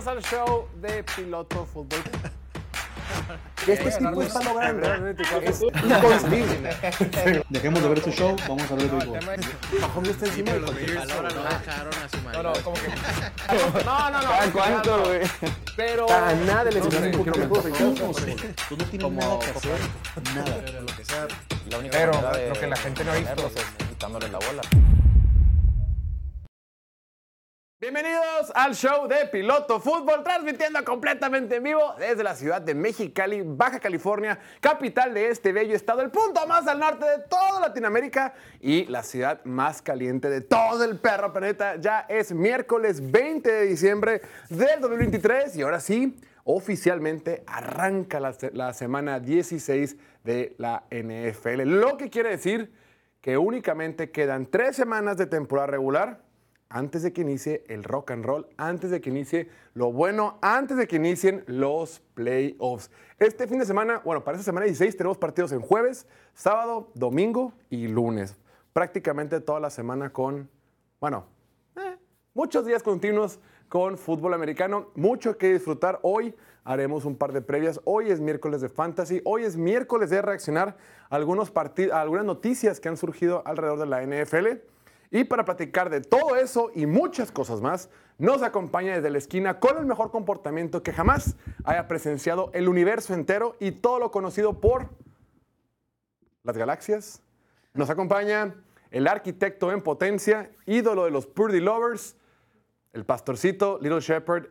Bienvenidos 0.00 0.06
al 0.06 0.22
show 0.46 0.68
de 0.80 1.04
Piloto 1.04 1.66
Fútbol. 1.66 2.00
Este 3.66 3.90
tipo 3.90 4.22
está 4.22 4.42
logrando 4.42 4.86
es 5.42 5.60
inconcebible. 5.60 7.44
Dejemos 7.50 7.82
de 7.82 7.88
ver 7.90 7.98
este 7.98 8.12
show, 8.12 8.34
vamos 8.48 8.70
a 8.70 8.74
ver 8.74 8.84
el 8.84 8.90
béisbol. 8.90 9.18
Mahomes 9.80 10.10
está 10.10 10.26
encima 10.26 10.52
de 10.52 10.60
Los 10.60 10.74
Bears 10.74 11.10
ahora 11.10 11.28
no 11.28 11.42
dejaron 11.42 11.94
a 11.94 12.08
su 12.08 12.16
No, 12.16 12.22
marido. 12.22 12.42
no, 12.42 12.52
como 12.62 12.76
que. 12.76 12.88
No, 13.84 14.10
no, 14.10 14.22
no. 14.22 14.28
¿Cada 14.30 14.52
cuánto, 14.52 15.04
güey? 15.04 15.20
Pero. 15.76 16.06
Para 16.06 16.34
nada 16.34 16.64
le 16.70 16.80
No 16.80 16.90
sé, 16.90 17.00
lesionaron 17.10 17.20
un. 17.20 17.72
¿Cómo, 17.72 18.12
güey? 18.12 18.36
Tú 18.68 18.76
no 18.78 18.84
tienes 18.86 19.12
nada 19.12 19.38
que 19.38 19.50
hacer. 19.50 19.80
Nada. 20.34 20.62
Pero 20.64 20.80
lo 20.80 20.96
que 20.96 21.04
sea. 21.04 21.28
La 21.68 21.78
única 21.78 21.98
Pero 21.98 22.12
de 22.32 22.48
lo 22.48 22.54
que 22.54 22.66
la 22.66 22.76
gente 22.76 23.04
no 23.04 23.12
ha 23.12 23.16
visto. 23.16 23.50
quitándole 23.90 24.28
la 24.30 24.38
bola. 24.38 24.62
Bienvenidos 27.80 28.52
al 28.54 28.74
show 28.74 29.08
de 29.08 29.24
Piloto 29.32 29.80
Fútbol, 29.80 30.22
transmitiendo 30.22 30.84
completamente 30.84 31.56
en 31.56 31.62
vivo 31.62 31.94
desde 31.98 32.22
la 32.22 32.34
ciudad 32.34 32.60
de 32.60 32.74
Mexicali, 32.74 33.40
Baja 33.42 33.80
California, 33.80 34.38
capital 34.60 35.14
de 35.14 35.30
este 35.30 35.50
bello 35.50 35.74
estado, 35.74 36.02
el 36.02 36.10
punto 36.10 36.46
más 36.46 36.66
al 36.66 36.78
norte 36.78 37.06
de 37.06 37.20
toda 37.20 37.58
Latinoamérica 37.58 38.34
y 38.60 38.84
la 38.84 39.02
ciudad 39.02 39.42
más 39.46 39.80
caliente 39.80 40.28
de 40.28 40.42
todo 40.42 40.84
el 40.84 40.98
perro 40.98 41.32
planeta. 41.32 41.76
Ya 41.76 42.00
es 42.00 42.32
miércoles 42.32 43.10
20 43.10 43.50
de 43.50 43.66
diciembre 43.66 44.20
del 44.50 44.78
2023 44.82 45.56
y 45.56 45.62
ahora 45.62 45.80
sí, 45.80 46.20
oficialmente 46.44 47.44
arranca 47.46 48.20
la, 48.20 48.36
la 48.52 48.74
semana 48.74 49.20
16 49.20 49.96
de 50.22 50.54
la 50.58 50.84
NFL. 50.90 51.62
Lo 51.62 51.96
que 51.96 52.10
quiere 52.10 52.28
decir 52.28 52.74
que 53.22 53.38
únicamente 53.38 54.10
quedan 54.10 54.44
tres 54.44 54.76
semanas 54.76 55.16
de 55.16 55.24
temporada 55.24 55.68
regular 55.68 56.29
antes 56.70 57.02
de 57.02 57.12
que 57.12 57.20
inicie 57.22 57.64
el 57.68 57.82
rock 57.84 58.12
and 58.12 58.24
roll, 58.24 58.46
antes 58.56 58.90
de 58.90 59.00
que 59.00 59.10
inicie 59.10 59.50
lo 59.74 59.92
bueno, 59.92 60.38
antes 60.40 60.76
de 60.76 60.86
que 60.86 60.96
inicien 60.96 61.42
los 61.46 62.00
playoffs. 62.14 62.90
Este 63.18 63.48
fin 63.48 63.58
de 63.58 63.66
semana, 63.66 64.00
bueno, 64.04 64.22
para 64.22 64.36
esta 64.36 64.44
semana 64.44 64.66
16 64.66 64.96
tenemos 64.96 65.18
partidos 65.18 65.50
en 65.52 65.60
jueves, 65.60 66.06
sábado, 66.32 66.88
domingo 66.94 67.52
y 67.68 67.88
lunes. 67.88 68.36
Prácticamente 68.72 69.40
toda 69.40 69.58
la 69.58 69.68
semana 69.68 70.10
con, 70.10 70.48
bueno, 71.00 71.26
eh, 71.76 71.98
muchos 72.34 72.64
días 72.64 72.84
continuos 72.84 73.40
con 73.68 73.98
fútbol 73.98 74.32
americano, 74.32 74.90
mucho 74.94 75.36
que 75.38 75.52
disfrutar. 75.52 75.98
Hoy 76.02 76.34
haremos 76.62 77.04
un 77.04 77.16
par 77.16 77.32
de 77.32 77.42
previas. 77.42 77.80
Hoy 77.84 78.10
es 78.10 78.20
miércoles 78.20 78.60
de 78.60 78.68
fantasy. 78.68 79.20
Hoy 79.24 79.42
es 79.44 79.56
miércoles 79.56 80.10
de 80.10 80.22
reaccionar 80.22 80.76
algunos 81.08 81.52
a 81.92 82.00
algunas 82.00 82.24
noticias 82.24 82.78
que 82.78 82.88
han 82.88 82.96
surgido 82.96 83.42
alrededor 83.44 83.80
de 83.80 83.86
la 83.86 84.02
NFL. 84.02 84.60
Y 85.10 85.24
para 85.24 85.44
platicar 85.44 85.90
de 85.90 86.00
todo 86.00 86.36
eso 86.36 86.70
y 86.74 86.86
muchas 86.86 87.32
cosas 87.32 87.60
más, 87.60 87.90
nos 88.18 88.42
acompaña 88.42 88.94
desde 88.94 89.10
la 89.10 89.18
esquina 89.18 89.58
con 89.58 89.78
el 89.78 89.86
mejor 89.86 90.10
comportamiento 90.10 90.82
que 90.82 90.92
jamás 90.92 91.36
haya 91.64 91.88
presenciado 91.88 92.50
el 92.54 92.68
universo 92.68 93.14
entero 93.14 93.56
y 93.58 93.72
todo 93.72 93.98
lo 93.98 94.10
conocido 94.10 94.60
por 94.60 94.88
las 96.44 96.56
galaxias. 96.56 97.22
Nos 97.74 97.90
acompaña 97.90 98.54
el 98.90 99.08
arquitecto 99.08 99.72
en 99.72 99.82
potencia, 99.82 100.50
ídolo 100.66 101.04
de 101.04 101.10
los 101.10 101.26
Purdy 101.26 101.60
Lovers, 101.60 102.16
el 102.92 103.04
pastorcito, 103.04 103.78
Little 103.80 104.00
Shepherd, 104.00 104.48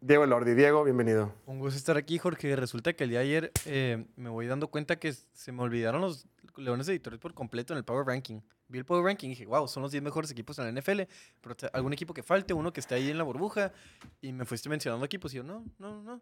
Diego 0.00 0.24
Elordi. 0.24 0.54
Diego, 0.54 0.82
bienvenido. 0.82 1.34
Un 1.46 1.58
gusto 1.58 1.76
estar 1.76 1.96
aquí, 1.96 2.18
Jorge. 2.18 2.56
Resulta 2.56 2.94
que 2.94 3.04
el 3.04 3.10
día 3.10 3.18
de 3.18 3.24
ayer 3.26 3.52
eh, 3.66 4.06
me 4.16 4.30
voy 4.30 4.46
dando 4.46 4.68
cuenta 4.68 4.96
que 4.96 5.12
se 5.12 5.52
me 5.52 5.62
olvidaron 5.62 6.00
los 6.00 6.26
Leones 6.56 6.86
de 6.86 6.94
Detroit 6.94 7.20
por 7.20 7.34
completo 7.34 7.72
en 7.72 7.78
el 7.78 7.84
Power 7.84 8.06
Ranking. 8.06 8.40
Vi 8.68 8.78
el 8.78 8.84
Power 8.84 9.04
Ranking 9.04 9.28
y 9.28 9.30
dije, 9.30 9.46
wow, 9.46 9.66
son 9.68 9.82
los 9.82 9.90
10 9.92 10.02
mejores 10.02 10.30
equipos 10.30 10.58
en 10.58 10.72
la 10.72 10.80
NFL, 10.80 11.02
pero 11.40 11.56
algún 11.72 11.92
equipo 11.92 12.14
que 12.14 12.22
falte, 12.22 12.54
uno 12.54 12.72
que 12.72 12.80
esté 12.80 12.94
ahí 12.94 13.10
en 13.10 13.18
la 13.18 13.24
burbuja, 13.24 13.72
y 14.20 14.32
me 14.32 14.44
fuiste 14.44 14.68
mencionando 14.68 15.04
equipos 15.04 15.32
y 15.34 15.38
yo, 15.38 15.42
no, 15.42 15.64
no, 15.78 16.02
no. 16.02 16.20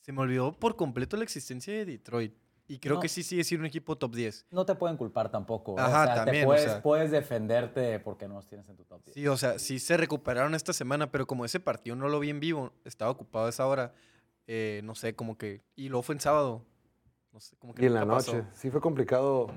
Se 0.00 0.12
me 0.12 0.20
olvidó 0.20 0.52
por 0.52 0.76
completo 0.76 1.16
la 1.16 1.24
existencia 1.24 1.72
de 1.72 1.84
Detroit. 1.84 2.34
Y 2.66 2.78
creo 2.78 2.94
No. 2.94 3.00
que 3.00 3.08
sí 3.10 3.22
sigue 3.22 3.44
siendo 3.44 3.62
un 3.62 3.66
equipo 3.66 3.96
top 3.98 4.14
10. 4.14 4.46
No 4.50 4.64
te 4.64 4.74
pueden 4.74 4.96
culpar 4.96 5.30
tampoco. 5.30 5.72
¿eh? 5.72 5.82
Ajá, 5.82 6.02
o 6.02 6.06
sea, 6.06 6.14
también, 6.14 6.42
te 6.42 6.44
o 6.44 6.48
puedes, 6.48 6.64
sea. 6.64 6.82
puedes 6.82 7.10
defenderte 7.10 8.00
porque 8.00 8.26
no 8.26 8.36
los 8.36 8.46
tienes 8.46 8.66
en 8.70 8.76
tu 8.76 8.84
top 8.84 9.02
10. 9.04 9.14
Sí, 9.14 9.26
o 9.28 9.36
sea, 9.36 9.58
sí 9.58 9.78
se 9.78 9.96
recuperaron 9.98 10.54
esta 10.54 10.72
semana, 10.72 11.10
pero 11.10 11.26
como 11.26 11.44
ese 11.44 11.60
partido 11.60 11.94
no 11.94 12.08
lo 12.08 12.20
vi 12.20 12.30
en 12.30 12.40
vivo, 12.40 12.72
estaba 12.86 13.10
ocupado 13.10 13.46
a 13.46 13.50
esa 13.50 13.66
hora, 13.66 13.92
eh, 14.46 14.80
no 14.84 14.94
sé, 14.94 15.14
como 15.14 15.36
que... 15.36 15.62
Y 15.76 15.90
luego 15.90 16.02
fue 16.02 16.14
en 16.14 16.20
sábado. 16.22 16.64
No 17.34 17.40
sé, 17.40 17.56
como 17.56 17.74
que 17.74 17.82
Y 17.82 17.86
en 17.86 17.94
la 17.94 18.06
pasó. 18.06 18.32
noche. 18.36 18.46
Sí, 18.54 18.70
fue 18.70 18.80
complicado 18.80 19.48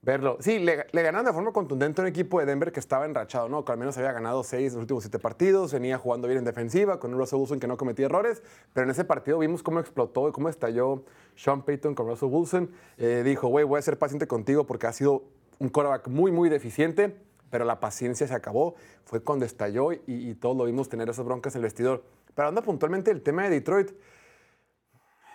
verlo. 0.00 0.36
Sí, 0.38 0.60
le, 0.60 0.86
le 0.92 1.02
ganaron 1.02 1.26
de 1.26 1.32
forma 1.32 1.52
contundente 1.52 2.00
a 2.00 2.04
un 2.04 2.08
equipo 2.08 2.38
de 2.38 2.46
Denver 2.46 2.70
que 2.70 2.78
estaba 2.78 3.04
enrachado, 3.04 3.48
¿no? 3.48 3.64
Que 3.64 3.72
al 3.72 3.78
menos 3.78 3.98
había 3.98 4.12
ganado 4.12 4.44
seis 4.44 4.70
de 4.72 4.76
los 4.76 4.82
últimos 4.84 5.02
siete 5.02 5.18
partidos, 5.18 5.72
venía 5.72 5.98
jugando 5.98 6.28
bien 6.28 6.38
en 6.38 6.44
defensiva, 6.44 7.00
con 7.00 7.12
un 7.12 7.18
Russell 7.18 7.40
Wilson 7.40 7.58
que 7.58 7.66
no 7.66 7.76
cometía 7.76 8.06
errores, 8.06 8.42
pero 8.72 8.84
en 8.84 8.90
ese 8.92 9.04
partido 9.04 9.38
vimos 9.40 9.62
cómo 9.64 9.80
explotó 9.80 10.28
y 10.28 10.32
cómo 10.32 10.48
estalló 10.48 11.04
Sean 11.34 11.62
Payton 11.64 11.96
con 11.96 12.06
Russell 12.06 12.28
Wilson. 12.30 12.70
Eh, 12.96 13.22
dijo, 13.24 13.48
güey, 13.48 13.64
voy 13.64 13.80
a 13.80 13.82
ser 13.82 13.98
paciente 13.98 14.28
contigo 14.28 14.64
porque 14.64 14.86
ha 14.86 14.92
sido 14.92 15.24
un 15.58 15.68
quarterback 15.68 16.06
muy, 16.06 16.30
muy 16.30 16.48
deficiente, 16.48 17.14
pero 17.50 17.64
la 17.64 17.80
paciencia 17.80 18.26
se 18.28 18.34
acabó. 18.34 18.76
Fue 19.04 19.20
cuando 19.20 19.44
estalló 19.44 19.92
y, 19.92 20.00
y 20.06 20.34
todos 20.36 20.56
lo 20.56 20.64
vimos 20.64 20.88
tener 20.88 21.08
esas 21.10 21.24
broncas 21.26 21.56
en 21.56 21.58
el 21.58 21.64
vestidor. 21.64 22.04
Pero 22.36 22.48
anda 22.48 22.62
puntualmente 22.62 23.10
el 23.10 23.20
tema 23.22 23.42
de 23.42 23.50
Detroit. 23.50 23.90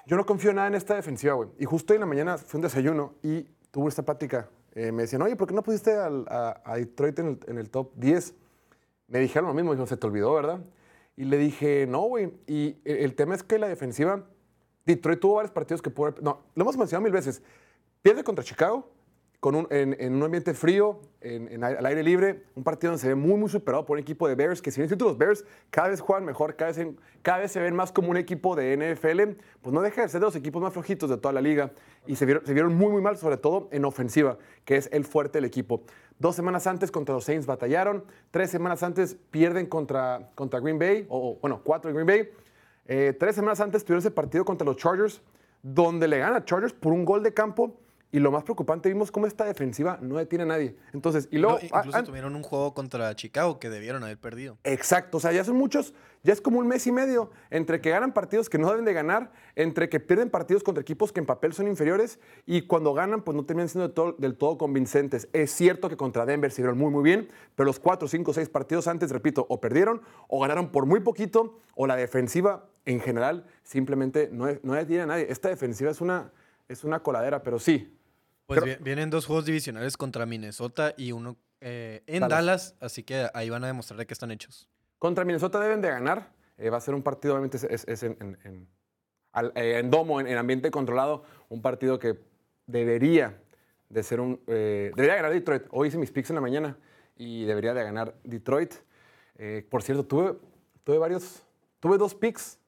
Yo 0.07 0.17
no 0.17 0.25
confío 0.25 0.53
nada 0.53 0.67
en 0.67 0.75
esta 0.75 0.95
defensiva, 0.95 1.33
güey. 1.33 1.49
Y 1.57 1.65
justo 1.65 1.93
hoy 1.93 1.95
en 1.95 2.01
la 2.01 2.05
mañana 2.05 2.37
fui 2.37 2.57
a 2.57 2.59
un 2.59 2.61
desayuno 2.61 3.15
y 3.23 3.43
tuve 3.71 3.89
esta 3.89 4.03
plática. 4.03 4.49
Eh, 4.73 4.91
me 4.91 5.03
decían, 5.03 5.21
oye, 5.21 5.35
¿por 5.35 5.47
qué 5.47 5.53
no 5.53 5.63
pusiste 5.63 5.93
al- 5.93 6.25
a, 6.29 6.75
Detroit 6.75 7.17
en 7.19 7.57
el, 7.57 7.69
top 7.69 7.91
10? 7.95 8.33
Me 9.07 9.19
dijeron 9.19 9.47
lo 9.47 9.53
mismo, 9.53 9.71
dijeron, 9.71 9.87
se 9.87 9.97
te 9.97 10.05
olvidó, 10.05 10.33
¿verdad? 10.33 10.59
Y 11.15 11.23
le 11.25 11.37
dije, 11.37 11.87
no, 11.87 12.01
güey. 12.01 12.31
Y 12.45 12.77
el, 12.85 12.97
el 12.97 13.15
tema 13.15 13.35
es 13.35 13.41
que 13.43 13.57
la 13.57 13.67
defensiva, 13.67 14.23
Detroit 14.85 15.19
tuvo 15.19 15.35
varios 15.35 15.51
partidos 15.51 15.81
que 15.81 15.89
pudo 15.89 16.13
No, 16.21 16.41
lo 16.53 16.61
hemos 16.61 16.77
mencionado 16.77 17.03
mil 17.03 17.13
veces. 17.13 17.41
Pierde 18.01 18.23
contra 18.23 18.43
Chicago 18.43 18.87
en, 19.69 19.95
en 19.99 20.15
un 20.15 20.23
ambiente 20.23 20.53
frío, 20.53 20.99
en, 21.21 21.47
en 21.51 21.63
al 21.63 21.85
aire 21.85 22.03
libre, 22.03 22.43
un 22.55 22.63
partido 22.63 22.91
donde 22.91 23.01
se 23.01 23.07
ve 23.09 23.15
muy, 23.15 23.35
muy 23.35 23.49
superado 23.49 23.85
por 23.85 23.95
un 23.97 24.01
equipo 24.01 24.27
de 24.27 24.35
Bears, 24.35 24.61
que 24.61 24.71
si 24.71 24.81
bien 24.81 24.91
es 24.91 24.99
los 24.99 25.17
Bears 25.17 25.45
cada 25.69 25.89
vez 25.89 26.01
juegan 26.01 26.25
mejor, 26.25 26.55
cada 26.55 26.71
vez, 26.71 26.77
en- 26.79 26.97
cada 27.21 27.39
vez 27.39 27.51
se 27.51 27.59
ven 27.59 27.75
más 27.75 27.91
como 27.91 28.09
un 28.09 28.17
equipo 28.17 28.55
de 28.55 28.73
NFL, 28.75 29.37
pues 29.61 29.73
no 29.73 29.81
deja 29.81 30.01
de 30.01 30.09
ser 30.09 30.21
de 30.21 30.25
los 30.27 30.35
equipos 30.35 30.61
más 30.61 30.73
flojitos 30.73 31.09
de 31.09 31.17
toda 31.17 31.33
la 31.33 31.41
liga. 31.41 31.71
Y 32.07 32.15
se 32.15 32.25
vieron, 32.25 32.75
muy, 32.75 32.91
muy 32.91 33.01
mal, 33.01 33.17
sobre 33.17 33.37
todo 33.37 33.67
en 33.71 33.85
ofensiva, 33.85 34.37
que 34.63 34.77
es 34.77 34.89
el 34.91 35.05
fuerte 35.05 35.37
del 35.37 35.45
equipo. 35.45 35.83
Dos 36.19 36.35
semanas 36.35 36.65
antes 36.67 36.91
contra 36.91 37.13
los 37.13 37.23
Saints 37.25 37.45
batallaron, 37.45 38.03
tres 38.31 38.49
semanas 38.49 38.83
antes 38.83 39.15
pierden 39.31 39.65
contra, 39.65 40.31
contra 40.35 40.59
Green 40.59 40.79
Bay, 40.79 41.05
o 41.09 41.37
bueno, 41.41 41.61
cuatro 41.63 41.89
de 41.89 41.93
Green 41.93 42.07
Bay. 42.07 42.29
Eh, 42.87 43.15
tres 43.19 43.35
semanas 43.35 43.59
antes 43.59 43.83
tuvieron 43.83 43.99
ese 43.99 44.11
partido 44.11 44.45
contra 44.45 44.65
los 44.65 44.77
Chargers, 44.77 45.21
donde 45.63 46.07
le 46.07 46.19
ganan 46.19 46.35
a 46.35 46.45
Chargers 46.45 46.73
por 46.73 46.93
un 46.93 47.03
gol 47.05 47.23
de 47.23 47.33
campo. 47.33 47.75
Y 48.15 48.19
lo 48.19 48.31
más 48.31 48.43
preocupante, 48.43 48.87
vimos 48.87 49.11
cómo 49.11 49.27
esta 49.27 49.43
defensiva 49.43 49.99
no 50.01 50.15
detiene 50.15 50.43
a 50.43 50.47
nadie. 50.47 50.77
Entonces, 50.93 51.27
y 51.31 51.37
luego. 51.37 51.57
No, 51.57 51.65
incluso 51.65 51.97
ah, 51.97 51.99
ah, 51.99 52.03
tuvieron 52.05 52.33
un 52.33 52.43
juego 52.43 52.73
contra 52.73 53.13
Chicago 53.13 53.59
que 53.59 53.69
debieron 53.69 54.05
haber 54.05 54.17
perdido. 54.17 54.57
Exacto, 54.63 55.17
o 55.17 55.19
sea, 55.19 55.33
ya 55.33 55.43
son 55.43 55.57
muchos, 55.57 55.93
ya 56.23 56.31
es 56.31 56.39
como 56.39 56.59
un 56.59 56.65
mes 56.65 56.87
y 56.87 56.93
medio 56.93 57.29
entre 57.49 57.81
que 57.81 57.89
ganan 57.89 58.13
partidos 58.13 58.47
que 58.49 58.57
no 58.57 58.69
deben 58.69 58.85
de 58.85 58.93
ganar, 58.93 59.33
entre 59.57 59.89
que 59.89 59.99
pierden 59.99 60.29
partidos 60.29 60.63
contra 60.63 60.81
equipos 60.81 61.11
que 61.11 61.19
en 61.19 61.25
papel 61.25 61.51
son 61.51 61.67
inferiores 61.67 62.17
y 62.45 62.61
cuando 62.61 62.93
ganan 62.93 63.21
pues 63.21 63.35
no 63.35 63.43
terminan 63.43 63.67
siendo 63.67 63.89
del 63.89 63.93
todo, 63.93 64.15
del 64.17 64.37
todo 64.37 64.57
convincentes. 64.57 65.27
Es 65.33 65.51
cierto 65.51 65.89
que 65.89 65.97
contra 65.97 66.25
Denver 66.25 66.51
se 66.51 66.61
vieron 66.61 66.77
muy 66.77 66.91
muy 66.91 67.03
bien, 67.03 67.27
pero 67.55 67.65
los 67.65 67.81
cuatro, 67.81 68.07
cinco, 68.07 68.31
seis 68.33 68.47
partidos 68.47 68.87
antes, 68.87 69.11
repito, 69.11 69.45
o 69.49 69.59
perdieron 69.59 70.01
o 70.29 70.39
ganaron 70.39 70.71
por 70.71 70.85
muy 70.85 71.01
poquito 71.01 71.59
o 71.75 71.85
la 71.85 71.97
defensiva 71.97 72.69
en 72.85 73.01
general 73.01 73.45
simplemente 73.63 74.29
no, 74.31 74.47
no 74.63 74.73
detiene 74.73 75.03
a 75.03 75.05
nadie. 75.05 75.27
Esta 75.29 75.49
defensiva 75.49 75.91
es 75.91 75.99
una, 75.99 76.31
es 76.69 76.85
una 76.85 77.03
coladera, 77.03 77.43
pero 77.43 77.59
sí. 77.59 77.91
Pues 78.47 78.81
vienen 78.83 79.09
dos 79.09 79.25
juegos 79.25 79.45
divisionales 79.45 79.97
contra 79.97 80.25
Minnesota 80.25 80.93
y 80.97 81.11
uno 81.11 81.37
eh, 81.61 82.03
en 82.05 82.21
Dallas. 82.21 82.29
Dallas. 82.29 82.75
así 82.79 83.03
que 83.03 83.27
ahí 83.33 83.49
van 83.49 83.63
a 83.63 83.67
demostrar 83.67 83.97
de 83.97 84.05
qué 84.05 84.13
están 84.13 84.31
hechos. 84.31 84.69
Contra 84.99 85.25
Minnesota 85.25 85.59
deben 85.59 85.81
de 85.81 85.89
ganar. 85.89 86.31
Eh, 86.57 86.69
va 86.69 86.77
a 86.77 86.81
ser 86.81 86.93
un 86.93 87.01
partido, 87.03 87.33
obviamente, 87.33 87.57
es, 87.57 87.85
es- 87.87 88.03
en, 88.03 88.17
en- 88.21 88.37
en- 88.43 88.67
al- 89.31 89.51
eh, 89.55 89.79
en 89.79 89.89
domo, 89.91 90.19
en, 90.21 90.27
en 90.27 90.37
ambiente 90.37 90.69
controlado. 90.71 91.23
Un 91.49 91.61
partido 91.61 91.99
que 91.99 92.19
debería 92.67 93.41
de 93.89 94.03
ser 94.03 94.19
un... 94.19 94.39
eh, 94.47 94.91
debería 94.95 95.15
ganar 95.15 95.31
Detroit. 95.31 95.63
Hoy 95.71 95.87
hice 95.89 95.97
mis 95.97 96.11
picks 96.11 96.29
en 96.29 96.35
la 96.35 96.41
mañana 96.41 96.77
y 97.17 97.45
debería 97.45 97.73
de 97.73 97.83
ganar 97.83 98.15
Detroit. 98.23 98.73
Eh, 99.37 99.65
por 99.69 99.81
cierto, 99.83 100.05
tuve, 100.05 100.37
tuve 100.83 100.97
varios... 100.97 101.41
Tuve 101.79 101.97
dos 101.97 102.15
picks. 102.15 102.59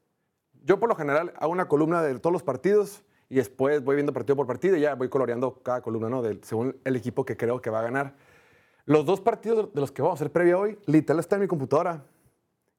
Yo, 0.63 0.79
por 0.79 0.89
lo 0.89 0.95
general, 0.95 1.33
hago 1.38 1.51
una 1.51 1.68
columna 1.68 2.01
de 2.03 2.19
todos 2.19 2.33
los 2.33 2.44
partidos 2.44 3.03
y 3.29 3.35
después 3.35 3.83
voy 3.83 3.95
viendo 3.95 4.13
partido 4.13 4.35
por 4.35 4.47
partido 4.47 4.77
y 4.77 4.81
ya 4.81 4.95
voy 4.95 5.09
coloreando 5.09 5.62
cada 5.62 5.81
columna, 5.81 6.09
¿no? 6.09 6.24
Según 6.41 6.77
el 6.83 6.95
equipo 6.95 7.25
que 7.25 7.35
creo 7.35 7.62
que 7.62 7.69
va 7.69 7.79
a 7.79 7.83
ganar. 7.83 8.15
Los 8.85 9.06
dos 9.06 9.19
partidos 9.19 9.74
de 9.74 9.81
los 9.81 9.91
que 9.91 10.01
vamos 10.01 10.15
a 10.15 10.24
hacer 10.24 10.31
previa 10.31 10.57
hoy, 10.57 10.79
literal 10.85 11.19
está 11.19 11.35
en 11.35 11.41
mi 11.41 11.47
computadora. 11.47 12.06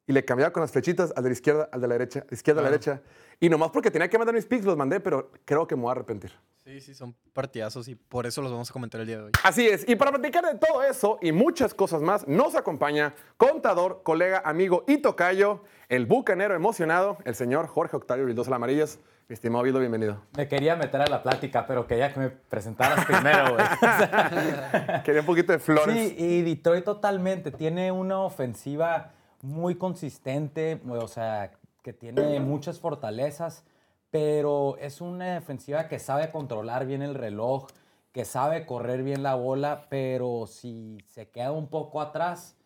Y 0.07 0.13
le 0.13 0.25
cambiaba 0.25 0.51
con 0.55 0.63
las 0.63 0.73
flechitas 0.73 1.13
al 1.15 1.23
de 1.23 1.29
la 1.29 1.33
izquierda, 1.35 1.69
al 1.71 1.83
de 1.83 1.87
la 1.87 1.95
derecha, 1.95 2.21
de 2.21 2.35
izquierda 2.35 2.63
a 2.63 2.65
la 2.65 2.71
derecha. 2.71 3.03
Y 3.41 3.51
nomás 3.51 3.71
porque 3.71 3.91
tenía 3.91 4.09
que 4.09 4.17
mandar 4.17 4.35
mis 4.35 4.47
picks, 4.47 4.65
los 4.65 4.75
mandé, 4.75 5.01
pero 5.01 5.31
creo 5.45 5.67
que 5.67 5.77
me 5.77 5.83
voy 5.83 5.91
a 5.91 5.93
arrepentir. 5.93 6.33
Sí, 6.65 6.81
sí, 6.81 6.95
son 6.95 7.15
partidazos 7.35 7.89
y 7.89 7.95
por 7.95 8.25
eso 8.25 8.41
los 8.41 8.51
vamos 8.51 8.71
a 8.71 8.73
comentar 8.73 9.03
el 9.03 9.07
día 9.07 9.19
de 9.19 9.25
hoy. 9.25 9.33
Así 9.45 9.67
es, 9.67 9.87
y 9.87 9.97
para 9.97 10.11
platicar 10.11 10.47
de 10.47 10.59
todo 10.59 10.83
eso 10.83 11.19
y 11.21 11.31
muchas 11.31 11.75
cosas 11.75 12.01
más, 12.01 12.27
nos 12.27 12.55
acompaña 12.55 13.15
contador, 13.37 14.01
colega, 14.03 14.41
amigo 14.47 14.85
y 14.89 14.97
tocayo, 14.99 15.63
el 15.91 16.07
bucanero 16.07 16.55
emocionado, 16.55 17.19
el 17.27 17.35
señor 17.35 17.67
Jorge 17.67 17.97
Octavio 17.97 18.25
Vildosa 18.25 18.55
Amarillas. 18.55 18.99
Mi 19.29 19.35
estimado 19.35 19.63
Vildo, 19.63 19.79
bienvenido. 19.79 20.23
Me 20.39 20.49
quería 20.49 20.75
meter 20.75 21.03
a 21.03 21.07
la 21.07 21.23
plática, 21.23 21.67
pero 21.67 21.87
quería 21.87 22.15
que 22.15 22.19
me 22.19 22.31
presentaras 22.31 23.05
primero, 23.05 23.53
güey. 23.53 23.67
Quería 25.05 25.21
un 25.21 25.27
poquito 25.27 25.53
de 25.53 25.59
flores. 25.59 25.95
Sí, 25.95 26.15
y 26.17 26.41
Detroit 26.41 26.83
totalmente. 26.83 27.51
Tiene 27.51 27.93
una 27.93 28.21
ofensiva 28.21 29.13
muy 29.43 29.75
consistente, 29.75 30.81
o 30.89 31.07
sea, 31.09 31.51
que 31.83 31.93
tiene 31.93 32.41
muchas 32.41 32.81
fortalezas, 32.81 33.67
pero 34.11 34.79
es 34.79 35.03
una 35.03 35.35
defensiva 35.35 35.89
que 35.89 35.99
sabe 35.99 36.31
controlar 36.31 36.87
bien 36.87 37.03
el 37.03 37.15
reloj, 37.15 37.67
que 38.13 38.25
sabe 38.25 38.65
correr 38.65 39.03
bien 39.03 39.23
la 39.23 39.35
bola, 39.35 39.89
pero 39.91 40.47
si 40.47 41.05
se 41.05 41.29
queda 41.29 41.53
un 41.53 41.69
poco 41.69 42.01
atrás, 42.01 42.57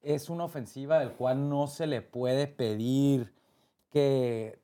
es 0.00 0.30
una 0.30 0.44
ofensiva 0.44 1.00
del 1.00 1.10
cual 1.10 1.48
no 1.48 1.66
se 1.66 1.88
le 1.88 2.02
puede 2.02 2.46
pedir 2.46 3.34
que, 3.90 4.60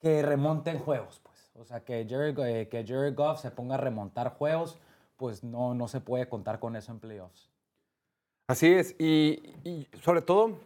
que 0.00 0.22
remonten 0.22 0.78
juegos, 0.78 1.20
pues. 1.22 1.50
O 1.56 1.64
sea, 1.64 1.84
que 1.84 2.06
Jerry, 2.08 2.34
eh, 2.44 2.68
que 2.68 2.84
Jerry 2.86 3.12
Goff 3.14 3.40
se 3.40 3.50
ponga 3.50 3.74
a 3.74 3.78
remontar 3.78 4.34
juegos, 4.34 4.78
pues 5.16 5.44
no, 5.44 5.74
no 5.74 5.88
se 5.88 6.00
puede 6.00 6.28
contar 6.28 6.58
con 6.58 6.74
eso 6.76 6.90
en 6.92 6.98
playoffs. 7.00 7.50
Así 8.48 8.72
es, 8.72 8.96
y, 8.98 9.42
y 9.64 9.86
sobre 10.02 10.22
todo, 10.22 10.58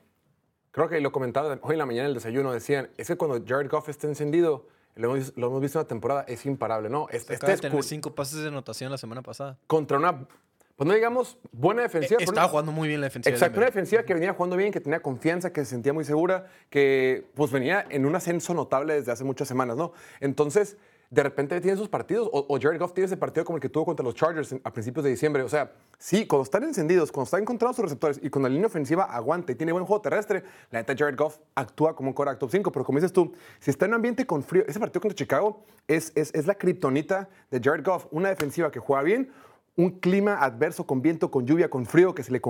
creo 0.71 0.89
que 0.89 1.01
lo 1.01 1.13
comentaba 1.13 1.59
hoy 1.63 1.73
en 1.73 1.79
la 1.79 1.87
mañana 1.87 2.05
en 2.05 2.09
el 2.11 2.15
desayuno, 2.15 2.53
decían, 2.53 2.89
es 2.97 3.09
que 3.09 3.17
cuando 3.17 3.45
Jared 3.47 3.69
Goff 3.71 3.89
está 3.89 4.07
encendido, 4.07 4.67
lo 4.95 5.15
hemos, 5.17 5.37
lo 5.37 5.49
hemos 5.49 5.61
visto 5.61 5.79
en 5.79 5.85
la 5.85 5.89
temporada, 5.89 6.23
es 6.29 6.47
imparable, 6.47 6.89
¿no? 6.89 7.09
Este, 7.11 7.35
Acaba 7.35 7.49
de 7.49 7.55
este 7.55 7.69
tener 7.69 7.79
es 7.79 7.85
cu- 7.85 7.89
cinco 7.89 8.15
pases 8.15 8.41
de 8.41 8.49
anotación 8.49 8.91
la 8.93 8.97
semana 8.99 9.21
pasada. 9.23 9.59
contra 9.67 9.99
una, 9.99 10.27
pues 10.77 10.89
no 10.89 10.95
digamos 10.95 11.39
buena 11.53 11.83
defensiva. 11.83 12.19
pero 12.19 12.31
Estaba 12.31 12.47
una- 12.47 12.51
jugando 12.51 12.73
muy 12.73 12.89
bien 12.89 13.01
la 13.01 13.07
defensiva. 13.07 13.31
de 13.31 13.37
Exacto, 13.37 13.59
una 13.59 13.67
defensiva 13.67 14.03
que 14.03 14.15
venía 14.15 14.33
jugando 14.33 14.57
bien, 14.57 14.73
que 14.73 14.81
tenía 14.81 15.01
confianza, 15.01 15.53
que 15.53 15.61
se 15.65 15.71
sentía 15.71 15.93
muy 15.93 16.05
segura, 16.05 16.47
que 16.71 17.27
pues 17.35 17.51
venía 17.53 17.85
en 17.91 18.07
un 18.07 18.15
ascenso 18.17 18.55
notable 18.55 18.95
desde 18.95 19.13
hace 19.13 19.25
muchas 19.25 19.47
semanas, 19.49 19.77
¿no? 19.77 19.93
Entonces, 20.21 20.77
de 21.11 21.23
repente 21.23 21.61
tiene 21.61 21.77
sus 21.77 21.89
partidos, 21.89 22.29
o, 22.33 22.45
o 22.49 22.59
Jared 22.61 22.81
Goff 22.81 22.93
tiene 22.93 23.07
ese 23.07 23.17
partido 23.17 23.45
como 23.45 23.59
el 23.59 23.63
que 23.63 23.69
tuvo 23.69 23.85
contra 23.85 24.03
los 24.03 24.17
Chargers 24.17 24.51
en- 24.51 24.61
a 24.65 24.73
principios 24.73 25.05
de 25.05 25.11
diciembre. 25.11 25.45
O 25.45 25.49
sea, 25.49 25.71
sí, 25.97 26.27
cuando 26.27 26.43
están 26.43 26.65
encendidos, 26.65 27.13
cuando 27.13 27.27
están 27.27 27.43
encontrados 27.43 27.77
sus 27.77 27.85
receptores 27.85 28.19
y 28.21 28.31
cuando 28.31 28.49
la 28.49 28.55
línea 28.55 28.67
ofensiva 28.67 29.05
aguanta 29.05 29.53
y 29.53 29.55
tiene 29.55 29.71
buen 29.71 29.85
juego 29.85 30.01
terrestre, 30.03 30.43
la 30.73 30.81
neta 30.81 30.95
Jared 30.99 31.17
Goff 31.17 31.39
actúa 31.55 31.95
como 31.95 32.09
un 32.09 32.15
quarterback 32.15 32.41
top 32.41 32.51
5. 32.51 32.73
Pero 32.73 32.85
como 32.85 32.99
dices 32.99 33.13
tú, 33.13 33.33
si 33.61 33.71
está 33.71 33.85
en 33.85 33.93
un 33.93 33.97
ambiente 33.97 34.27
con 34.27 34.43
frío, 34.43 34.65
ese 34.67 34.81
partido 34.81 35.03
contra 35.03 35.15
Chicago 35.15 35.63
es, 35.87 36.11
es, 36.17 36.35
es 36.35 36.47
la 36.49 36.57
kriptonita 36.57 37.29
de 37.51 37.61
Jared 37.63 37.85
Goff, 37.85 38.07
una 38.11 38.31
defensiva 38.31 38.73
que 38.73 38.81
juega 38.81 39.03
bien, 39.05 39.31
un 39.77 39.99
clima 39.99 40.37
adverso 40.43 40.87
con 40.87 41.03
viento, 41.03 41.31
con 41.31 41.47
lluvia, 41.47 41.69
con 41.69 41.87
frío, 41.87 42.15
que 42.15 42.23
se 42.23 42.31
le 42.31 42.41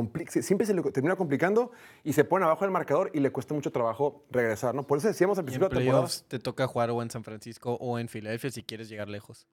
siempre 0.42 0.66
se 0.66 0.74
le 0.74 0.82
termina 0.82 1.16
complicando 1.16 1.70
y 2.02 2.12
se 2.12 2.24
pone 2.24 2.44
abajo 2.44 2.64
del 2.64 2.70
marcador 2.70 3.10
y 3.14 3.20
le 3.20 3.32
cuesta 3.32 3.54
mucho 3.54 3.72
trabajo 3.72 4.24
regresar, 4.30 4.74
¿no? 4.74 4.86
Por 4.86 4.98
eso 4.98 5.08
decíamos 5.08 5.38
al 5.38 5.44
principio 5.44 5.68
de 5.68 5.76
temporada. 5.76 6.08
te 6.28 6.38
toca 6.38 6.66
jugar 6.66 6.90
o 6.90 7.02
en 7.02 7.10
San 7.10 7.24
Francisco 7.24 7.74
o 7.80 7.98
en 7.98 8.08
Filadelfia 8.08 8.50
si 8.50 8.62
quieres 8.62 8.88
llegar 8.88 9.08
lejos. 9.08 9.46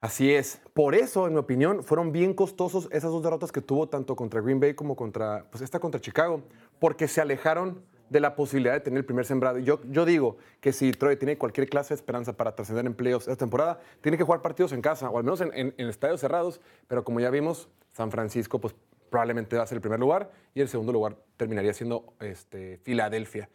Así 0.00 0.32
es. 0.32 0.60
Por 0.74 0.96
eso, 0.96 1.28
en 1.28 1.34
mi 1.34 1.38
opinión, 1.38 1.84
fueron 1.84 2.10
bien 2.10 2.34
costosos 2.34 2.88
esas 2.90 3.10
dos 3.12 3.22
derrotas 3.22 3.52
que 3.52 3.60
tuvo 3.60 3.88
tanto 3.88 4.16
contra 4.16 4.40
Green 4.40 4.58
Bay 4.58 4.74
como 4.74 4.96
contra, 4.96 5.46
pues 5.50 5.62
esta 5.62 5.78
contra 5.78 6.00
Chicago, 6.00 6.42
porque 6.80 7.06
se 7.06 7.20
alejaron 7.20 7.84
de 8.12 8.20
la 8.20 8.36
posibilidad 8.36 8.74
de 8.74 8.80
tener 8.80 8.98
el 8.98 9.04
primer 9.04 9.24
sembrado. 9.24 9.58
Yo, 9.58 9.80
yo 9.90 10.04
digo 10.04 10.36
que 10.60 10.72
si 10.72 10.86
Detroit 10.86 11.18
tiene 11.18 11.38
cualquier 11.38 11.68
clase 11.68 11.94
de 11.94 11.96
esperanza 11.96 12.36
para 12.36 12.54
trascender 12.54 12.86
en 12.86 12.94
playoffs 12.94 13.26
esta 13.26 13.38
temporada, 13.38 13.80
tiene 14.00 14.18
que 14.18 14.24
jugar 14.24 14.42
partidos 14.42 14.72
en 14.72 14.82
casa, 14.82 15.10
o 15.10 15.18
al 15.18 15.24
menos 15.24 15.40
en, 15.40 15.50
en- 15.54 15.74
en 15.76 15.88
estadios 15.88 16.20
cerrados, 16.20 16.60
pero 16.88 17.02
como 17.04 17.20
ya 17.20 17.30
vimos, 17.30 17.68
San 17.92 18.10
Francisco 18.10 18.60
pues 18.60 18.74
probablemente 19.10 19.56
va 19.56 19.62
a 19.62 19.66
ser 19.66 19.76
el 19.76 19.82
primer 19.82 19.98
lugar 20.00 20.30
y 20.54 20.60
el 20.60 20.68
segundo 20.68 20.92
lugar 20.92 21.16
terminaría 21.36 21.72
siendo 21.74 22.14
este, 22.20 22.78
Filadelfia. 22.78 23.48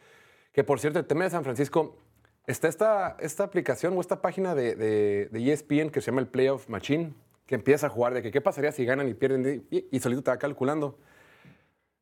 Que 0.51 0.63
por 0.63 0.79
cierto, 0.79 0.99
el 0.99 1.05
tema 1.05 1.23
de 1.23 1.29
San 1.29 1.43
Francisco, 1.43 1.97
está 2.45 2.67
esta, 2.67 3.17
esta 3.19 3.43
aplicación 3.43 3.95
o 3.97 4.01
esta 4.01 4.21
página 4.21 4.55
de, 4.55 4.75
de, 4.75 5.29
de 5.31 5.51
ESPN 5.53 5.89
que 5.91 6.01
se 6.01 6.11
llama 6.11 6.21
el 6.21 6.27
Playoff 6.27 6.67
Machine, 6.69 7.13
que 7.45 7.55
empieza 7.55 7.87
a 7.87 7.89
jugar 7.89 8.13
de 8.13 8.21
que 8.21 8.31
qué 8.31 8.41
pasaría 8.41 8.71
si 8.71 8.85
ganan 8.85 9.07
y 9.07 9.13
pierden 9.13 9.65
y, 9.69 9.85
y 9.91 9.99
solito 9.99 10.23
te 10.23 10.31
va 10.31 10.37
calculando. 10.37 10.97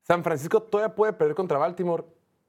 San 0.04 0.24
Francisco 0.24 0.62
todavía 0.62 0.94
puede 0.96 1.14
perder 1.14 1.36
contra 1.36 1.58
Baltimore. 1.58 2.04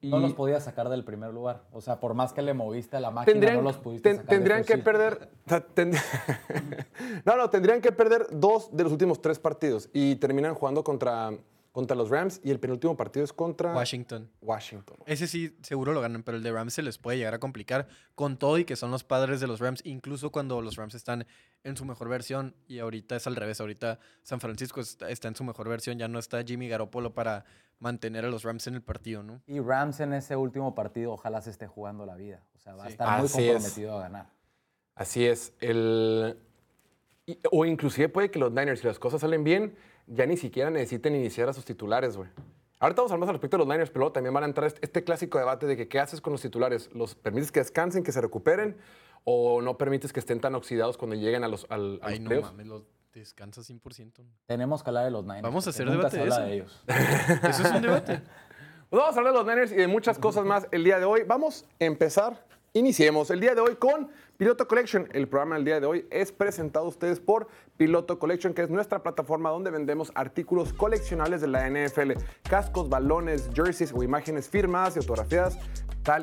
Y 0.07 0.11
No 0.11 0.19
los 0.21 0.35
podías 0.35 0.63
sacar 0.63 0.89
del 0.89 1.03
primer 1.05 1.33
lugar. 1.33 1.63
O 1.73 1.81
sea, 1.81 1.99
por 1.99 2.15
más 2.15 2.33
que 2.33 2.41
le 2.43 2.55
moviste 2.55 2.97
a 2.97 3.01
la 3.01 3.11
máquina, 3.11 3.33
tendrían, 3.33 3.57
no 3.57 3.63
los 3.63 3.77
pudiste 3.77 4.09
ten- 4.09 4.17
sacar. 4.19 4.29
tendrían 4.31 4.65
que 4.65 4.79
perder. 4.79 5.29
no, 7.25 7.37
no, 7.37 7.51
tendrían 7.51 7.81
que 7.81 7.93
perder 7.93 8.27
dos 8.31 8.69
de 8.77 8.85
los 8.85 8.93
últimos 8.93 9.21
tres 9.21 9.39
partidos 9.39 9.89
y 9.93 10.17
terminan 10.17 10.55
jugando 10.55 10.85
contra, 10.85 11.33
contra 11.77 11.95
los 11.95 12.09
Rams 12.09 12.41
y 12.43 12.51
el 12.51 12.59
penúltimo 12.59 12.97
partido 12.97 13.23
es 13.23 13.35
contra 13.35 13.75
Washington. 13.75 14.31
Washington. 14.41 14.97
Ese 15.05 15.27
sí, 15.27 15.55
seguro 15.61 15.93
lo 15.93 16.01
ganan, 16.01 16.23
pero 16.23 16.39
el 16.39 16.43
de 16.43 16.51
Rams 16.51 16.73
se 16.73 16.81
les 16.81 16.97
puede 16.97 17.19
llegar 17.19 17.35
a 17.35 17.39
complicar 17.39 17.87
con 18.15 18.39
todo 18.39 18.57
y 18.57 18.65
que 18.65 18.77
son 18.77 18.91
los 18.91 19.05
padres 19.05 19.41
de 19.41 19.47
los 19.47 19.61
Rams, 19.61 19.83
incluso 19.85 20.33
cuando 20.33 20.63
los 20.63 20.77
Rams 20.77 20.95
están 20.95 21.27
en 21.65 21.77
su 21.77 21.85
mejor 21.85 22.09
versión. 22.09 22.57
Y 22.67 22.79
ahorita 22.79 23.17
es 23.17 23.27
al 23.27 23.37
revés. 23.37 23.61
Ahorita 23.61 23.99
San 24.23 24.41
Francisco 24.41 24.81
está, 24.81 25.11
está 25.11 25.29
en 25.29 25.37
su 25.37 25.45
mejor 25.45 25.69
versión. 25.69 25.99
Ya 25.99 26.09
no 26.09 26.19
está 26.19 26.43
Jimmy 26.43 26.67
Garoppolo 26.67 27.13
para 27.13 27.45
mantener 27.79 28.25
a 28.25 28.31
los 28.31 28.43
Rams 28.43 28.67
en 28.69 28.77
el 28.77 28.83
partido, 28.83 29.23
¿no? 29.23 29.43
Y 29.47 29.61
Rams 29.61 30.01
en 30.01 30.15
ese 30.15 30.35
último 30.35 30.75
partido, 30.75 31.13
ojalá 31.13 31.43
se 31.43 31.51
esté 31.51 31.67
jugando 31.67 32.07
la 32.07 32.17
vida. 32.17 32.43
O 32.55 32.59
sea, 32.59 32.75
va 32.75 32.87
a 32.87 32.89
estar 32.89 33.19
muy 33.19 33.27
es. 33.27 33.33
comprometido 33.33 33.99
a 33.99 34.01
ganar. 34.01 34.31
Así 34.95 35.27
es. 35.27 35.53
El, 35.61 36.39
o 37.53 37.67
inclusive 37.67 38.09
puede 38.09 38.31
que 38.31 38.39
los 38.39 38.51
Niners, 38.51 38.81
si 38.81 38.87
las 38.87 38.99
cosas 38.99 39.21
salen 39.21 39.45
bien, 39.45 39.77
ya 40.07 40.27
ni 40.27 40.37
siquiera 40.37 40.71
necesiten 40.71 41.15
iniciar 41.15 41.49
a 41.49 41.53
sus 41.53 41.65
titulares, 41.65 42.17
güey. 42.17 42.29
Ahorita 42.79 43.01
vamos 43.03 43.11
a 43.11 43.15
hablar 43.15 43.21
más 43.27 43.29
al 43.31 43.35
respecto 43.37 43.57
de 43.57 43.59
los 43.65 43.69
Niners, 43.69 43.91
pero 43.91 44.01
luego 44.01 44.13
también 44.13 44.35
van 44.35 44.43
a 44.45 44.47
entrar 44.47 44.67
este, 44.67 44.81
este 44.83 45.03
clásico 45.03 45.39
debate 45.39 45.67
de 45.67 45.77
que 45.77 45.89
qué 45.89 45.99
haces 45.99 46.21
con 46.21 46.33
los 46.33 46.43
titulares. 46.43 46.91
¿Los 46.93 47.15
permites 47.15 47.51
que 47.51 47.61
descansen, 47.61 48.03
que 48.05 48.13
se 48.13 48.21
recuperen? 48.21 48.77
¿O 49.25 49.63
no 49.63 49.79
permites 49.79 50.13
que 50.13 50.21
estén 50.21 50.41
tan 50.41 50.55
oxidados 50.55 50.97
cuando 50.99 51.17
lleguen 51.17 51.43
a 51.43 51.49
los, 51.49 51.67
al, 51.71 51.99
a 52.03 52.09
Ay, 52.09 52.15
los 52.17 52.21
no 52.21 52.29
playoffs? 52.29 52.51
mames, 52.53 52.67
los 52.67 52.83
descansa 53.15 53.63
100%. 53.63 54.13
Tenemos 54.47 54.83
que 54.83 54.91
hablar 54.91 55.05
de 55.07 55.11
los 55.11 55.25
Niners. 55.25 55.43
Vamos 55.43 55.67
a 55.67 55.71
hacer 55.71 55.87
nunca 55.87 56.11
debate 56.11 56.17
se 56.17 56.17
de 56.19 56.23
habla 56.25 56.37
eso. 56.37 56.47
de 56.47 56.55
ellos. 56.55 56.85
Eso 57.49 57.63
es 57.67 57.73
un 57.73 57.83
debate. 57.83 58.21
Pues 58.91 59.01
vamos 59.01 59.17
a 59.17 59.19
hablar 59.19 59.33
de 59.33 59.39
los 59.39 59.47
Niners 59.49 59.73
y 59.73 59.77
de 59.77 59.87
muchas 59.89 60.19
cosas 60.19 60.45
más 60.45 60.69
el 60.71 60.85
día 60.85 60.99
de 60.99 61.07
hoy. 61.07 61.23
Vamos 61.27 61.65
a 61.81 61.85
empezar. 61.85 62.47
Iniciemos 62.73 63.31
el 63.31 63.41
día 63.41 63.55
de 63.55 63.61
hoy 63.61 63.77
con 63.77 64.11
Piloto 64.37 64.69
Collection. 64.69 65.09
El 65.13 65.29
programa 65.29 65.55
del 65.55 65.65
día 65.65 65.81
de 65.81 65.87
hoy 65.87 66.07
es 66.11 66.31
presentado 66.31 66.85
a 66.85 66.89
ustedes 66.89 67.21
por 67.21 67.49
Piloto 67.77 68.19
Collection, 68.19 68.53
que 68.53 68.63
es 68.63 68.71
nuestra 68.71 69.03
plataforma 69.03 69.51
donde 69.51 69.71
vendemos 69.71 70.13
artículos 70.15 70.73
coleccionables 70.75 71.41
de 71.41 71.47
la 71.47 71.71
NFL. 71.71 72.13
Cascos, 72.43 72.89
balones, 72.89 73.49
jerseys 73.55 73.93
o 73.95 74.03
imágenes 74.03 74.49
firmadas 74.49 74.97
y 74.97 74.99
autografiadas, 74.99 75.59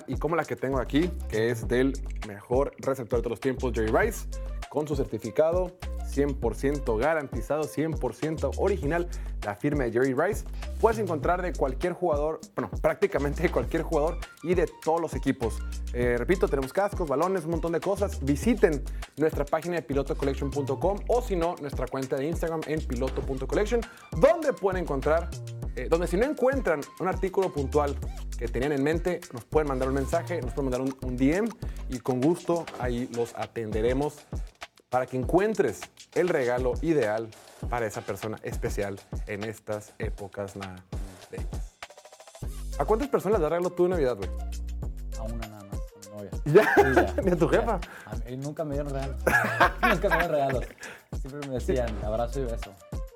y 0.08 0.16
como 0.18 0.36
la 0.36 0.46
que 0.46 0.56
tengo 0.56 0.80
aquí, 0.80 1.10
que 1.30 1.50
es 1.50 1.68
del 1.68 1.94
mejor 2.28 2.74
receptor 2.78 3.20
de 3.20 3.24
todos 3.24 3.32
los 3.32 3.40
tiempos, 3.40 3.74
Jerry 3.74 3.92
Rice, 3.92 4.28
con 4.70 4.88
su 4.88 4.96
certificado 4.96 5.78
100% 6.14 6.98
garantizado, 6.98 7.64
100% 7.64 8.52
original, 8.58 9.08
la 9.44 9.56
firma 9.56 9.84
de 9.84 9.92
Jerry 9.92 10.14
Rice. 10.14 10.46
Puedes 10.80 11.00
encontrar 11.00 11.42
de 11.42 11.54
cualquier 11.54 11.94
jugador, 11.94 12.40
bueno, 12.56 12.70
prácticamente 12.82 13.44
de 13.44 13.50
cualquier 13.50 13.84
jugador 13.84 14.18
y 14.44 14.54
de 14.54 14.70
todos 14.84 15.02
los 15.02 15.16
equipos. 15.16 15.60
Eh, 15.94 16.16
repito, 16.18 16.48
tenemos 16.48 16.74
cascos, 16.74 17.08
balones, 17.08 17.46
un 17.46 17.52
montón 17.52 17.72
de 17.72 17.80
cosas. 17.80 18.24
Visiten 18.24 18.84
nuestra 19.18 19.46
página 19.46 19.76
de 19.76 19.82
pilotocollection.com 19.82 21.00
o 21.08 21.22
si 21.22 21.36
no, 21.36 21.56
nuestra 21.62 21.88
cuenta 21.88 22.16
de 22.16 22.28
Instagram 22.28 22.62
en 22.68 22.86
piloto.collection, 22.86 23.82
donde 24.18 24.54
pueden 24.54 24.84
encontrar, 24.84 25.30
eh, 25.76 25.88
donde 25.90 26.08
si 26.08 26.18
no 26.18 26.26
encuentran 26.26 26.82
un 27.00 27.08
artículo 27.08 27.52
puntual 27.52 27.96
que 28.38 28.48
tenían 28.48 28.72
en 28.72 28.84
mente, 28.84 29.22
nos 29.34 29.46
pueden 29.46 29.68
mandar 29.68 29.88
un 29.88 29.96
mensaje, 29.96 30.42
nos 30.42 30.54
pueden 30.54 30.72
mandar 30.72 30.82
un, 30.82 30.96
un 31.02 31.18
DM 31.18 31.50
y 31.90 32.00
con 32.00 32.22
gusto 32.22 32.66
ahí 32.80 33.10
los 33.16 33.34
atenderemos 33.36 34.16
para 34.90 35.08
que 35.08 35.18
encuentres 35.18 35.82
el 36.14 36.30
regalo 36.30 36.74
ideal 36.82 37.28
para 37.70 37.88
esa 37.88 38.02
persona 38.02 38.38
especial 38.44 39.00
en 39.26 39.44
estas 39.44 39.94
épocas 39.98 40.56
navideñas. 40.56 41.74
¿A 42.78 42.86
cuántas 42.86 43.08
personas 43.08 43.40
le 43.40 43.44
das 43.44 43.52
regalo 43.52 43.72
tú 43.72 43.84
de 43.84 43.90
Navidad, 43.90 44.18
güey? 44.18 44.30
A 45.18 45.24
una 45.24 45.48
nada 45.48 45.64
más, 45.64 45.80
a 45.80 46.10
mi 46.10 46.16
novia. 46.16 46.32
Ya. 46.46 47.22
¿Ni 47.24 47.32
a 47.32 47.36
tu 47.36 47.48
jefa? 47.48 47.80
A 48.06 48.16
mí 48.30 48.38
nunca 48.38 48.64
me 48.64 48.76
dieron 48.76 48.94
regalos. 48.94 49.18
nunca 49.82 50.10
me 50.10 50.16
dieron 50.18 50.32
regalos. 50.32 50.66
Siempre 51.22 51.50
me 51.50 51.54
decían 51.56 52.04
abrazo 52.04 52.40
y 52.42 52.46
beso. 52.46 52.72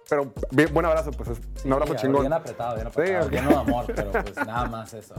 Pero 0.09 0.33
bien, 0.51 0.73
buen 0.73 0.85
abrazo, 0.85 1.11
pues 1.11 1.29
es 1.29 1.39
un 1.65 1.73
abrazo 1.73 1.93
Sí, 1.93 1.99
chingón. 2.01 2.21
Bien 2.21 2.33
apretado, 2.33 2.75
bien 2.75 2.87
apretado. 2.87 3.29
Lleno 3.29 3.49
de 3.49 3.55
amor, 3.55 3.85
pero 3.87 4.11
pues 4.11 4.35
nada 4.37 4.65
más 4.65 4.93
eso. 4.93 5.15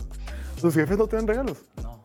¿Tus 0.61 0.75
jefes 0.75 0.97
no 0.97 1.07
te 1.07 1.17
dan 1.17 1.27
regalos? 1.27 1.59
No, 1.83 2.03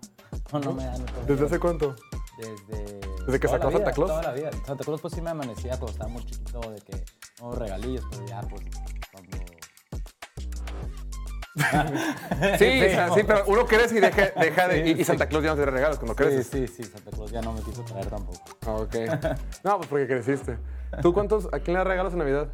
no, 0.52 0.60
no 0.60 0.74
me 0.74 0.84
dan. 0.86 1.02
otros 1.02 1.28
¿Desde 1.28 1.46
hace 1.46 1.58
regalos. 1.58 1.60
cuánto? 1.60 1.96
Desde. 2.38 3.00
¿Desde 3.26 3.40
que 3.40 3.48
sacó 3.48 3.68
vida, 3.70 3.78
Santa 3.78 3.92
Claus? 3.94 4.10
Toda 4.10 4.24
la 4.24 4.32
vida. 4.34 4.50
Santa 4.66 4.84
Claus, 4.84 5.00
pues 5.02 5.14
sí 5.14 5.22
me 5.22 5.30
amanecía 5.30 5.72
cuando 5.80 5.92
estaba 5.92 6.10
muy 6.10 6.26
chiquito, 6.26 6.60
de 6.60 6.82
que. 6.82 7.06
No, 7.42 7.52
regalillos, 7.54 8.04
pero 8.12 8.26
ya, 8.26 8.42
pues. 8.42 8.64
Cuando. 9.12 9.38
Sí, 12.58 12.82
o 12.82 12.90
sea, 12.90 13.14
sí, 13.14 13.22
pero 13.28 13.44
uno 13.48 13.66
crece 13.66 13.98
y 13.98 14.00
deja, 14.02 14.30
deja 14.40 14.68
de. 14.68 14.90
Y, 14.90 15.02
y 15.02 15.04
Santa 15.04 15.28
Claus 15.28 15.44
ya 15.44 15.52
no 15.52 15.56
te 15.56 15.62
da 15.66 15.72
regalos 15.72 15.98
cuando 16.00 16.14
Sí, 16.14 16.18
creces. 16.24 16.48
sí, 16.48 16.68
sí, 16.68 16.84
Santa 16.84 17.12
Claus 17.12 17.32
ya 17.32 17.42
no 17.42 17.54
me 17.54 17.62
quiso 17.62 17.84
traer 17.84 18.08
tampoco. 18.08 18.40
Ah, 18.66 18.74
Ok. 18.74 18.96
No, 19.64 19.78
pues 19.78 19.88
porque 19.90 20.08
creciste. 20.08 20.58
¿Tú 21.02 21.14
cuántos, 21.14 21.46
a 21.54 21.60
quién 21.60 21.74
le 21.74 21.80
das 21.80 21.88
regalos 21.88 22.14
en 22.14 22.20
Navidad? 22.20 22.50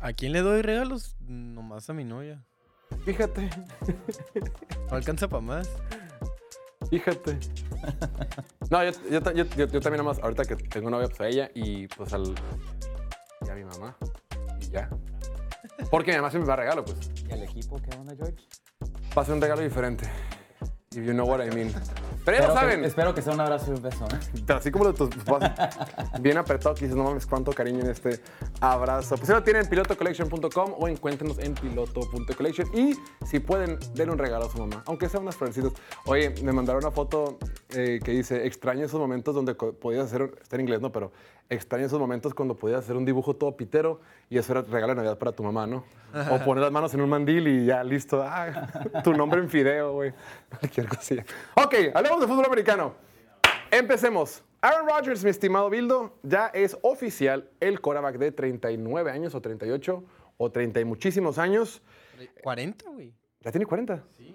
¿A 0.00 0.12
quién 0.12 0.32
le 0.32 0.40
doy 0.42 0.62
regalos? 0.62 1.16
Nomás 1.20 1.88
a 1.90 1.92
mi 1.92 2.04
novia. 2.04 2.44
Fíjate, 3.04 3.50
No 4.90 4.96
alcanza 4.96 5.28
para 5.28 5.40
más. 5.42 5.68
fíjate. 6.90 7.38
No, 8.70 8.84
yo, 8.84 8.90
yo, 9.10 9.22
ta- 9.22 9.32
yo, 9.32 9.44
yo- 9.56 9.66
yo 9.66 9.80
también 9.80 10.04
nomás, 10.04 10.18
ahorita 10.18 10.44
que 10.44 10.54
tengo 10.56 10.90
novia, 10.90 11.08
pues 11.08 11.20
a 11.22 11.28
ella 11.28 11.50
y 11.54 11.86
pues 11.88 12.12
al... 12.12 12.34
Y 13.46 13.48
a 13.48 13.54
mi 13.54 13.64
mamá. 13.64 13.96
Y 14.60 14.66
ya. 14.68 14.90
Porque 15.90 16.10
mi 16.10 16.18
mamá 16.18 16.30
siempre 16.30 16.44
me 16.44 16.50
da 16.50 16.56
regalo, 16.56 16.84
pues. 16.84 16.98
¿Y 17.26 17.32
el 17.32 17.44
equipo 17.44 17.80
qué 17.80 17.96
onda, 17.96 18.14
George? 18.14 18.36
Va 19.16 19.22
a 19.22 19.24
ser 19.24 19.34
un 19.36 19.40
regalo 19.40 19.62
diferente. 19.62 20.06
If 20.96 21.04
you 21.04 21.12
know 21.12 21.26
what 21.26 21.42
I 21.42 21.54
mean. 21.54 21.70
Pero 22.24 22.38
ya 22.38 22.48
lo 22.48 22.54
saben. 22.54 22.82
espero 22.82 23.14
que 23.14 23.20
sea 23.20 23.34
un 23.34 23.40
abrazo 23.40 23.72
y 23.72 23.74
un 23.74 23.82
beso, 23.82 24.06
¿eh? 24.06 24.52
Así 24.54 24.70
como 24.70 24.84
lo 24.84 24.92
de 24.92 24.98
tus 24.98 25.22
papás, 25.22 25.52
bien 26.20 26.38
apretado, 26.38 26.74
que 26.74 26.82
dices, 26.86 26.96
no 26.96 27.04
mames, 27.04 27.26
cuánto 27.26 27.52
cariño 27.52 27.80
en 27.80 27.90
este 27.90 28.20
abrazo. 28.60 29.16
Pues 29.16 29.26
si 29.26 29.32
lo 29.32 29.42
tienen 29.42 29.64
en 29.64 29.68
pilotocollection.com 29.68 30.74
o 30.78 30.88
encuéntrenos 30.88 31.38
en 31.40 31.54
piloto.collection. 31.54 32.68
Y 32.74 32.94
si 33.26 33.38
pueden, 33.38 33.78
denle 33.94 34.12
un 34.14 34.18
regalo 34.18 34.46
a 34.46 34.50
su 34.50 34.58
mamá, 34.58 34.82
aunque 34.86 35.10
sea 35.10 35.20
unas 35.20 35.36
florecitas. 35.36 35.72
Oye, 36.06 36.34
me 36.42 36.52
mandaron 36.52 36.82
una 36.82 36.90
foto 36.90 37.38
eh, 37.70 38.00
que 38.02 38.12
dice, 38.12 38.46
extraño 38.46 38.84
esos 38.84 38.98
momentos 38.98 39.34
donde 39.34 39.54
podías 39.54 40.06
hacer, 40.06 40.32
está 40.40 40.56
en 40.56 40.62
inglés, 40.62 40.80
¿no? 40.80 40.90
Pero 40.90 41.12
extraño 41.50 41.84
esos 41.84 42.00
momentos 42.00 42.32
cuando 42.32 42.56
podías 42.56 42.80
hacer 42.80 42.96
un 42.96 43.04
dibujo 43.04 43.36
todo 43.36 43.56
pitero 43.56 44.00
y 44.30 44.38
eso 44.38 44.52
era 44.52 44.62
regalo 44.62 44.92
de 44.92 44.96
Navidad 44.96 45.18
para 45.18 45.32
tu 45.32 45.42
mamá, 45.42 45.66
¿no? 45.66 45.84
O 46.30 46.38
poner 46.44 46.62
las 46.62 46.72
manos 46.72 46.94
en 46.94 47.02
un 47.02 47.10
mandil 47.10 47.46
y 47.46 47.66
ya, 47.66 47.84
listo. 47.84 48.22
Ah, 48.22 48.68
tu 49.04 49.12
nombre 49.12 49.40
en 49.40 49.50
fideo, 49.50 49.92
güey. 49.92 50.12
Cualquier 50.60 50.88
cosilla. 50.88 51.24
Ok, 51.54 51.74
hablemos 51.94 52.20
de 52.20 52.26
fútbol 52.26 52.46
americano. 52.46 52.94
Empecemos. 53.70 54.42
Aaron 54.60 54.88
Rodgers, 54.88 55.22
mi 55.22 55.30
estimado 55.30 55.70
Bildo, 55.70 56.18
ya 56.22 56.46
es 56.48 56.76
oficial 56.82 57.48
el 57.60 57.80
quarterback 57.80 58.16
de 58.16 58.32
39 58.32 59.10
años 59.10 59.34
o 59.34 59.40
38 59.40 60.04
o 60.38 60.50
30 60.50 60.80
y 60.80 60.84
muchísimos 60.84 61.38
años. 61.38 61.82
40, 62.42 62.90
güey. 62.90 63.12
¿Ya 63.40 63.52
tiene 63.52 63.66
40? 63.66 64.02
Sí. 64.16 64.34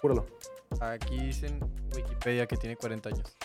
Júralo. 0.00 0.26
Aquí 0.80 1.18
dice 1.18 1.46
en 1.46 1.60
Wikipedia 1.94 2.46
que 2.46 2.56
tiene 2.56 2.76
40 2.76 3.08
años. 3.08 3.36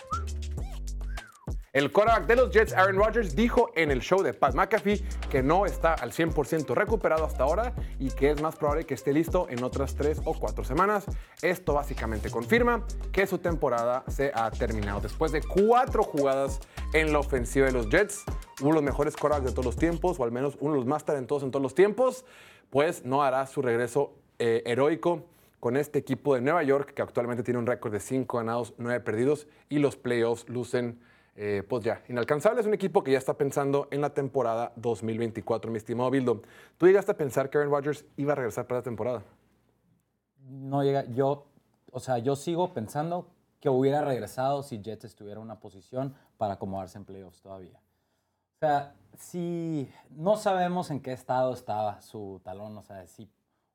El 1.74 1.92
quarterback 1.92 2.26
de 2.26 2.34
los 2.34 2.50
Jets, 2.50 2.72
Aaron 2.72 2.96
Rodgers, 2.96 3.36
dijo 3.36 3.70
en 3.76 3.90
el 3.90 4.00
show 4.00 4.22
de 4.22 4.32
Pat 4.32 4.54
McAfee 4.54 5.04
que 5.30 5.42
no 5.42 5.66
está 5.66 5.92
al 5.94 6.12
100% 6.12 6.74
recuperado 6.74 7.24
hasta 7.24 7.44
ahora 7.44 7.74
y 8.00 8.10
que 8.10 8.30
es 8.30 8.40
más 8.40 8.56
probable 8.56 8.86
que 8.86 8.94
esté 8.94 9.12
listo 9.12 9.46
en 9.50 9.62
otras 9.62 9.94
tres 9.94 10.20
o 10.24 10.32
cuatro 10.32 10.64
semanas. 10.64 11.04
Esto 11.42 11.74
básicamente 11.74 12.30
confirma 12.30 12.86
que 13.12 13.26
su 13.26 13.38
temporada 13.38 14.02
se 14.08 14.32
ha 14.34 14.50
terminado. 14.50 15.00
Después 15.00 15.30
de 15.30 15.42
cuatro 15.42 16.02
jugadas 16.02 16.58
en 16.94 17.12
la 17.12 17.18
ofensiva 17.18 17.66
de 17.66 17.72
los 17.72 17.90
Jets, 17.90 18.24
uno 18.60 18.70
de 18.70 18.74
los 18.76 18.82
mejores 18.82 19.14
quarterbacks 19.14 19.50
de 19.50 19.52
todos 19.52 19.66
los 19.66 19.76
tiempos, 19.76 20.18
o 20.18 20.24
al 20.24 20.32
menos 20.32 20.56
uno 20.60 20.72
de 20.72 20.78
los 20.78 20.86
más 20.86 21.04
talentosos 21.04 21.44
en 21.44 21.50
todos 21.50 21.62
los 21.62 21.74
tiempos, 21.74 22.24
pues 22.70 23.04
no 23.04 23.22
hará 23.22 23.46
su 23.46 23.60
regreso 23.60 24.14
eh, 24.38 24.62
heroico 24.64 25.26
con 25.60 25.76
este 25.76 25.98
equipo 25.98 26.34
de 26.34 26.40
Nueva 26.40 26.62
York, 26.62 26.94
que 26.94 27.02
actualmente 27.02 27.42
tiene 27.42 27.58
un 27.58 27.66
récord 27.66 27.92
de 27.92 28.00
5 28.00 28.38
ganados, 28.38 28.74
9 28.78 29.00
perdidos, 29.00 29.46
y 29.68 29.78
los 29.78 29.96
playoffs 29.96 30.48
lucen, 30.48 31.00
eh, 31.34 31.62
pues 31.68 31.84
ya, 31.84 32.02
inalcanzables. 32.08 32.66
Un 32.66 32.74
equipo 32.74 33.02
que 33.02 33.12
ya 33.12 33.18
está 33.18 33.34
pensando 33.34 33.88
en 33.90 34.00
la 34.00 34.10
temporada 34.10 34.72
2024, 34.76 35.70
mi 35.70 35.78
estimado 35.78 36.10
Bildo. 36.10 36.42
¿Tú 36.76 36.86
llegaste 36.86 37.12
a 37.12 37.16
pensar 37.16 37.50
que 37.50 37.58
Aaron 37.58 37.72
Rodgers 37.72 38.04
iba 38.16 38.32
a 38.32 38.36
regresar 38.36 38.66
para 38.66 38.80
la 38.80 38.84
temporada? 38.84 39.22
No 40.48 40.82
llega, 40.82 41.04
yo, 41.06 41.46
o 41.90 42.00
sea, 42.00 42.18
yo 42.18 42.36
sigo 42.36 42.72
pensando 42.72 43.28
que 43.60 43.68
hubiera 43.68 44.02
regresado 44.04 44.62
si 44.62 44.80
Jets 44.80 45.04
estuviera 45.04 45.40
en 45.40 45.44
una 45.44 45.58
posición 45.58 46.14
para 46.36 46.54
acomodarse 46.54 46.98
en 46.98 47.04
playoffs 47.04 47.42
todavía. 47.42 47.80
O 48.56 48.58
sea, 48.60 48.94
si 49.16 49.90
no 50.10 50.36
sabemos 50.36 50.90
en 50.90 51.00
qué 51.00 51.12
estado 51.12 51.52
estaba 51.52 52.00
su 52.00 52.40
talón, 52.44 52.76
o 52.76 52.82
sea, 52.82 53.06
si 53.06 53.28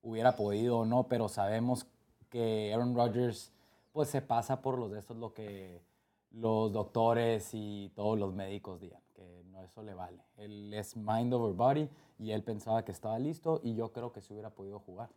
hubiera 0.03 0.35
podido 0.35 0.79
o 0.79 0.85
no, 0.85 1.07
pero 1.07 1.27
sabemos 1.27 1.87
que 2.29 2.71
Aaron 2.73 2.95
Rodgers 2.95 3.51
pues 3.91 4.09
se 4.09 4.21
pasa 4.21 4.61
por 4.61 4.77
los 4.77 4.91
de 4.91 4.99
estos 4.99 5.17
lo 5.17 5.33
que 5.33 5.81
los 6.31 6.71
doctores 6.71 7.49
y 7.53 7.91
todos 7.95 8.17
los 8.19 8.33
médicos 8.33 8.79
digan, 8.79 9.01
que 9.13 9.43
no 9.45 9.63
eso 9.63 9.81
le 9.83 9.93
vale. 9.93 10.23
Él 10.37 10.73
es 10.73 10.95
mind 10.95 11.33
over 11.33 11.53
body 11.53 11.89
y 12.19 12.31
él 12.31 12.43
pensaba 12.43 12.83
que 12.83 12.91
estaba 12.91 13.17
listo 13.19 13.61
y 13.63 13.75
yo 13.75 13.91
creo 13.91 14.11
que 14.11 14.21
se 14.21 14.33
hubiera 14.33 14.49
podido 14.49 14.79
jugar. 14.79 15.09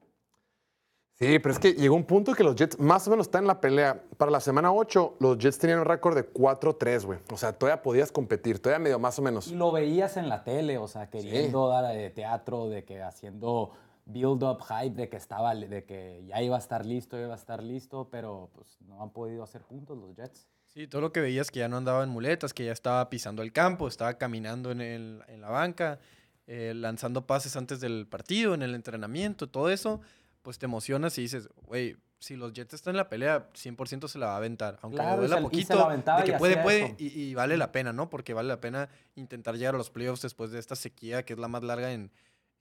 Sí, 1.18 1.38
pero 1.38 1.54
es 1.54 1.58
que 1.58 1.72
llegó 1.72 1.96
un 1.96 2.04
punto 2.04 2.34
que 2.34 2.44
los 2.44 2.54
Jets 2.54 2.78
más 2.78 3.08
o 3.08 3.10
menos 3.10 3.26
están 3.26 3.44
en 3.44 3.48
la 3.48 3.58
pelea. 3.58 4.02
Para 4.18 4.30
la 4.30 4.40
semana 4.40 4.70
8, 4.70 5.16
los 5.18 5.38
Jets 5.38 5.58
tenían 5.58 5.78
un 5.78 5.86
récord 5.86 6.14
de 6.14 6.30
4-3, 6.30 7.06
güey. 7.06 7.18
O 7.32 7.38
sea, 7.38 7.54
todavía 7.54 7.82
podías 7.82 8.12
competir, 8.12 8.60
todavía 8.60 8.84
medio 8.84 8.98
más 8.98 9.18
o 9.18 9.22
menos. 9.22 9.48
Y 9.48 9.54
lo 9.54 9.72
veías 9.72 10.18
en 10.18 10.28
la 10.28 10.44
tele, 10.44 10.76
o 10.76 10.86
sea, 10.86 11.08
queriendo 11.08 11.68
dar 11.68 11.86
de 11.94 12.10
teatro, 12.10 12.68
de 12.68 12.84
que 12.84 13.02
haciendo 13.02 13.70
build-up 14.06 14.62
hype, 14.62 14.94
de 14.96 15.08
que 15.08 15.16
estaba, 15.16 15.54
de 15.54 15.84
que 15.84 16.24
ya 16.26 16.40
iba 16.40 16.56
a 16.56 16.58
estar 16.58 16.86
listo, 16.86 17.18
iba 17.18 17.32
a 17.34 17.36
estar 17.36 17.62
listo, 17.62 18.08
pero 18.10 18.50
pues 18.54 18.78
no 18.82 19.02
han 19.02 19.10
podido 19.10 19.42
hacer 19.42 19.62
puntos 19.62 19.98
los 19.98 20.14
Jets. 20.16 20.48
Sí, 20.66 20.86
todo 20.86 21.00
lo 21.02 21.12
que 21.12 21.20
veías 21.20 21.50
que 21.50 21.58
ya 21.60 21.68
no 21.68 21.76
andaba 21.76 22.02
en 22.04 22.10
muletas, 22.10 22.54
que 22.54 22.64
ya 22.64 22.72
estaba 22.72 23.08
pisando 23.10 23.42
el 23.42 23.52
campo, 23.52 23.88
estaba 23.88 24.14
caminando 24.18 24.70
en, 24.70 24.80
el- 24.80 25.22
en 25.28 25.40
la 25.40 25.48
banca, 25.50 25.98
eh, 26.46 26.72
lanzando 26.74 27.26
pases 27.26 27.56
antes 27.56 27.80
del 27.80 28.06
partido, 28.06 28.54
en 28.54 28.62
el 28.62 28.74
entrenamiento, 28.74 29.48
todo 29.48 29.70
eso, 29.70 30.00
pues 30.42 30.58
te 30.58 30.66
emocionas 30.66 31.18
y 31.18 31.22
dices, 31.22 31.48
güey, 31.66 31.96
si 32.18 32.36
los 32.36 32.52
Jets 32.52 32.74
están 32.74 32.92
en 32.92 32.98
la 32.98 33.08
pelea, 33.08 33.48
100% 33.54 34.06
se 34.08 34.18
la 34.18 34.26
va 34.26 34.34
a 34.34 34.36
aventar. 34.36 34.78
Aunque 34.82 34.96
Claro, 34.96 35.12
le 35.22 35.26
duela 35.28 35.42
poquito, 35.42 35.88
de 35.88 36.24
que 36.24 36.32
y 36.32 36.34
puede, 36.38 36.56
puede, 36.62 36.94
y, 36.98 37.06
y 37.08 37.34
vale 37.34 37.56
la 37.56 37.72
pena, 37.72 37.92
¿no? 37.92 38.08
Porque 38.08 38.32
vale 38.34 38.48
la 38.48 38.60
pena 38.60 38.88
intentar 39.16 39.56
llegar 39.56 39.74
a 39.74 39.78
los 39.78 39.90
playoffs 39.90 40.22
después 40.22 40.50
de 40.52 40.58
esta 40.60 40.76
sequía, 40.76 41.24
que 41.24 41.32
es 41.32 41.38
la 41.38 41.48
más 41.48 41.62
larga 41.64 41.92
en, 41.92 42.10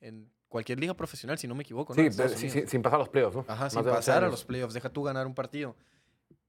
en 0.01 0.29
cualquier 0.47 0.79
liga 0.79 0.93
profesional, 0.93 1.37
si 1.37 1.47
no 1.47 1.55
me 1.55 1.63
equivoco, 1.63 1.93
¿no? 1.93 2.11
Sí, 2.29 2.49
sí, 2.49 2.63
sin 2.67 2.81
pasar 2.81 2.97
a 2.97 2.99
los 2.99 3.09
playoffs, 3.09 3.35
¿no? 3.35 3.45
Ajá, 3.47 3.63
Más 3.65 3.73
sin 3.73 3.81
de 3.81 3.89
12 3.89 3.97
pasar 3.97 4.23
a 4.23 4.29
los 4.29 4.43
playoffs. 4.45 4.73
Deja 4.73 4.89
tú 4.89 5.03
ganar 5.03 5.27
un 5.27 5.33
partido. 5.33 5.75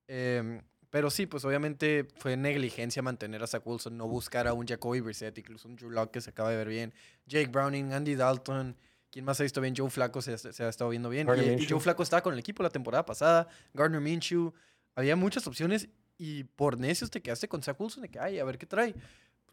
Em, 0.07 0.63
pero 0.91 1.11
sí, 1.11 1.27
pues 1.27 1.45
obviamente 1.45 2.07
fue 2.19 2.37
negligencia 2.37 3.03
mantener 3.03 3.43
a 3.43 3.47
Zach 3.47 3.67
Wilson, 3.67 3.97
no 3.97 4.07
buscar 4.07 4.47
a 4.47 4.53
un 4.55 4.67
Jacoby 4.67 5.01
Brissett, 5.01 5.37
incluso 5.39 5.69
un 5.69 5.77
Drew 5.77 5.91
Lock 5.91 6.11
que 6.13 6.21
se 6.21 6.31
acaba 6.31 6.51
de 6.51 6.57
ver 6.57 6.69
bien. 6.69 6.95
Jake 7.27 7.49
Browning, 7.49 7.93
Andy 7.93 8.15
Dalton. 8.15 8.77
¿Quién 9.11 9.25
más 9.25 9.41
ha 9.41 9.43
visto 9.43 9.61
bien? 9.61 9.75
Joe 9.77 9.91
Flacco 9.91 10.21
se, 10.23 10.37
se 10.39 10.63
ha 10.65 10.69
estado 10.69 10.91
viendo 10.91 11.09
bien. 11.09 11.27
Gardner 11.27 11.47
Y, 11.47 11.49
y 11.49 11.57
Minshew. 11.57 11.77
Joe 11.77 11.83
Flacco 11.83 12.03
estaba 12.03 12.23
con 12.23 12.33
el 12.35 12.39
equipo 12.39 12.63
la 12.63 12.71
temporada 12.71 13.05
pasada. 13.05 13.49
Gardner 13.75 14.01
Minshew. 14.01 14.53
Había 14.95 15.17
muchas 15.17 15.47
opciones 15.47 15.89
y 16.19 16.45
por 16.45 16.79
necios 16.79 17.11
te 17.11 17.21
quedaste 17.21 17.49
con 17.49 17.63
Zach 17.63 17.79
Wilson 17.81 18.03
de 18.03 18.09
que, 18.09 18.19
ay, 18.19 18.39
a 18.39 18.45
ver 18.45 18.57
qué 18.59 18.67
trae. 18.67 18.95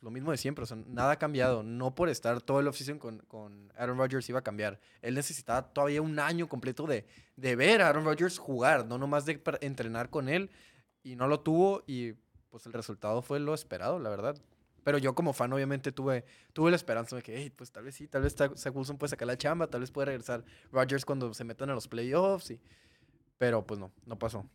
Lo 0.04 0.12
mismo 0.12 0.32
de 0.32 0.38
siempre, 0.38 0.64
o 0.64 0.66
sea, 0.66 0.78
nada 0.86 1.14
ha 1.14 1.16
cambiado. 1.18 1.64
No 1.64 1.96
por 1.96 2.10
estar 2.10 2.42
todo 2.42 2.60
el 2.60 2.68
offseason 2.68 3.00
con, 3.00 3.20
con 3.20 3.72
Aaron 3.78 3.98
Rodgers 3.98 4.28
iba 4.28 4.40
a 4.40 4.44
cambiar. 4.44 4.82
Él 5.02 5.16
necesitaba 5.16 5.74
todavía 5.74 6.02
un 6.02 6.20
año 6.20 6.50
completo 6.50 6.86
de, 6.86 7.06
de 7.38 7.56
ver 7.56 7.82
a 7.82 7.88
Aaron 7.88 8.04
Rodgers 8.04 8.38
jugar, 8.38 8.86
no 8.86 8.98
nomás 8.98 9.26
de 9.26 9.42
entrenar 9.62 10.10
con 10.10 10.28
él. 10.28 10.52
Y 11.04 11.16
no 11.16 11.30
lo 11.30 11.40
tuvo 11.40 11.84
y 11.88 12.16
pues 12.50 12.66
el 12.66 12.74
resultado 12.74 13.22
fue 13.22 13.40
lo 13.40 13.54
esperado, 13.54 13.98
la 13.98 14.10
verdad. 14.10 14.36
Pero 14.84 14.98
yo 14.98 15.16
como 15.16 15.32
fan 15.32 15.54
obviamente 15.54 15.94
tuve, 15.94 16.26
tuve 16.52 16.70
la 16.70 16.76
esperanza 16.76 17.16
de 17.16 17.22
que, 17.22 17.38
hey, 17.38 17.50
pues 17.50 17.72
tal 17.72 17.86
vez 17.86 17.96
sí, 17.96 18.10
tal 18.10 18.24
vez 18.24 18.36
Zach 18.36 18.76
Wilson 18.76 18.98
puede 18.98 19.12
sacar 19.12 19.28
la 19.28 19.38
chamba, 19.38 19.68
tal 19.68 19.80
vez 19.80 19.92
puede 19.92 20.08
regresar 20.08 20.44
Rodgers 20.70 21.06
cuando 21.06 21.34
se 21.34 21.46
metan 21.46 21.70
a 21.70 21.76
los 21.76 21.88
playoffs. 21.88 22.52
Y... 22.52 22.60
Pero 23.38 23.66
pues 23.66 23.80
no, 23.80 23.94
no 24.06 24.20
pasó. 24.20 24.46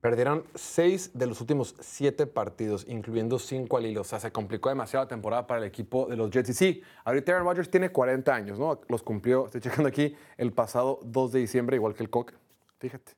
Perdieron 0.00 0.44
seis 0.54 1.10
de 1.14 1.26
los 1.26 1.40
últimos 1.40 1.74
siete 1.80 2.28
partidos, 2.28 2.86
incluyendo 2.88 3.40
cinco 3.40 3.78
al 3.78 3.86
hilo. 3.86 4.02
O 4.02 4.04
sea, 4.04 4.20
se 4.20 4.30
complicó 4.30 4.68
demasiado 4.68 5.04
la 5.04 5.08
temporada 5.08 5.46
para 5.48 5.60
el 5.60 5.66
equipo 5.66 6.06
de 6.06 6.16
los 6.16 6.30
Jets. 6.30 6.50
Y 6.50 6.54
sí, 6.54 6.82
ahorita 7.04 7.32
Aaron 7.32 7.48
Rodgers 7.48 7.68
tiene 7.68 7.90
40 7.90 8.32
años, 8.32 8.60
¿no? 8.60 8.80
Los 8.86 9.02
cumplió, 9.02 9.46
estoy 9.46 9.60
checando 9.60 9.88
aquí, 9.88 10.14
el 10.36 10.52
pasado 10.52 11.00
2 11.02 11.32
de 11.32 11.40
diciembre, 11.40 11.76
igual 11.76 11.94
que 11.94 12.04
el 12.04 12.10
Coque. 12.10 12.34
Fíjate. 12.78 13.12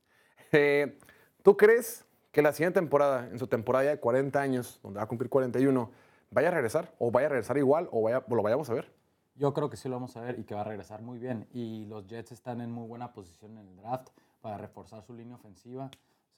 Eh, 0.53 0.99
¿Tú 1.43 1.57
crees 1.57 2.07
que 2.33 2.41
la 2.41 2.53
siguiente 2.53 2.81
temporada, 2.81 3.29
en 3.29 3.39
su 3.39 3.47
temporada 3.47 3.85
ya 3.85 3.91
de 3.91 4.01
40 4.01 4.41
años, 4.41 4.81
donde 4.83 4.99
va 4.99 5.05
a 5.05 5.07
cumplir 5.07 5.29
41, 5.29 5.91
vaya 6.31 6.49
a 6.49 6.51
regresar? 6.51 6.95
¿O 6.99 7.11
vaya 7.11 7.27
a 7.27 7.31
regresar 7.31 7.59
igual? 7.59 7.89
¿O, 7.93 8.03
vaya, 8.03 8.25
o 8.27 8.35
lo 8.35 8.43
vayamos 8.43 8.71
a 8.71 8.75
ver? 8.75 8.91
Yo 9.35 9.53
creo 9.53 9.69
que 9.69 9.77
sí 9.77 9.89
lo 9.89 9.97
vamos 9.97 10.17
a 10.17 10.23
ver 10.23 10.39
y 10.39 10.45
que 10.45 10.55
va 10.55 10.63
a 10.63 10.65
regresar 10.65 11.03
muy 11.03 11.19
bien. 11.19 11.47
Y 11.53 11.85
los 11.87 12.07
Jets 12.07 12.33
están 12.33 12.63
en 12.63 12.71
muy 12.71 12.87
buena 12.89 13.13
posición 13.13 13.59
en 13.59 13.69
el 13.69 13.77
draft 13.77 14.09
para 14.41 14.57
reforzar 14.57 15.03
su 15.03 15.13
línea 15.13 15.37
ofensiva. 15.37 15.91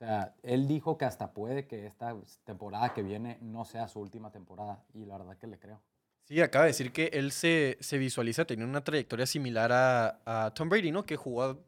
Sea, 0.05 0.35
él 0.43 0.67
dijo 0.67 0.99
que 0.99 1.05
hasta 1.05 1.33
puede 1.33 1.69
que 1.69 1.87
esta 1.87 2.13
temporada 2.43 2.93
que 2.93 3.05
viene 3.05 3.39
no 3.41 3.65
sea 3.65 3.87
su 3.87 4.01
última 4.01 4.33
temporada. 4.33 4.85
Y 4.95 5.05
la 5.05 5.17
verdad 5.17 5.39
que 5.39 5.47
le 5.47 5.61
creo. 5.61 5.81
Sí, 6.25 6.41
acaba 6.41 6.65
de 6.65 6.71
decir 6.71 6.93
que 6.93 7.07
él 7.13 7.31
se, 7.31 7.77
se 7.81 7.99
visualiza 7.99 8.45
teniendo 8.45 8.69
una 8.69 8.83
trayectoria 8.83 9.27
similar 9.27 9.71
a, 9.71 10.19
a 10.25 10.53
Tom 10.55 10.69
Brady, 10.69 10.91
¿no? 10.91 11.05
Que 11.07 11.15
jugó, 11.15 11.65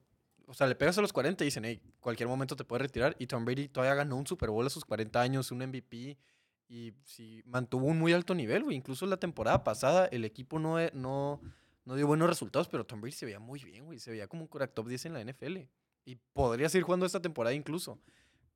o 0.49 0.53
sea, 0.53 0.67
le 0.67 0.75
pegas 0.75 0.99
a 0.99 1.01
los 1.01 1.13
40 1.13 1.45
y 1.45 1.47
dicen, 1.47 1.65
hey, 1.65 1.81
cualquier 2.01 2.29
momento 2.29 2.57
te 2.57 2.65
puedes 2.65 2.83
retirar. 2.83 3.15
Y 3.21 3.29
Tom 3.29 3.45
Brady 3.45 3.69
todavía 3.69 3.95
ganó 3.95 4.17
un 4.17 4.27
Super 4.27 4.51
Bowl 4.51 4.67
a 4.67 4.71
sus 4.71 4.85
40 4.85 5.21
años, 5.21 5.53
un 5.53 5.59
MVP. 5.59 6.19
Y 6.67 6.93
sí, 7.05 7.41
mantuvo 7.47 7.87
un 7.87 8.01
muy 8.01 8.13
alto 8.13 8.35
nivel, 8.35 8.65
güey. 8.65 8.77
Incluso 8.77 9.07
la 9.07 9.19
temporada 9.19 9.63
pasada 9.63 10.07
el 10.07 10.25
equipo 10.25 10.59
no, 10.59 10.81
e- 10.81 10.91
no, 10.93 11.41
no 11.85 11.95
dio 11.95 12.09
buenos 12.09 12.29
resultados, 12.29 12.67
pero 12.67 12.85
Tom 12.85 13.01
Brady 13.01 13.13
se 13.13 13.27
veía 13.27 13.39
muy 13.39 13.63
bien, 13.63 13.85
güey. 13.85 14.01
Se 14.01 14.11
veía 14.11 14.27
como 14.27 14.43
un 14.43 14.49
quarterback 14.49 14.75
top 14.75 14.89
10 14.89 15.07
en 15.07 15.13
la 15.13 15.21
NFL. 15.21 15.59
Y 16.05 16.17
podría 16.33 16.69
seguir 16.69 16.83
jugando 16.85 17.07
esta 17.07 17.23
temporada 17.23 17.55
incluso. 17.55 18.01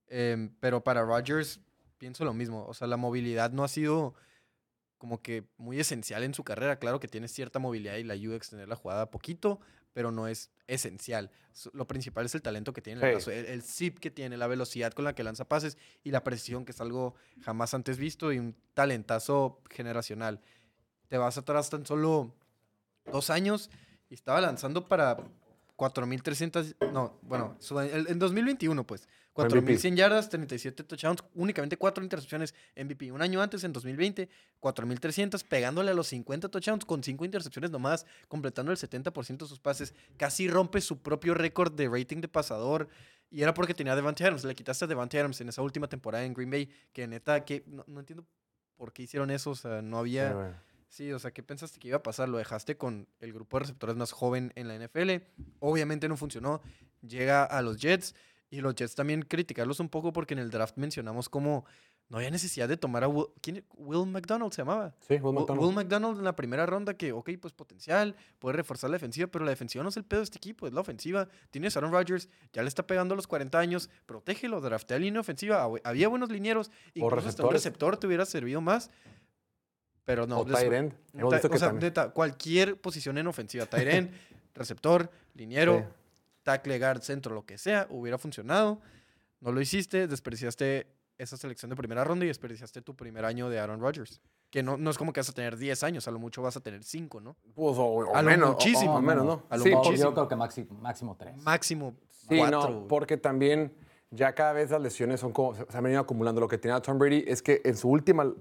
Em, 0.09 0.55
pero 0.61 0.83
para 0.83 1.03
Rodgers 1.03 1.61
pienso 1.99 2.25
lo 2.25 2.33
mismo. 2.35 2.65
O 2.67 2.75
sea, 2.75 2.87
la 2.87 2.97
movilidad 2.97 3.51
no 3.53 3.65
ha 3.65 3.69
sido 3.69 4.15
como 4.97 5.23
que 5.23 5.45
muy 5.59 5.79
esencial 5.79 6.23
en 6.25 6.35
su 6.35 6.45
carrera. 6.45 6.79
Claro 6.79 6.99
que 7.01 7.09
tiene 7.09 7.29
cierta 7.29 7.59
movilidad 7.59 7.97
y 7.97 8.05
la 8.05 8.15
ayuda 8.15 8.35
a 8.35 8.37
extender 8.39 8.69
la 8.69 8.77
jugada 8.77 9.11
poquito, 9.11 9.61
pero 9.93 10.11
no 10.11 10.27
es 10.29 10.51
esencial. 10.67 11.31
Lo 11.73 11.87
principal 11.87 12.27
es 12.27 12.35
el 12.35 12.43
talento 12.43 12.73
que 12.73 12.83
tiene, 12.83 13.01
en 13.01 13.15
el, 13.17 13.21
Sí. 13.21 13.31
el, 13.31 13.47
el 13.47 13.63
zip 13.63 13.99
que 13.99 14.11
tiene, 14.11 14.37
la 14.37 14.47
velocidad 14.47 14.93
con 14.93 15.05
la 15.05 15.15
que 15.15 15.23
lanza 15.23 15.47
pases 15.49 15.77
y 16.03 16.11
la 16.11 16.25
precisión, 16.25 16.65
que 16.65 16.73
es 16.73 16.81
algo 16.81 17.15
jamás 17.43 17.75
antes 17.75 17.97
visto 17.99 18.33
y 18.33 18.39
un 18.39 18.57
talentazo 18.75 19.61
generacional. 19.71 20.41
Te 21.09 21.17
vas 21.19 21.39
atrás 21.39 21.71
tan 21.71 21.87
solo 21.87 22.35
dos 23.11 23.31
años 23.31 23.71
y 24.11 24.15
estaba 24.15 24.41
lanzando 24.41 24.89
para 24.89 25.17
4.300, 25.77 26.77
no, 26.93 27.19
bueno, 27.23 27.57
en 27.71 28.19
2021 28.19 28.85
pues, 28.87 29.09
4.100 29.39 29.95
yardas, 29.95 30.29
37 30.29 30.83
touchdowns, 30.85 31.23
únicamente 31.35 31.77
4 31.77 32.03
intercepciones 32.03 32.55
MVP. 32.77 33.13
Un 33.13 33.23
año 33.23 33.41
antes, 33.41 33.63
en 33.63 33.73
2020, 33.73 34.29
4.300, 34.61 35.45
pegándole 35.47 35.93
a 35.93 35.95
los 35.95 36.09
50 36.09 36.49
touchdowns 36.49 36.85
con 36.85 37.05
5 37.05 37.25
intercepciones 37.25 37.71
nomás, 37.71 38.05
completando 38.27 38.73
el 38.73 38.79
70% 38.79 39.39
de 39.39 39.47
sus 39.47 39.61
pases. 39.61 39.95
Casi 40.17 40.49
rompe 40.49 40.81
su 40.81 40.99
propio 40.99 41.35
récord 41.35 41.73
de 41.73 41.89
rating 41.89 42.21
de 42.21 42.29
pasador. 42.29 42.89
Y 43.31 43.43
era 43.43 43.55
porque 43.55 43.75
tenía 43.75 43.93
a 43.93 43.97
Devante 43.97 44.25
Adams. 44.25 44.45
Le 44.45 44.55
quitaste 44.55 44.87
a 44.87 44.89
Devante 44.89 45.19
Adams 45.21 45.41
en 45.41 45.51
esa 45.51 45.63
última 45.63 45.89
temporada 45.89 46.25
en 46.25 46.35
Green 46.35 46.51
Bay, 46.51 46.69
que 46.93 47.07
neta, 47.07 47.45
que 47.45 47.63
no, 47.67 47.85
no 47.87 48.01
entiendo 48.01 48.27
por 48.77 48.93
qué 48.93 49.03
hicieron 49.03 49.31
eso. 49.31 49.51
O 49.51 49.55
sea, 49.55 49.83
no 49.83 49.99
había... 49.99 50.63
Sí, 50.89 51.13
o 51.13 51.19
sea, 51.19 51.31
¿qué 51.33 51.43
pensaste 51.43 51.79
que 51.79 51.89
iba 51.89 51.99
a 51.99 52.03
pasar? 52.03 52.31
Lo 52.31 52.39
dejaste 52.39 52.79
con 52.79 53.09
el 53.21 53.33
grupo 53.35 53.59
de 53.59 53.65
receptores 53.65 53.95
más 53.97 54.11
joven 54.13 54.53
en 54.57 54.69
la 54.69 54.75
NFL. 54.79 55.23
Obviamente 55.61 56.09
no 56.09 56.17
funcionó. 56.17 56.63
Llega 57.07 57.45
a 57.45 57.61
los 57.61 57.77
Jets. 57.77 58.15
Y 58.51 58.61
los 58.63 58.75
Jets 58.75 58.95
también 58.95 59.23
criticarlos 59.23 59.79
un 59.81 59.89
poco 59.91 60.13
porque 60.13 60.33
en 60.35 60.41
el 60.41 60.51
draft 60.51 60.77
mencionamos 60.79 61.29
como 61.29 61.67
no 62.09 62.17
había 62.17 62.31
necesidad 62.31 62.67
de 62.67 62.79
tomar 62.79 63.05
a 63.05 63.09
Will, 63.09 63.27
¿quién? 63.43 63.63
Will 63.77 64.07
McDonald 64.11 64.51
se 64.53 64.63
llamaba. 64.63 64.95
Sí, 65.07 65.17
Will 65.17 65.35
McDonald. 65.35 65.61
Will 65.67 65.75
McDonald 65.75 66.17
en 66.19 66.25
la 66.25 66.35
primera 66.35 66.65
ronda 66.65 66.95
que, 66.95 67.13
ok, 67.13 67.29
pues 67.39 67.53
potencial, 67.53 68.17
puede 68.39 68.57
reforzar 68.57 68.89
la 68.89 68.95
defensiva, 68.95 69.27
pero 69.27 69.45
la 69.45 69.51
defensiva 69.51 69.83
no 69.83 69.91
es 69.91 69.99
el 69.99 70.05
pedo 70.05 70.21
de 70.21 70.25
este 70.25 70.39
equipo, 70.39 70.67
es 70.67 70.73
la 70.73 70.81
ofensiva. 70.81 71.29
Tienes 71.51 71.77
a 71.77 71.81
Aaron 71.81 71.93
Rodgers, 71.93 72.31
ya 72.55 72.63
le 72.63 72.69
está 72.69 72.87
pegando 72.87 73.13
a 73.13 73.17
los 73.17 73.27
40 73.27 73.59
años, 73.59 73.91
protégelo, 74.07 74.63
draftea 74.63 74.99
línea 74.99 75.21
ofensiva. 75.21 75.63
hab- 75.67 75.83
Había 75.85 76.09
buenos 76.09 76.31
linieros, 76.31 76.71
incluso 76.95 77.17
hasta 77.29 77.43
un 77.43 77.49
receptor 77.53 77.99
te 77.99 78.07
hubiera 78.07 78.25
servido 78.25 78.63
más. 78.63 78.91
Pero 80.07 80.27
no, 80.27 80.39
o 80.39 80.45
end. 80.73 80.93
Ta- 81.29 81.37
visto 81.37 81.49
o 81.49 81.59
sea, 81.59 81.69
neta, 81.85 82.11
cualquier 82.13 82.81
posición 82.81 83.19
en 83.19 83.27
ofensiva, 83.27 83.67
tight 83.67 83.87
end, 83.89 84.11
receptor, 84.55 85.11
liniero, 85.35 85.79
Sí. 85.81 85.85
Tackle, 86.49 86.79
guard, 86.79 87.03
centro, 87.03 87.35
lo 87.35 87.45
que 87.45 87.59
sea, 87.59 87.87
hubiera 87.91 88.17
funcionado. 88.17 88.81
No 89.41 89.53
lo 89.53 89.61
hiciste, 89.61 90.07
desperdiciaste 90.09 90.87
esa 91.19 91.37
selección 91.37 91.69
de 91.69 91.77
primera 91.77 92.05
ronda 92.05 92.25
y 92.25 92.29
desperdiciaste 92.29 92.81
tu 92.81 92.97
primer 92.97 93.27
año 93.27 93.51
de 93.51 93.59
Aaron 93.61 93.81
Rodgers. 93.81 94.23
Que 94.51 94.63
no, 94.63 94.79
no 94.79 94.89
es 94.91 94.97
como 94.97 95.13
que 95.13 95.21
vas 95.21 95.29
a 95.29 95.35
tener 95.35 95.59
10 95.59 95.83
años, 95.83 96.09
a 96.09 96.11
lo 96.11 96.19
mucho 96.19 96.41
vas 96.41 96.57
a 96.57 96.61
tener 96.61 96.83
5, 96.85 97.21
¿no? 97.21 97.37
Pues, 97.55 97.77
o, 97.77 97.85
o 97.85 98.17
A 98.17 98.23
lo 98.23 98.31
menos, 98.31 98.49
o- 98.49 98.53
muchísimo. 98.53 98.95
o 98.97 99.03
menos, 99.03 99.27
¿no? 99.27 99.43
A 99.51 99.59
lo 99.59 99.63
Sí, 99.65 99.75
muchísimo. 99.75 100.09
Yo 100.09 100.15
creo 100.15 100.29
que 100.29 100.37
máximo, 100.37 100.75
máximo 100.81 101.17
tres. 101.19 101.37
Máximo 101.43 101.95
Sí, 102.09 102.39
4. 102.39 102.51
no, 102.51 102.89
porque 102.89 103.19
también 103.19 103.75
ya 104.11 104.35
cada 104.35 104.55
vez 104.55 104.71
las 104.71 104.81
lesiones 104.81 105.21
son 105.21 105.33
como, 105.33 105.55
se 105.55 105.77
han 105.77 105.85
venido 105.85 106.01
acumulando. 106.01 106.41
Lo 106.41 106.49
que 106.49 106.57
tenía 106.57 106.81
Tom 106.81 106.99
Brady 106.99 107.25
es 107.29 107.43
que 107.43 107.61
en 107.65 107.77
su 107.77 107.91
última 107.91 108.33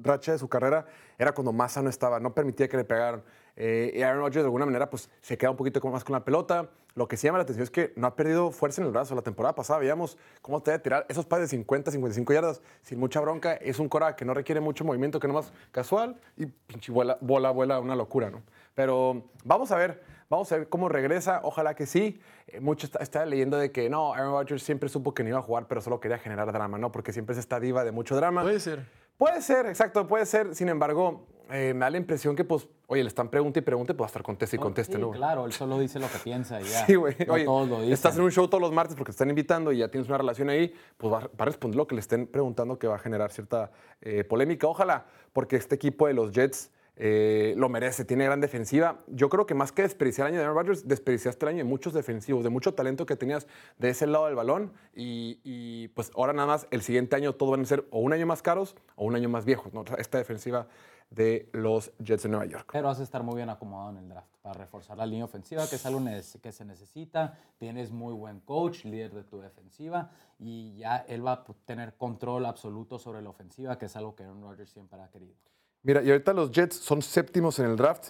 racha 0.00 0.30
de 0.30 0.38
su 0.38 0.48
carrera 0.48 0.86
era 1.18 1.32
cuando 1.32 1.52
más 1.52 1.72
sano 1.72 1.90
estaba, 1.90 2.20
no 2.20 2.32
permitía 2.32 2.68
que 2.68 2.76
le 2.76 2.84
pegaran. 2.84 3.24
Eh, 3.56 3.92
y 3.94 4.02
Aaron 4.02 4.20
Rodgers 4.20 4.42
de 4.42 4.46
alguna 4.46 4.66
manera 4.66 4.90
pues 4.90 5.08
se 5.22 5.38
queda 5.38 5.50
un 5.50 5.56
poquito 5.56 5.80
más 5.88 6.04
con 6.04 6.12
la 6.12 6.24
pelota. 6.24 6.68
Lo 6.94 7.08
que 7.08 7.16
sí 7.16 7.26
llama 7.26 7.38
la 7.38 7.42
atención 7.42 7.64
es 7.64 7.70
que 7.70 7.92
no 7.96 8.06
ha 8.06 8.16
perdido 8.16 8.50
fuerza 8.50 8.80
en 8.80 8.86
el 8.86 8.92
brazo. 8.92 9.14
La 9.14 9.22
temporada 9.22 9.54
pasada 9.54 9.78
veíamos 9.78 10.16
cómo 10.42 10.62
te 10.62 10.72
a 10.72 10.82
tirar 10.82 11.06
esos 11.08 11.26
pases 11.26 11.50
de 11.50 11.56
50, 11.56 11.90
55 11.90 12.32
yardas 12.32 12.62
sin 12.82 12.98
mucha 12.98 13.20
bronca. 13.20 13.54
Es 13.54 13.78
un 13.78 13.88
cora 13.88 14.16
que 14.16 14.24
no 14.24 14.34
requiere 14.34 14.60
mucho 14.60 14.84
movimiento, 14.84 15.20
que 15.20 15.28
nomás 15.28 15.52
casual 15.72 16.16
y 16.36 16.46
pinche 16.46 16.92
bola, 16.92 17.18
bola, 17.20 17.50
vuela, 17.50 17.80
una 17.80 17.96
locura, 17.96 18.30
¿no? 18.30 18.42
Pero 18.74 19.24
vamos 19.44 19.72
a 19.72 19.76
ver, 19.76 20.02
vamos 20.30 20.50
a 20.52 20.58
ver 20.58 20.68
cómo 20.68 20.88
regresa. 20.88 21.40
Ojalá 21.42 21.74
que 21.74 21.86
sí. 21.86 22.20
Eh, 22.46 22.60
mucho 22.60 22.86
está, 22.86 23.00
está 23.00 23.26
leyendo 23.26 23.58
de 23.58 23.72
que 23.72 23.90
no, 23.90 24.14
Aaron 24.14 24.32
Rodgers 24.32 24.62
siempre 24.62 24.88
supo 24.88 25.12
que 25.12 25.22
no 25.22 25.30
iba 25.30 25.38
a 25.38 25.42
jugar, 25.42 25.66
pero 25.68 25.80
solo 25.80 26.00
quería 26.00 26.18
generar 26.18 26.50
drama, 26.52 26.78
¿no? 26.78 26.92
Porque 26.92 27.12
siempre 27.12 27.34
es 27.34 27.38
esta 27.38 27.60
diva 27.60 27.84
de 27.84 27.92
mucho 27.92 28.16
drama. 28.16 28.42
Puede 28.42 28.60
ser. 28.60 28.86
Puede 29.18 29.40
ser, 29.40 29.66
exacto, 29.66 30.06
puede 30.06 30.26
ser. 30.26 30.54
Sin 30.54 30.68
embargo, 30.68 31.26
eh, 31.50 31.72
me 31.74 31.80
da 31.80 31.90
la 31.90 31.96
impresión 31.98 32.34
que, 32.36 32.44
pues, 32.44 32.68
oye, 32.88 33.02
le 33.02 33.08
están 33.08 33.28
pregunte 33.28 33.60
y 33.60 33.62
pregunte, 33.62 33.94
pues 33.94 34.02
va 34.02 34.06
a 34.06 34.08
estar 34.08 34.22
conteste 34.22 34.56
y 34.56 34.58
conteste, 34.58 34.94
Sí, 34.94 35.00
¿no? 35.00 35.08
güey? 35.08 35.18
claro, 35.18 35.44
él 35.46 35.52
solo 35.52 35.78
dice 35.78 35.98
lo 35.98 36.08
que 36.08 36.18
piensa 36.18 36.60
y 36.60 36.64
ya. 36.64 36.84
Sí, 36.86 36.94
güey. 36.94 37.14
No 37.26 37.34
Oye, 37.34 37.44
todos 37.44 37.68
lo 37.68 37.76
dicen. 37.78 37.92
estás 37.92 38.16
en 38.16 38.22
un 38.22 38.30
show 38.32 38.48
todos 38.48 38.60
los 38.60 38.72
martes 38.72 38.96
porque 38.96 39.10
te 39.10 39.14
están 39.14 39.28
invitando 39.30 39.72
y 39.72 39.78
ya 39.78 39.88
tienes 39.88 40.08
una 40.08 40.18
relación 40.18 40.48
ahí, 40.50 40.72
pues 40.96 41.12
va, 41.12 41.20
va 41.20 41.28
a 41.38 41.44
responder 41.44 41.76
lo 41.76 41.86
que 41.86 41.94
le 41.94 42.00
estén 42.00 42.26
preguntando 42.26 42.78
que 42.78 42.86
va 42.86 42.96
a 42.96 42.98
generar 42.98 43.30
cierta 43.32 43.70
eh, 44.00 44.24
polémica. 44.24 44.66
Ojalá, 44.66 45.06
porque 45.32 45.56
este 45.56 45.74
equipo 45.74 46.06
de 46.06 46.14
los 46.14 46.32
Jets 46.32 46.70
eh, 46.98 47.52
lo 47.56 47.68
merece, 47.68 48.06
tiene 48.06 48.24
gran 48.24 48.40
defensiva. 48.40 48.98
Yo 49.06 49.28
creo 49.28 49.46
que 49.46 49.54
más 49.54 49.70
que 49.70 49.82
desperdiciar 49.82 50.26
el 50.26 50.34
año 50.34 50.40
de 50.40 50.46
Aaron 50.46 50.56
Rodgers, 50.56 50.88
desperdiciaste 50.88 51.44
el 51.44 51.50
año 51.50 51.58
de 51.58 51.64
muchos 51.64 51.92
defensivos, 51.92 52.42
de 52.42 52.50
mucho 52.50 52.74
talento 52.74 53.04
que 53.04 53.16
tenías 53.16 53.46
de 53.78 53.90
ese 53.90 54.06
lado 54.06 54.26
del 54.26 54.34
balón 54.34 54.72
y, 54.94 55.88
pues 55.88 56.10
ahora 56.16 56.32
nada 56.32 56.48
más 56.48 56.66
el 56.70 56.80
siguiente 56.82 57.14
año 57.14 57.34
todos 57.34 57.52
van 57.52 57.60
a 57.60 57.66
ser 57.66 57.86
o 57.90 58.00
un 58.00 58.12
año 58.12 58.26
más 58.26 58.42
caros 58.42 58.76
o 58.94 59.04
un 59.04 59.14
año 59.14 59.28
más 59.28 59.44
viejos, 59.44 59.72
Esta 59.98 60.18
defensiva 60.18 60.66
de 61.10 61.48
los 61.52 61.92
Jets 61.98 62.24
de 62.24 62.28
Nueva 62.30 62.46
York. 62.46 62.70
Pero 62.72 62.88
vas 62.88 62.98
a 62.98 63.02
estar 63.02 63.22
muy 63.22 63.36
bien 63.36 63.50
acomodado 63.50 63.90
en 63.90 63.98
el 63.98 64.08
draft 64.08 64.28
para 64.42 64.58
reforzar 64.58 64.96
la 64.96 65.06
línea 65.06 65.24
ofensiva, 65.24 65.68
que 65.68 65.76
es 65.76 65.86
algo 65.86 66.02
que 66.42 66.52
se 66.52 66.64
necesita. 66.64 67.38
Tienes 67.58 67.90
muy 67.90 68.14
buen 68.14 68.40
coach, 68.40 68.84
líder 68.84 69.12
de 69.12 69.22
tu 69.22 69.38
defensiva, 69.38 70.10
y 70.38 70.76
ya 70.78 70.96
él 71.08 71.24
va 71.24 71.32
a 71.32 71.44
tener 71.64 71.94
control 71.94 72.46
absoluto 72.46 72.98
sobre 72.98 73.22
la 73.22 73.30
ofensiva, 73.30 73.78
que 73.78 73.86
es 73.86 73.96
algo 73.96 74.16
que 74.16 74.24
Aaron 74.24 74.42
Rodgers 74.42 74.70
siempre 74.70 75.00
ha 75.00 75.08
querido. 75.10 75.34
Mira, 75.82 76.02
y 76.02 76.10
ahorita 76.10 76.32
los 76.32 76.50
Jets 76.50 76.76
son 76.76 77.02
séptimos 77.02 77.58
en 77.58 77.66
el 77.66 77.76
draft 77.76 78.08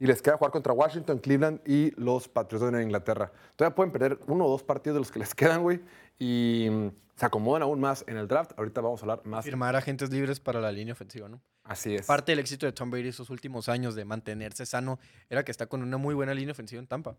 y 0.00 0.06
les 0.06 0.22
queda 0.22 0.36
jugar 0.36 0.50
contra 0.50 0.72
Washington, 0.72 1.18
Cleveland 1.18 1.60
y 1.66 1.92
los 2.00 2.26
Patriots 2.26 2.64
de 2.64 2.70
Nueva 2.70 2.84
Inglaterra. 2.84 3.30
Todavía 3.54 3.74
pueden 3.74 3.92
perder 3.92 4.18
uno 4.26 4.46
o 4.46 4.50
dos 4.50 4.62
partidos 4.62 4.94
de 4.94 5.00
los 5.00 5.12
que 5.12 5.18
les 5.18 5.34
quedan, 5.34 5.62
güey, 5.62 5.80
y 6.18 6.68
mm, 6.70 6.88
se 7.16 7.26
acomodan 7.26 7.62
aún 7.62 7.80
más 7.80 8.02
en 8.08 8.16
el 8.16 8.26
draft. 8.26 8.52
Ahorita 8.56 8.80
vamos 8.80 9.02
a 9.02 9.04
hablar 9.04 9.20
más. 9.24 9.44
Firmar 9.44 9.76
agentes 9.76 10.10
libres 10.10 10.40
para 10.40 10.60
la 10.60 10.72
línea 10.72 10.94
ofensiva, 10.94 11.28
¿no? 11.28 11.40
Así 11.64 11.94
es. 11.94 12.06
Parte 12.06 12.32
del 12.32 12.38
éxito 12.38 12.64
de 12.64 12.72
Tom 12.72 12.90
Brady 12.90 13.08
esos 13.08 13.28
últimos 13.28 13.68
años 13.68 13.94
de 13.94 14.06
mantenerse 14.06 14.64
sano 14.64 14.98
era 15.28 15.44
que 15.44 15.52
está 15.52 15.66
con 15.66 15.82
una 15.82 15.98
muy 15.98 16.14
buena 16.14 16.32
línea 16.32 16.52
ofensiva 16.52 16.80
en 16.80 16.86
Tampa. 16.86 17.14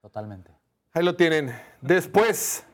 Totalmente. 0.00 0.52
Ahí 0.92 1.04
lo 1.04 1.16
tienen. 1.16 1.52
Después, 1.80 2.64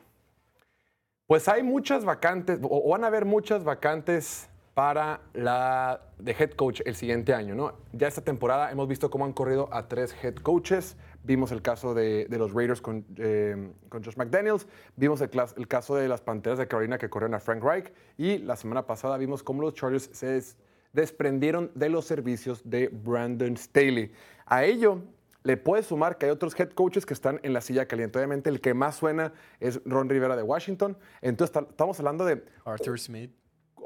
pues 1.25 1.47
hay 1.47 1.63
muchas 1.63 2.05
vacantes, 2.05 2.59
o 2.61 2.89
van 2.89 3.03
a 3.03 3.07
haber 3.07 3.25
muchas 3.25 3.63
vacantes 3.63 4.47
para 4.81 5.21
la 5.35 6.01
de 6.17 6.31
head 6.31 6.53
coach 6.53 6.81
el 6.85 6.95
siguiente 6.95 7.35
año, 7.35 7.53
¿no? 7.53 7.73
Ya 7.93 8.07
esta 8.07 8.23
temporada 8.23 8.71
hemos 8.71 8.87
visto 8.87 9.11
cómo 9.11 9.25
han 9.25 9.31
corrido 9.31 9.69
a 9.71 9.87
tres 9.87 10.11
head 10.23 10.33
coaches. 10.37 10.97
Vimos 11.23 11.51
el 11.51 11.61
caso 11.61 11.93
de, 11.93 12.25
los 12.31 12.51
Raiders 12.51 12.81
con, 12.81 13.05
eh, 13.17 13.73
Josh 13.91 14.15
McDaniels, 14.17 14.65
vimos 14.95 15.21
el, 15.21 15.29
caso 15.67 15.93
de 15.97 16.07
las 16.07 16.21
Panteras 16.21 16.57
de 16.57 16.67
Carolina 16.67 16.97
que 16.97 17.11
corrieron 17.11 17.35
a 17.35 17.39
Frank 17.39 17.63
Reich 17.63 17.93
y 18.17 18.39
la 18.39 18.55
semana 18.55 18.87
pasada 18.87 19.19
vimos 19.19 19.43
cómo 19.43 19.61
los 19.61 19.75
Chargers 19.75 20.09
se 20.13 20.25
des- 20.25 20.57
desprendieron 20.93 21.69
de 21.75 21.89
los 21.89 22.05
servicios 22.05 22.67
de 22.67 22.87
Brandon 22.87 23.55
Staley. 23.57 24.11
A 24.47 24.63
ello 24.63 25.03
le 25.43 25.57
puedes 25.57 25.85
sumar 25.85 26.17
que 26.17 26.25
hay 26.25 26.31
otros 26.31 26.59
head 26.59 26.71
coaches 26.71 27.05
que 27.05 27.13
están 27.13 27.39
en 27.43 27.53
la 27.53 27.61
silla 27.61 27.85
caliente. 27.85 28.17
Obviamente 28.17 28.49
el 28.49 28.59
que 28.61 28.73
más 28.73 28.95
suena 28.95 29.31
es 29.59 29.79
Ron 29.85 30.09
Rivera 30.09 30.35
de 30.35 30.41
Washington. 30.41 30.97
Entonces 31.21 31.51
ta- 31.53 31.67
estamos 31.69 31.99
hablando 31.99 32.25
de 32.25 32.43
Arthur 32.65 32.99
Smith. 32.99 33.31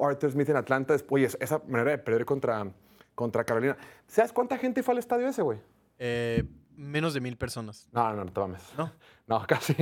Arthur 0.01 0.31
Smith 0.31 0.49
en 0.49 0.57
Atlanta. 0.57 0.93
Después, 0.93 1.35
oye, 1.35 1.37
esa 1.43 1.61
manera 1.67 1.91
de 1.91 1.97
perder 1.97 2.25
contra, 2.25 2.65
contra 3.13 3.43
Carolina. 3.43 3.77
¿Sabes 4.07 4.33
cuánta 4.33 4.57
gente 4.57 4.83
fue 4.83 4.93
al 4.93 4.99
estadio 4.99 5.27
ese, 5.27 5.41
güey? 5.41 5.59
Eh, 5.99 6.43
menos 6.75 7.13
de 7.13 7.21
mil 7.21 7.37
personas. 7.37 7.87
No, 7.91 8.13
no, 8.13 8.25
no 8.25 8.31
te 8.31 8.39
mames. 8.39 8.61
No. 8.77 8.91
No, 9.27 9.43
casi. 9.47 9.73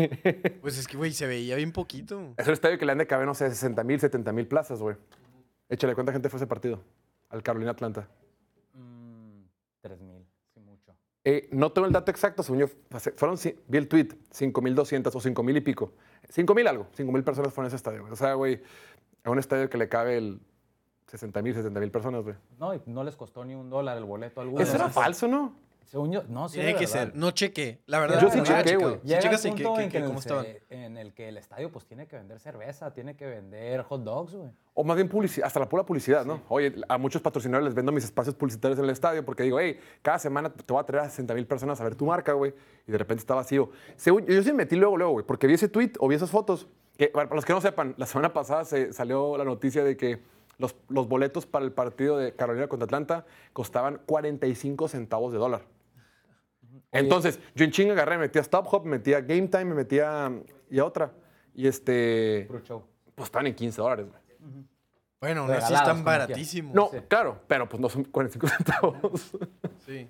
Pues 0.61 0.77
es 0.77 0.87
que, 0.87 0.97
güey, 0.97 1.11
se 1.11 1.27
veía 1.27 1.55
bien 1.55 1.71
poquito. 1.71 2.33
es 2.37 2.47
un 2.47 2.53
estadio 2.53 2.77
que 2.77 2.85
le 2.85 2.91
han 2.91 2.97
de 2.97 3.07
caber, 3.07 3.25
no 3.25 3.33
sé, 3.33 3.49
60 3.49 3.83
mil, 3.83 3.99
70 3.99 4.31
mil 4.31 4.47
plazas, 4.47 4.79
güey. 4.79 4.95
Échale, 5.69 5.95
¿cuánta 5.95 6.11
gente 6.11 6.29
fue 6.29 6.37
ese 6.37 6.47
partido? 6.47 6.81
Al 7.29 7.41
Carolina 7.41 7.71
Atlanta. 7.71 8.07
Mm, 8.73 9.41
3.000, 9.83 10.25
sí 10.53 10.59
mucho. 10.59 10.95
Eh, 11.23 11.49
no 11.51 11.71
tengo 11.71 11.87
el 11.87 11.93
dato 11.93 12.11
exacto, 12.11 12.43
según 12.43 12.59
yo, 12.59 12.67
fueron, 13.15 13.37
vi 13.67 13.77
el 13.77 13.87
tweet, 13.87 14.09
5.200 14.31 15.07
o 15.07 15.19
5.000 15.19 15.57
y 15.57 15.61
pico. 15.61 15.93
5.000 16.33 16.67
algo, 16.67 16.87
5.000 16.95 17.23
personas 17.23 17.53
fueron 17.53 17.65
a 17.65 17.67
ese 17.67 17.77
estadio. 17.77 18.01
güey. 18.01 18.13
O 18.13 18.15
sea, 18.15 18.33
güey, 18.35 18.61
a 19.23 19.29
un 19.31 19.39
estadio 19.39 19.69
que 19.69 19.77
le 19.77 19.87
cabe 19.89 20.17
el 20.17 20.39
60.000, 21.11 21.31
70.000 21.63 21.91
personas, 21.91 22.23
güey. 22.23 22.35
No, 22.59 22.73
y 22.73 22.81
no 22.85 23.03
les 23.03 23.15
costó 23.15 23.45
ni 23.45 23.55
un 23.55 23.69
dólar 23.69 23.97
el 23.97 24.03
boleto 24.05 24.41
a 24.41 24.43
algunos. 24.43 24.67
Eso 24.67 24.75
era 24.75 24.89
falso, 24.89 25.27
¿no? 25.27 25.55
Según 25.85 26.11
yo, 26.11 26.23
no, 26.27 26.49
sí, 26.49 26.55
Tiene 26.55 26.71
que 26.73 26.85
verdad. 26.87 26.91
ser. 26.91 27.15
No 27.15 27.29
chequé. 27.31 27.81
La 27.85 27.99
verdad. 27.99 28.19
Yo 28.19 28.31
sí 28.31 28.41
chequé, 28.41 28.77
güey. 28.77 28.99
El 29.03 29.19
checaste 29.19 29.49
punto 29.49 29.73
que- 29.75 29.83
en, 29.83 29.89
que- 29.91 29.97
el, 29.99 30.17
se- 30.21 30.61
en 30.71 30.97
el 30.97 31.13
que 31.13 31.27
el 31.29 31.37
estadio 31.37 31.71
pues 31.71 31.85
tiene 31.85 32.07
que 32.07 32.15
vender 32.15 32.39
cerveza, 32.39 32.91
tiene 32.93 33.15
que 33.15 33.27
vender 33.27 33.83
hot 33.83 34.01
dogs, 34.01 34.33
güey. 34.33 34.49
O 34.73 34.83
más 34.83 34.95
bien 34.95 35.07
publicidad, 35.07 35.45
hasta 35.45 35.59
la 35.59 35.69
pura 35.69 35.85
publicidad, 35.85 36.25
¿no? 36.25 36.41
Oye, 36.49 36.73
a 36.89 36.97
muchos 36.97 37.21
patrocinadores 37.21 37.65
les 37.65 37.75
vendo 37.75 37.91
mis 37.91 38.05
espacios 38.05 38.33
publicitarios 38.33 38.79
en 38.79 38.85
el 38.85 38.91
estadio 38.91 39.23
porque 39.23 39.43
digo, 39.43 39.59
hey, 39.59 39.77
cada 40.01 40.17
semana 40.17 40.49
te 40.51 40.73
voy 40.73 40.81
a 40.81 40.85
traer 40.85 41.03
a 41.05 41.09
60 41.09 41.35
mil 41.35 41.45
personas 41.45 41.79
a 41.79 41.83
ver 41.83 41.93
tu 41.95 42.07
marca, 42.07 42.33
güey. 42.33 42.55
Y 42.87 42.91
de 42.91 42.97
repente 42.97 43.19
está 43.19 43.35
vacío. 43.35 43.69
Según- 43.95 44.25
yo 44.25 44.41
sí 44.41 44.49
me 44.51 44.59
metí 44.59 44.75
luego, 44.75 44.97
luego, 44.97 45.11
güey, 45.13 45.25
porque 45.27 45.45
vi 45.45 45.53
ese 45.53 45.67
tweet 45.69 45.91
o 45.99 46.07
vi 46.07 46.15
esas 46.15 46.31
fotos. 46.31 46.67
Que, 46.97 47.09
bueno, 47.13 47.29
para 47.29 47.35
los 47.37 47.45
que 47.45 47.53
no 47.53 47.61
sepan, 47.61 47.95
la 47.97 48.05
semana 48.05 48.33
pasada 48.33 48.65
se 48.65 48.93
salió 48.93 49.37
la 49.37 49.43
noticia 49.45 49.83
de 49.83 49.97
que 49.97 50.21
los, 50.57 50.75
los 50.89 51.07
boletos 51.07 51.45
para 51.45 51.65
el 51.65 51.71
partido 51.71 52.17
de 52.17 52.33
Carolina 52.35 52.67
contra 52.67 52.85
Atlanta 52.85 53.25
costaban 53.53 53.99
45 54.05 54.87
centavos 54.87 55.31
de 55.33 55.39
dólar. 55.39 55.61
Entonces, 56.91 57.39
yo 57.55 57.65
en 57.65 57.71
chinga 57.71 57.93
agarré, 57.93 58.17
me 58.17 58.25
metí 58.25 58.37
a 58.37 58.41
Stop 58.43 58.67
Hop, 58.71 58.85
me 58.85 58.97
metí 58.97 59.13
a 59.13 59.21
Game 59.21 59.47
Time, 59.47 59.65
me 59.65 59.75
metí 59.75 59.99
a, 59.99 60.31
y 60.69 60.79
a 60.79 60.85
otra. 60.85 61.11
Y 61.55 61.67
este, 61.67 62.47
pues 63.15 63.27
están 63.27 63.47
en 63.47 63.55
15 63.55 63.81
dólares, 63.81 64.07
güey. 64.09 64.21
Bueno, 65.19 65.43
así 65.45 65.53
Regalados, 65.53 65.79
están 65.79 66.03
baratísimos. 66.03 66.75
No, 66.75 66.89
Sí. 66.91 66.97
claro, 67.07 67.39
pero 67.47 67.67
pues 67.69 67.79
no 67.79 67.89
son 67.89 68.03
45 68.03 68.47
centavos. 68.57 69.31
Sí. 69.85 70.09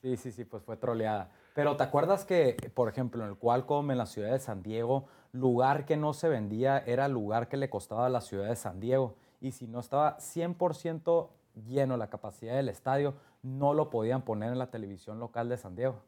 Sí, 0.00 0.16
sí, 0.16 0.32
sí, 0.32 0.44
pues 0.44 0.62
fue 0.62 0.76
troleada. 0.76 1.30
Pero 1.54 1.76
¿te 1.76 1.82
acuerdas 1.82 2.24
que, 2.24 2.56
por 2.74 2.88
ejemplo, 2.88 3.22
en 3.24 3.30
el 3.30 3.36
Qualcomm, 3.36 3.90
en 3.90 3.98
la 3.98 4.06
ciudad 4.06 4.32
de 4.32 4.38
San 4.38 4.62
Diego, 4.62 5.06
lugar 5.32 5.84
que 5.84 5.96
no 5.96 6.12
se 6.12 6.28
vendía 6.28 6.78
era 6.78 7.06
el 7.06 7.12
lugar 7.12 7.48
que 7.48 7.56
le 7.56 7.70
costaba 7.70 8.06
a 8.06 8.08
la 8.10 8.20
ciudad 8.20 8.48
de 8.48 8.56
San 8.56 8.80
Diego? 8.80 9.14
Y 9.40 9.52
si 9.52 9.66
no 9.66 9.80
estaba 9.80 10.18
100% 10.18 11.28
lleno 11.66 11.96
la 11.96 12.08
capacidad 12.08 12.56
del 12.56 12.68
estadio, 12.68 13.14
no 13.42 13.74
lo 13.74 13.90
podían 13.90 14.22
poner 14.22 14.52
en 14.52 14.58
la 14.58 14.70
televisión 14.70 15.18
local 15.18 15.48
de 15.48 15.56
San 15.56 15.74
Diego. 15.74 16.02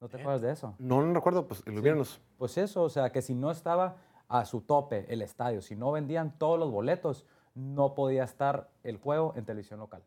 ¿No 0.00 0.08
te 0.08 0.18
acuerdas 0.18 0.40
de 0.40 0.52
eso? 0.52 0.74
No, 0.78 1.02
no 1.02 1.12
recuerdo, 1.12 1.46
pues 1.46 1.62
ilumínanos. 1.66 2.20
Pues 2.38 2.56
eso, 2.56 2.82
o 2.82 2.88
sea, 2.88 3.12
que 3.12 3.20
si 3.20 3.34
no 3.34 3.50
estaba 3.50 3.96
a 4.28 4.44
su 4.46 4.62
tope 4.62 5.12
el 5.12 5.22
estadio, 5.22 5.60
si 5.60 5.76
no 5.76 5.92
vendían 5.92 6.38
todos 6.38 6.58
los 6.58 6.70
boletos, 6.70 7.26
no 7.54 7.94
podía 7.94 8.24
estar 8.24 8.70
el 8.82 8.96
juego 8.96 9.34
en 9.36 9.44
televisión 9.44 9.80
local. 9.80 10.02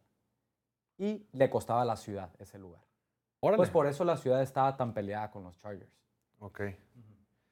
Y 0.98 1.28
le 1.32 1.50
costaba 1.50 1.82
a 1.82 1.86
la 1.86 1.96
ciudad 1.96 2.30
ese 2.40 2.58
lugar. 2.58 2.82
Órale. 3.40 3.58
Pues 3.58 3.70
por 3.70 3.88
eso 3.88 4.04
la 4.06 4.18
ciudad 4.18 4.42
estaba 4.42 4.78
tan 4.78 4.94
peleada 4.94 5.30
con 5.30 5.44
los 5.44 5.60
Chargers. 5.60 5.92
Ok. 6.40 6.62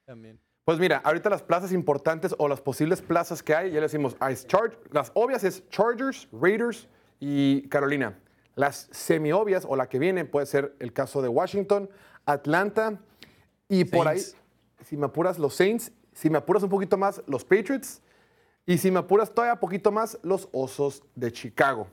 También. 0.04 0.40
Pues 0.64 0.78
mira, 0.78 0.98
ahorita 1.04 1.28
las 1.28 1.42
plazas 1.42 1.72
importantes 1.72 2.34
o 2.38 2.46
las 2.48 2.60
posibles 2.60 3.02
plazas 3.02 3.42
que 3.42 3.54
hay, 3.54 3.70
ya 3.70 3.76
le 3.76 3.82
decimos, 3.82 4.16
hay 4.20 4.34
Char- 4.34 4.78
las 4.92 5.10
obvias 5.14 5.42
es 5.42 5.68
Chargers, 5.70 6.28
Raiders 6.32 6.88
y 7.18 7.68
Carolina. 7.68 8.18
Las 8.54 8.88
semi-obvias 8.92 9.64
o 9.68 9.74
la 9.74 9.88
que 9.88 9.98
viene 9.98 10.24
puede 10.24 10.46
ser 10.46 10.76
el 10.78 10.92
caso 10.92 11.20
de 11.20 11.28
Washington, 11.28 11.90
Atlanta 12.26 13.00
y 13.68 13.84
por 13.84 14.06
ahí, 14.06 14.20
si 14.84 14.96
me 14.96 15.06
apuras, 15.06 15.38
los 15.38 15.54
Saints, 15.54 15.90
si 16.12 16.30
me 16.30 16.38
apuras 16.38 16.62
un 16.62 16.68
poquito 16.68 16.96
más, 16.96 17.22
los 17.26 17.44
Patriots 17.44 18.00
y 18.64 18.78
si 18.78 18.90
me 18.92 19.00
apuras 19.00 19.34
todavía 19.34 19.58
poquito 19.58 19.90
más, 19.90 20.18
los 20.22 20.48
Osos 20.52 21.02
de 21.16 21.32
Chicago. 21.32 21.88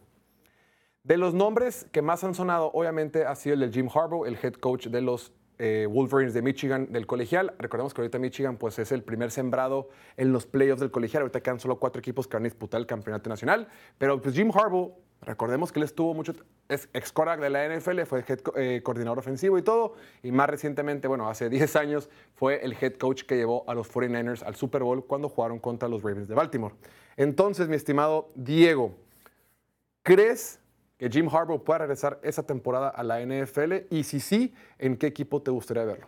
De 1.01 1.17
los 1.17 1.33
nombres 1.33 1.87
que 1.91 2.03
más 2.03 2.23
han 2.23 2.35
sonado, 2.35 2.69
obviamente, 2.73 3.25
ha 3.25 3.33
sido 3.35 3.55
el 3.55 3.61
de 3.61 3.69
Jim 3.71 3.89
Harbaugh, 3.91 4.25
el 4.27 4.37
head 4.43 4.53
coach 4.55 4.87
de 4.87 5.01
los 5.01 5.31
eh, 5.59 5.87
Wolverines 5.89 6.33
de 6.33 6.41
Michigan 6.41 6.91
del 6.91 7.05
colegial. 7.05 7.53
Recordemos 7.59 7.93
que 7.93 8.01
ahorita 8.01 8.17
Michigan 8.17 8.57
pues, 8.57 8.79
es 8.79 8.91
el 8.91 9.03
primer 9.03 9.29
sembrado 9.29 9.89
en 10.17 10.33
los 10.33 10.45
playoffs 10.45 10.79
del 10.79 10.89
colegial. 10.89 11.21
Ahorita 11.21 11.41
quedan 11.41 11.59
solo 11.59 11.77
cuatro 11.79 11.99
equipos 11.99 12.27
que 12.27 12.37
van 12.37 12.43
a 12.43 12.45
disputar 12.45 12.79
el 12.79 12.87
campeonato 12.87 13.29
nacional. 13.29 13.67
Pero 13.97 14.21
pues, 14.21 14.33
Jim 14.33 14.51
Harbaugh, 14.51 14.93
recordemos 15.21 15.71
que 15.71 15.79
él 15.79 15.83
estuvo 15.83 16.13
mucho, 16.13 16.33
es 16.67 16.89
ex 16.93 17.11
quarterback 17.11 17.41
de 17.41 17.49
la 17.49 17.77
NFL, 17.77 18.01
fue 18.03 18.23
eh, 18.55 18.81
coordinador 18.83 19.19
ofensivo 19.19 19.57
y 19.57 19.61
todo. 19.61 19.93
Y 20.23 20.31
más 20.31 20.49
recientemente, 20.49 21.07
bueno, 21.07 21.29
hace 21.29 21.49
10 21.51 21.75
años, 21.75 22.09
fue 22.33 22.63
el 22.63 22.73
head 22.79 22.93
coach 22.93 23.23
que 23.23 23.35
llevó 23.35 23.63
a 23.69 23.75
los 23.75 23.91
49ers 23.93 24.43
al 24.43 24.55
Super 24.55 24.83
Bowl 24.83 25.05
cuando 25.05 25.29
jugaron 25.29 25.59
contra 25.59 25.87
los 25.87 26.01
Ravens 26.01 26.27
de 26.27 26.35
Baltimore. 26.35 26.73
Entonces, 27.17 27.67
mi 27.67 27.75
estimado 27.75 28.29
Diego, 28.35 28.95
¿Crees 30.09 30.59
que 30.99 31.09
Jim 31.09 31.27
Harbaugh 31.27 31.63
pueda 31.63 31.79
regresar 31.79 32.19
esa 32.21 32.43
temporada 32.43 32.89
a 32.89 33.01
la 33.03 33.19
NFL? 33.25 33.87
Y 33.89 34.03
si 34.03 34.19
sí, 34.19 34.53
¿en 34.77 34.95
qué 34.97 35.07
equipo 35.07 35.41
te 35.41 35.49
gustaría 35.49 35.83
verlo? 35.85 36.07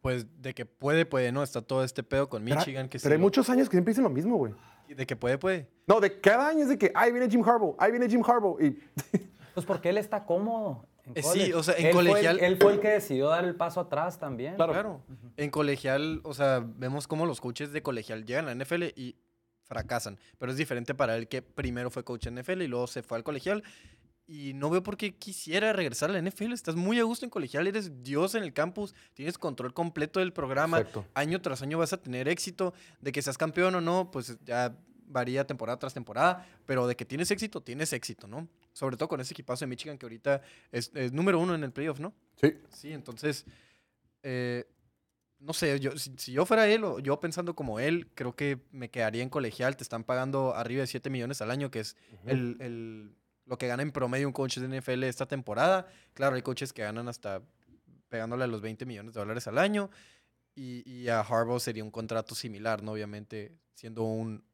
Pues 0.00 0.26
de 0.42 0.52
que 0.54 0.66
puede, 0.66 1.06
puede, 1.06 1.30
¿no? 1.30 1.42
Está 1.44 1.62
todo 1.62 1.84
este 1.84 2.02
pedo 2.02 2.28
con 2.28 2.42
Michigan. 2.42 2.88
que 2.88 2.98
Pero 2.98 3.14
hay 3.14 3.20
muchos 3.20 3.48
años 3.50 3.68
que 3.68 3.76
siempre 3.76 3.92
dicen 3.92 4.02
lo 4.02 4.10
mismo, 4.10 4.36
güey. 4.38 4.52
De 4.88 5.06
que 5.06 5.14
puede, 5.14 5.38
puede. 5.38 5.68
No, 5.86 6.00
de 6.00 6.20
cada 6.20 6.48
año 6.48 6.62
es 6.62 6.68
de 6.70 6.76
que, 6.78 6.90
ahí 6.96 7.12
viene 7.12 7.28
Jim 7.30 7.44
Harbaugh, 7.48 7.76
ahí 7.78 7.92
viene 7.92 8.08
Jim 8.08 8.22
Harbaugh. 8.26 8.58
Y 8.60 8.76
Pues 9.54 9.64
porque 9.66 9.90
él 9.90 9.98
está 9.98 10.24
cómodo. 10.24 10.86
en 11.14 11.22
sí, 11.22 11.52
o 11.52 11.62
sea, 11.62 11.74
en 11.76 11.86
Él 11.86 11.92
fue 11.92 12.02
el- 12.02 12.08
colegial- 12.08 12.38
él 12.40 12.56
fue 12.56 12.72
el 12.72 12.80
que 12.80 12.88
decidió 12.88 13.28
dar 13.28 13.44
el 13.44 13.54
paso 13.56 13.80
atrás 13.80 14.18
también. 14.18 14.54
Claro. 14.56 15.02
En 15.36 15.50
colegial, 15.50 16.20
o 16.24 16.32
sea, 16.34 16.64
vemos 16.64 17.06
cómo 17.06 17.26
los 17.26 17.40
coaches 17.40 17.72
de 17.72 17.82
colegial 17.82 18.24
llegan 18.24 18.48
a 18.48 18.54
la 18.54 18.64
NFL 18.64 18.84
y 18.96 19.16
fracasan. 19.64 20.18
Pero 20.38 20.50
es 20.52 20.56
diferente 20.58 20.94
para 20.94 21.16
él 21.16 21.28
que 21.28 21.42
primero 21.42 21.90
fue 21.90 22.04
coach 22.04 22.26
en 22.28 22.36
NFL 22.40 22.62
y 22.62 22.66
luego 22.68 22.86
se 22.86 23.02
fue 23.02 23.18
al 23.18 23.24
colegial. 23.24 23.62
Y 24.32 24.54
no 24.54 24.70
veo 24.70 24.80
por 24.80 24.96
qué 24.96 25.12
quisiera 25.16 25.72
regresar 25.72 26.08
a 26.08 26.12
la 26.12 26.20
NFL. 26.22 26.52
Estás 26.52 26.76
muy 26.76 27.00
a 27.00 27.02
gusto 27.02 27.26
en 27.26 27.30
colegial, 27.30 27.66
eres 27.66 28.04
Dios 28.04 28.36
en 28.36 28.44
el 28.44 28.52
campus, 28.52 28.94
tienes 29.14 29.36
control 29.38 29.74
completo 29.74 30.20
del 30.20 30.32
programa. 30.32 30.78
Exacto. 30.78 31.04
Año 31.14 31.40
tras 31.42 31.62
año 31.62 31.78
vas 31.78 31.92
a 31.92 31.96
tener 32.00 32.28
éxito. 32.28 32.72
De 33.00 33.10
que 33.10 33.22
seas 33.22 33.36
campeón 33.36 33.74
o 33.74 33.80
no, 33.80 34.12
pues 34.12 34.38
ya 34.46 34.76
varía 35.06 35.44
temporada 35.48 35.80
tras 35.80 35.94
temporada. 35.94 36.46
Pero 36.64 36.86
de 36.86 36.94
que 36.94 37.04
tienes 37.04 37.28
éxito, 37.32 37.60
tienes 37.60 37.92
éxito, 37.92 38.28
¿no? 38.28 38.46
Sobre 38.72 38.96
todo 38.96 39.08
con 39.08 39.20
ese 39.20 39.32
equipazo 39.34 39.64
de 39.64 39.66
Michigan 39.66 39.98
que 39.98 40.06
ahorita 40.06 40.42
es, 40.70 40.92
es 40.94 41.12
número 41.12 41.40
uno 41.40 41.56
en 41.56 41.64
el 41.64 41.72
playoff, 41.72 41.98
¿no? 41.98 42.14
sí, 42.40 42.54
Sí, 42.72 42.92
entonces, 42.92 43.44
eh, 44.22 44.64
no 45.40 45.52
sé, 45.54 45.80
yo, 45.80 45.96
si, 45.98 46.12
si 46.18 46.30
yo 46.32 46.46
fuera 46.46 46.68
él 46.68 46.84
o 46.84 47.00
yo 47.00 47.18
pensando 47.18 47.56
como 47.56 47.80
él, 47.80 48.06
creo 48.14 48.36
que 48.36 48.60
me 48.70 48.90
quedaría 48.90 49.24
en 49.24 49.28
colegial. 49.30 49.76
Te 49.76 49.82
están 49.82 50.04
pagando 50.04 50.54
arriba 50.54 50.82
de 50.82 50.86
7 50.86 51.10
millones 51.10 51.40
al 51.42 51.50
año, 51.50 51.70
que 51.72 51.80
es 51.80 51.96
el, 52.26 52.56
el- 52.60 53.16
lo 53.50 53.58
que 53.58 53.66
gana 53.66 53.82
en 53.82 53.90
promedio 53.90 54.26
un 54.28 54.32
coach 54.32 54.58
de 54.58 54.80
NFL 54.80 55.02
esta 55.02 55.26
temporada. 55.26 55.88
Claro, 56.14 56.36
hay 56.36 56.42
coaches 56.42 56.72
que 56.72 56.82
ganan 56.82 57.08
hasta 57.08 57.42
pegándole 58.08 58.44
a 58.44 58.46
los 58.46 58.60
20 58.62 58.86
millones 58.86 59.12
de 59.12 59.20
dólares 59.20 59.46
al 59.48 59.58
año. 59.58 59.90
Y, 60.54 60.88
y 60.90 61.08
a 61.08 61.20
Harbaugh 61.20 61.58
sería 61.60 61.82
un 61.84 61.90
contrato 61.90 62.34
similar, 62.34 62.82
¿no? 62.82 62.92
Obviamente, 62.92 63.52
siendo 63.74 64.04
un, 64.04 64.44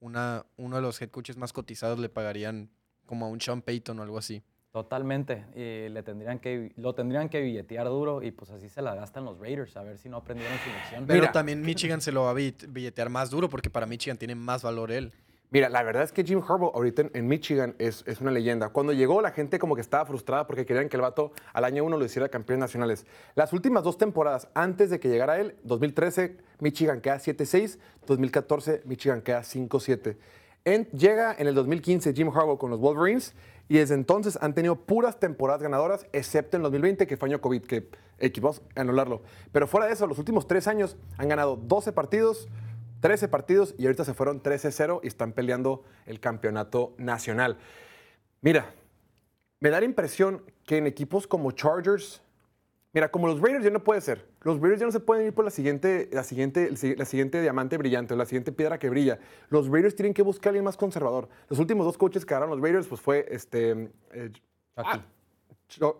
una, 0.00 0.44
uno 0.56 0.76
de 0.76 0.82
los 0.82 1.00
head 1.00 1.10
coaches 1.10 1.36
más 1.36 1.52
cotizados, 1.52 1.98
le 2.00 2.08
pagarían 2.08 2.68
como 3.06 3.26
a 3.26 3.28
un 3.28 3.40
Sean 3.40 3.62
Payton 3.62 3.98
o 3.98 4.02
algo 4.02 4.18
así. 4.18 4.42
Totalmente. 4.72 5.44
Y 5.54 5.88
le 5.90 6.02
tendrían 6.02 6.38
que, 6.40 6.72
lo 6.76 6.94
tendrían 6.94 7.28
que 7.28 7.40
billetear 7.42 7.86
duro 7.88 8.22
y 8.22 8.30
pues 8.32 8.50
así 8.50 8.68
se 8.68 8.82
la 8.82 8.94
gastan 8.94 9.24
los 9.24 9.38
Raiders, 9.38 9.76
a 9.76 9.82
ver 9.82 9.98
si 9.98 10.08
no 10.08 10.16
aprendieron 10.16 10.56
su 10.64 10.70
lección. 10.70 11.06
Pero 11.06 11.20
Mira. 11.20 11.32
también 11.32 11.60
Michigan 11.62 12.00
se 12.00 12.10
lo 12.10 12.22
va 12.24 12.30
a 12.30 12.34
billet- 12.34 12.66
billetear 12.72 13.08
más 13.10 13.30
duro 13.30 13.48
porque 13.48 13.68
para 13.70 13.86
Michigan 13.86 14.16
tiene 14.16 14.34
más 14.34 14.62
valor 14.62 14.90
él. 14.90 15.12
Mira, 15.52 15.68
la 15.68 15.82
verdad 15.82 16.02
es 16.02 16.12
que 16.12 16.24
Jim 16.24 16.40
Harbaugh 16.40 16.72
ahorita 16.74 17.10
en, 17.12 17.28
Michigan 17.28 17.74
es, 17.78 18.04
es 18.06 18.22
una 18.22 18.30
leyenda. 18.30 18.70
Cuando 18.70 18.94
llegó 18.94 19.20
la 19.20 19.32
gente 19.32 19.58
como 19.58 19.74
que 19.74 19.82
estaba 19.82 20.06
frustrada 20.06 20.46
porque 20.46 20.64
querían 20.64 20.88
que 20.88 20.96
el 20.96 21.02
vato 21.02 21.32
al 21.52 21.64
año 21.64 21.84
uno 21.84 21.98
lo 21.98 22.04
hiciera 22.06 22.30
campeón 22.30 22.58
nacionales. 22.58 23.06
Las 23.34 23.52
últimas 23.52 23.84
dos 23.84 23.98
temporadas 23.98 24.48
antes 24.54 24.88
de 24.88 24.98
que 24.98 25.10
llegara 25.10 25.38
él, 25.38 25.54
2013 25.64 26.38
Michigan 26.60 27.02
queda 27.02 27.18
7-6, 27.18 27.78
2014 28.06 28.80
Michigan 28.86 29.20
queda 29.20 29.42
5-7. 29.42 30.16
En- 30.64 30.86
llega 30.92 31.34
en 31.38 31.46
el 31.46 31.54
2015 31.54 32.14
Jim 32.14 32.28
Harbaugh 32.28 32.56
con 32.56 32.70
los 32.70 32.80
Wolverines 32.80 33.34
y 33.68 33.76
desde 33.76 33.94
entonces 33.94 34.38
han 34.40 34.54
tenido 34.54 34.76
puras 34.76 35.20
temporadas 35.20 35.62
ganadoras, 35.62 36.06
excepto 36.12 36.56
en 36.56 36.62
2020 36.62 37.06
que 37.06 37.16
fue 37.18 37.28
año 37.28 37.42
COVID, 37.42 37.62
que 37.64 37.88
equipos 38.20 38.62
anularlo. 38.74 39.20
Pero 39.52 39.66
fuera 39.66 39.86
de 39.86 39.92
eso, 39.92 40.06
los 40.06 40.18
últimos 40.18 40.46
tres 40.46 40.66
años 40.66 40.96
han 41.18 41.28
ganado 41.28 41.56
12 41.56 41.92
partidos, 41.92 42.48
13 43.02 43.26
partidos 43.28 43.74
y 43.76 43.84
ahorita 43.84 44.04
se 44.04 44.14
fueron 44.14 44.42
13-0 44.42 45.00
y 45.02 45.08
están 45.08 45.32
peleando 45.32 45.82
el 46.06 46.20
campeonato 46.20 46.94
nacional. 46.98 47.58
Mira, 48.40 48.72
me 49.58 49.70
da 49.70 49.80
la 49.80 49.86
impresión 49.86 50.42
que 50.64 50.76
en 50.76 50.86
equipos 50.86 51.26
como 51.26 51.50
Chargers, 51.50 52.22
mira, 52.92 53.10
como 53.10 53.26
los 53.26 53.40
Raiders 53.40 53.64
ya 53.64 53.70
no 53.70 53.82
puede 53.82 54.00
ser. 54.00 54.24
Los 54.42 54.60
Raiders 54.60 54.80
ya 54.80 54.86
no 54.86 54.92
se 54.92 55.00
pueden 55.00 55.26
ir 55.26 55.34
por 55.34 55.44
la 55.44 55.50
siguiente, 55.50 56.08
la 56.12 56.22
siguiente, 56.22 56.70
la 56.96 57.04
siguiente 57.04 57.42
diamante 57.42 57.76
brillante 57.76 58.14
o 58.14 58.16
la 58.16 58.24
siguiente 58.24 58.52
piedra 58.52 58.78
que 58.78 58.88
brilla. 58.88 59.18
Los 59.50 59.68
Raiders 59.68 59.96
tienen 59.96 60.14
que 60.14 60.22
buscar 60.22 60.48
a 60.48 60.50
alguien 60.50 60.64
más 60.64 60.76
conservador. 60.76 61.28
Los 61.48 61.58
últimos 61.58 61.84
dos 61.84 61.98
coaches 61.98 62.24
que 62.24 62.34
agarraron 62.34 62.56
los 62.56 62.62
Raiders 62.62 62.86
pues 62.86 63.00
fue 63.00 63.26
este, 63.28 63.90
eh, 64.12 64.30
Chucky, 64.76 65.04
Jo- 65.80 65.98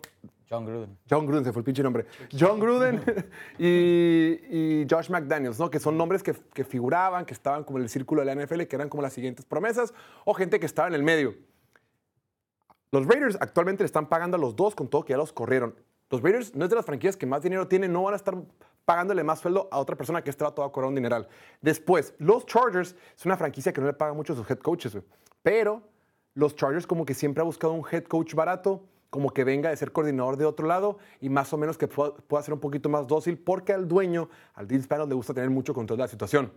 John 0.49 0.65
Gruden. 0.65 0.97
John 1.09 1.25
Gruden, 1.25 1.43
se 1.45 1.51
fue 1.51 1.61
el 1.61 1.63
pinche 1.63 1.81
nombre. 1.81 2.05
John 2.37 2.59
Gruden 2.59 3.01
y, 3.57 4.81
y 4.81 4.87
Josh 4.89 5.09
McDaniels, 5.09 5.59
¿no? 5.59 5.69
Que 5.69 5.79
son 5.79 5.97
nombres 5.97 6.21
que, 6.21 6.33
que 6.53 6.63
figuraban, 6.63 7.25
que 7.25 7.33
estaban 7.33 7.63
como 7.63 7.79
en 7.79 7.83
el 7.83 7.89
círculo 7.89 8.23
de 8.23 8.35
la 8.35 8.43
NFL, 8.43 8.63
que 8.63 8.75
eran 8.75 8.89
como 8.89 9.01
las 9.01 9.13
siguientes 9.13 9.45
promesas, 9.45 9.93
o 10.25 10.33
gente 10.33 10.59
que 10.59 10.65
estaba 10.65 10.87
en 10.87 10.93
el 10.93 11.03
medio. 11.03 11.33
Los 12.91 13.07
Raiders 13.07 13.37
actualmente 13.41 13.83
le 13.83 13.87
están 13.87 14.07
pagando 14.07 14.37
a 14.37 14.39
los 14.39 14.55
dos 14.55 14.75
con 14.75 14.87
todo 14.87 15.03
que 15.03 15.13
ya 15.13 15.17
los 15.17 15.33
corrieron. 15.33 15.73
Los 16.11 16.21
Raiders 16.21 16.53
no 16.53 16.65
es 16.65 16.69
de 16.69 16.75
las 16.75 16.85
franquicias 16.85 17.17
que 17.17 17.25
más 17.25 17.41
dinero 17.41 17.67
tienen, 17.67 17.91
no 17.91 18.03
van 18.03 18.13
a 18.13 18.17
estar 18.17 18.35
pagándole 18.85 19.23
más 19.23 19.39
sueldo 19.39 19.67
a 19.71 19.79
otra 19.79 19.95
persona 19.95 20.23
que 20.23 20.29
vato 20.31 20.61
va 20.61 20.67
a 20.83 20.87
un 20.87 20.93
dineral. 20.93 21.27
Después, 21.61 22.13
los 22.19 22.45
Chargers 22.45 22.95
es 23.17 23.25
una 23.25 23.37
franquicia 23.37 23.73
que 23.73 23.81
no 23.81 23.87
le 23.87 23.93
paga 23.93 24.13
mucho 24.13 24.33
a 24.33 24.35
sus 24.35 24.47
head 24.51 24.59
coaches. 24.59 24.95
Pero 25.41 25.81
los 26.35 26.55
Chargers 26.55 26.85
como 26.85 27.05
que 27.05 27.15
siempre 27.15 27.41
ha 27.41 27.45
buscado 27.45 27.73
un 27.73 27.83
head 27.91 28.03
coach 28.03 28.35
barato 28.35 28.83
como 29.13 29.29
que 29.29 29.43
venga 29.43 29.69
de 29.69 29.77
ser 29.77 29.91
coordinador 29.91 30.37
de 30.37 30.45
otro 30.45 30.65
lado 30.65 30.97
y 31.21 31.29
más 31.29 31.53
o 31.53 31.57
menos 31.59 31.77
que 31.77 31.87
pueda, 31.87 32.41
ser 32.41 32.51
un 32.55 32.59
poquito 32.59 32.89
más 32.89 33.05
dócil 33.05 33.37
porque 33.37 33.71
al 33.71 33.87
dueño, 33.87 34.27
al 34.55 34.67
Dean 34.67 34.81
Spanos, 34.81 35.07
le 35.07 35.13
gusta 35.13 35.35
tener 35.35 35.51
mucho 35.51 35.71
control 35.71 35.97
de 35.97 36.05
la 36.05 36.07
situación. 36.07 36.51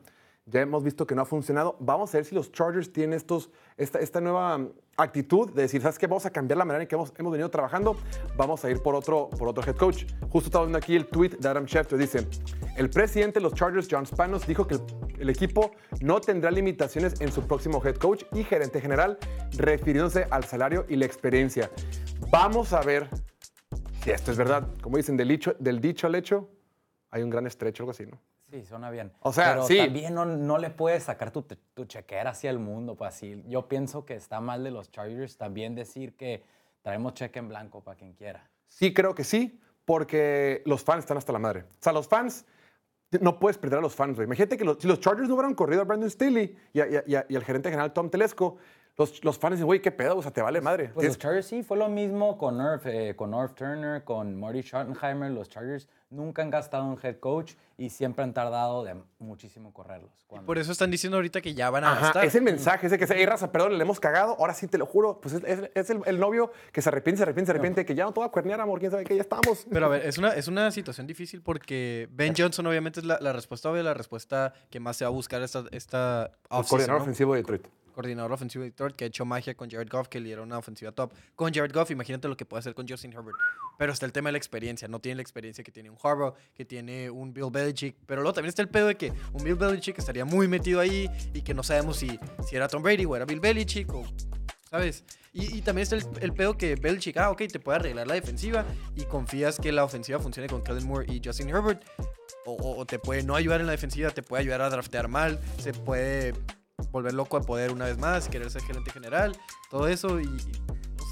Ya 0.47 0.62
hemos 0.62 0.83
visto 0.83 1.07
que 1.07 1.14
no 1.14 1.21
ha 1.21 1.27
funcionado. 1.27 1.77
Vamos 1.81 2.14
a 2.14 2.19
ver 2.19 2.25
si 2.25 2.35
los 2.35 2.51
Chargers 2.53 2.90
tienen 2.95 3.12
estos, 3.12 3.51
esta, 3.77 3.99
esta 3.99 4.23
nueva 4.23 4.57
mm, 4.57 4.71
actitud 4.97 5.53
de 5.53 5.62
decir, 5.62 5.83
¿sabes 5.83 5.99
qué? 5.99 6.07
Vamos 6.07 6.25
a 6.25 6.31
cambiar 6.31 6.57
la 6.57 6.64
manera 6.64 6.83
en 6.83 6.88
que 6.88 6.95
hemos, 6.95 7.12
hemos 7.19 7.31
venido 7.31 7.51
trabajando. 7.51 7.95
Vamos 8.38 8.64
a 8.64 8.71
ir 8.71 8.81
por 8.81 8.95
otro, 8.95 9.29
por 9.29 9.49
otro 9.49 9.62
head 9.62 9.77
coach. 9.77 10.07
Justo 10.31 10.47
estaba 10.47 10.64
viendo 10.64 10.79
aquí 10.79 10.97
el 10.97 11.09
tweet 11.09 11.37
de 11.38 11.47
Adam 11.47 11.66
Schefter. 11.66 11.99
Dice, 11.99 12.27
el 12.79 12.88
presidente 12.88 13.38
de 13.38 13.42
los 13.42 13.53
Chargers, 13.53 13.87
John 13.90 14.07
Spanos, 14.07 14.47
dijo 14.47 14.66
que 14.66 14.77
el, 14.77 14.81
el 15.18 15.31
equipo 15.31 15.72
no 16.00 16.20
tendrá 16.20 16.50
limitaciones 16.50 17.20
en 17.20 17.33
su 17.33 17.46
próximo 17.46 17.83
head 17.85 17.96
coach 17.96 18.24
y 18.33 18.44
gerente 18.44 18.81
general, 18.81 19.18
refiriéndose 19.57 20.26
al 20.31 20.44
salario 20.44 20.87
y 20.88 20.96
la 20.96 21.07
experiencia. 21.07 21.70
Vamos 22.31 22.72
a 22.72 22.81
ver 22.83 23.09
si 24.02 24.11
esto 24.11 24.31
es 24.31 24.37
verdad. 24.37 24.68
Como 24.83 24.96
dicen, 24.96 25.16
del 25.16 25.29
dicho, 25.29 25.55
del 25.59 25.81
dicho 25.81 26.07
al 26.07 26.14
hecho, 26.14 26.48
hay 27.11 27.22
un 27.22 27.31
gran 27.31 27.46
estrecho, 27.46 27.83
algo 27.83 27.92
así, 27.92 28.07
¿no? 28.07 28.20
Sí, 28.50 28.64
suena 28.64 28.90
bien. 28.90 29.12
O 29.20 29.33
sea, 29.33 29.55
Pero 29.55 29.66
sí. 29.66 29.76
también 29.79 30.14
no, 30.14 30.24
no 30.24 30.59
le 30.59 30.70
puedes 30.70 31.02
sacar 31.02 31.33
tu, 31.33 31.42
tu 31.42 31.85
chequera 31.87 32.31
hacia 32.31 32.50
el 32.50 32.59
mundo, 32.61 32.94
pues 32.94 33.14
así. 33.14 33.42
Yo 33.48 33.66
pienso 33.68 34.05
que 34.05 34.14
está 34.14 34.40
mal 34.40 34.62
de 34.62 34.70
los 34.70 34.90
Chargers 34.92 35.37
también 35.37 35.74
decir 35.74 36.14
que 36.16 36.44
traemos 36.83 37.14
cheque 37.14 37.40
en 37.40 37.48
blanco 37.48 37.83
para 37.83 37.96
quien 37.96 38.12
quiera. 38.12 38.48
Sí, 38.68 38.94
creo 38.94 39.14
que 39.16 39.24
sí, 39.24 39.61
porque 39.85 40.62
los 40.64 40.85
fans 40.85 41.00
están 41.00 41.16
hasta 41.16 41.33
la 41.33 41.40
madre. 41.40 41.62
O 41.62 41.81
sea, 41.81 41.92
los 41.92 42.07
fans, 42.07 42.44
no 43.21 43.38
puedes 43.38 43.59
perder 43.59 43.79
a 43.79 43.83
los 43.83 43.95
fans, 43.95 44.16
güey. 44.16 44.27
Imagínate 44.27 44.57
que 44.57 44.64
los- 44.64 44.79
si 44.79 44.88
los 44.88 45.01
Chargers 45.01 45.29
no 45.29 45.35
hubieran 45.35 45.55
corrido 45.55 45.83
a 45.83 45.85
Brandon 45.85 46.11
Staley 46.11 46.57
y, 46.73 46.81
y 46.81 47.14
al 47.37 47.45
gerente 47.45 47.71
general 47.71 47.92
Tom 47.92 48.11
Telesco, 48.11 48.57
los, 48.98 49.22
los 49.24 49.38
fans 49.38 49.52
dicen, 49.56 49.66
güey, 49.66 49.80
qué 49.82 49.90
pedo, 49.90 50.16
o 50.16 50.22
sea, 50.22 50.30
te 50.30 50.40
vale 50.40 50.61
madre. 50.61 50.90
Pues 50.94 51.06
los 51.06 51.18
Chargers 51.18 51.46
sí, 51.46 51.62
fue 51.62 51.76
lo 51.76 51.88
mismo 51.88 52.38
con 52.38 52.56
Nerf, 52.56 52.87
eh, 52.87 53.14
con 53.14 53.30
North 53.32 53.54
Turner, 53.54 54.04
con 54.04 54.38
Marty 54.40 54.62
Schottenheimer. 54.62 55.30
Los 55.32 55.50
Chargers 55.50 55.87
nunca 56.09 56.40
han 56.40 56.48
gastado 56.50 56.85
un 56.87 56.98
head 57.02 57.18
coach 57.18 57.54
y 57.76 57.90
siempre 57.90 58.24
han 58.24 58.32
tardado 58.32 58.85
de 58.85 58.94
muchísimo 59.18 59.74
correrlos. 59.74 60.11
Cuando- 60.26 60.46
Por 60.46 60.56
eso 60.56 60.72
están 60.72 60.90
diciendo 60.90 61.18
ahorita 61.18 61.42
que 61.42 61.52
ya 61.52 61.68
van 61.68 61.85
a 61.85 61.92
Ajá, 61.92 62.00
gastar. 62.06 62.24
es 62.24 62.35
el 62.37 62.42
mensaje, 62.42 62.87
ese 62.87 62.96
que 62.98 63.06
se, 63.06 63.14
hey, 63.18 63.26
raza, 63.26 63.52
perdón, 63.52 63.76
le 63.76 63.82
hemos 63.85 64.00
cagado, 64.00 64.35
ahora 64.38 64.54
sí 64.54 64.66
te 64.66 64.78
lo 64.78 64.87
juro. 64.87 65.20
Pues 65.20 65.35
es, 65.35 65.44
es- 65.44 65.70
es 65.74 65.90
el, 65.90 66.00
el 66.06 66.18
novio 66.18 66.50
que 66.72 66.80
se 66.80 66.88
arrepiente, 66.88 67.18
se 67.18 67.22
arrepiente, 67.24 67.46
se 67.48 67.52
arrepiente, 67.52 67.85
que 67.85 67.94
ya 67.94 68.04
no 68.04 68.12
te 68.12 68.20
voy 68.20 68.26
a 68.28 68.32
cuernear, 68.32 68.61
amor, 68.62 68.78
quién 68.78 68.90
sabe 68.92 69.04
que 69.04 69.14
ya 69.14 69.20
estamos. 69.22 69.66
Pero 69.70 69.85
a 69.87 69.88
ver, 69.90 70.06
es 70.06 70.16
una, 70.16 70.30
es 70.30 70.48
una 70.48 70.70
situación 70.70 71.06
difícil 71.06 71.42
porque 71.42 72.09
Ben 72.12 72.32
Johnson 72.35 72.66
obviamente 72.66 73.00
es 73.00 73.06
la, 73.06 73.18
la 73.20 73.35
respuesta 73.35 73.70
obvia, 73.70 73.82
la 73.82 73.92
respuesta 73.94 74.54
que 74.70 74.80
más 74.80 74.96
se 74.96 75.04
va 75.04 75.09
a 75.09 75.12
buscar 75.12 75.42
esta, 75.42 75.64
esta 75.72 76.30
El 76.50 76.64
coordinador 76.66 76.96
¿no? 76.98 77.02
ofensivo 77.02 77.35
de 77.35 77.40
Detroit. 77.40 77.66
Coordinador 77.96 78.30
ofensivo 78.32 78.62
de 78.62 78.70
Detroit, 78.70 78.94
que 78.94 79.04
ha 79.04 79.06
hecho 79.09 79.24
magia 79.24 79.54
con 79.56 79.70
Jared 79.70 79.88
Goff, 79.90 80.06
que 80.09 80.20
lidera 80.20 80.42
una 80.42 80.59
ofensiva 80.59 80.92
top. 80.92 81.12
Con 81.35 81.52
Jared 81.52 81.72
Goff, 81.72 81.90
imagínate 81.90 82.28
lo 82.28 82.37
que 82.37 82.44
puede 82.44 82.61
hacer 82.61 82.74
con 82.74 82.87
Justin 82.87 83.12
Herbert. 83.12 83.37
Pero 83.78 83.92
está 83.92 84.04
el 84.06 84.12
tema 84.12 84.28
de 84.28 84.32
la 84.32 84.38
experiencia. 84.38 84.87
No 84.87 85.00
tiene 85.00 85.16
la 85.16 85.22
experiencia 85.22 85.64
que 85.64 85.72
tiene 85.72 85.88
un 85.90 85.96
Harbaugh, 86.02 86.35
que 86.54 86.64
tiene 86.64 87.11
un 87.11 87.32
Bill 87.32 87.50
Belichick. 87.50 87.96
Pero 88.06 88.20
luego 88.22 88.35
también 88.35 88.50
está 88.50 88.62
el 88.62 88.68
pedo 88.68 88.87
de 88.88 88.96
que 88.96 89.12
un 89.32 89.42
Bill 89.42 89.54
Belichick 89.56 89.98
estaría 89.98 90.24
muy 90.24 90.46
metido 90.46 90.78
ahí 90.78 91.09
y 91.35 91.40
que 91.42 91.54
no 91.54 91.62
sabemos 91.62 91.96
si, 91.96 92.18
si 92.48 92.54
era 92.54 92.68
Tom 92.68 92.82
Brady 92.82 93.04
o 93.06 93.16
era 93.16 93.24
Bill 93.24 93.40
Belichick 93.40 93.92
o... 93.92 94.04
¿Sabes? 94.70 95.04
Y, 95.32 95.59
y 95.59 95.62
también 95.62 95.85
está 95.85 95.96
el, 95.96 96.04
el 96.20 96.32
pedo 96.32 96.59
que 96.59 96.74
Belichick, 96.74 97.16
ah, 97.18 97.30
ok, 97.30 97.42
te 97.50 97.61
puede 97.61 97.76
arreglar 97.78 98.06
la 98.06 98.14
defensiva 98.14 98.64
y 98.96 99.04
confías 99.04 99.59
que 99.59 99.70
la 99.72 99.85
ofensiva 99.85 100.18
funcione 100.18 100.48
con 100.48 100.62
Kellen 100.62 100.87
Moore 100.87 101.06
y 101.11 101.20
Justin 101.24 101.48
Herbert. 101.50 101.82
O, 102.44 102.52
o- 102.52 102.76
o 102.78 102.87
te 102.87 102.98
puede 102.98 103.22
no 103.22 103.35
ayudar 103.37 103.61
en 103.61 103.66
la 103.66 103.72
defensiva, 103.72 104.11
te 104.11 104.22
puede 104.22 104.42
ayudar 104.42 104.61
a 104.62 104.70
draftear 104.70 105.09
mal, 105.09 105.40
se 105.59 105.72
puede 105.72 106.35
volver 106.91 107.15
loco 107.15 107.37
a 107.37 107.41
poder 107.41 107.73
una 107.73 107.87
vez 107.87 107.99
más, 107.99 108.29
querer 108.29 108.51
ser 108.51 108.62
gerente 108.62 108.91
general, 108.91 109.37
todo 109.71 109.89
eso 109.89 110.21
y, 110.21 110.29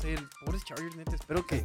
sé, 0.04 0.14
el 0.14 0.28
pobres 0.44 0.64
Chargers, 0.64 0.96
neta, 0.96 1.14
espero 1.14 1.46
que, 1.46 1.64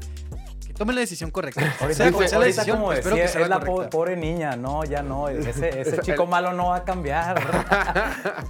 que 0.65 0.73
tomen 0.73 0.95
la 0.95 1.01
decisión 1.01 1.31
correcta. 1.31 1.61
sea 1.93 2.11
cual 2.11 2.27
sea 2.27 2.39
la 2.39 2.45
Ahorita, 2.45 2.45
decisión, 2.45 2.77
como 2.77 2.93
espero 2.93 3.15
decía, 3.15 3.25
que 3.25 3.31
sea 3.31 3.41
es 3.41 3.49
la 3.49 3.59
correcta. 3.59 3.89
pobre 3.89 4.15
niña, 4.15 4.55
no, 4.55 4.83
ya 4.85 5.01
no, 5.01 5.29
ese, 5.29 5.99
chico 6.01 6.25
malo 6.25 6.53
no 6.53 6.67
va 6.67 6.77
a 6.77 6.83
cambiar. 6.83 7.39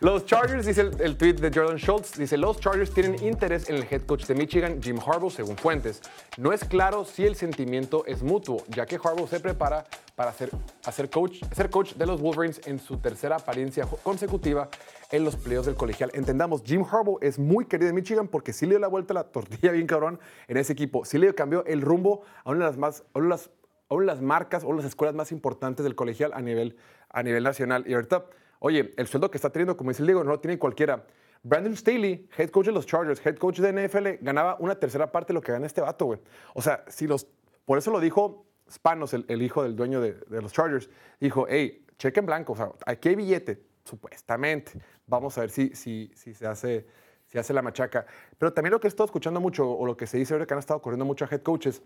Los 0.00 0.24
Chargers, 0.24 0.64
dice 0.64 0.80
el, 0.80 0.98
el 1.02 1.16
tweet 1.18 1.34
de 1.34 1.50
Jordan 1.54 1.76
Schultz, 1.76 2.16
dice, 2.16 2.38
los 2.38 2.58
Chargers 2.58 2.90
tienen 2.90 3.22
interés 3.22 3.68
en 3.68 3.76
el 3.76 3.86
head 3.90 4.06
coach 4.06 4.24
de 4.24 4.34
Michigan, 4.34 4.80
Jim 4.82 4.98
Harbaugh, 4.98 5.30
según 5.30 5.58
fuentes. 5.58 6.00
No 6.38 6.54
es 6.54 6.64
claro 6.64 7.04
si 7.04 7.26
el 7.26 7.36
sentimiento 7.36 8.06
es 8.06 8.22
mutuo, 8.22 8.64
ya 8.68 8.86
que 8.86 8.96
Harbaugh 8.96 9.28
se 9.28 9.40
prepara 9.40 9.84
para 10.16 10.32
ser, 10.32 10.50
hacer 10.86 11.10
coach, 11.10 11.42
ser 11.54 11.68
coach 11.68 11.92
de 11.92 12.06
los 12.06 12.18
Wolverines 12.18 12.62
en 12.64 12.78
su 12.80 12.96
tercera 12.96 13.36
apariencia 13.36 13.86
consecutiva 14.02 14.70
en 15.10 15.24
los 15.24 15.36
playoffs 15.36 15.66
del 15.66 15.76
colegial. 15.76 16.10
Entendamos, 16.14 16.62
Jim 16.64 16.84
Harbaugh 16.84 17.18
es 17.20 17.38
muy 17.38 17.64
querido 17.64 17.88
en 17.88 17.94
Michigan 17.94 18.28
porque 18.28 18.52
sí 18.52 18.66
le 18.66 18.70
dio 18.70 18.78
la 18.78 18.88
vuelta 18.88 19.12
a 19.12 19.16
la 19.16 19.24
tortilla 19.24 19.72
bien 19.72 19.86
cabrón 19.86 20.20
en 20.48 20.56
ese 20.56 20.72
equipo. 20.72 21.04
Sí 21.04 21.18
le 21.18 21.34
cambió 21.34 21.64
el 21.66 21.80
rumbo 21.80 22.22
a 22.44 22.50
una 22.50 22.60
de 22.60 22.70
las 22.70 22.78
más... 22.78 23.04
a 23.14 23.18
una 23.18 23.26
de 23.26 23.30
las 23.30 23.50
a 23.90 23.94
una 23.94 24.02
de 24.04 24.06
las 24.06 24.22
marcas 24.22 24.62
o 24.64 24.72
las 24.72 24.84
escuelas 24.84 25.16
más 25.16 25.32
importantes 25.32 25.82
del 25.82 25.96
colegial 25.96 26.30
a 26.32 26.40
nivel, 26.40 26.76
a 27.08 27.24
nivel 27.24 27.42
nacional. 27.42 27.82
Y 27.88 27.94
ahorita, 27.94 28.24
oye, 28.60 28.92
el 28.96 29.08
sueldo 29.08 29.32
que 29.32 29.36
está 29.36 29.50
teniendo, 29.50 29.76
como 29.76 29.90
dice 29.90 30.02
el 30.02 30.06
Diego, 30.06 30.22
no 30.22 30.30
lo 30.30 30.38
tiene 30.38 30.60
cualquiera. 30.60 31.04
Brandon 31.42 31.76
Staley, 31.76 32.28
head 32.38 32.50
coach 32.50 32.66
de 32.66 32.72
los 32.72 32.86
Chargers, 32.86 33.20
head 33.26 33.36
coach 33.36 33.58
de 33.58 33.72
NFL, 33.72 34.22
ganaba 34.24 34.56
una 34.60 34.76
tercera 34.76 35.10
parte 35.10 35.32
de 35.32 35.34
lo 35.34 35.40
que 35.40 35.50
gana 35.50 35.66
este 35.66 35.80
vato, 35.80 36.04
güey. 36.04 36.20
O 36.54 36.62
sea, 36.62 36.84
si 36.86 37.08
los, 37.08 37.26
por 37.64 37.78
eso 37.78 37.90
lo 37.90 37.98
dijo 37.98 38.46
Spanos, 38.70 39.12
el, 39.12 39.42
hijo 39.42 39.64
del 39.64 39.74
dueño 39.74 40.00
de, 40.00 40.12
de 40.12 40.40
los 40.40 40.52
Chargers. 40.52 40.88
Dijo, 41.18 41.46
hey, 41.48 41.84
cheque 41.98 42.20
en 42.20 42.26
blanco, 42.26 42.52
o 42.52 42.56
sea, 42.56 42.70
aquí 42.86 43.08
hay 43.08 43.16
billete, 43.16 43.60
supuestamente. 43.90 44.72
Vamos 45.06 45.36
a 45.36 45.42
ver 45.42 45.50
si, 45.50 45.74
si, 45.74 46.10
si 46.14 46.34
se 46.34 46.46
hace 46.46 46.86
si 47.30 47.38
hace 47.38 47.52
la 47.52 47.62
machaca. 47.62 48.06
Pero 48.38 48.52
también 48.52 48.72
lo 48.72 48.80
que 48.80 48.88
he 48.88 48.90
estado 48.90 49.04
escuchando 49.04 49.40
mucho, 49.40 49.70
o 49.70 49.86
lo 49.86 49.96
que 49.96 50.06
se 50.06 50.18
dice 50.18 50.34
ahora 50.34 50.46
que 50.46 50.54
han 50.54 50.58
estado 50.58 50.82
corriendo 50.82 51.04
mucho 51.04 51.24
a 51.24 51.28
head 51.30 51.42
coaches, 51.42 51.82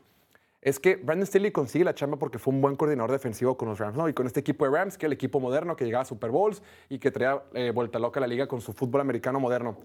es 0.63 0.81
que 0.81 0.97
Brandon 0.97 1.27
Staley 1.27 1.53
consigue 1.53 1.85
la 1.85 1.95
chamba 1.95 2.19
porque 2.19 2.39
fue 2.39 2.55
un 2.55 2.63
buen 2.63 2.77
coordinador 2.77 3.13
defensivo 3.13 3.55
con 3.59 3.69
los 3.69 3.79
Rams, 3.79 3.99
¿no? 3.99 4.09
Y 4.09 4.15
con 4.15 4.27
este 4.27 4.41
equipo 4.41 4.65
de 4.65 4.71
Rams, 4.71 4.97
que 4.97 5.05
es 5.05 5.09
el 5.09 5.13
equipo 5.13 5.39
moderno 5.39 5.77
que 5.77 5.85
llegaba 5.85 6.03
a 6.03 6.07
Super 6.07 6.31
Bowls 6.31 6.63
y 6.89 6.99
que 6.99 7.11
traía 7.11 7.43
eh, 7.53 7.71
vuelta 7.71 7.99
loca 7.99 8.19
a 8.19 8.23
la 8.23 8.27
liga 8.27 8.47
con 8.47 8.63
su 8.63 8.73
fútbol 8.73 9.03
americano 9.03 9.39
moderno. 9.39 9.77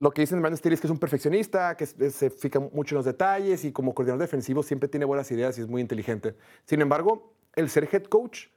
Lo 0.00 0.10
que 0.10 0.22
dicen 0.22 0.38
de 0.38 0.42
Brandon 0.42 0.58
Staley 0.58 0.74
es 0.74 0.80
que 0.80 0.88
es 0.88 0.90
un 0.90 0.98
perfeccionista, 0.98 1.76
que 1.76 1.86
se 1.86 2.30
fija 2.30 2.58
mucho 2.58 2.94
en 2.94 2.98
los 2.98 3.04
detalles 3.04 3.64
y 3.64 3.70
como 3.70 3.94
coordinador 3.94 4.20
defensivo 4.20 4.64
siempre 4.64 4.88
tiene 4.88 5.04
buenas 5.04 5.30
ideas 5.30 5.56
y 5.58 5.60
es 5.60 5.68
muy 5.68 5.80
inteligente. 5.80 6.34
Sin 6.64 6.80
embargo, 6.80 7.32
el 7.54 7.70
ser 7.70 7.88
head 7.92 8.04
coach 8.04 8.48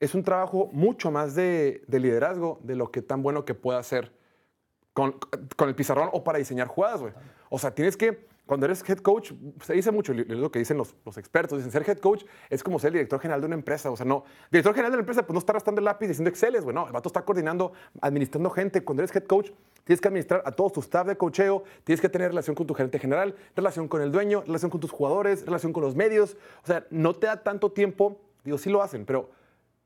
es 0.00 0.14
un 0.14 0.22
trabajo 0.22 0.68
mucho 0.72 1.10
más 1.10 1.34
de, 1.34 1.82
de 1.86 2.00
liderazgo 2.00 2.60
de 2.62 2.76
lo 2.76 2.90
que 2.90 3.02
tan 3.02 3.22
bueno 3.22 3.44
que 3.44 3.54
pueda 3.54 3.78
hacer 3.78 4.12
con, 4.96 5.14
el 5.68 5.74
pizarrón 5.74 6.08
o 6.12 6.24
para 6.24 6.38
diseñar 6.38 6.68
jugadas, 6.68 7.02
güey. 7.02 7.12
O 7.50 7.58
sea, 7.58 7.74
tienes 7.74 7.98
que, 7.98 8.26
cuando 8.46 8.64
eres 8.64 8.82
head 8.88 8.98
coach, 8.98 9.32
se 9.62 9.74
dice 9.74 9.92
mucho, 9.92 10.14
es 10.14 10.26
lo 10.26 10.50
que 10.50 10.58
dicen 10.58 10.78
los, 10.78 10.94
expertos, 11.18 11.58
dicen, 11.58 11.70
ser 11.70 11.86
head 11.86 11.98
coach 11.98 12.24
es 12.48 12.64
como 12.64 12.78
ser 12.78 12.88
el 12.88 12.94
director 12.94 13.20
general 13.20 13.42
de 13.42 13.46
una 13.46 13.56
empresa. 13.56 13.90
O 13.90 13.96
sea, 13.96 14.06
no, 14.06 14.24
director 14.50 14.72
general 14.72 14.92
de 14.92 14.96
la 14.96 15.00
empresa, 15.00 15.26
pues 15.26 15.34
no 15.34 15.38
está 15.38 15.52
arrastrando 15.52 15.80
el 15.80 15.84
lápiz 15.84 16.08
diciendo 16.08 16.30
Exceles, 16.30 16.64
güey. 16.64 16.74
No, 16.74 16.86
el 16.86 16.94
vato 16.94 17.10
está 17.10 17.22
coordinando, 17.26 17.74
administrando 18.00 18.48
gente. 18.48 18.82
Cuando 18.82 19.02
eres 19.02 19.14
head 19.14 19.24
coach, 19.24 19.50
tienes 19.84 20.00
que 20.00 20.08
administrar 20.08 20.42
a 20.46 20.52
todos 20.52 20.72
tu 20.72 20.80
staff 20.80 21.06
de 21.06 21.16
cocheo, 21.16 21.64
tienes 21.84 22.00
que 22.00 22.08
tener 22.08 22.28
relación 22.30 22.56
con 22.56 22.66
tu 22.66 22.72
gerente 22.72 22.98
general, 22.98 23.36
relación 23.54 23.88
con 23.88 24.00
el 24.00 24.10
dueño, 24.10 24.44
relación 24.46 24.70
con 24.70 24.80
tus 24.80 24.90
jugadores, 24.92 25.44
relación 25.44 25.74
con 25.74 25.82
los 25.82 25.94
medios. 25.94 26.38
O 26.64 26.66
sea, 26.66 26.86
no 26.88 27.14
te 27.14 27.26
da 27.26 27.42
tanto 27.42 27.70
tiempo, 27.70 28.18
digo, 28.44 28.56
sí 28.56 28.70
lo 28.70 28.80
hacen, 28.80 29.04
pero 29.04 29.28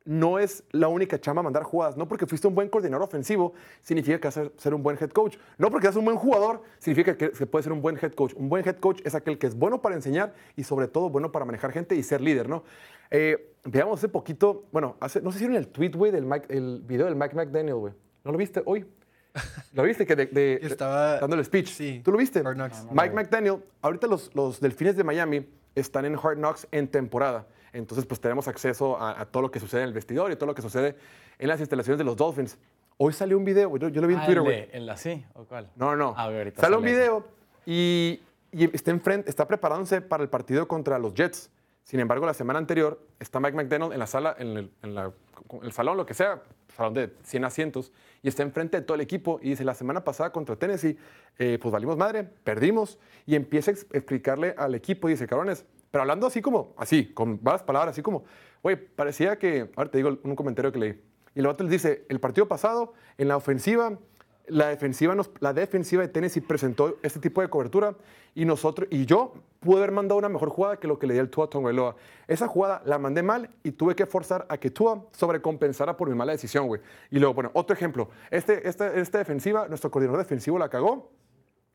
no 0.05 0.39
es 0.39 0.65
la 0.73 0.89
única 0.89 1.21
chamba 1.21 1.43
mandar 1.43 1.63
jugadas. 1.63 1.97
No 1.97 2.09
porque 2.09 2.27
fuiste 2.27 2.47
un 2.49 2.55
buen 2.55 2.69
coordinador 2.69 3.05
ofensivo 3.05 3.53
significa 3.83 4.19
que 4.19 4.29
vas 4.29 4.37
a 4.39 4.49
ser 4.57 4.75
un 4.75 4.83
buen 4.83 4.97
head 5.01 5.11
coach. 5.11 5.37
No 5.59 5.71
porque 5.71 5.87
seas 5.87 5.97
un 5.97 6.05
buen 6.05 6.17
jugador 6.17 6.63
significa 6.79 7.17
que, 7.17 7.31
que 7.31 7.47
puedes 7.47 7.65
ser 7.65 7.73
un 7.73 7.83
buen 7.83 7.97
head 8.01 8.13
coach. 8.13 8.33
Un 8.35 8.49
buen 8.49 8.67
head 8.67 8.77
coach 8.77 9.01
es 9.05 9.15
aquel 9.15 9.39
que 9.39 9.47
es 9.47 9.55
bueno 9.55 9.83
para 9.83 9.95
enseñar 9.95 10.35
y 10.57 10.65
sobre 10.65 10.89
todo 10.89 11.11
bueno 11.11 11.31
para 11.33 11.45
manejar 11.45 11.71
gente 11.73 11.95
y 11.95 12.03
ser 12.03 12.21
líder, 12.21 12.49
¿no? 12.49 12.65
Eh, 13.11 13.53
veamos 13.65 13.99
hace 13.99 14.09
poquito, 14.09 14.65
bueno, 14.73 14.97
hace, 15.01 15.21
no 15.21 15.33
sé 15.33 15.39
si 15.39 15.45
vieron 15.47 15.63
el 15.63 15.69
tweet, 15.69 15.91
güey, 15.91 16.11
del 16.13 16.25
Mike- 16.25 16.47
el 16.49 16.81
video 16.85 17.07
del 17.07 17.17
Mike 17.17 17.35
McDaniel, 17.37 17.75
güey. 17.77 17.93
¿No 18.25 18.33
lo 18.33 18.39
viste 18.39 18.63
hoy? 18.65 18.87
¿Lo 19.75 19.83
viste? 19.83 20.07
Que 20.07 20.17
de, 20.17 20.27
de- 20.27 20.61
estaba- 20.63 21.19
dando 21.21 21.37
el 21.37 21.45
speech. 21.45 21.69
sí, 21.69 22.01
¿Tú 22.05 22.11
lo 22.13 22.19
viste? 22.19 22.41
Hard 22.41 22.55
Knocks. 22.57 22.87
Mike 22.91 23.15
McDaniel, 23.15 23.59
ahorita 23.83 24.07
los, 24.07 24.35
los 24.35 24.61
Delfines 24.61 24.97
de 24.97 25.05
Miami 25.05 25.47
están 25.75 26.05
en 26.05 26.15
Hard 26.17 26.37
Knocks 26.39 26.67
en 26.73 26.89
temporada. 26.89 27.47
Entonces, 27.73 28.07
pues 28.07 28.21
tenemos 28.21 28.49
acceso 28.49 28.97
a, 29.01 29.21
a 29.21 29.27
todo 29.27 29.43
lo 29.43 29.51
que 29.51 29.61
sucede 29.61 29.83
en 29.83 29.89
el 29.89 29.95
vestidor 29.95 30.31
y 30.33 30.37
todo 30.37 30.47
lo 30.47 30.55
que 30.55 30.63
sucede 30.63 30.97
en 31.39 31.49
las 31.49 31.61
instalaciones 31.61 31.99
de 31.99 32.05
los 32.05 32.17
Dolphins. 32.17 32.59
Hoy 32.97 33.13
salió 33.13 33.39
un 33.39 33.45
video, 33.45 33.77
yo, 33.79 33.89
yo 33.89 34.01
lo 34.01 34.07
vi 34.07 34.15
en 34.15 34.21
Ah, 34.21 34.27
Twitter, 34.27 34.43
güey. 34.43 34.57
de- 34.67 34.71
¿El 34.73 34.89
así 34.91 35.25
o 35.35 35.45
cuál? 35.45 35.71
No, 35.77 35.97
no. 35.97 36.15
Ah, 36.17 36.25
ahorita 36.25 36.61
Sale 36.61 36.77
un 36.77 36.83
sale 36.83 36.93
video 36.93 37.25
y, 37.65 38.21
y 38.53 38.65
está, 38.75 38.91
enfrente, 38.91 39.31
está 39.31 39.47
preparándose 39.47 40.01
para 40.01 40.23
el 40.23 40.29
partido 40.29 40.67
contra 40.69 40.99
los 40.99 41.15
Jets. 41.15 41.51
Sin 41.85 41.99
embargo, 41.99 42.27
la 42.27 42.35
semana 42.35 42.59
anterior 42.59 43.01
está 43.19 43.41
Mike 43.41 43.57
McDaniel 43.57 43.93
en 43.93 43.99
la 43.99 44.07
sala, 44.07 44.37
en 44.39 44.49
el, 44.57 44.71
en 44.83 44.95
la- 44.95 45.13
en 45.53 45.65
el 45.65 45.73
salón, 45.73 45.97
lo 45.97 46.05
que 46.07 46.15
sea, 46.15 46.43
salón 46.77 46.95
de 46.95 47.13
100 47.25 47.45
asientos, 47.45 47.93
y 48.23 48.29
está 48.29 48.43
enfrente 48.43 48.77
de 48.79 48.83
todo 48.85 48.95
el 48.97 49.01
equipo. 49.01 49.41
Y 49.43 49.51
dice, 49.51 49.65
la 49.65 49.75
semana 49.75 50.05
pasada 50.05 50.31
contra 50.31 50.55
Tennessee, 50.57 50.97
eh, 51.39 51.59
pues 51.61 51.73
valimos 51.73 51.97
madre, 51.97 52.23
perdimos. 52.25 52.99
Y 53.27 53.35
empieza 53.35 53.71
a 53.71 53.75
ex- 53.75 53.87
explicarle 53.93 54.55
al 54.59 54.75
equipo 54.75 55.09
y 55.09 55.13
dice, 55.13 55.27
cabrones, 55.27 55.65
pero 55.91 56.03
hablando 56.03 56.27
así 56.27 56.41
como, 56.41 56.75
así, 56.77 57.13
con 57.13 57.43
varias 57.43 57.63
palabras, 57.63 57.93
así 57.93 58.03
como, 58.03 58.25
güey, 58.63 58.77
parecía 58.77 59.39
que, 59.39 59.71
ahora 59.77 59.91
te 59.91 59.99
digo 59.99 60.19
un 60.23 60.37
comentario 60.37 60.71
que 60.73 60.79
leí. 60.79 61.01
Y 61.35 61.41
el 61.41 61.47
vato 61.47 61.63
les 61.65 61.73
dice, 61.73 62.05
el 62.09 62.21
partido 62.21 62.47
pasado, 62.49 62.93
en 63.19 63.29
la 63.29 63.37
ofensiva, 63.37 63.99
la 64.47 64.67
defensiva, 64.69 65.15
nos- 65.15 65.31
la 65.39 65.53
defensiva 65.53 66.03
de 66.03 66.09
Tennessee 66.09 66.41
presentó 66.41 66.97
este 67.03 67.21
tipo 67.21 67.41
de 67.41 67.49
cobertura 67.49 67.95
y 68.35 68.45
nosotros 68.45 68.89
y 68.91 69.07
yo 69.07 69.33
pude 69.61 69.79
haber 69.79 69.93
mandado 69.93 70.19
una 70.19 70.29
mejor 70.29 70.49
jugada 70.49 70.79
que 70.79 70.89
lo 70.89 70.99
que 70.99 71.07
le 71.07 71.15
di 71.15 71.21
al 71.21 71.31
Tua 71.31 71.49
Tagovailoa. 71.49 71.95
Esa 72.27 72.49
jugada 72.49 72.83
la 72.85 72.99
mandé 72.99 73.23
mal 73.23 73.49
y 73.63 73.71
tuve 73.73 73.95
que 73.95 74.07
forzar 74.07 74.47
a 74.49 74.57
que 74.59 74.71
Tua 74.71 75.05
sobrecompensara 75.13 75.97
por 75.97 76.09
mi 76.09 76.17
mala 76.17 76.33
decisión, 76.33 76.67
güey. 76.67 76.81
Y 77.11 77.21
luego, 77.21 77.35
bueno, 77.35 77.51
otro 77.55 77.75
ejemplo. 77.75 78.11
Este, 78.31 78.69
esta, 78.69 78.93
esta 78.95 79.19
defensiva, 79.19 79.69
nuestro 79.69 79.91
coordinador 79.91 80.21
defensivo 80.21 80.59
la 80.59 80.69
cagó 80.69 81.13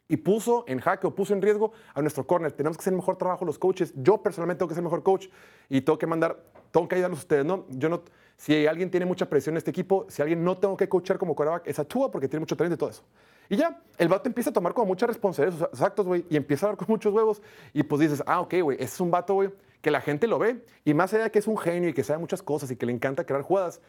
y 0.07 0.17
puso 0.17 0.65
en 0.67 0.79
jaque 0.79 1.07
o 1.07 1.15
puso 1.15 1.33
en 1.33 1.41
riesgo 1.41 1.71
a 1.93 2.01
nuestro 2.01 2.25
corner. 2.25 2.51
Tenemos 2.51 2.77
que 2.77 2.81
hacer 2.81 2.93
mejor 2.93 3.17
trabajo 3.17 3.45
los 3.45 3.57
coaches. 3.57 3.93
Yo 3.95 4.21
personalmente 4.21 4.59
tengo 4.59 4.69
que 4.69 4.75
ser 4.75 4.83
mejor 4.83 5.03
coach 5.03 5.27
y 5.69 5.81
tengo 5.81 5.97
que 5.97 6.07
mandar, 6.07 6.37
tengo 6.71 6.87
que 6.87 6.95
ayudarlos 6.95 7.19
a 7.19 7.21
ustedes, 7.21 7.45
¿no? 7.45 7.65
Yo 7.69 7.89
no, 7.89 8.03
si 8.37 8.67
alguien 8.67 8.91
tiene 8.91 9.05
mucha 9.05 9.27
presión 9.27 9.53
en 9.53 9.57
este 9.57 9.71
equipo, 9.71 10.05
si 10.09 10.21
alguien 10.21 10.43
no 10.43 10.57
tengo 10.57 10.77
que 10.77 10.87
coachar 10.87 11.17
como 11.17 11.35
quarterback, 11.35 11.67
es 11.67 11.87
Tua 11.87 12.11
porque 12.11 12.27
tiene 12.27 12.41
mucho 12.41 12.55
talento 12.55 12.75
y 12.75 12.77
todo 12.77 12.89
eso. 12.89 13.03
Y 13.49 13.57
ya, 13.57 13.79
el 13.97 14.07
vato 14.07 14.27
empieza 14.27 14.49
a 14.49 14.53
tomar 14.53 14.73
como 14.73 14.87
mucha 14.87 15.05
responsabilidad 15.05 15.69
sus 15.71 15.81
actos, 15.81 16.05
güey, 16.05 16.25
y 16.29 16.35
empieza 16.35 16.65
a 16.65 16.69
dar 16.69 16.77
con 16.77 16.87
muchos 16.89 17.13
huevos. 17.13 17.41
Y 17.73 17.83
pues 17.83 18.01
dices, 18.01 18.23
ah, 18.25 18.41
ok, 18.41 18.55
güey, 18.61 18.77
ese 18.77 18.95
es 18.95 19.01
un 19.01 19.11
vato, 19.11 19.35
güey, 19.35 19.51
que 19.81 19.91
la 19.91 20.01
gente 20.01 20.27
lo 20.27 20.39
ve. 20.39 20.63
Y 20.83 20.93
más 20.93 21.13
allá 21.13 21.25
de 21.25 21.31
que 21.31 21.39
es 21.39 21.47
un 21.47 21.57
genio 21.57 21.89
y 21.89 21.93
que 21.93 22.03
sabe 22.03 22.19
muchas 22.19 22.41
cosas 22.41 22.71
y 22.71 22.75
que 22.75 22.85
le 22.85 22.91
encanta 22.91 23.23
crear 23.25 23.43
jugadas, 23.43 23.81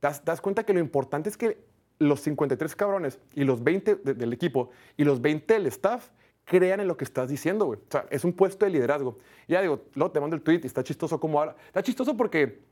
te 0.00 0.08
das, 0.08 0.24
das 0.24 0.40
cuenta 0.40 0.64
que 0.64 0.72
lo 0.72 0.80
importante 0.80 1.28
es 1.28 1.36
que 1.36 1.62
los 1.98 2.20
53 2.20 2.74
cabrones 2.76 3.18
y 3.34 3.44
los 3.44 3.62
20 3.62 3.96
de- 3.96 4.14
del 4.14 4.32
equipo 4.32 4.70
y 4.96 5.04
los 5.04 5.20
20 5.20 5.54
del 5.54 5.66
staff 5.66 6.10
crean 6.44 6.80
en 6.80 6.88
lo 6.88 6.96
que 6.96 7.04
estás 7.04 7.28
diciendo, 7.28 7.66
güey. 7.66 7.78
O 7.78 7.90
sea, 7.90 8.06
es 8.10 8.24
un 8.24 8.32
puesto 8.32 8.64
de 8.66 8.72
liderazgo. 8.72 9.18
Y 9.46 9.52
ya 9.52 9.62
digo, 9.62 9.82
luego 9.94 10.10
te 10.12 10.20
mando 10.20 10.34
el 10.34 10.42
tweet 10.42 10.60
y 10.64 10.66
está 10.66 10.82
chistoso 10.82 11.20
cómo 11.20 11.40
habla. 11.40 11.54
Está 11.66 11.82
chistoso 11.82 12.16
porque, 12.16 12.62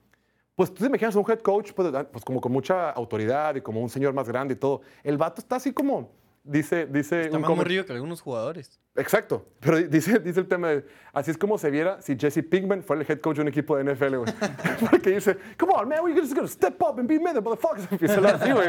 pues 0.57 0.75
tú 0.75 0.81
te 0.81 0.87
imaginas 0.87 1.15
un 1.15 1.25
head 1.31 1.39
coach, 1.41 1.73
pues, 1.73 1.89
pues, 2.13 2.25
como 2.25 2.41
con 2.41 2.51
mucha 2.51 2.91
autoridad 2.91 3.55
y 3.55 3.61
como 3.61 3.81
un 3.81 3.89
señor 3.89 4.13
más 4.13 4.29
grande 4.29 4.55
y 4.55 4.57
todo. 4.57 4.81
El 5.05 5.17
vato 5.17 5.41
está 5.41 5.57
así 5.57 5.73
como, 5.73 6.11
dice, 6.51 6.87
dice 6.87 7.23
Está 7.23 7.37
un 7.37 7.43
más 7.43 7.51
morrido 7.57 7.85
que 7.87 7.93
algunos 7.93 8.21
jugadores. 8.21 8.81
Exacto, 8.97 9.45
pero 9.61 9.77
di- 9.77 9.85
dice, 9.85 10.19
dice 10.19 10.41
el 10.41 10.49
tema 10.49 10.69
de, 10.69 10.85
así 11.13 11.31
es 11.31 11.39
como 11.39 11.57
se 11.59 11.71
viera 11.71 12.03
si 12.03 12.17
Jesse 12.19 12.43
Pinkman 12.43 12.83
fuera 12.83 13.03
el 13.03 13.11
head 13.11 13.21
coach 13.21 13.37
de 13.37 13.43
un 13.43 13.49
equipo 13.49 13.77
de 13.77 13.85
NFL, 13.85 14.17
güey. 14.17 14.33
Porque 14.91 15.11
dice, 15.11 15.37
come 15.59 15.73
on, 15.75 15.89
man, 15.89 16.01
we're 16.03 16.21
just 16.21 16.35
gonna 16.35 16.49
step 16.49 16.75
up 16.83 16.99
and 16.99 17.09
be 17.09 17.19
men, 17.19 17.37
motherfuckers. 17.43 17.87
Empieza 17.91 18.19
así, 18.29 18.51
güey. 18.51 18.69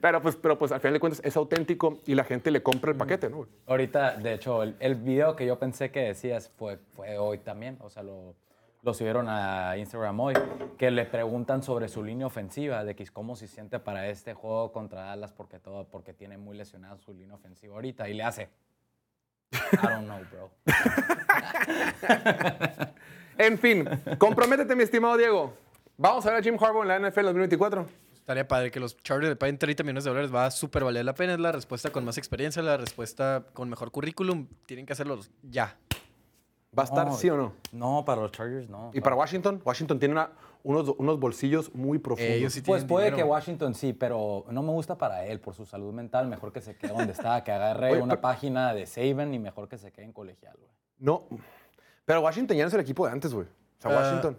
Pero 0.00 0.22
pues, 0.22 0.36
pero 0.36 0.58
pues 0.58 0.72
al 0.72 0.80
final 0.80 0.94
de 0.94 1.00
cuentas 1.00 1.20
es 1.24 1.36
auténtico 1.36 1.98
y 2.06 2.14
la 2.14 2.24
gente 2.24 2.50
le 2.50 2.62
compra 2.62 2.90
el 2.92 2.96
paquete, 2.96 3.28
¿no? 3.28 3.38
güey? 3.38 3.48
Ahorita, 3.66 4.16
de 4.16 4.32
hecho, 4.34 4.62
el, 4.62 4.74
el 4.80 4.94
video 4.94 5.36
que 5.36 5.46
yo 5.46 5.58
pensé 5.58 5.90
que 5.90 6.00
decías 6.00 6.50
fue, 6.56 6.78
fue 6.94 7.18
hoy 7.18 7.38
también, 7.38 7.76
o 7.80 7.90
sea, 7.90 8.02
lo, 8.02 8.34
lo 8.82 8.94
subieron 8.94 9.28
a 9.28 9.76
Instagram 9.76 10.18
hoy, 10.18 10.34
que 10.76 10.90
le 10.90 11.04
preguntan 11.04 11.62
sobre 11.62 11.88
su 11.88 12.02
línea 12.02 12.26
ofensiva, 12.26 12.82
de 12.84 12.96
que 12.96 13.06
cómo 13.06 13.36
se 13.36 13.46
siente 13.46 13.78
para 13.78 14.08
este 14.08 14.34
juego 14.34 14.72
contra 14.72 15.04
Dallas, 15.04 15.30
porque, 15.32 15.60
todo, 15.60 15.88
porque 15.88 16.12
tiene 16.12 16.36
muy 16.36 16.56
lesionada 16.56 16.98
su 16.98 17.14
línea 17.14 17.36
ofensiva 17.36 17.74
ahorita, 17.74 18.08
y 18.08 18.14
le 18.14 18.24
hace, 18.24 18.50
I 19.52 19.58
don't 19.82 20.04
know, 20.04 20.18
bro. 20.30 20.50
En 23.38 23.58
fin, 23.58 23.88
comprométete, 24.18 24.76
mi 24.76 24.82
estimado 24.82 25.16
Diego. 25.16 25.56
Vamos 25.96 26.24
a 26.26 26.30
ver 26.30 26.40
a 26.40 26.42
Jim 26.42 26.56
Harbaugh 26.60 26.82
en 26.82 26.88
la 26.88 26.98
NFL 26.98 27.24
2024. 27.24 27.86
Estaría 28.14 28.46
padre 28.46 28.70
que 28.70 28.78
los 28.78 28.96
Chargers 28.98 29.30
le 29.30 29.36
paguen 29.36 29.58
30 29.58 29.82
millones 29.82 30.04
de 30.04 30.10
dólares. 30.10 30.32
Va 30.32 30.46
a 30.46 30.50
súper 30.50 30.84
valer 30.84 31.04
la 31.04 31.14
pena. 31.14 31.32
Es 31.32 31.40
la 31.40 31.50
respuesta 31.50 31.90
con 31.90 32.04
más 32.04 32.18
experiencia, 32.18 32.62
la 32.62 32.76
respuesta 32.76 33.44
con 33.54 33.70
mejor 33.70 33.90
currículum. 33.90 34.46
Tienen 34.66 34.86
que 34.86 34.92
hacerlo 34.92 35.18
ya. 35.42 35.76
¿Va 36.76 36.84
a 36.84 36.86
estar 36.86 37.06
No, 37.06 37.14
sí 37.16 37.28
o 37.28 37.36
no? 37.36 37.52
No, 37.72 38.02
para 38.04 38.22
los 38.22 38.32
Chargers 38.32 38.68
no. 38.70 38.90
Y 38.94 39.00
para 39.02 39.14
Washington, 39.14 39.60
Washington 39.64 39.98
tiene 39.98 40.12
una- 40.12 40.30
unos, 40.62 40.88
unos 40.96 41.18
bolsillos 41.20 41.74
muy 41.74 41.98
profundos. 41.98 42.32
Ellos 42.34 42.52
sí 42.52 42.60
Pues 42.62 42.80
tienen 42.82 42.88
puede 42.88 43.04
dinero. 43.10 43.16
que 43.26 43.30
Washington 43.30 43.74
sí, 43.74 43.92
pero 43.92 44.46
no 44.50 44.62
me 44.62 44.70
gusta 44.70 44.96
para 44.96 45.26
él, 45.26 45.38
por 45.40 45.54
su 45.54 45.66
salud 45.66 45.92
mental. 45.92 46.28
Mejor 46.28 46.50
que 46.52 46.60
se 46.62 46.76
quede 46.76 46.92
donde 46.92 47.12
está, 47.12 47.44
que 47.44 47.52
agarre 47.52 47.92
Oye, 47.92 48.00
una 48.02 48.12
pero- 48.14 48.20
página 48.22 48.72
de 48.72 48.86
Saban 48.86 49.34
y 49.34 49.38
mejor 49.38 49.68
que 49.68 49.76
se 49.76 49.92
quede 49.92 50.06
en 50.06 50.12
colegial, 50.12 50.56
güey. 50.58 50.70
No, 50.98 51.26
pero 52.06 52.20
Washington 52.22 52.56
ya 52.56 52.62
no 52.64 52.68
es 52.68 52.74
el 52.74 52.80
equipo 52.80 53.04
de 53.06 53.12
antes, 53.12 53.34
güey. 53.34 53.46
O 53.46 53.82
sea, 53.82 53.90
Ah, 53.90 54.00
Washington 54.02 54.38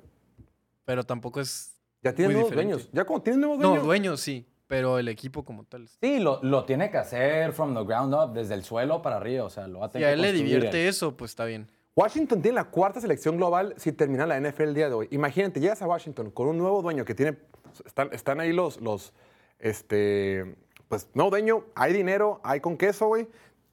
Pero 0.85 1.03
tampoco 1.03 1.39
es. 1.39 1.75
ya 2.01 2.13
tiene 2.13 2.29
muy 2.29 2.33
nuevos 2.35 2.49
diferente. 2.51 2.73
dueños. 2.73 2.89
Ya 2.93 3.05
como 3.05 3.21
tienen 3.21 3.41
nuevos 3.41 3.59
No, 3.59 3.67
dueños. 3.69 3.85
dueños 3.85 4.19
sí. 4.21 4.47
Pero 4.65 4.97
el 4.97 5.07
equipo 5.09 5.43
como 5.45 5.65
tal. 5.65 5.87
Sí, 6.01 6.19
lo, 6.19 6.39
lo 6.41 6.63
tiene 6.65 6.89
que 6.89 6.97
hacer 6.97 7.51
from 7.53 7.75
the 7.75 7.83
ground 7.83 8.13
up, 8.15 8.33
desde 8.33 8.55
el 8.55 8.63
suelo 8.63 9.01
para 9.03 9.17
arriba. 9.17 9.43
O 9.43 9.49
sea, 9.49 9.67
lo 9.67 9.79
va 9.79 9.85
a 9.85 9.89
Si 9.89 9.93
tener 9.93 10.07
a 10.07 10.11
que 10.11 10.13
él 10.15 10.21
le 10.21 10.31
divierte 10.31 10.81
él. 10.83 10.87
eso, 10.89 11.15
pues 11.15 11.31
está 11.31 11.45
bien. 11.45 11.69
Washington 11.95 12.41
tiene 12.41 12.55
la 12.55 12.65
cuarta 12.65 12.99
selección 12.99 13.37
global 13.37 13.75
si 13.77 13.91
termina 13.91 14.25
la 14.25 14.39
NFL 14.39 14.63
el 14.63 14.73
día 14.73 14.89
de 14.89 14.95
hoy. 14.95 15.07
Imagínate, 15.11 15.59
llegas 15.59 15.81
a 15.81 15.87
Washington 15.87 16.31
con 16.31 16.47
un 16.47 16.57
nuevo 16.57 16.81
dueño 16.81 17.05
que 17.05 17.13
tiene. 17.13 17.37
Están, 17.85 18.09
están 18.11 18.39
ahí 18.39 18.51
los. 18.51 18.81
los 18.81 19.13
este, 19.59 20.55
pues, 20.87 21.07
nuevo 21.13 21.29
dueño, 21.29 21.65
hay 21.75 21.93
dinero, 21.93 22.41
hay 22.43 22.59
con 22.59 22.77
queso, 22.77 23.07
güey. 23.07 23.27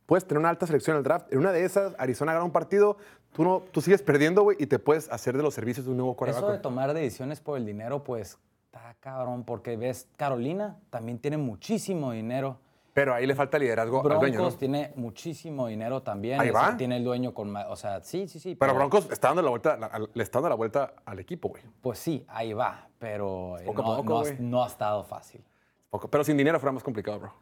Puedes 0.07 0.27
tener 0.27 0.39
una 0.39 0.51
alta 0.51 0.67
selección 0.67 0.97
en 0.97 0.99
el 0.99 1.05
draft. 1.05 1.33
En 1.33 1.39
una 1.39 1.53
de 1.53 1.65
esas, 1.65 1.95
Arizona 1.99 2.33
gana 2.33 2.45
un 2.45 2.51
partido, 2.51 2.97
tú, 3.33 3.45
no, 3.45 3.63
tú 3.71 3.81
sigues 3.81 4.03
perdiendo, 4.03 4.43
güey, 4.43 4.57
y 4.61 4.67
te 4.67 4.79
puedes 4.79 5.11
hacer 5.11 5.37
de 5.37 5.43
los 5.43 5.55
servicios 5.55 5.87
de 5.87 5.93
un 5.93 5.99
nuevo 5.99 6.13
Eso 6.13 6.25
de 6.25 6.33
quarterback. 6.33 6.63
tomar 6.63 6.95
decisiones 6.95 7.41
por 7.41 7.59
el 7.59 7.67
dinero, 7.67 8.05
pues 8.05 8.39
está 8.67 8.97
cabrón, 9.01 9.45
porque 9.45 9.77
ves, 9.77 10.09
Carolina 10.17 10.79
también 10.91 11.19
tiene 11.19 11.37
muchísimo 11.37 12.13
dinero. 12.13 12.59
Pero 13.01 13.15
ahí 13.15 13.27
le 13.27 13.35
falta 13.35 13.59
liderazgo 13.59 13.99
al 13.99 14.03
Broncos 14.05 14.21
dueño, 14.21 14.43
¿no? 14.43 14.53
tiene 14.53 14.93
muchísimo 14.97 15.69
dinero 15.69 16.03
también. 16.03 16.39
Ahí 16.39 16.51
va. 16.51 16.77
Tiene 16.77 16.99
el 16.99 17.05
dueño 17.05 17.33
con 17.33 17.51
más. 17.51 17.65
O 17.71 17.77
sea, 17.77 18.03
sí, 18.03 18.29
sí, 18.29 18.39
sí. 18.39 18.55
Pero 18.57 18.75
Broncos 18.75 19.09
está 19.11 19.29
dando 19.29 19.41
la 19.43 19.49
vuelta, 19.51 19.77
la- 19.79 20.07
le 20.13 20.23
está 20.23 20.39
dando 20.39 20.51
la 20.51 20.55
vuelta 20.57 20.95
al 21.07 21.19
equipo, 21.19 21.49
güey. 21.49 21.63
Pues 21.81 21.99
sí, 21.99 22.27
ahí 22.29 22.53
va. 22.53 22.89
Pero 22.99 23.57
Poco 23.65 23.83
no, 23.83 23.97
poco, 23.97 24.25
no 24.25 24.37
no 24.41 24.65
ha 24.65 24.67
estado 24.67 25.03
fácil. 25.03 25.43
Poco- 25.89 26.09
Pero 26.11 26.23
sin 26.25 26.37
dinero 26.37 26.61
fuera 26.61 26.73
más 26.73 26.83
complicado, 26.83 27.21
bro. 27.21 27.33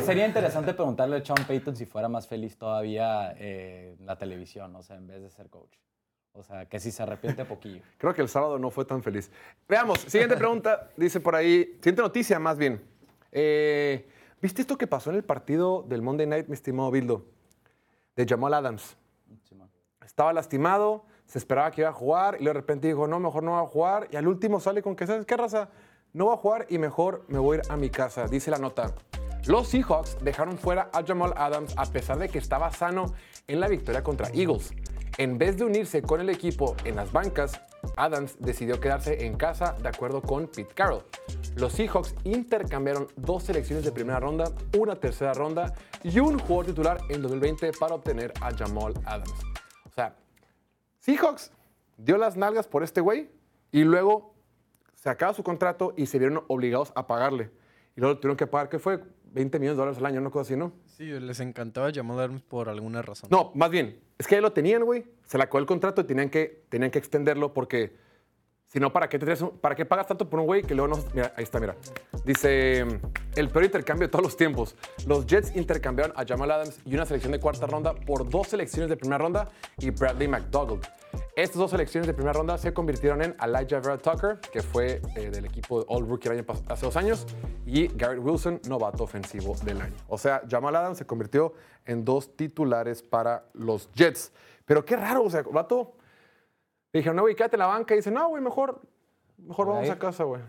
Sería 0.00 0.26
interesante 0.26 0.74
preguntarle 0.74 1.18
a 1.18 1.24
Sean 1.24 1.46
Payton 1.46 1.76
si 1.76 1.86
fuera 1.86 2.08
más 2.08 2.26
feliz 2.26 2.56
todavía 2.58 3.34
eh, 3.38 3.94
en 3.98 4.06
la 4.06 4.16
televisión, 4.18 4.74
o 4.74 4.82
sea, 4.82 4.96
en 4.96 5.06
vez 5.06 5.22
de 5.22 5.30
ser 5.30 5.48
coach. 5.48 5.76
O 6.32 6.42
sea, 6.42 6.66
que 6.66 6.80
si 6.80 6.90
se 6.90 7.02
arrepiente 7.04 7.44
poquillo. 7.44 7.82
Creo 7.98 8.12
que 8.14 8.22
el 8.22 8.28
sábado 8.28 8.58
no 8.58 8.70
fue 8.70 8.84
tan 8.84 9.00
feliz. 9.02 9.30
Veamos, 9.68 10.00
siguiente 10.00 10.36
pregunta, 10.36 10.90
dice 10.96 11.20
por 11.20 11.36
ahí, 11.36 11.64
siguiente 11.76 12.02
noticia 12.02 12.40
más 12.40 12.58
bien. 12.58 12.82
Eh, 13.30 14.08
¿Viste 14.44 14.60
esto 14.60 14.76
que 14.76 14.86
pasó 14.86 15.08
en 15.08 15.16
el 15.16 15.24
partido 15.24 15.86
del 15.88 16.02
Monday 16.02 16.26
Night, 16.26 16.48
mi 16.48 16.52
estimado 16.52 16.90
Bildo? 16.90 17.24
De 18.14 18.26
Jamal 18.26 18.52
Adams. 18.52 18.94
Estaba 20.04 20.34
lastimado, 20.34 21.06
se 21.24 21.38
esperaba 21.38 21.70
que 21.70 21.80
iba 21.80 21.88
a 21.88 21.94
jugar 21.94 22.36
y 22.38 22.44
de 22.44 22.52
repente 22.52 22.86
dijo, 22.86 23.06
no, 23.08 23.18
mejor 23.18 23.42
no 23.42 23.52
va 23.52 23.60
a 23.60 23.66
jugar. 23.66 24.06
Y 24.10 24.16
al 24.16 24.28
último 24.28 24.60
sale 24.60 24.82
con 24.82 24.96
que, 24.96 25.06
¿sabes 25.06 25.24
qué 25.24 25.34
raza? 25.38 25.70
No 26.12 26.26
va 26.26 26.34
a 26.34 26.36
jugar 26.36 26.66
y 26.68 26.76
mejor 26.76 27.24
me 27.28 27.38
voy 27.38 27.56
a 27.56 27.60
ir 27.60 27.72
a 27.72 27.78
mi 27.78 27.88
casa, 27.88 28.28
dice 28.28 28.50
la 28.50 28.58
nota. 28.58 28.94
Los 29.46 29.68
Seahawks 29.68 30.18
dejaron 30.22 30.58
fuera 30.58 30.90
a 30.92 31.02
Jamal 31.02 31.32
Adams 31.38 31.72
a 31.78 31.86
pesar 31.86 32.18
de 32.18 32.28
que 32.28 32.36
estaba 32.36 32.70
sano 32.70 33.14
en 33.46 33.60
la 33.60 33.68
victoria 33.68 34.02
contra 34.02 34.28
Eagles. 34.28 34.74
En 35.16 35.38
vez 35.38 35.56
de 35.56 35.64
unirse 35.64 36.02
con 36.02 36.20
el 36.20 36.28
equipo 36.28 36.74
en 36.84 36.96
las 36.96 37.12
bancas, 37.12 37.60
Adams 37.96 38.36
decidió 38.40 38.80
quedarse 38.80 39.24
en 39.24 39.36
casa 39.36 39.76
de 39.80 39.88
acuerdo 39.88 40.20
con 40.20 40.48
Pete 40.48 40.74
Carroll. 40.74 41.04
Los 41.54 41.74
Seahawks 41.74 42.16
intercambiaron 42.24 43.06
dos 43.14 43.44
selecciones 43.44 43.84
de 43.84 43.92
primera 43.92 44.18
ronda, 44.18 44.50
una 44.76 44.96
tercera 44.96 45.32
ronda 45.32 45.72
y 46.02 46.18
un 46.18 46.40
jugador 46.40 46.66
titular 46.66 46.98
en 47.10 47.22
2020 47.22 47.70
para 47.78 47.94
obtener 47.94 48.32
a 48.40 48.52
Jamal 48.52 48.92
Adams. 49.04 49.32
O 49.84 49.90
sea, 49.94 50.16
Seahawks 50.98 51.52
dio 51.96 52.18
las 52.18 52.36
nalgas 52.36 52.66
por 52.66 52.82
este 52.82 53.00
güey 53.00 53.30
y 53.70 53.84
luego 53.84 54.34
se 54.94 55.10
acaba 55.10 55.32
su 55.32 55.44
contrato 55.44 55.94
y 55.96 56.06
se 56.06 56.18
vieron 56.18 56.42
obligados 56.48 56.92
a 56.96 57.06
pagarle. 57.06 57.52
Y 57.96 58.00
luego 58.00 58.18
tuvieron 58.18 58.36
que 58.36 58.48
pagar, 58.48 58.68
¿qué 58.68 58.80
fue? 58.80 59.00
20 59.26 59.60
millones 59.60 59.76
de 59.76 59.80
dólares 59.80 59.98
al 59.98 60.06
año, 60.06 60.20
una 60.20 60.30
cosa 60.30 60.42
así, 60.42 60.56
¿no? 60.56 60.72
Sí, 60.96 61.06
les 61.06 61.40
encantaba 61.40 61.90
Jamal 61.92 62.40
por 62.46 62.68
alguna 62.68 63.02
razón. 63.02 63.28
No, 63.32 63.50
más 63.56 63.68
bien, 63.68 63.98
es 64.16 64.28
que 64.28 64.36
ya 64.36 64.40
lo 64.40 64.52
tenían, 64.52 64.84
güey. 64.84 65.04
Se 65.24 65.36
le 65.38 65.44
acabó 65.44 65.58
el 65.58 65.66
contrato 65.66 66.02
y 66.02 66.04
tenían 66.04 66.30
que, 66.30 66.62
tenían 66.68 66.92
que 66.92 67.00
extenderlo 67.00 67.52
porque 67.52 67.96
si 68.68 68.80
no, 68.80 68.92
¿para 68.92 69.08
qué, 69.08 69.18
te 69.18 69.24
traes 69.24 69.44
¿para 69.60 69.74
qué 69.74 69.84
pagas 69.84 70.06
tanto 70.06 70.28
por 70.28 70.40
un 70.40 70.46
güey 70.46 70.62
que 70.62 70.74
luego 70.74 70.96
no... 70.96 71.04
Mira, 71.14 71.32
ahí 71.36 71.44
está, 71.44 71.60
mira. 71.60 71.76
Dice, 72.24 72.84
el 73.36 73.48
peor 73.50 73.64
intercambio 73.64 74.08
de 74.08 74.10
todos 74.10 74.24
los 74.24 74.36
tiempos. 74.36 74.74
Los 75.06 75.26
Jets 75.26 75.54
intercambiaron 75.54 76.12
a 76.16 76.24
Jamal 76.26 76.50
Adams 76.50 76.80
y 76.84 76.94
una 76.94 77.06
selección 77.06 77.32
de 77.32 77.38
cuarta 77.40 77.66
ronda 77.66 77.94
por 77.94 78.28
dos 78.28 78.48
selecciones 78.48 78.90
de 78.90 78.96
primera 78.96 79.18
ronda 79.18 79.48
y 79.78 79.90
Bradley 79.90 80.26
McDougall. 80.26 80.80
Estas 81.36 81.58
dos 81.58 81.70
selecciones 81.70 82.06
de 82.08 82.14
primera 82.14 82.32
ronda 82.32 82.58
se 82.58 82.72
convirtieron 82.72 83.22
en 83.22 83.36
Elijah 83.40 83.80
Vera 83.80 83.98
Tucker, 83.98 84.40
que 84.52 84.62
fue 84.62 85.00
eh, 85.14 85.30
del 85.30 85.44
equipo 85.44 85.80
de 85.80 85.86
All 85.88 86.08
Rookie 86.08 86.28
el 86.28 86.38
año 86.38 86.44
hace 86.68 86.86
dos 86.86 86.96
años, 86.96 87.26
y 87.66 87.88
Garrett 87.88 88.24
Wilson, 88.24 88.60
novato 88.68 89.04
ofensivo 89.04 89.54
del 89.64 89.80
año. 89.80 89.94
O 90.08 90.18
sea, 90.18 90.42
Jamal 90.50 90.74
Adams 90.74 90.98
se 90.98 91.06
convirtió 91.06 91.54
en 91.86 92.04
dos 92.04 92.36
titulares 92.36 93.02
para 93.02 93.44
los 93.52 93.88
Jets. 93.94 94.32
Pero 94.64 94.84
qué 94.84 94.96
raro, 94.96 95.22
o 95.22 95.30
sea, 95.30 95.42
vato... 95.42 95.94
Le 96.94 96.98
dijeron, 97.00 97.16
no, 97.16 97.22
güey, 97.22 97.34
quédate 97.34 97.56
en 97.56 97.60
la 97.60 97.66
banca. 97.66 97.92
Y 97.94 97.96
dice, 97.96 98.12
no, 98.12 98.28
güey, 98.28 98.40
mejor, 98.40 98.80
mejor 99.36 99.66
vamos 99.66 99.90
a 99.90 99.98
casa, 99.98 100.22
güey. 100.22 100.40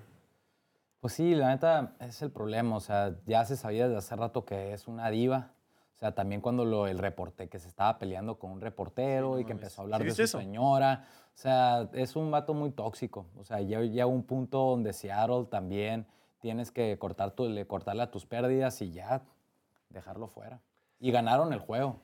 Pues 1.00 1.14
sí, 1.14 1.34
la 1.34 1.48
neta 1.50 1.96
es 2.00 2.22
el 2.22 2.30
problema. 2.32 2.76
O 2.76 2.80
sea, 2.80 3.16
ya 3.26 3.44
se 3.46 3.58
sabía 3.58 3.86
desde 3.88 3.98
hace 3.98 4.16
rato 4.16 4.46
que 4.46 4.72
es 4.74 4.88
una 4.88 5.10
diva. 5.10 5.54
O 5.96 5.98
sea, 5.98 6.14
también 6.14 6.42
cuando 6.42 6.64
lo, 6.64 6.86
el 6.86 7.00
reporte, 7.00 7.50
que 7.50 7.58
se 7.58 7.68
estaba 7.68 7.98
peleando 7.98 8.38
con 8.38 8.52
un 8.52 8.62
reportero 8.62 9.40
y 9.40 9.46
que 9.46 9.54
empezó 9.54 9.82
a 9.82 9.84
hablar 9.86 10.02
¿Sí 10.02 10.08
de 10.08 10.14
su 10.14 10.22
eso? 10.22 10.38
señora. 10.40 11.08
O 11.34 11.38
sea, 11.38 11.90
es 11.94 12.16
un 12.16 12.30
vato 12.30 12.54
muy 12.54 12.70
tóxico. 12.70 13.26
O 13.40 13.44
sea, 13.44 13.60
ya 13.62 13.80
llega 13.82 14.06
un 14.06 14.22
punto 14.24 14.60
donde 14.60 14.94
Seattle 14.94 15.46
también 15.50 16.06
tienes 16.38 16.70
que 16.72 17.00
cortar 17.00 17.32
tu- 17.32 17.50
cortarle 17.66 18.04
a 18.04 18.12
tus 18.12 18.28
pérdidas 18.28 18.80
y 18.84 18.92
ya 18.92 19.24
dejarlo 19.90 20.28
fuera. 20.28 20.60
Y 21.00 21.10
ganaron 21.10 21.54
el 21.54 21.60
juego. 21.60 22.02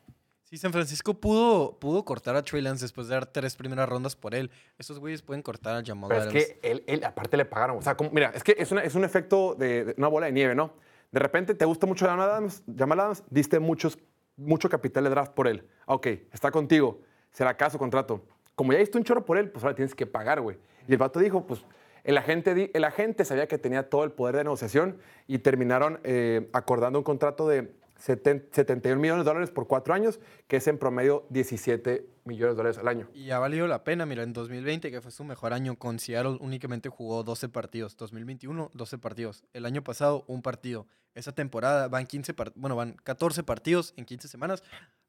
Sí, 0.52 0.58
San 0.58 0.74
Francisco 0.74 1.14
pudo, 1.14 1.80
pudo 1.80 2.04
cortar 2.04 2.36
a 2.36 2.44
Trey 2.44 2.62
Lance 2.62 2.84
después 2.84 3.08
de 3.08 3.14
dar 3.14 3.26
tres 3.26 3.56
primeras 3.56 3.88
rondas 3.88 4.18
por 4.18 4.36
él. 4.36 4.52
Esos 4.78 5.00
güeyes 5.00 5.22
pueden 5.22 5.42
cortar 5.42 5.78
a 5.78 5.82
Jamal 5.86 6.10
Pero 6.10 6.20
es 6.24 6.28
Adams. 6.28 6.46
que 6.46 6.60
él, 6.70 6.84
él, 6.88 7.06
aparte 7.06 7.38
le 7.38 7.46
pagaron. 7.46 7.78
O 7.78 7.82
sea, 7.82 7.96
como- 7.96 8.10
mira, 8.12 8.34
es 8.36 8.44
que 8.44 8.58
es, 8.60 8.70
una- 8.70 8.84
es 8.84 8.94
un 8.94 9.06
efecto 9.06 9.56
de, 9.56 9.86
de 9.86 9.94
una 9.98 10.10
bola 10.10 10.26
de 10.26 10.34
nieve, 10.34 10.54
¿no? 10.54 10.74
De 11.10 11.20
repente 11.22 11.54
te 11.56 11.64
gusta 11.64 11.88
mucho 11.88 12.06
Jamal 12.06 12.30
Adams, 12.30 12.64
Jamal 12.78 13.00
Adams, 13.00 13.24
diste 13.30 13.60
muchos, 13.60 13.98
mucho 14.36 14.68
capital 14.68 15.06
de 15.06 15.10
draft 15.12 15.32
por 15.32 15.48
él. 15.48 15.66
Ah, 15.88 15.94
Ok, 15.96 16.08
está 16.34 16.52
contigo, 16.52 17.00
será 17.32 17.56
caso 17.56 17.78
contrato. 17.80 18.22
Como 18.54 18.74
ya 18.74 18.80
diste 18.80 18.98
un 18.98 19.06
chorro 19.06 19.24
por 19.24 19.38
él, 19.38 19.50
pues 19.52 19.64
ahora 19.64 19.76
tienes 19.78 19.96
que 19.96 20.06
pagar, 20.06 20.42
güey. 20.42 20.58
Y 20.86 20.92
el 20.92 20.98
vato 20.98 21.22
dijo, 21.22 21.48
pues 21.48 21.64
el 22.04 22.18
agente, 22.18 22.72
el 22.74 22.84
agente 22.84 23.24
sabía 23.24 23.48
que 23.48 23.58
tenía 23.58 23.90
todo 23.90 24.04
el 24.04 24.12
poder 24.12 24.36
de 24.36 24.44
negociación 24.44 24.98
y 25.28 25.38
terminaron 25.40 26.02
eh, 26.04 26.50
acordando 26.52 27.00
un 27.00 27.04
contrato 27.06 27.48
de 27.48 27.72
70 27.81 27.81
71 28.02 29.00
millones 29.00 29.24
de 29.26 29.30
dólares 29.30 29.52
por 29.52 29.68
cuatro 29.68 29.94
años, 29.94 30.20
que 30.48 30.58
es 30.58 30.68
en 30.68 30.78
promedio 30.78 31.26
17 31.30 32.08
millones 32.26 32.54
de 32.56 32.58
dólares 32.58 32.78
al 32.80 32.88
año. 32.88 33.08
Y 33.14 33.30
ha 33.32 33.40
valido 33.40 33.68
la 33.68 33.84
pena, 33.84 34.06
mira, 34.06 34.24
en 34.24 34.34
2020, 34.34 34.90
que 34.92 35.02
fue 35.02 35.12
su 35.12 35.24
mejor 35.24 35.54
año 35.54 35.78
con 35.78 36.00
Seattle, 36.00 36.38
únicamente 36.42 36.90
jugó 36.90 37.24
12 37.24 37.50
partidos. 37.50 37.96
2021, 37.98 38.72
12 38.74 38.98
partidos. 38.98 39.44
El 39.54 39.66
año 39.66 39.84
pasado, 39.84 40.24
un 40.28 40.42
partido. 40.42 40.88
Esa 41.14 41.32
temporada 41.34 41.88
van 41.88 42.08
15 42.08 42.34
par- 42.34 42.54
bueno, 42.56 42.76
van 42.76 42.94
14 43.04 43.44
partidos 43.44 43.94
en 43.98 44.06
15 44.06 44.28
semanas. 44.28 44.64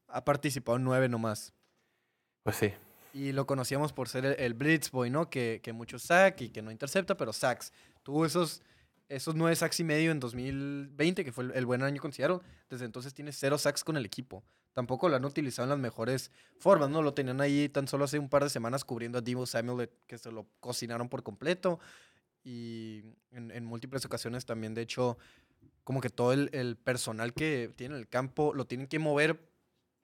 Ha 0.07 0.23
participado 0.25 0.77
en 0.77 0.83
9 0.83 1.09
nomás. 1.09 1.53
Pues 2.43 2.57
sí. 2.57 2.73
Y 3.13 3.31
lo 3.31 3.45
conocíamos 3.45 3.93
por 3.93 4.09
ser 4.09 4.25
el, 4.25 4.35
el 4.39 4.53
Blitz 4.53 4.91
Boy, 4.91 5.09
¿no? 5.09 5.29
Que, 5.29 5.61
que 5.63 5.71
mucho 5.71 5.97
sack 5.99 6.41
y 6.41 6.49
que 6.49 6.61
no 6.61 6.71
intercepta, 6.71 7.15
pero 7.15 7.31
sacks. 7.31 7.71
Tuvo 8.03 8.25
esos, 8.25 8.61
esos 9.09 9.35
9 9.35 9.55
sacks 9.55 9.79
y 9.79 9.83
medio 9.83 10.11
en 10.11 10.19
2020, 10.19 11.23
que 11.23 11.31
fue 11.31 11.45
el, 11.53 11.65
buen 11.65 11.83
año 11.83 12.01
con. 12.01 12.11
Desde 12.69 12.85
entonces 12.85 13.13
tiene 13.13 13.31
cero 13.31 13.57
sacks 13.57 13.83
con 13.83 13.97
el 13.97 14.05
equipo. 14.05 14.43
Tampoco 14.73 15.07
lo 15.09 15.15
han 15.15 15.25
utilizado 15.25 15.65
en 15.65 15.69
las 15.69 15.79
mejores 15.79 16.31
formas, 16.57 16.89
¿no? 16.89 17.01
Lo 17.01 17.13
tenían 17.13 17.41
ahí 17.41 17.69
tan 17.69 17.87
solo 17.87 18.05
hace 18.05 18.17
un 18.17 18.29
par 18.29 18.43
de 18.43 18.49
semanas 18.49 18.83
cubriendo 18.83 19.19
a 19.19 19.21
Divo 19.21 19.45
Samuel, 19.45 19.89
que 20.07 20.17
se 20.17 20.31
lo 20.31 20.47
cocinaron 20.59 21.09
por 21.09 21.21
completo. 21.21 21.79
Y 22.43 23.03
en, 23.31 23.51
en 23.51 23.65
múltiples 23.65 24.03
ocasiones 24.05 24.45
también, 24.45 24.73
de 24.73 24.81
hecho, 24.81 25.17
como 25.83 26.01
que 26.01 26.09
todo 26.09 26.33
el, 26.33 26.49
el 26.53 26.75
personal 26.75 27.33
que 27.33 27.71
tiene 27.75 27.95
en 27.95 28.01
el 28.01 28.07
campo 28.07 28.53
lo 28.53 28.65
tienen 28.65 28.87
que 28.87 28.99
mover 28.99 29.52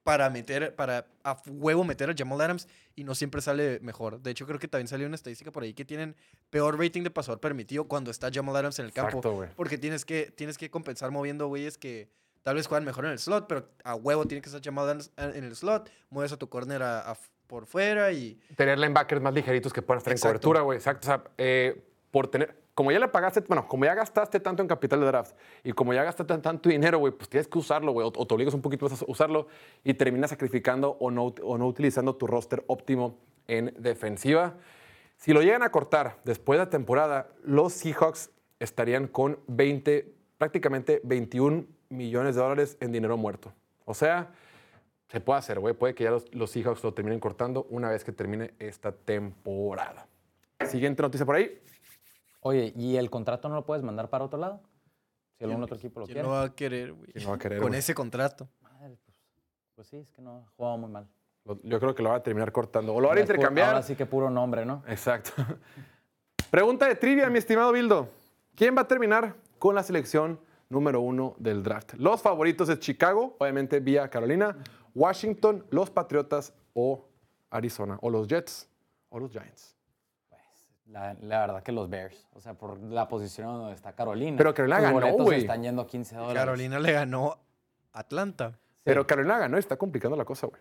para 0.02 0.30
meter, 0.30 0.74
para 0.74 1.06
a 1.24 1.40
huevo 1.46 1.84
meter 1.84 2.08
a 2.10 2.14
Jamal 2.16 2.40
Adams 2.40 2.66
y 2.96 3.04
no 3.04 3.14
siempre 3.14 3.40
sale 3.42 3.80
mejor. 3.80 4.20
De 4.20 4.30
hecho, 4.30 4.46
creo 4.46 4.58
que 4.58 4.66
también 4.68 4.88
salió 4.88 5.06
una 5.06 5.14
estadística 5.16 5.50
por 5.52 5.62
ahí 5.62 5.74
que 5.74 5.84
tienen 5.84 6.16
peor 6.48 6.78
rating 6.78 7.02
de 7.02 7.10
pasador 7.10 7.40
permitido 7.40 7.84
cuando 7.84 8.10
está 8.10 8.30
Jamal 8.32 8.56
Adams 8.56 8.78
en 8.78 8.86
el 8.86 8.92
campo. 8.92 9.08
Exacto, 9.18 9.32
güey. 9.34 9.48
Porque 9.56 9.78
tienes 9.78 10.04
que, 10.04 10.32
tienes 10.34 10.56
que 10.58 10.70
compensar 10.70 11.10
moviendo 11.10 11.46
güeyes 11.48 11.76
que 11.76 12.08
tal 12.42 12.56
vez 12.56 12.66
juegan 12.66 12.84
mejor 12.84 13.04
en 13.04 13.12
el 13.12 13.18
slot, 13.18 13.46
pero 13.46 13.68
a 13.84 13.94
huevo 13.94 14.24
tiene 14.26 14.40
que 14.40 14.48
estar 14.48 14.62
Jamal 14.62 14.84
Adams 14.86 15.10
en 15.18 15.44
el 15.44 15.54
slot. 15.54 15.90
Mueves 16.08 16.32
a 16.32 16.36
tu 16.38 16.48
corner 16.48 16.82
a- 16.82 17.08
a 17.08 17.12
f- 17.12 17.28
por 17.46 17.66
fuera 17.66 18.12
y 18.12 18.40
tener 18.56 18.78
linebackers 18.78 19.20
más 19.20 19.34
ligeritos 19.34 19.72
que 19.72 19.82
puedan 19.82 19.98
estar 19.98 20.12
en 20.12 20.18
cobertura, 20.20 20.60
güey. 20.62 20.78
Exacto. 20.78 21.00
O 21.08 21.10
sea, 21.10 21.24
eh, 21.36 21.84
por 22.10 22.28
tener. 22.30 22.59
Como 22.74 22.92
ya 22.92 22.98
le 22.98 23.08
pagaste, 23.08 23.40
bueno, 23.48 23.66
como 23.68 23.84
ya 23.84 23.94
gastaste 23.94 24.40
tanto 24.40 24.62
en 24.62 24.68
capital 24.68 25.00
de 25.00 25.06
draft 25.06 25.36
y 25.64 25.72
como 25.72 25.92
ya 25.92 26.02
gastaste 26.04 26.32
tan- 26.32 26.40
tanto 26.42 26.68
dinero, 26.68 26.98
güey, 26.98 27.12
pues 27.12 27.28
tienes 27.28 27.46
que 27.48 27.58
usarlo, 27.58 27.92
güey, 27.92 28.06
o, 28.06 28.12
te 28.26 28.34
obligas 28.34 28.54
un 28.54 28.62
poquito 28.62 28.88
más 28.88 29.02
a 29.02 29.04
usarlo 29.08 29.48
y 29.84 29.94
terminas 29.94 30.30
sacrificando 30.30 30.96
o 31.00 31.10
no, 31.10 31.24
utilizando 31.66 32.14
tu 32.16 32.26
roster 32.26 32.64
óptimo 32.68 33.18
en 33.48 33.74
defensiva. 33.78 34.54
Si 35.16 35.32
lo 35.34 35.42
llegan 35.42 35.62
a 35.62 35.70
cortar 35.70 36.18
después 36.24 36.58
de 36.58 36.64
la 36.64 36.70
temporada, 36.70 37.28
los 37.44 37.72
Seahawks 37.74 38.30
estarían 38.60 39.08
con 39.08 39.38
20, 39.48 40.14
prácticamente 40.38 41.00
21 41.04 41.66
millones 41.90 42.36
de 42.36 42.40
dólares 42.40 42.76
en 42.80 42.92
dinero 42.92 43.16
muerto. 43.18 43.52
O 43.84 43.92
sea, 43.92 44.30
se 45.08 45.20
puede 45.20 45.40
hacer, 45.40 45.58
güey. 45.58 45.74
Puede 45.74 45.94
que 45.94 46.04
ya 46.04 46.10
los 46.32 46.50
Seahawks 46.50 46.84
lo 46.84 46.94
terminen 46.94 47.18
cortando 47.20 47.66
una 47.68 47.90
vez 47.90 48.04
que 48.04 48.12
termine 48.12 48.54
esta 48.60 48.92
temporada. 48.92 50.06
Siguiente 50.66 51.02
noticia 51.02 51.26
por 51.26 51.34
ahí. 51.34 51.60
Oye, 52.40 52.72
¿y 52.76 52.96
el 52.96 53.10
contrato 53.10 53.48
no 53.48 53.54
lo 53.54 53.64
puedes 53.66 53.82
mandar 53.84 54.08
para 54.08 54.24
otro 54.24 54.38
lado? 54.38 54.60
Si 55.38 55.44
algún 55.44 55.62
otro 55.62 55.76
equipo 55.76 56.00
lo 56.00 56.06
¿quién 56.06 56.14
quiere. 56.16 56.28
no 56.28 56.34
va 56.34 56.42
a 56.44 56.54
querer, 56.54 56.92
güey? 56.92 57.12
¿Quién 57.12 57.24
no 57.24 57.30
va 57.30 57.36
a 57.36 57.38
querer, 57.38 57.58
Con 57.58 57.68
güey? 57.68 57.78
ese 57.78 57.94
contrato. 57.94 58.48
Madre, 58.60 58.98
pues, 59.04 59.16
pues 59.74 59.88
sí, 59.88 59.96
es 59.96 60.10
que 60.12 60.20
no, 60.22 60.44
ha 60.46 60.50
jugado 60.56 60.78
muy 60.78 60.90
mal. 60.90 61.08
Lo- 61.44 61.60
Yo 61.62 61.80
creo 61.80 61.94
que 61.94 62.02
lo 62.02 62.10
va 62.10 62.16
a 62.16 62.22
terminar 62.22 62.52
cortando. 62.52 62.94
O 62.94 63.00
lo 63.00 63.08
van 63.08 63.16
a 63.18 63.20
Ahora 63.20 63.20
es 63.20 63.26
pu- 63.28 63.32
intercambiar. 63.34 63.68
Ahora 63.68 63.82
sí 63.82 63.96
que 63.96 64.04
puro 64.06 64.28
nombre, 64.30 64.64
¿no? 64.66 64.82
Exacto. 64.86 65.30
Pregunta 66.50 66.86
de 66.88 66.96
trivia, 66.96 67.30
mi 67.30 67.38
estimado 67.38 67.72
Bildo. 67.72 68.08
¿Quién 68.54 68.76
va 68.76 68.82
a 68.82 68.88
terminar 68.88 69.36
con 69.58 69.74
la 69.74 69.82
selección 69.82 70.40
número 70.68 71.00
uno 71.00 71.34
del 71.38 71.62
draft? 71.62 71.94
Los 71.94 72.20
favoritos 72.20 72.68
es 72.68 72.78
Chicago, 72.80 73.36
obviamente 73.38 73.80
vía 73.80 74.08
Carolina, 74.10 74.56
Washington, 74.94 75.64
los 75.70 75.90
Patriotas 75.90 76.52
o 76.74 77.06
Arizona, 77.50 77.98
o 78.02 78.10
los 78.10 78.26
Jets 78.28 78.68
o 79.08 79.18
los 79.20 79.30
Giants. 79.30 79.76
La, 80.90 81.14
la 81.20 81.40
verdad 81.40 81.62
que 81.62 81.72
los 81.72 81.88
Bears. 81.88 82.26
O 82.34 82.40
sea, 82.40 82.54
por 82.54 82.78
la 82.80 83.06
posición 83.08 83.46
donde 83.54 83.74
está 83.74 83.92
Carolina. 83.92 84.36
Pero 84.36 84.52
Carolina 84.54 84.80
ganó, 84.80 85.12
güey. 85.24 85.40
están 85.42 85.62
yendo 85.62 85.82
a 85.82 85.86
15 85.86 86.16
dólares. 86.16 86.34
Carolina 86.42 86.78
le 86.80 86.92
ganó 86.92 87.38
a 87.92 88.00
Atlanta. 88.00 88.58
Pero 88.82 89.06
Carolina 89.06 89.38
ganó 89.38 89.56
y 89.56 89.60
está 89.60 89.76
complicando 89.76 90.16
la 90.16 90.24
cosa, 90.24 90.48
güey. 90.48 90.60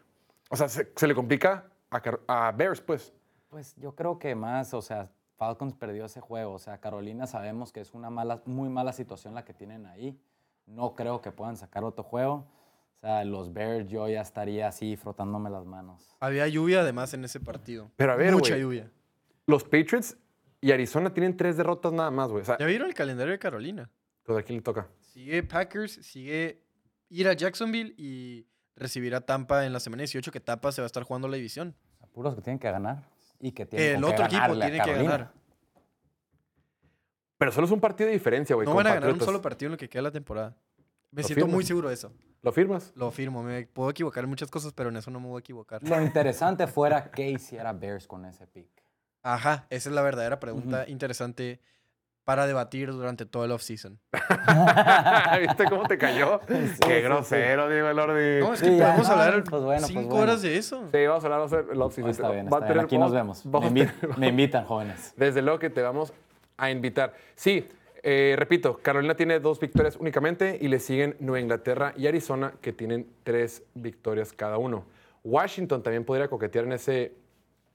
O 0.51 0.55
sea, 0.55 0.69
se, 0.69 0.91
se 0.95 1.07
le 1.07 1.15
complica 1.15 1.65
a, 1.89 2.01
Car- 2.01 2.19
a 2.27 2.51
Bears, 2.51 2.81
pues. 2.81 3.13
Pues 3.49 3.75
yo 3.77 3.95
creo 3.95 4.19
que 4.19 4.35
más, 4.35 4.73
o 4.75 4.81
sea, 4.81 5.09
Falcons 5.37 5.73
perdió 5.73 6.05
ese 6.05 6.21
juego. 6.21 6.53
O 6.53 6.59
sea, 6.59 6.77
Carolina 6.79 7.25
sabemos 7.25 7.71
que 7.71 7.79
es 7.81 7.93
una 7.95 8.09
mala, 8.11 8.41
muy 8.45 8.69
mala 8.69 8.93
situación 8.93 9.33
la 9.33 9.43
que 9.45 9.53
tienen 9.55 9.87
ahí. 9.87 10.19
No 10.67 10.93
creo 10.93 11.21
que 11.21 11.31
puedan 11.31 11.57
sacar 11.57 11.83
otro 11.83 12.03
juego. 12.03 12.45
O 12.95 12.99
sea, 12.99 13.23
los 13.23 13.53
Bears 13.53 13.87
yo 13.87 14.07
ya 14.09 14.21
estaría 14.21 14.67
así 14.67 14.95
frotándome 14.97 15.49
las 15.49 15.65
manos. 15.65 16.15
Había 16.19 16.47
lluvia 16.47 16.81
además 16.81 17.13
en 17.15 17.23
ese 17.23 17.39
partido. 17.39 17.89
Pero 17.95 18.11
a 18.11 18.15
ver, 18.15 18.33
Mucha 18.33 18.57
lluvia. 18.57 18.91
Los 19.49 19.63
Patriots 19.63 20.15
y 20.61 20.71
Arizona 20.71 21.11
tienen 21.11 21.35
tres 21.35 21.57
derrotas 21.57 21.91
nada 21.91 22.11
más, 22.11 22.29
güey. 22.29 22.43
O 22.43 22.45
sea, 22.45 22.59
¿Ya 22.59 22.67
vieron 22.67 22.87
el 22.87 22.93
calendario 22.93 23.31
de 23.31 23.39
Carolina? 23.39 23.89
pues, 24.21 24.37
¿a 24.37 24.43
quién 24.43 24.57
le 24.57 24.61
toca? 24.61 24.87
Sigue 24.99 25.41
Packers, 25.41 25.93
sigue 26.05 26.61
ir 27.09 27.27
a 27.27 27.33
Jacksonville 27.33 27.95
y 27.97 28.45
recibir 28.75 29.15
a 29.15 29.21
Tampa 29.21 29.65
en 29.65 29.73
la 29.73 29.79
semana 29.79 30.01
18, 30.01 30.31
que 30.31 30.39
Tampa 30.39 30.71
se 30.71 30.81
va 30.81 30.85
a 30.85 30.85
estar 30.85 31.01
jugando 31.01 31.27
la 31.27 31.37
división. 31.37 31.75
O 31.95 31.97
sea, 31.97 32.07
puros 32.09 32.35
que 32.35 32.41
tienen 32.41 32.59
que 32.59 32.69
ganar 32.69 33.09
y 33.39 33.51
que 33.51 33.65
tienen 33.65 33.95
El 33.95 34.03
otro 34.03 34.25
equipo 34.25 34.39
ganarle 34.39 34.65
a 34.65 34.69
tiene 34.69 34.83
que 34.83 34.93
ganar. 34.93 35.33
Pero 37.39 37.51
solo 37.51 37.65
es 37.65 37.71
un 37.71 37.81
partido 37.81 38.05
de 38.05 38.13
diferencia, 38.13 38.55
güey. 38.55 38.67
No 38.67 38.75
van 38.75 38.85
a 38.85 38.93
ganar 38.93 39.11
un 39.11 39.19
solo 39.19 39.41
partido 39.41 39.69
en 39.69 39.71
lo 39.71 39.77
que 39.79 39.89
queda 39.89 40.03
la 40.03 40.11
temporada. 40.11 40.55
Me 41.09 41.23
¿Lo 41.23 41.27
siento 41.27 41.47
muy 41.47 41.65
seguro 41.65 41.87
de 41.87 41.95
eso. 41.95 42.13
¿Lo 42.43 42.51
firmas? 42.51 42.93
Lo 42.95 43.07
afirmo. 43.07 43.41
Me 43.41 43.65
puedo 43.65 43.89
equivocar 43.89 44.25
en 44.25 44.29
muchas 44.29 44.51
cosas, 44.51 44.73
pero 44.73 44.89
en 44.89 44.97
eso 44.97 45.09
no 45.09 45.19
me 45.19 45.27
voy 45.27 45.37
a 45.37 45.39
equivocar. 45.39 45.81
Lo 45.81 45.99
interesante 45.99 46.67
fuera 46.67 47.09
qué 47.09 47.31
hiciera 47.31 47.73
Bears 47.73 48.05
con 48.05 48.25
ese 48.25 48.45
pick. 48.45 48.69
Ajá, 49.23 49.65
esa 49.69 49.89
es 49.89 49.95
la 49.95 50.01
verdadera 50.01 50.39
pregunta 50.39 50.85
interesante 50.87 51.59
para 52.23 52.45
debatir 52.47 52.91
durante 52.91 53.25
todo 53.25 53.43
el 53.45 53.51
offseason. 53.51 53.99
¿Viste 55.41 55.65
cómo 55.69 55.83
te 55.87 55.97
cayó? 55.97 56.39
Qué 56.47 56.67
sí, 56.67 57.01
grosero, 57.01 57.69
Diego 57.69 57.89
Elordi. 57.89 58.39
No, 58.39 58.53
es 58.53 58.61
que 58.61 58.69
Sí, 58.69 58.77
podemos 58.79 59.09
hablar 59.09 59.43
pues 59.43 59.61
bueno, 59.63 59.81
pues 59.81 59.87
cinco 59.87 60.01
bueno. 60.09 60.21
horas 60.23 60.41
de 60.41 60.57
eso. 60.57 60.83
Sí, 60.91 61.05
vamos 61.05 61.23
a 61.23 61.27
hablar, 61.27 61.39
vamos 61.39 61.53
a 61.53 61.57
hacer 61.59 61.71
el 61.73 61.81
off-season. 61.81 62.05
No, 62.05 62.11
está 62.11 62.31
bien, 62.31 62.45
Va 62.45 62.49
a 62.49 62.59
está 62.59 62.59
bien. 62.59 62.67
tener- 62.73 62.85
Aquí 62.85 62.97
nos 62.97 63.11
vemos. 63.11 63.45
invi- 63.45 64.17
me 64.17 64.27
invitan, 64.27 64.65
jóvenes. 64.65 65.13
Desde 65.17 65.41
luego 65.41 65.59
que 65.59 65.69
te 65.69 65.81
vamos 65.81 66.13
a 66.57 66.69
invitar. 66.69 67.13
Sí, 67.35 67.67
eh, 68.03 68.35
repito, 68.37 68.77
Carolina 68.81 69.15
tiene 69.15 69.39
dos 69.39 69.59
victorias 69.59 69.95
únicamente 69.97 70.57
y 70.61 70.67
le 70.67 70.79
siguen 70.79 71.15
Nueva 71.19 71.39
Inglaterra 71.39 71.93
y 71.97 72.07
Arizona, 72.07 72.53
que 72.61 72.73
tienen 72.73 73.07
tres 73.23 73.63
victorias 73.73 74.33
cada 74.33 74.57
uno. 74.57 74.85
Washington 75.23 75.81
también 75.83 76.05
podría 76.05 76.27
coquetear 76.29 76.65
en 76.65 76.73
ese, 76.73 77.13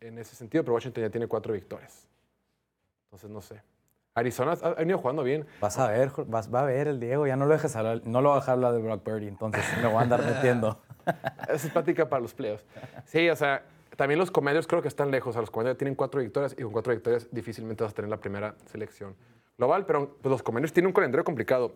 en 0.08 0.18
ese 0.18 0.36
sentido, 0.36 0.62
pero 0.64 0.74
Washington 0.74 1.04
ya 1.04 1.10
tiene 1.10 1.26
cuatro 1.26 1.52
victorias. 1.52 2.06
Entonces, 3.06 3.30
no 3.30 3.40
sé. 3.40 3.62
Arizona 4.14 4.52
ha, 4.62 4.68
ha 4.68 4.74
venido 4.74 4.98
jugando 4.98 5.22
bien. 5.22 5.46
Vas 5.60 5.78
a 5.78 5.88
ver, 5.88 6.10
vas, 6.26 6.52
va 6.52 6.60
a 6.60 6.64
ver 6.64 6.88
el 6.88 7.00
Diego. 7.00 7.26
Ya 7.26 7.36
no 7.36 7.46
lo 7.46 7.52
dejes 7.52 7.74
hablar, 7.74 8.02
no 8.04 8.20
lo 8.20 8.28
voy 8.30 8.36
a 8.36 8.40
dejar 8.40 8.54
hablar 8.54 8.72
de 8.72 8.82
Brock 8.82 9.02
Purdy, 9.02 9.26
entonces 9.26 9.64
me 9.80 9.88
voy 9.88 9.96
a 9.96 10.00
andar 10.02 10.24
metiendo. 10.24 10.80
Esa 11.48 11.66
es 11.66 11.70
plática 11.70 12.08
para 12.08 12.20
los 12.20 12.32
playoffs. 12.34 12.64
Sí, 13.06 13.28
o 13.28 13.36
sea, 13.36 13.64
también 13.96 14.18
los 14.18 14.30
Commanders 14.30 14.66
creo 14.66 14.82
que 14.82 14.88
están 14.88 15.10
lejos. 15.10 15.30
O 15.30 15.32
sea, 15.32 15.40
los 15.40 15.50
Commanders 15.50 15.78
tienen 15.78 15.94
cuatro 15.94 16.20
victorias 16.20 16.54
y 16.56 16.62
con 16.62 16.72
cuatro 16.72 16.92
victorias 16.92 17.28
difícilmente 17.30 17.82
vas 17.82 17.92
a 17.92 17.96
tener 17.96 18.10
la 18.10 18.18
primera 18.18 18.54
selección 18.66 19.16
global. 19.58 19.84
Pero 19.86 20.16
pues, 20.20 20.30
los 20.30 20.42
Commanders 20.42 20.72
tienen 20.72 20.88
un 20.88 20.92
calendario 20.92 21.24
complicado. 21.24 21.72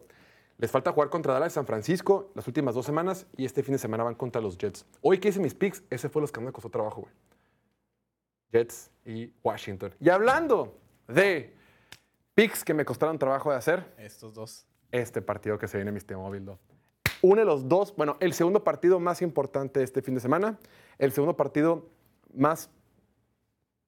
Les 0.59 0.71
falta 0.71 0.93
jugar 0.93 1.09
contra 1.09 1.33
Dallas 1.33 1.53
y 1.53 1.55
San 1.55 1.67
Francisco 1.67 2.31
las 2.35 2.47
últimas 2.47 2.75
dos 2.75 2.85
semanas 2.85 3.27
y 3.37 3.45
este 3.45 3.63
fin 3.63 3.73
de 3.73 3.79
semana 3.79 4.03
van 4.03 4.15
contra 4.15 4.41
los 4.41 4.59
Jets. 4.59 4.85
Hoy 5.03 5.19
que 5.19 5.29
hice 5.29 5.41
mis 5.41 5.55
picks, 5.55 5.85
ese 5.89 6.09
fue 6.09 6.21
los 6.21 6.33
que 6.33 6.41
me 6.41 6.51
costó 6.51 6.69
trabajo, 6.69 7.03
güey. 7.03 7.13
Jets 8.53 8.91
y 9.05 9.33
Washington. 9.43 9.95
Y 10.01 10.09
hablando 10.09 10.79
de 11.07 11.55
picks 12.35 12.65
que 12.65 12.75
me 12.75 12.85
costaron 12.85 13.19
trabajo 13.19 13.51
de 13.51 13.57
hacer, 13.57 13.95
Estos 13.99 14.35
dos. 14.35 14.67
este 14.93 15.23
partido 15.23 15.59
que 15.59 15.69
se 15.69 15.79
viene, 15.79 15.93
mi 15.93 15.99
estimado 15.99 16.31
Bildo. 16.31 16.59
Uno 17.21 17.41
de 17.41 17.45
los 17.45 17.69
dos, 17.69 17.95
bueno, 17.97 18.17
el 18.21 18.33
segundo 18.33 18.63
partido 18.63 19.01
más 19.01 19.23
importante 19.23 19.81
de 19.81 19.85
este 19.85 20.03
fin 20.03 20.15
de 20.15 20.21
semana, 20.21 20.59
el 20.99 21.11
segundo 21.13 21.37
partido 21.37 21.89
más, 22.33 22.71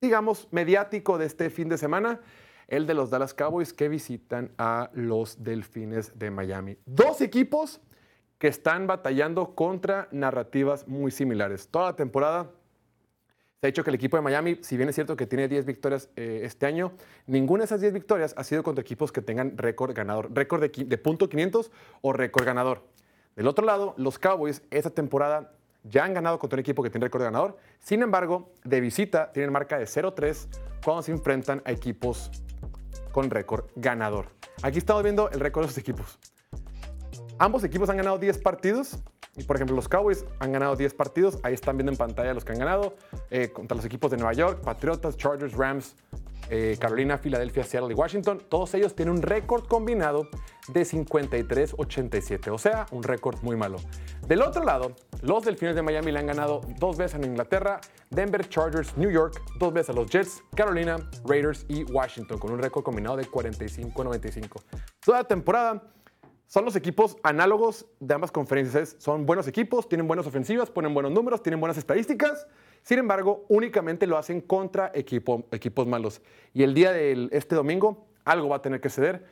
digamos, 0.00 0.48
mediático 0.50 1.16
de 1.16 1.26
este 1.26 1.48
fin 1.50 1.68
de 1.68 1.78
semana, 1.78 2.20
el 2.66 2.86
de 2.86 2.94
los 2.94 3.10
Dallas 3.10 3.34
Cowboys 3.34 3.72
que 3.72 3.88
visitan 3.88 4.52
a 4.58 4.90
los 4.94 5.42
Delfines 5.44 6.18
de 6.18 6.30
Miami. 6.30 6.76
Dos 6.86 7.20
equipos 7.20 7.80
que 8.38 8.48
están 8.48 8.86
batallando 8.86 9.54
contra 9.54 10.08
narrativas 10.10 10.88
muy 10.88 11.10
similares. 11.10 11.68
Toda 11.68 11.86
la 11.90 11.96
temporada 11.96 12.50
se 13.60 13.66
ha 13.66 13.68
dicho 13.68 13.84
que 13.84 13.90
el 13.90 13.96
equipo 13.96 14.16
de 14.16 14.22
Miami, 14.22 14.58
si 14.62 14.78
bien 14.78 14.88
es 14.88 14.94
cierto 14.94 15.18
que 15.18 15.26
tiene 15.26 15.46
10 15.46 15.66
victorias 15.66 16.08
eh, 16.16 16.40
este 16.44 16.64
año, 16.64 16.92
ninguna 17.26 17.60
de 17.60 17.64
esas 17.66 17.82
10 17.82 17.92
victorias 17.92 18.32
ha 18.38 18.42
sido 18.42 18.62
contra 18.62 18.80
equipos 18.80 19.12
que 19.12 19.20
tengan 19.20 19.58
récord 19.58 19.92
ganador, 19.94 20.30
récord 20.32 20.62
de, 20.62 20.70
de 20.70 20.96
punto 20.96 21.28
500 21.28 21.70
o 22.00 22.12
récord 22.14 22.46
ganador. 22.46 22.82
Del 23.36 23.46
otro 23.46 23.66
lado, 23.66 23.92
los 23.98 24.18
Cowboys 24.18 24.62
esta 24.70 24.88
temporada 24.88 25.52
ya 25.84 26.04
han 26.04 26.14
ganado 26.14 26.38
contra 26.38 26.56
un 26.56 26.60
equipo 26.60 26.82
que 26.82 26.88
tiene 26.88 27.04
récord 27.04 27.22
ganador. 27.22 27.58
Sin 27.80 28.00
embargo, 28.00 28.50
de 28.64 28.80
visita 28.80 29.30
tienen 29.30 29.52
marca 29.52 29.78
de 29.78 29.84
0-3 29.84 30.46
cuando 30.82 31.02
se 31.02 31.12
enfrentan 31.12 31.60
a 31.66 31.72
equipos 31.72 32.30
con 33.12 33.28
récord 33.28 33.66
ganador. 33.76 34.28
Aquí 34.62 34.78
estamos 34.78 35.02
viendo 35.02 35.28
el 35.28 35.38
récord 35.38 35.64
de 35.64 35.68
los 35.68 35.76
equipos. 35.76 36.18
Ambos 37.38 37.62
equipos 37.62 37.90
han 37.90 37.98
ganado 37.98 38.16
10 38.16 38.38
partidos. 38.38 38.96
Y 39.36 39.44
por 39.44 39.56
ejemplo, 39.56 39.76
los 39.76 39.88
Cowboys 39.88 40.24
han 40.38 40.52
ganado 40.52 40.76
10 40.76 40.94
partidos. 40.94 41.38
Ahí 41.42 41.54
están 41.54 41.76
viendo 41.76 41.92
en 41.92 41.98
pantalla 41.98 42.34
los 42.34 42.44
que 42.44 42.52
han 42.52 42.58
ganado. 42.58 42.94
eh, 43.30 43.50
contra 43.50 43.76
los 43.76 43.84
equipos 43.84 44.10
de 44.10 44.16
Nueva 44.16 44.32
York, 44.32 44.60
Patriotas, 44.62 45.16
Chargers, 45.16 45.52
Rams, 45.54 45.94
eh, 46.48 46.76
Carolina, 46.80 47.16
Filadelfia, 47.16 47.62
Seattle 47.62 47.92
y 47.92 47.94
Washington. 47.94 48.42
Todos 48.48 48.74
ellos 48.74 48.94
tienen 48.96 49.14
un 49.14 49.22
récord 49.22 49.66
combinado 49.66 50.28
de 50.68 50.84
53-87. 50.84 52.50
O 52.50 52.58
sea, 52.58 52.86
un 52.90 53.02
récord 53.04 53.40
muy 53.42 53.56
malo. 53.56 53.76
Del 54.26 54.42
otro 54.42 54.64
lado, 54.64 54.96
los 55.22 55.44
Delfines 55.44 55.76
de 55.76 55.82
Miami 55.82 56.10
le 56.10 56.18
han 56.18 56.26
ganado 56.26 56.60
dos 56.78 56.96
veces 56.96 57.20
en 57.20 57.24
Inglaterra, 57.24 57.80
Denver, 58.10 58.48
Chargers, 58.48 58.96
New 58.96 59.10
York, 59.10 59.40
dos 59.58 59.72
veces 59.72 59.90
a 59.90 59.92
los 59.92 60.10
Jets, 60.10 60.42
Carolina, 60.56 60.96
Raiders 61.24 61.66
y 61.68 61.84
Washington, 61.84 62.38
con 62.38 62.50
un 62.50 62.58
récord 62.58 62.82
combinado 62.82 63.16
de 63.16 63.26
45-95. 63.26 64.62
Toda 65.04 65.18
la 65.18 65.24
temporada 65.24 65.82
son 66.50 66.64
los 66.64 66.74
equipos 66.74 67.16
análogos 67.22 67.86
de 68.00 68.12
ambas 68.12 68.32
conferencias. 68.32 68.96
Son 68.98 69.24
buenos 69.24 69.46
equipos, 69.46 69.88
tienen 69.88 70.08
buenas 70.08 70.26
ofensivas, 70.26 70.68
ponen 70.68 70.92
buenos 70.92 71.12
números, 71.12 71.44
tienen 71.44 71.60
buenas 71.60 71.78
estadísticas. 71.78 72.48
Sin 72.82 72.98
embargo, 72.98 73.44
únicamente 73.48 74.04
lo 74.08 74.16
hacen 74.18 74.40
contra 74.40 74.90
equipo- 74.92 75.44
equipos 75.52 75.86
malos. 75.86 76.20
Y 76.52 76.64
el 76.64 76.74
día 76.74 76.90
de 76.90 77.28
este 77.30 77.54
domingo, 77.54 78.08
algo 78.24 78.48
va 78.48 78.56
a 78.56 78.62
tener 78.62 78.80
que 78.80 78.88
ceder. 78.90 79.24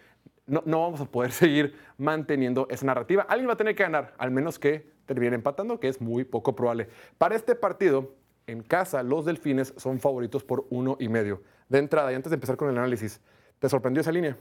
No, 0.46 0.62
no 0.64 0.80
vamos 0.82 1.00
a 1.00 1.06
poder 1.06 1.32
seguir 1.42 1.74
manteniendo 1.96 2.68
esa 2.70 2.86
narrativa. 2.86 3.26
Alguien 3.28 3.48
va 3.48 3.54
a 3.54 3.56
tener 3.56 3.74
que 3.74 3.82
ganar, 3.82 4.14
al 4.16 4.30
menos 4.30 4.60
que 4.60 4.88
termine 5.04 5.34
empatando, 5.34 5.80
que 5.80 5.88
es 5.88 6.00
muy 6.00 6.22
poco 6.22 6.54
probable. 6.54 6.88
Para 7.18 7.34
este 7.34 7.56
partido, 7.56 8.14
en 8.46 8.62
casa, 8.62 9.02
los 9.02 9.24
delfines 9.24 9.74
son 9.76 9.98
favoritos 9.98 10.44
por 10.44 10.66
uno 10.70 10.96
y 11.00 11.08
medio. 11.08 11.42
De 11.68 11.80
entrada, 11.80 12.12
y 12.12 12.14
antes 12.14 12.30
de 12.30 12.34
empezar 12.34 12.56
con 12.56 12.68
el 12.70 12.78
análisis, 12.78 13.20
¿te 13.58 13.68
sorprendió 13.68 14.02
esa 14.02 14.12
línea? 14.12 14.38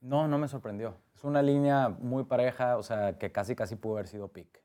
No, 0.00 0.28
no 0.28 0.38
me 0.38 0.46
sorprendió. 0.46 0.94
Es 1.24 1.28
una 1.28 1.40
línea 1.40 1.88
muy 1.88 2.24
pareja, 2.24 2.76
o 2.76 2.82
sea, 2.82 3.16
que 3.16 3.32
casi 3.32 3.54
casi 3.56 3.76
pudo 3.76 3.94
haber 3.94 4.08
sido 4.08 4.28
pick. 4.28 4.62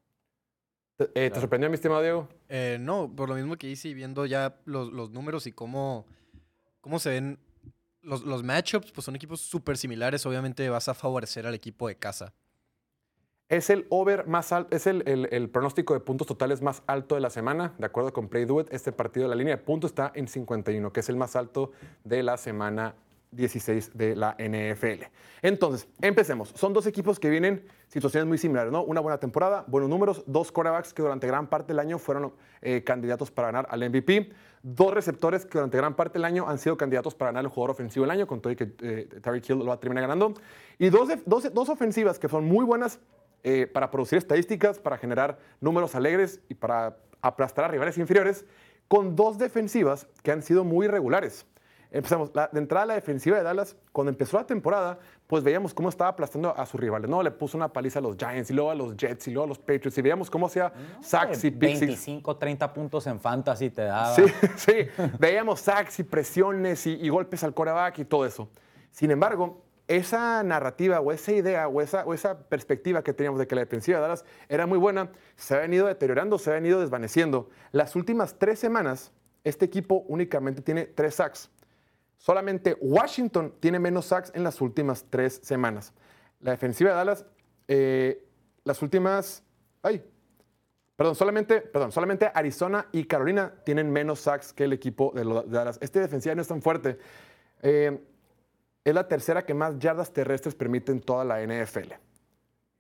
¿Te, 0.98 1.06
eh, 1.16 1.30
¿te 1.30 1.40
sorprendió, 1.40 1.70
mi 1.70 1.76
estimado 1.76 2.02
Diego? 2.02 2.28
Eh, 2.50 2.76
no, 2.82 3.10
por 3.16 3.30
lo 3.30 3.36
mismo 3.36 3.56
que 3.56 3.70
hice 3.70 3.94
viendo 3.94 4.26
ya 4.26 4.58
los, 4.66 4.92
los 4.92 5.10
números 5.10 5.48
y 5.48 5.54
cómo, 5.54 6.06
cómo 6.82 7.00
se 7.00 7.12
ven 7.12 7.40
los, 8.02 8.24
los 8.26 8.44
matchups, 8.44 8.92
pues 8.92 9.06
son 9.06 9.16
equipos 9.16 9.40
súper 9.40 9.78
similares. 9.78 10.26
Obviamente 10.26 10.68
vas 10.68 10.90
a 10.90 10.94
favorecer 10.94 11.48
al 11.48 11.56
equipo 11.56 11.88
de 11.88 11.96
casa. 11.96 12.34
Es 13.48 13.70
el 13.70 13.88
over 13.90 14.28
más 14.28 14.52
alto, 14.52 14.76
es 14.76 14.86
el, 14.86 15.08
el- 15.08 15.30
el 15.32 15.50
pronóstico 15.50 15.94
de 15.94 16.02
puntos 16.02 16.28
totales 16.28 16.62
más 16.62 16.84
alto 16.88 17.16
de 17.16 17.22
la 17.22 17.30
semana, 17.30 17.74
de 17.78 17.86
acuerdo 17.86 18.12
con 18.12 18.28
Play 18.28 18.44
Do 18.44 18.60
It. 18.60 18.68
Este 18.74 18.92
partido 18.92 19.24
de 19.24 19.30
la 19.30 19.36
línea 19.36 19.56
de 19.56 19.64
puntos 19.64 19.92
está 19.92 20.12
en 20.14 20.28
51, 20.28 20.92
que 20.92 21.00
es 21.00 21.08
el 21.08 21.16
más 21.16 21.38
alto 21.38 21.72
de 22.04 22.22
la 22.22 22.36
semana 22.36 22.96
16 23.32 23.98
de 23.98 24.16
la 24.16 24.36
NFL. 24.40 25.04
Entonces, 25.42 25.88
empecemos. 26.02 26.52
Son 26.56 26.74
dos 26.74 26.88
equipos 26.88 27.20
que 27.20 27.30
vienen 27.30 27.64
situaciones 27.88 28.28
muy 28.28 28.38
similares, 28.38 28.72
¿no? 28.72 28.84
Una 28.84 29.02
buena 29.02 29.20
temporada, 29.20 29.66
buenos 29.68 29.90
números, 29.90 30.24
dos 30.26 30.52
quarterbacks 30.52 30.94
que 30.94 31.02
durante 31.02 31.28
gran 31.28 31.48
parte 31.48 31.68
del 31.68 31.80
año 31.80 32.00
fueron 32.00 32.34
eh, 32.62 32.84
candidatos 32.84 33.32
para 33.32 33.50
ganar 33.50 33.68
al 33.70 33.88
MVP, 33.90 34.32
dos 34.64 34.94
receptores 34.94 35.46
que 35.46 35.58
durante 35.58 35.78
gran 35.78 35.96
parte 35.96 36.14
del 36.14 36.26
año 36.26 36.48
han 36.48 36.58
sido 36.58 36.78
candidatos 36.78 37.16
para 37.16 37.30
ganar 37.30 37.46
el 37.46 37.50
jugador 37.50 37.72
ofensivo 37.72 38.06
del 38.06 38.12
año, 38.12 38.28
con 38.28 38.42
todo 38.42 38.52
y 38.52 38.56
que 38.56 38.72
eh, 38.82 39.10
Tyreek 39.22 39.50
Hill 39.50 39.60
lo 39.60 39.66
va 39.66 39.76
a 39.76 39.80
terminar 39.80 40.04
ganando, 40.04 40.34
y 40.78 40.90
dos, 40.90 41.10
dos, 41.26 41.54
dos 41.54 41.70
ofensivas 41.70 42.20
que 42.20 42.28
son 42.28 42.46
muy 42.46 42.66
buenas 42.66 43.00
eh, 43.44 43.68
para 43.68 43.90
producir 43.90 44.18
estadísticas, 44.18 44.80
para 44.80 44.98
generar 44.98 45.40
números 45.62 45.96
alegres 45.96 46.42
y 46.50 46.56
para 46.56 46.98
aplastar 47.22 47.66
a 47.66 47.68
rivales 47.70 47.98
inferiores, 47.98 48.46
con 48.88 49.16
dos 49.16 49.38
defensivas 49.38 50.08
que 50.24 50.32
han 50.32 50.42
sido 50.42 50.64
muy 50.64 50.88
regulares. 50.88 51.46
Empezamos, 51.92 52.32
la, 52.34 52.50
de 52.52 52.60
entrada 52.60 52.86
la 52.86 52.94
defensiva 52.94 53.38
de 53.38 53.44
Dallas, 53.44 53.76
cuando 53.92 54.12
empezó 54.12 54.38
la 54.38 54.46
temporada, 54.46 55.00
pues 55.26 55.44
veíamos 55.44 55.74
cómo 55.74 55.90
estaba 55.90 56.12
aplastando 56.12 56.56
a 56.56 56.66
sus 56.66 56.80
rivales, 56.80 57.10
¿no? 57.10 57.24
Le 57.24 57.32
puso 57.32 57.58
una 57.58 57.74
paliza 57.74 58.00
a 58.00 58.02
los 58.02 58.16
Giants 58.16 58.52
y 58.52 58.54
luego 58.54 58.70
a 58.70 58.76
los 58.76 58.96
Jets 58.96 59.28
y 59.28 59.32
luego 59.32 59.46
a 59.46 59.48
los 59.48 59.58
Patriots 59.58 59.98
y 59.98 60.02
veíamos 60.02 60.30
cómo 60.30 60.46
hacía 60.46 60.72
sacks 61.02 61.44
y 61.44 61.50
six. 61.50 61.60
25, 61.60 62.38
30 62.38 62.74
puntos 62.74 63.08
en 63.08 63.20
fantasy 63.20 63.72
te 63.72 63.84
daba. 63.84 64.14
Sí, 64.14 64.24
sí. 64.56 64.74
Veíamos 65.18 65.62
sacks 65.62 66.00
y 66.00 66.04
presiones 66.04 66.86
y, 66.86 66.94
y 66.94 67.10
golpes 67.10 67.44
al 67.44 67.54
coreback 67.54 68.00
y 68.00 68.06
todo 68.06 68.26
eso. 68.26 68.50
Sin 68.92 69.10
embargo, 69.10 69.64
esa 69.90 70.44
narrativa 70.44 71.00
o 71.00 71.12
esa 71.12 71.32
idea 71.32 71.68
o 71.68 71.82
esa, 71.82 72.06
o 72.06 72.14
esa 72.14 72.38
perspectiva 72.48 73.04
que 73.04 73.12
teníamos 73.12 73.40
de 73.40 73.48
que 73.48 73.56
la 73.56 73.62
defensiva 73.62 73.98
de 73.98 74.04
Dallas 74.04 74.24
era 74.48 74.68
muy 74.68 74.78
buena, 74.78 75.12
se 75.36 75.56
ha 75.56 75.58
venido 75.58 75.88
deteriorando, 75.88 76.38
se 76.38 76.52
ha 76.52 76.54
venido 76.54 76.80
desvaneciendo. 76.80 77.50
Las 77.72 77.96
últimas 77.96 78.38
tres 78.38 78.60
semanas, 78.60 79.12
este 79.44 79.66
equipo 79.66 80.06
únicamente 80.08 80.62
tiene 80.62 80.86
tres 80.86 81.16
sacks. 81.16 81.50
Solamente 82.20 82.78
Washington 82.82 83.56
tiene 83.62 83.80
menos 83.80 84.08
sacks 84.08 84.32
en 84.36 84.44
las 84.44 84.60
últimas 84.60 85.06
tres 85.10 85.40
semanas. 85.42 85.94
La 86.42 86.52
defensiva 86.52 86.90
de 86.90 86.96
Dallas, 86.98 87.26
eh, 87.70 88.28
las 88.66 88.82
últimas... 88.82 89.42
¡Ay! 89.82 90.04
Perdón, 90.98 91.16
solamente, 91.16 91.62
perdón, 91.62 91.94
solamente 91.94 92.30
Arizona 92.34 92.88
y 92.92 93.06
Carolina 93.06 93.54
tienen 93.64 93.90
menos 93.90 94.20
sacks 94.20 94.52
que 94.52 94.66
el 94.66 94.74
equipo 94.74 95.14
de 95.16 95.24
Dallas. 95.48 95.78
Este 95.82 96.02
defensiva 96.02 96.36
no 96.36 96.42
es 96.42 96.48
tan 96.50 96.62
fuerte. 96.62 97.00
Eh, 97.62 97.98
es 98.84 98.94
la 98.94 99.08
tercera 99.08 99.46
que 99.46 99.54
más 99.54 99.80
yardas 99.80 100.12
terrestres 100.12 100.56
permite 100.56 100.92
en 100.92 101.00
toda 101.00 101.24
la 101.24 101.42
NFL. 101.42 101.94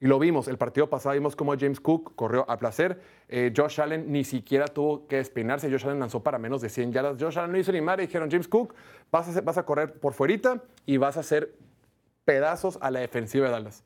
Y 0.01 0.07
lo 0.07 0.17
vimos, 0.17 0.47
el 0.47 0.57
partido 0.57 0.89
pasado 0.89 1.13
vimos 1.13 1.35
cómo 1.35 1.57
James 1.59 1.81
Cook 1.81 2.15
corrió 2.15 2.49
a 2.49 2.57
placer. 2.57 3.01
Eh, 3.27 3.51
Josh 3.55 3.81
Allen 3.81 4.09
ni 4.09 4.23
siquiera 4.23 4.65
tuvo 4.65 5.07
que 5.07 5.17
despeinarse. 5.17 5.69
Josh 5.69 5.85
Allen 5.85 5.99
lanzó 5.99 6.23
para 6.23 6.39
menos 6.39 6.61
de 6.61 6.69
100 6.69 6.93
yardas. 6.93 7.17
Josh 7.19 7.37
Allen 7.37 7.51
no 7.51 7.57
hizo 7.57 7.73
ni 7.73 7.81
madre. 7.81 8.07
Dijeron, 8.07 8.31
James 8.31 8.47
Cook, 8.47 8.75
vas 9.11 9.35
a, 9.35 9.41
vas 9.41 9.57
a 9.57 9.63
correr 9.63 9.99
por 9.99 10.13
fuerita 10.13 10.63
y 10.85 10.95
vas 10.95 11.17
a 11.17 11.19
hacer 11.19 11.53
pedazos 12.23 12.77
a 12.81 12.91
la 12.91 13.01
defensiva 13.01 13.47
de 13.47 13.51
Dallas. 13.51 13.83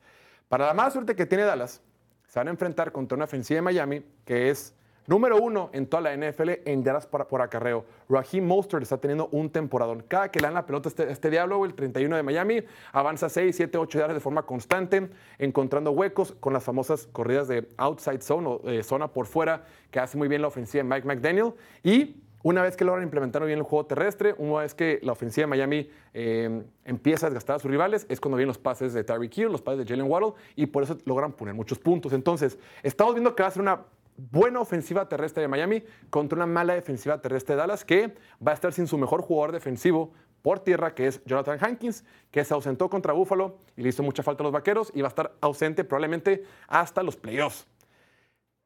Para 0.48 0.66
la 0.66 0.74
mala 0.74 0.90
suerte 0.90 1.16
que 1.16 1.26
tiene 1.26 1.44
Dallas, 1.44 1.82
se 2.28 2.38
van 2.38 2.46
a 2.46 2.50
enfrentar 2.52 2.92
contra 2.92 3.16
una 3.16 3.24
ofensiva 3.24 3.56
de 3.56 3.62
Miami 3.62 4.04
que 4.24 4.50
es 4.50 4.74
número 5.06 5.38
uno 5.38 5.70
en 5.72 5.86
toda 5.86 6.02
la 6.02 6.16
NFL 6.16 6.50
en 6.64 6.82
yardas 6.82 7.06
por, 7.06 7.42
acarreo. 7.42 7.84
Raheem 8.08 8.46
Mostert 8.46 8.82
está 8.82 8.98
teniendo 8.98 9.28
un 9.32 9.50
temporadón. 9.50 10.04
Cada 10.08 10.30
que 10.30 10.40
le 10.40 10.46
dan 10.46 10.54
la 10.54 10.66
pelota 10.66 10.88
este, 10.88 11.10
este 11.10 11.30
diablo, 11.30 11.64
el 11.64 11.74
31 11.74 12.16
de 12.16 12.22
Miami, 12.22 12.62
avanza 12.92 13.28
6, 13.28 13.54
7, 13.54 13.78
8 13.78 13.98
yardas 13.98 14.16
de 14.16 14.20
forma 14.20 14.42
constante, 14.42 15.10
encontrando 15.38 15.90
huecos 15.92 16.32
con 16.40 16.52
las 16.52 16.64
famosas 16.64 17.06
corridas 17.06 17.48
de 17.48 17.68
outside 17.76 18.20
zone 18.20 18.48
o 18.48 18.68
eh, 18.68 18.82
zona 18.82 19.08
por 19.08 19.26
fuera, 19.26 19.64
que 19.90 20.00
hace 20.00 20.16
muy 20.16 20.28
bien 20.28 20.42
la 20.42 20.48
ofensiva 20.48 20.82
de 20.82 20.88
Mike 20.88 21.06
McDaniel. 21.06 21.52
Y 21.82 22.20
una 22.44 22.60
vez 22.60 22.76
que 22.76 22.84
logran 22.84 23.02
implementar 23.02 23.42
bien 23.46 23.58
el 23.58 23.64
juego 23.64 23.86
terrestre, 23.86 24.34
una 24.36 24.60
vez 24.60 24.74
que 24.74 25.00
la 25.02 25.12
ofensiva 25.12 25.44
de 25.44 25.46
Miami 25.46 25.88
eh, 26.12 26.62
empieza 26.84 27.26
a 27.26 27.30
desgastar 27.30 27.56
a 27.56 27.58
sus 27.58 27.70
rivales, 27.70 28.04
es 28.10 28.20
cuando 28.20 28.36
vienen 28.36 28.48
los 28.48 28.58
pases 28.58 28.92
de 28.92 29.02
Tyreek 29.02 29.38
Hill, 29.38 29.48
los 29.50 29.62
pases 29.62 29.78
de 29.78 29.86
Jalen 29.86 30.10
Waddle, 30.10 30.34
y 30.54 30.66
por 30.66 30.82
eso 30.82 30.98
logran 31.06 31.32
poner 31.32 31.54
muchos 31.54 31.78
puntos. 31.78 32.12
Entonces, 32.12 32.58
estamos 32.82 33.14
viendo 33.14 33.34
que 33.34 33.42
va 33.42 33.48
a 33.48 33.50
ser 33.50 33.62
una 33.62 33.80
buena 34.16 34.60
ofensiva 34.60 35.08
terrestre 35.08 35.42
de 35.42 35.48
Miami 35.48 35.82
contra 36.10 36.36
una 36.36 36.46
mala 36.46 36.74
defensiva 36.74 37.20
terrestre 37.20 37.54
de 37.54 37.60
Dallas, 37.60 37.84
que 37.84 38.14
va 38.46 38.52
a 38.52 38.54
estar 38.54 38.72
sin 38.72 38.86
su 38.86 38.98
mejor 38.98 39.22
jugador 39.22 39.52
defensivo 39.52 40.12
por 40.42 40.60
tierra, 40.60 40.94
que 40.94 41.06
es 41.06 41.24
Jonathan 41.24 41.58
Hankins, 41.60 42.04
que 42.30 42.44
se 42.44 42.52
ausentó 42.52 42.90
contra 42.90 43.14
Buffalo 43.14 43.58
y 43.76 43.82
le 43.82 43.88
hizo 43.88 44.02
mucha 44.02 44.22
falta 44.22 44.42
a 44.42 44.44
los 44.44 44.52
vaqueros 44.52 44.92
y 44.94 45.00
va 45.00 45.08
a 45.08 45.10
estar 45.10 45.32
ausente 45.40 45.84
probablemente 45.84 46.44
hasta 46.68 47.02
los 47.02 47.16
playoffs. 47.16 47.66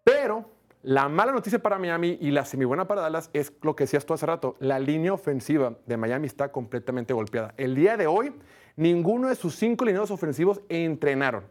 Pero 0.03 0.45
la 0.83 1.09
mala 1.09 1.33
noticia 1.33 1.59
para 1.61 1.79
Miami 1.79 2.19
y 2.21 2.31
la 2.31 2.45
semibuena 2.45 2.87
para 2.87 3.03
Dallas 3.03 3.31
es 3.33 3.53
lo 3.63 3.77
que 3.77 3.85
decías 3.85 4.07
tú 4.07 4.15
hace 4.15 4.27
rato. 4.27 4.57
La 4.59 4.79
línea 4.79 5.13
ofensiva 5.13 5.77
de 5.87 5.97
Miami 5.97 6.27
está 6.27 6.51
completamente 6.51 7.13
golpeada. 7.15 7.55
El 7.57 7.75
día 7.75 7.97
de 7.97 8.07
hoy, 8.07 8.33
ninguno 8.77 9.29
de 9.29 9.35
sus 9.35 9.55
cinco 9.55 9.85
lineados 9.85 10.11
ofensivos 10.11 10.61
entrenaron. 10.69 11.45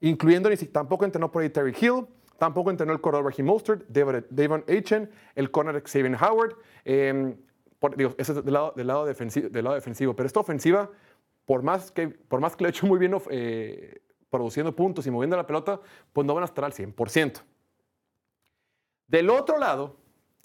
Incluyendo 0.00 0.48
ni 0.48 0.56
tampoco 0.56 1.04
entrenó 1.04 1.30
por 1.30 1.42
ahí 1.42 1.50
Terry 1.50 1.74
Hill, 1.80 2.06
tampoco 2.38 2.70
entrenó 2.70 2.92
el 2.92 3.00
corredor 3.00 3.26
Raheem 3.26 3.46
Mostert, 3.46 3.86
Davon 3.88 4.64
Achen, 4.68 5.10
el 5.34 5.50
corner 5.50 5.82
Xavier 5.82 6.16
Howard. 6.22 6.56
por- 7.78 7.96
digo, 7.96 8.14
eso 8.18 8.32
es 8.32 8.44
del 8.44 8.54
lado, 8.54 8.72
del, 8.76 8.86
lado 8.86 9.04
defensivo, 9.06 9.48
del 9.48 9.64
lado 9.64 9.74
defensivo. 9.74 10.14
Pero 10.16 10.26
esta 10.26 10.40
ofensiva, 10.40 10.90
por 11.44 11.62
más 11.62 11.90
que, 11.90 12.08
por 12.08 12.40
más 12.40 12.56
que 12.56 12.64
lo 12.64 12.68
he 12.68 12.70
hecho 12.70 12.86
muy 12.86 12.98
bien 12.98 13.14
eh, 13.30 14.00
produciendo 14.30 14.74
puntos 14.74 15.06
y 15.06 15.10
moviendo 15.10 15.36
la 15.36 15.46
pelota, 15.46 15.80
pues 16.12 16.26
no 16.26 16.34
van 16.34 16.42
a 16.42 16.46
estar 16.46 16.64
al 16.64 16.72
100%. 16.72 17.42
Del 19.06 19.30
otro 19.30 19.58
lado, 19.58 19.96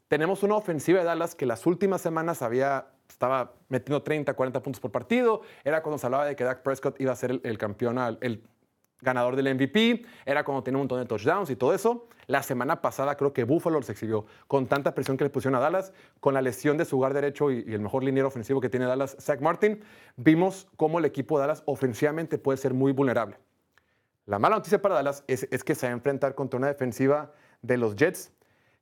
tenemos 0.07 0.43
una 0.43 0.55
ofensiva 0.55 0.99
de 0.99 1.05
Dallas 1.05 1.35
que 1.35 1.45
las 1.45 1.65
últimas 1.65 2.01
semanas 2.01 2.41
había, 2.41 2.87
estaba 3.09 3.53
metiendo 3.69 4.03
30, 4.03 4.33
40 4.33 4.61
puntos 4.61 4.79
por 4.79 4.91
partido. 4.91 5.41
Era 5.63 5.81
cuando 5.81 5.97
se 5.97 6.05
hablaba 6.05 6.25
de 6.25 6.35
que 6.35 6.43
Dak 6.43 6.61
Prescott 6.61 6.99
iba 7.01 7.11
a 7.11 7.15
ser 7.15 7.31
el, 7.31 7.41
el 7.43 7.57
campeón, 7.57 7.97
el 8.21 8.43
ganador 9.01 9.35
del 9.35 9.53
MVP, 9.53 10.05
era 10.25 10.43
cuando 10.43 10.63
tenía 10.63 10.77
un 10.77 10.83
montón 10.83 10.99
de 10.99 11.05
touchdowns 11.05 11.49
y 11.49 11.55
todo 11.55 11.73
eso. 11.73 12.07
La 12.27 12.43
semana 12.43 12.81
pasada 12.81 13.15
creo 13.15 13.33
que 13.33 13.43
Buffalo 13.43 13.79
los 13.79 13.89
exhibió 13.89 14.25
con 14.47 14.67
tanta 14.67 14.93
presión 14.93 15.17
que 15.17 15.23
le 15.23 15.29
pusieron 15.29 15.55
a 15.55 15.59
Dallas, 15.59 15.91
con 16.19 16.33
la 16.33 16.41
lesión 16.41 16.77
de 16.77 16.85
su 16.85 16.97
guard 16.97 17.13
derecho 17.13 17.51
y, 17.51 17.65
y 17.67 17.73
el 17.73 17.81
mejor 17.81 18.03
liniero 18.03 18.27
ofensivo 18.27 18.61
que 18.61 18.69
tiene 18.69 18.85
Dallas, 18.85 19.17
Zach 19.19 19.41
Martin, 19.41 19.81
vimos 20.15 20.67
cómo 20.77 20.99
el 20.99 21.05
equipo 21.05 21.37
de 21.37 21.41
Dallas 21.41 21.63
ofensivamente 21.65 22.37
puede 22.37 22.57
ser 22.57 22.73
muy 22.73 22.91
vulnerable. 22.91 23.37
La 24.25 24.39
mala 24.39 24.55
noticia 24.55 24.81
para 24.81 24.95
Dallas 24.95 25.23
es, 25.27 25.47
es 25.51 25.63
que 25.63 25.75
se 25.75 25.87
va 25.87 25.91
a 25.91 25.95
enfrentar 25.95 26.35
contra 26.35 26.57
una 26.57 26.67
defensiva 26.67 27.33
de 27.61 27.77
los 27.77 27.95
Jets 27.95 28.31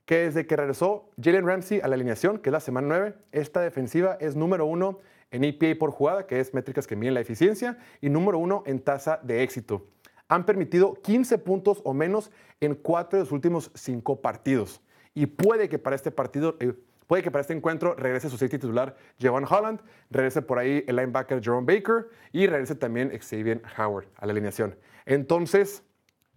que 0.06 0.26
desde 0.26 0.48
que 0.48 0.56
regresó 0.56 1.10
Jalen 1.22 1.46
Ramsey 1.46 1.82
a 1.82 1.88
la 1.88 1.94
alineación, 1.94 2.40
que 2.40 2.50
es 2.50 2.54
la 2.54 2.60
semana 2.60 2.88
9, 2.88 3.16
esta 3.32 3.62
defensiva 3.62 4.18
es 4.20 4.36
número 4.36 4.66
uno 4.66 5.00
en 5.30 5.44
EPA 5.44 5.78
por 5.78 5.92
jugada, 5.92 6.26
que 6.26 6.40
es 6.40 6.54
métricas 6.54 6.88
que 6.88 6.96
miden 6.96 7.14
la 7.14 7.20
eficiencia, 7.20 7.78
y 8.02 8.10
número 8.10 8.40
uno 8.40 8.64
en 8.66 8.80
tasa 8.80 9.20
de 9.22 9.44
éxito. 9.44 9.86
Han 10.30 10.46
permitido 10.46 10.94
15 10.94 11.38
puntos 11.40 11.82
o 11.84 11.94
menos 11.94 12.32
en 12.62 12.76
cuatro 12.76 13.18
de 13.18 13.26
los 13.26 13.32
últimos 13.34 13.72
cinco 13.74 14.22
partidos. 14.22 14.82
Y 15.14 15.26
puede 15.26 15.68
que 15.68 15.80
para 15.80 15.96
este 15.96 16.12
partido, 16.12 16.56
eh, 16.60 16.74
puede 17.08 17.24
que 17.24 17.32
para 17.32 17.42
este 17.42 17.54
encuentro 17.54 17.96
regrese 17.96 18.30
su 18.30 18.38
safety 18.38 18.60
titular 18.60 18.96
Javon 19.20 19.46
Holland, 19.50 19.82
regrese 20.10 20.42
por 20.42 20.60
ahí 20.60 20.84
el 20.88 20.96
linebacker 20.96 21.44
Jerome 21.44 21.66
Baker 21.66 22.08
y 22.32 22.48
regrese 22.48 22.76
también 22.76 23.12
Xavier 23.20 23.62
Howard 23.78 24.08
a 24.16 24.26
la 24.26 24.32
alineación. 24.32 24.78
Entonces, 25.06 25.84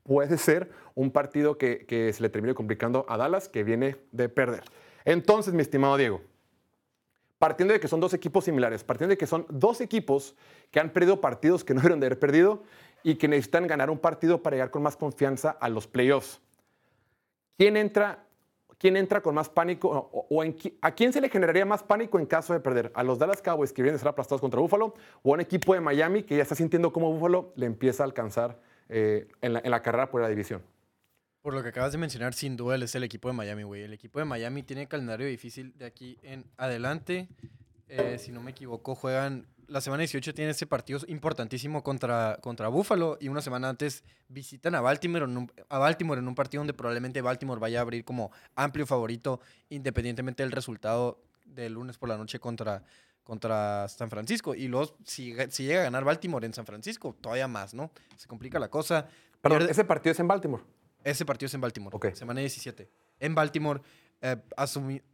puede 0.02 0.38
ser 0.38 0.70
un 0.94 1.10
partido 1.10 1.58
que, 1.58 2.10
se 2.12 2.22
le 2.22 2.28
termine 2.28 2.54
complicando 2.54 3.04
a 3.08 3.16
Dallas, 3.16 3.48
que 3.48 3.62
viene 3.64 3.96
de 4.10 4.28
perder. 4.28 4.64
Entonces, 5.04 5.54
mi 5.54 5.62
estimado 5.62 5.96
Diego, 5.96 6.20
partiendo 7.38 7.74
de 7.74 7.80
que 7.80 7.88
son 7.88 8.00
dos 8.00 8.14
equipos 8.14 8.44
similares, 8.44 8.84
partiendo 8.84 9.10
de 9.10 9.18
que 9.18 9.26
son 9.26 9.46
dos 9.48 9.80
equipos 9.80 10.36
que 10.70 10.80
han 10.80 10.90
perdido 10.90 11.20
partidos 11.20 11.64
que 11.64 11.74
no 11.74 11.80
debieron 11.80 12.00
de 12.00 12.06
haber 12.06 12.18
perdido 12.18 12.62
y 13.02 13.16
que 13.16 13.28
necesitan 13.28 13.66
ganar 13.66 13.90
un 13.90 13.98
partido 13.98 14.42
para 14.42 14.56
llegar 14.56 14.70
con 14.70 14.82
más 14.82 14.96
confianza 14.96 15.50
a 15.50 15.68
los 15.68 15.86
playoffs. 15.86 16.40
¿Quién 17.56 17.76
entra, 17.76 18.24
quién 18.78 18.96
entra 18.96 19.20
con 19.20 19.34
más 19.34 19.48
pánico 19.48 20.10
o, 20.12 20.42
a 20.80 20.90
quién 20.92 21.12
se 21.12 21.20
le 21.20 21.28
generaría 21.28 21.64
más 21.64 21.82
pánico 21.82 22.18
en 22.18 22.26
caso 22.26 22.52
de 22.52 22.60
perder? 22.60 22.90
¿A 22.94 23.02
los 23.02 23.18
Dallas 23.18 23.42
Cowboys 23.42 23.72
que 23.72 23.82
vienen 23.82 23.96
de 23.96 23.98
ser 24.00 24.08
aplastados 24.08 24.40
contra 24.40 24.60
Buffalo 24.60 24.94
o 25.22 25.30
a 25.30 25.34
un 25.34 25.40
equipo 25.40 25.74
de 25.74 25.80
Miami 25.80 26.22
que 26.22 26.36
ya 26.36 26.42
está 26.42 26.54
sintiendo 26.54 26.92
cómo 26.92 27.12
Buffalo 27.12 27.52
le 27.56 27.66
empieza 27.66 28.02
a 28.02 28.06
alcanzar 28.06 28.60
eh, 28.88 29.28
en, 29.40 29.52
la, 29.52 29.82
carrera 29.82 30.10
por 30.10 30.22
la 30.22 30.28
división? 30.28 30.62
Por 31.42 31.54
lo 31.54 31.62
que 31.62 31.70
acabas 31.70 31.92
de 31.92 31.98
mencionar, 31.98 32.34
sin 32.34 32.56
duda 32.56 32.76
es 32.76 32.94
el 32.94 33.04
equipo 33.04 33.28
de 33.28 33.34
Miami, 33.34 33.64
güey. 33.64 33.82
El 33.82 33.92
equipo 33.92 34.18
de 34.18 34.24
Miami 34.24 34.62
tiene 34.62 34.86
calendario 34.86 35.26
difícil 35.26 35.76
de 35.76 35.86
aquí 35.86 36.18
en 36.22 36.44
adelante. 36.56 37.28
Eh, 37.88 38.16
si 38.18 38.32
no 38.32 38.42
me 38.42 38.52
equivoco, 38.52 38.94
juegan. 38.94 39.46
La 39.72 39.80
semana 39.80 40.00
18 40.02 40.34
tiene 40.34 40.50
ese 40.50 40.66
partido 40.66 41.00
importantísimo 41.08 41.82
contra, 41.82 42.38
contra 42.42 42.68
Buffalo 42.68 43.16
y 43.20 43.28
una 43.28 43.40
semana 43.40 43.70
antes 43.70 44.04
visitan 44.28 44.74
a 44.74 44.80
Baltimore, 44.82 45.24
en 45.24 45.36
un, 45.36 45.52
a 45.68 45.78
Baltimore 45.78 46.20
en 46.20 46.28
un 46.28 46.34
partido 46.34 46.60
donde 46.60 46.74
probablemente 46.74 47.22
Baltimore 47.22 47.58
vaya 47.58 47.78
a 47.78 47.82
abrir 47.82 48.04
como 48.04 48.30
amplio 48.54 48.86
favorito, 48.86 49.40
independientemente 49.70 50.42
del 50.42 50.52
resultado 50.52 51.22
del 51.46 51.72
lunes 51.72 51.96
por 51.96 52.08
la 52.10 52.18
noche 52.18 52.38
contra, 52.38 52.84
contra 53.24 53.88
San 53.88 54.10
Francisco. 54.10 54.54
Y 54.54 54.68
luego, 54.68 54.94
si, 55.04 55.34
si 55.48 55.64
llega 55.64 55.80
a 55.80 55.84
ganar 55.84 56.04
Baltimore 56.04 56.44
en 56.44 56.52
San 56.52 56.66
Francisco, 56.66 57.16
todavía 57.20 57.48
más, 57.48 57.72
¿no? 57.72 57.90
Se 58.16 58.28
complica 58.28 58.58
la 58.58 58.68
cosa. 58.68 59.08
Perdón, 59.40 59.60
Pierde- 59.60 59.70
ese 59.70 59.84
partido 59.84 60.12
es 60.12 60.20
en 60.20 60.28
Baltimore. 60.28 60.62
ese 61.02 61.24
partido 61.24 61.46
es 61.46 61.54
en 61.54 61.60
Baltimore. 61.62 62.14
Semana 62.14 62.40
17. 62.40 62.90
En 63.20 63.34
Baltimore. 63.34 63.80
eh, 64.20 64.36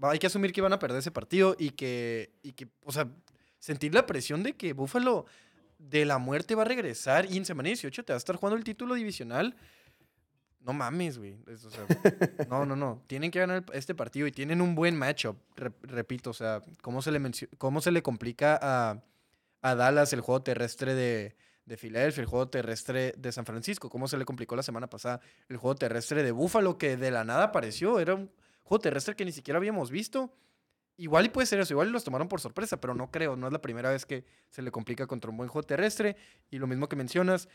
hay 0.02 0.18
que 0.18 0.26
asumir 0.26 0.52
que 0.52 0.61
van 0.61 0.72
a 0.72 0.78
perder 0.80 0.98
ese 0.98 1.11
partido 1.12 1.54
y 1.59 1.70
que, 1.70 2.32
y 2.42 2.52
que, 2.52 2.68
o 2.84 2.90
sea, 2.92 3.09
sentir 3.59 3.94
la 3.94 4.06
presión 4.06 4.42
de 4.42 4.54
que 4.54 4.72
Buffalo 4.72 5.26
de 5.78 6.04
la 6.04 6.18
muerte 6.18 6.54
va 6.54 6.62
a 6.62 6.66
regresar 6.66 7.26
y 7.30 7.36
en 7.36 7.44
semana 7.44 7.68
18 7.68 8.04
te 8.04 8.12
va 8.12 8.16
a 8.16 8.18
estar 8.18 8.36
jugando 8.36 8.56
el 8.56 8.64
título 8.64 8.94
divisional. 8.94 9.56
No 10.61 10.72
mames, 10.72 11.18
güey. 11.18 11.38
No, 12.50 12.66
no, 12.66 12.76
no. 12.76 13.02
Tienen 13.06 13.30
que 13.30 13.38
ganar 13.38 13.64
este 13.72 13.94
partido 13.94 14.26
y 14.26 14.32
tienen 14.32 14.61
un 14.61 14.74
buen 14.74 14.96
matchup. 14.98 15.36
Re- 15.56 15.72
repito, 15.82 16.30
o 16.30 16.34
sea, 16.34 16.62
¿cómo 16.82 17.00
se 17.00 17.11
le, 17.12 17.20
cómo 17.56 17.80
se 17.80 17.90
le 17.92 18.02
complica 18.02 18.59
a, 18.61 19.02
a 19.62 19.74
Dallas 19.74 20.12
el 20.12 20.20
juego 20.20 20.42
terrestre 20.42 20.94
de, 20.94 21.36
de 21.64 21.76
Filadelfia, 21.76 22.20
el 22.22 22.26
juego 22.26 22.48
terrestre 22.48 23.14
de 23.16 23.32
San 23.32 23.46
Francisco? 23.46 23.88
¿Cómo 23.88 24.09
se 24.09 24.18
le 24.18 24.24
complicó 24.24 24.56
la 24.56 24.62
semana 24.64 24.90
pasada 24.90 25.20
el 25.48 25.56
juego 25.56 25.76
terrestre 25.76 26.22
de 26.22 26.32
Buffalo 26.32 26.76
que 26.76 26.96
de 26.96 27.12
la 27.12 27.24
nada 27.24 27.44
apareció? 27.44 27.98
Era 28.00 28.14
un 28.16 28.30
juego 28.64 28.80
terrestre 28.82 29.14
que 29.14 29.24
ni 29.24 29.32
siquiera 29.32 29.56
habíamos 29.59 29.90
visto. 29.90 30.34
Igual 31.01 31.26
y 31.26 31.28
puede 31.28 31.46
ser 31.46 31.61
eso, 31.61 31.72
igual 31.72 31.88
y 31.88 31.92
los 31.92 32.03
tomaron 32.05 32.26
por 32.28 32.40
sorpresa, 32.40 32.76
pero 32.80 32.92
no 32.92 33.11
creo, 33.11 33.36
no 33.36 33.46
es 33.46 33.53
la 33.53 33.62
primera 33.62 33.88
vez 33.90 34.05
que 34.05 34.24
se 34.51 34.62
le 34.62 34.70
complica 34.72 35.07
contra 35.07 35.30
un 35.30 35.36
buen 35.36 35.49
juego 35.49 35.64
terrestre. 35.64 36.16
Y 36.51 36.59
lo 36.59 36.66
mismo 36.66 36.88
que 36.88 36.96
mencionas, 36.96 37.49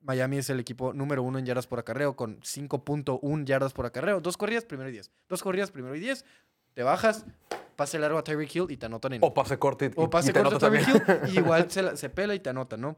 Miami 0.00 0.38
es 0.38 0.48
el 0.48 0.58
equipo 0.58 0.94
número 0.94 1.22
uno 1.22 1.38
en 1.38 1.44
yardas 1.44 1.66
por 1.66 1.78
acarreo 1.78 2.16
con 2.16 2.40
5.1 2.40 3.44
yardas 3.44 3.72
por 3.74 3.84
acarreo. 3.86 4.20
Dos 4.22 4.36
corridas, 4.38 4.64
primero 4.64 4.88
y 4.88 4.92
10. 4.92 5.10
Dos 5.28 5.42
corridas, 5.42 5.70
primero 5.70 5.94
y 5.94 6.00
10. 6.00 6.24
Te 6.72 6.82
bajas, 6.82 7.26
pase 7.76 7.98
largo 7.98 8.16
a 8.16 8.24
Tyreek 8.24 8.56
Hill 8.56 8.66
y 8.70 8.78
te 8.78 8.86
anotan 8.86 9.12
en... 9.12 9.20
O 9.22 9.34
pase 9.34 9.58
corto 9.58 9.84
y, 9.84 9.90
O 9.94 10.04
y 10.04 10.08
pase 10.08 10.32
te 10.32 10.42
corto 10.42 10.56
a 10.56 10.58
Tyreek. 10.58 10.88
Hill 10.88 11.02
y 11.34 11.38
igual 11.40 11.70
se, 11.70 11.82
la- 11.82 11.96
se 11.96 12.08
pela 12.08 12.34
y 12.34 12.40
te 12.40 12.48
anota, 12.48 12.78
¿no? 12.78 12.96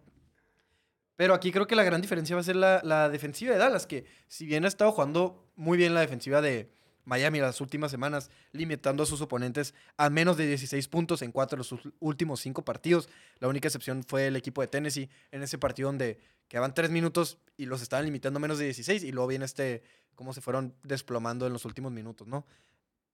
Pero 1.16 1.34
aquí 1.34 1.50
creo 1.50 1.66
que 1.66 1.74
la 1.76 1.82
gran 1.82 2.00
diferencia 2.00 2.36
va 2.36 2.40
a 2.40 2.44
ser 2.44 2.56
la, 2.56 2.80
la 2.84 3.08
defensiva 3.08 3.52
de 3.52 3.58
Dallas, 3.58 3.86
que 3.88 4.04
si 4.28 4.46
bien 4.46 4.64
ha 4.64 4.68
estado 4.68 4.92
jugando 4.92 5.48
muy 5.56 5.76
bien 5.76 5.94
la 5.94 6.00
defensiva 6.00 6.40
de 6.40 6.70
Miami 7.04 7.40
las 7.40 7.60
últimas 7.60 7.90
semanas, 7.90 8.30
limitando 8.52 9.02
a 9.02 9.06
sus 9.06 9.20
oponentes 9.20 9.74
a 9.96 10.10
menos 10.10 10.36
de 10.36 10.46
16 10.46 10.88
puntos 10.88 11.22
en 11.22 11.32
cuatro 11.32 11.56
de 11.56 11.58
los 11.68 11.74
últimos 12.00 12.40
cinco 12.40 12.64
partidos. 12.64 13.08
La 13.38 13.48
única 13.48 13.68
excepción 13.68 14.02
fue 14.04 14.26
el 14.28 14.36
equipo 14.36 14.60
de 14.60 14.68
Tennessee 14.68 15.10
en 15.30 15.42
ese 15.42 15.58
partido 15.58 15.88
donde 15.88 16.18
quedaban 16.48 16.74
tres 16.74 16.90
minutos 16.90 17.38
y 17.56 17.66
los 17.66 17.82
estaban 17.82 18.04
limitando 18.06 18.38
a 18.38 18.40
menos 18.40 18.58
de 18.58 18.64
16 18.64 19.04
y 19.04 19.12
luego 19.12 19.28
viene 19.28 19.44
este, 19.44 19.82
cómo 20.14 20.32
se 20.32 20.40
fueron 20.40 20.74
desplomando 20.82 21.46
en 21.46 21.52
los 21.52 21.64
últimos 21.64 21.92
minutos, 21.92 22.26
¿no? 22.26 22.46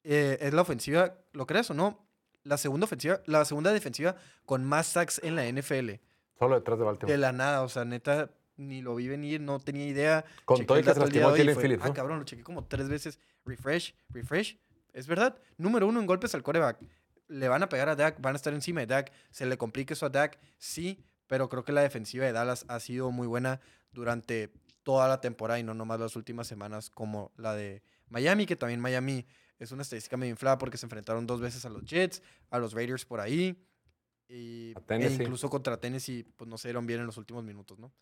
Eh, 0.04 0.38
es 0.40 0.54
la 0.54 0.62
ofensiva, 0.62 1.14
¿lo 1.32 1.46
crees 1.46 1.70
o 1.70 1.74
no? 1.74 2.06
La 2.42 2.56
segunda 2.56 2.84
ofensiva, 2.84 3.20
la 3.26 3.44
segunda 3.44 3.72
defensiva 3.72 4.16
con 4.46 4.64
más 4.64 4.86
sacks 4.86 5.20
en 5.22 5.36
la 5.36 5.46
NFL. 5.46 6.00
Solo 6.38 6.54
detrás 6.54 6.78
de 6.78 6.84
Baltimore. 6.84 7.12
De 7.12 7.18
la 7.18 7.32
nada, 7.32 7.62
o 7.62 7.68
sea, 7.68 7.84
neta, 7.84 8.30
ni 8.56 8.80
lo 8.80 8.94
vi 8.94 9.08
venir, 9.08 9.40
no 9.40 9.58
tenía 9.60 9.86
idea. 9.86 10.24
Con 10.44 10.64
todo 10.64 10.78
el 10.78 10.84
que 10.84 10.94
se 10.94 11.00
lastimó 11.00 11.32
Phillips, 11.32 11.84
Ah, 11.84 11.92
cabrón, 11.92 12.18
lo 12.18 12.24
chequé 12.24 12.42
como 12.42 12.64
tres 12.64 12.88
veces. 12.88 13.18
Refresh, 13.44 13.94
refresh. 14.10 14.58
Es 14.92 15.06
verdad. 15.06 15.38
Número 15.56 15.86
uno 15.86 16.00
en 16.00 16.06
golpes 16.06 16.34
al 16.34 16.42
coreback. 16.42 16.78
Le 17.28 17.48
van 17.48 17.62
a 17.62 17.68
pegar 17.68 17.88
a 17.88 17.96
Dak, 17.96 18.20
van 18.20 18.34
a 18.34 18.36
estar 18.36 18.52
encima 18.52 18.80
de 18.80 18.86
Dak. 18.86 19.12
Se 19.30 19.46
le 19.46 19.56
complica 19.56 19.94
eso 19.94 20.06
a 20.06 20.10
Dak, 20.10 20.38
sí, 20.58 21.04
pero 21.26 21.48
creo 21.48 21.64
que 21.64 21.72
la 21.72 21.82
defensiva 21.82 22.24
de 22.24 22.32
Dallas 22.32 22.64
ha 22.68 22.80
sido 22.80 23.10
muy 23.12 23.26
buena 23.26 23.60
durante 23.92 24.52
toda 24.82 25.06
la 25.08 25.20
temporada 25.20 25.60
y 25.60 25.62
no 25.62 25.74
nomás 25.74 26.00
las 26.00 26.16
últimas 26.16 26.46
semanas 26.46 26.90
como 26.90 27.32
la 27.36 27.54
de 27.54 27.82
Miami, 28.08 28.46
que 28.46 28.56
también 28.56 28.80
Miami 28.80 29.26
es 29.60 29.70
una 29.72 29.82
estadística 29.82 30.16
medio 30.16 30.30
inflada 30.30 30.58
porque 30.58 30.76
se 30.76 30.86
enfrentaron 30.86 31.26
dos 31.26 31.40
veces 31.40 31.64
a 31.64 31.68
los 31.68 31.84
Jets, 31.84 32.22
a 32.50 32.58
los 32.58 32.72
Raiders 32.72 33.04
por 33.04 33.20
ahí. 33.20 33.62
Y, 34.28 34.74
e 34.88 35.12
incluso 35.12 35.50
contra 35.50 35.76
Tennessee, 35.78 36.24
pues 36.36 36.48
no 36.48 36.56
se 36.56 36.68
dieron 36.68 36.86
bien 36.86 37.00
en 37.00 37.06
los 37.06 37.16
últimos 37.16 37.44
minutos, 37.44 37.78
¿no? 37.78 37.92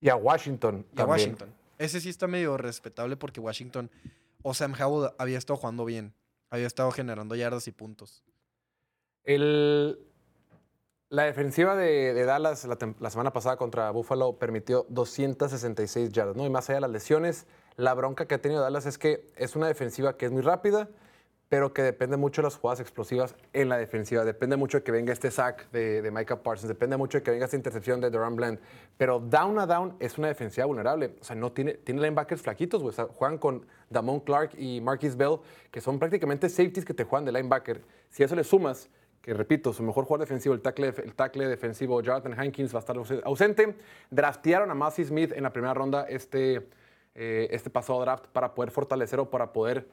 Y 0.00 0.08
a 0.08 0.16
Washington. 0.16 0.86
Y 0.90 0.92
a 0.92 0.96
también. 0.96 1.08
Washington. 1.08 1.54
Ese 1.78 2.00
sí 2.00 2.08
está 2.08 2.26
medio 2.26 2.56
respetable 2.56 3.16
porque 3.16 3.40
Washington 3.40 3.90
o 4.42 4.54
Sam 4.54 4.74
Howell 4.78 5.10
había 5.18 5.38
estado 5.38 5.56
jugando 5.58 5.84
bien. 5.84 6.14
Había 6.50 6.66
estado 6.66 6.90
generando 6.90 7.34
yardas 7.34 7.68
y 7.68 7.72
puntos. 7.72 8.22
El- 9.24 9.98
la 11.10 11.24
defensiva 11.24 11.74
de, 11.74 12.24
Dallas 12.24 12.66
la 12.66 13.10
semana 13.10 13.32
pasada 13.32 13.56
contra 13.56 13.90
Buffalo 13.90 14.38
permitió 14.38 14.84
266 14.90 16.10
yardas, 16.12 16.36
¿no? 16.36 16.44
Y 16.44 16.50
más 16.50 16.68
allá 16.68 16.76
de 16.76 16.80
las 16.82 16.90
lesiones, 16.90 17.46
la 17.76 17.94
bronca 17.94 18.26
que 18.26 18.34
ha 18.34 18.42
tenido 18.42 18.60
Dallas 18.60 18.84
es 18.86 18.98
que 18.98 19.30
es 19.36 19.56
una 19.56 19.68
defensiva 19.68 20.16
que 20.16 20.26
es 20.26 20.32
muy 20.32 20.42
rápida, 20.42 20.88
pero 21.48 21.72
que 21.72 21.82
depende 21.82 22.16
mucho 22.16 22.42
de 22.42 22.46
las 22.46 22.56
jugadas 22.56 22.80
explosivas 22.80 23.34
en 23.54 23.68
la 23.70 23.78
defensiva. 23.78 24.24
Depende 24.24 24.56
mucho 24.56 24.78
de 24.78 24.84
que 24.84 24.92
venga 24.92 25.12
este 25.12 25.30
sack 25.30 25.70
de, 25.70 26.02
de 26.02 26.10
Micah 26.10 26.42
Parsons, 26.42 26.68
depende 26.68 26.96
mucho 26.96 27.18
de 27.18 27.22
que 27.24 27.30
venga 27.30 27.46
esta 27.46 27.56
intercepción 27.56 28.00
de 28.00 28.10
Duran 28.10 28.36
Bland. 28.36 28.58
Pero 28.98 29.18
down 29.18 29.58
a 29.58 29.66
down 29.66 29.96
es 29.98 30.18
una 30.18 30.28
defensiva 30.28 30.66
vulnerable. 30.66 31.14
O 31.20 31.24
sea, 31.24 31.34
no 31.36 31.50
tiene, 31.52 31.74
tiene 31.74 32.02
linebackers 32.02 32.42
flaquitos. 32.42 32.82
O 32.82 32.92
sea, 32.92 33.06
juegan 33.06 33.38
con 33.38 33.64
Damon 33.88 34.20
Clark 34.20 34.50
y 34.58 34.80
Marquis 34.82 35.16
Bell, 35.16 35.38
que 35.70 35.80
son 35.80 35.98
prácticamente 35.98 36.48
safeties 36.50 36.84
que 36.84 36.92
te 36.92 37.04
juegan 37.04 37.24
de 37.24 37.32
linebacker. 37.32 37.80
Si 38.10 38.22
a 38.22 38.26
eso 38.26 38.36
le 38.36 38.44
sumas 38.44 38.90
que 39.22 39.34
repito, 39.34 39.72
su 39.72 39.82
mejor 39.82 40.04
jugador 40.04 40.26
defensivo, 40.26 40.54
el 40.54 40.60
tackle, 40.62 40.88
el 40.88 41.14
tackle 41.14 41.48
defensivo 41.48 42.00
Jonathan 42.00 42.38
Hankins, 42.38 42.72
va 42.74 42.78
a 42.78 42.80
estar 42.80 42.96
aus- 42.96 43.20
ausente. 43.24 43.74
Draftearon 44.10 44.70
a 44.70 44.74
Massey 44.74 45.04
Smith 45.04 45.32
en 45.34 45.42
la 45.42 45.52
primera 45.52 45.74
ronda 45.74 46.06
este, 46.08 46.68
eh, 47.14 47.48
este 47.50 47.68
pasado 47.68 48.00
draft 48.00 48.26
para 48.28 48.54
poder 48.54 48.70
fortalecer 48.70 49.18
o 49.18 49.28
para 49.28 49.52
poder, 49.52 49.86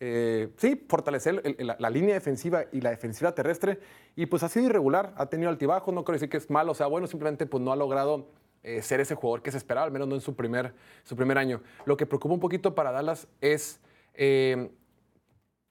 eh, 0.00 0.50
sí, 0.56 0.84
fortalecer 0.88 1.42
la, 1.58 1.90
línea 1.90 2.14
defensiva 2.14 2.64
y 2.72 2.80
la 2.80 2.90
defensiva 2.90 3.34
terrestre. 3.34 3.78
Y 4.16 4.26
pues 4.26 4.42
ha 4.42 4.48
sido 4.48 4.66
irregular, 4.66 5.14
ha 5.16 5.26
tenido 5.26 5.50
altibajos, 5.50 5.94
no 5.94 6.04
quiero 6.04 6.16
decir 6.16 6.28
que 6.28 6.36
es 6.36 6.50
malo, 6.50 6.72
o 6.72 6.74
sea, 6.74 6.86
bueno, 6.86 7.06
simplemente 7.06 7.46
pues 7.46 7.62
no 7.62 7.72
ha 7.72 7.76
logrado 7.76 8.28
eh, 8.62 8.82
ser 8.82 9.00
ese 9.00 9.14
jugador 9.14 9.42
que 9.42 9.50
se 9.50 9.58
esperaba, 9.58 9.86
al 9.86 9.92
menos 9.92 10.08
no 10.08 10.14
en 10.14 10.20
su 10.20 10.34
primer, 10.34 10.74
su 11.04 11.16
primer 11.16 11.38
año. 11.38 11.62
Lo 11.84 11.96
que 11.96 12.06
preocupa 12.06 12.34
un 12.34 12.40
poquito 12.40 12.74
para 12.74 12.92
Dallas 12.92 13.28
es... 13.40 13.80
eh, 14.14 14.70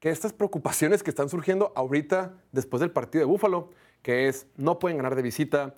que 0.04 0.10
estas 0.10 0.34
preocupaciones 0.34 1.02
que 1.02 1.08
están 1.08 1.30
surgiendo 1.30 1.72
ahorita 1.74 2.34
después 2.52 2.82
del 2.82 2.90
partido 2.90 3.20
de 3.20 3.24
Búfalo, 3.24 3.70
que 4.02 4.28
es 4.28 4.46
no 4.54 4.78
pueden 4.78 4.98
ganar 4.98 5.14
de 5.14 5.22
visita, 5.22 5.74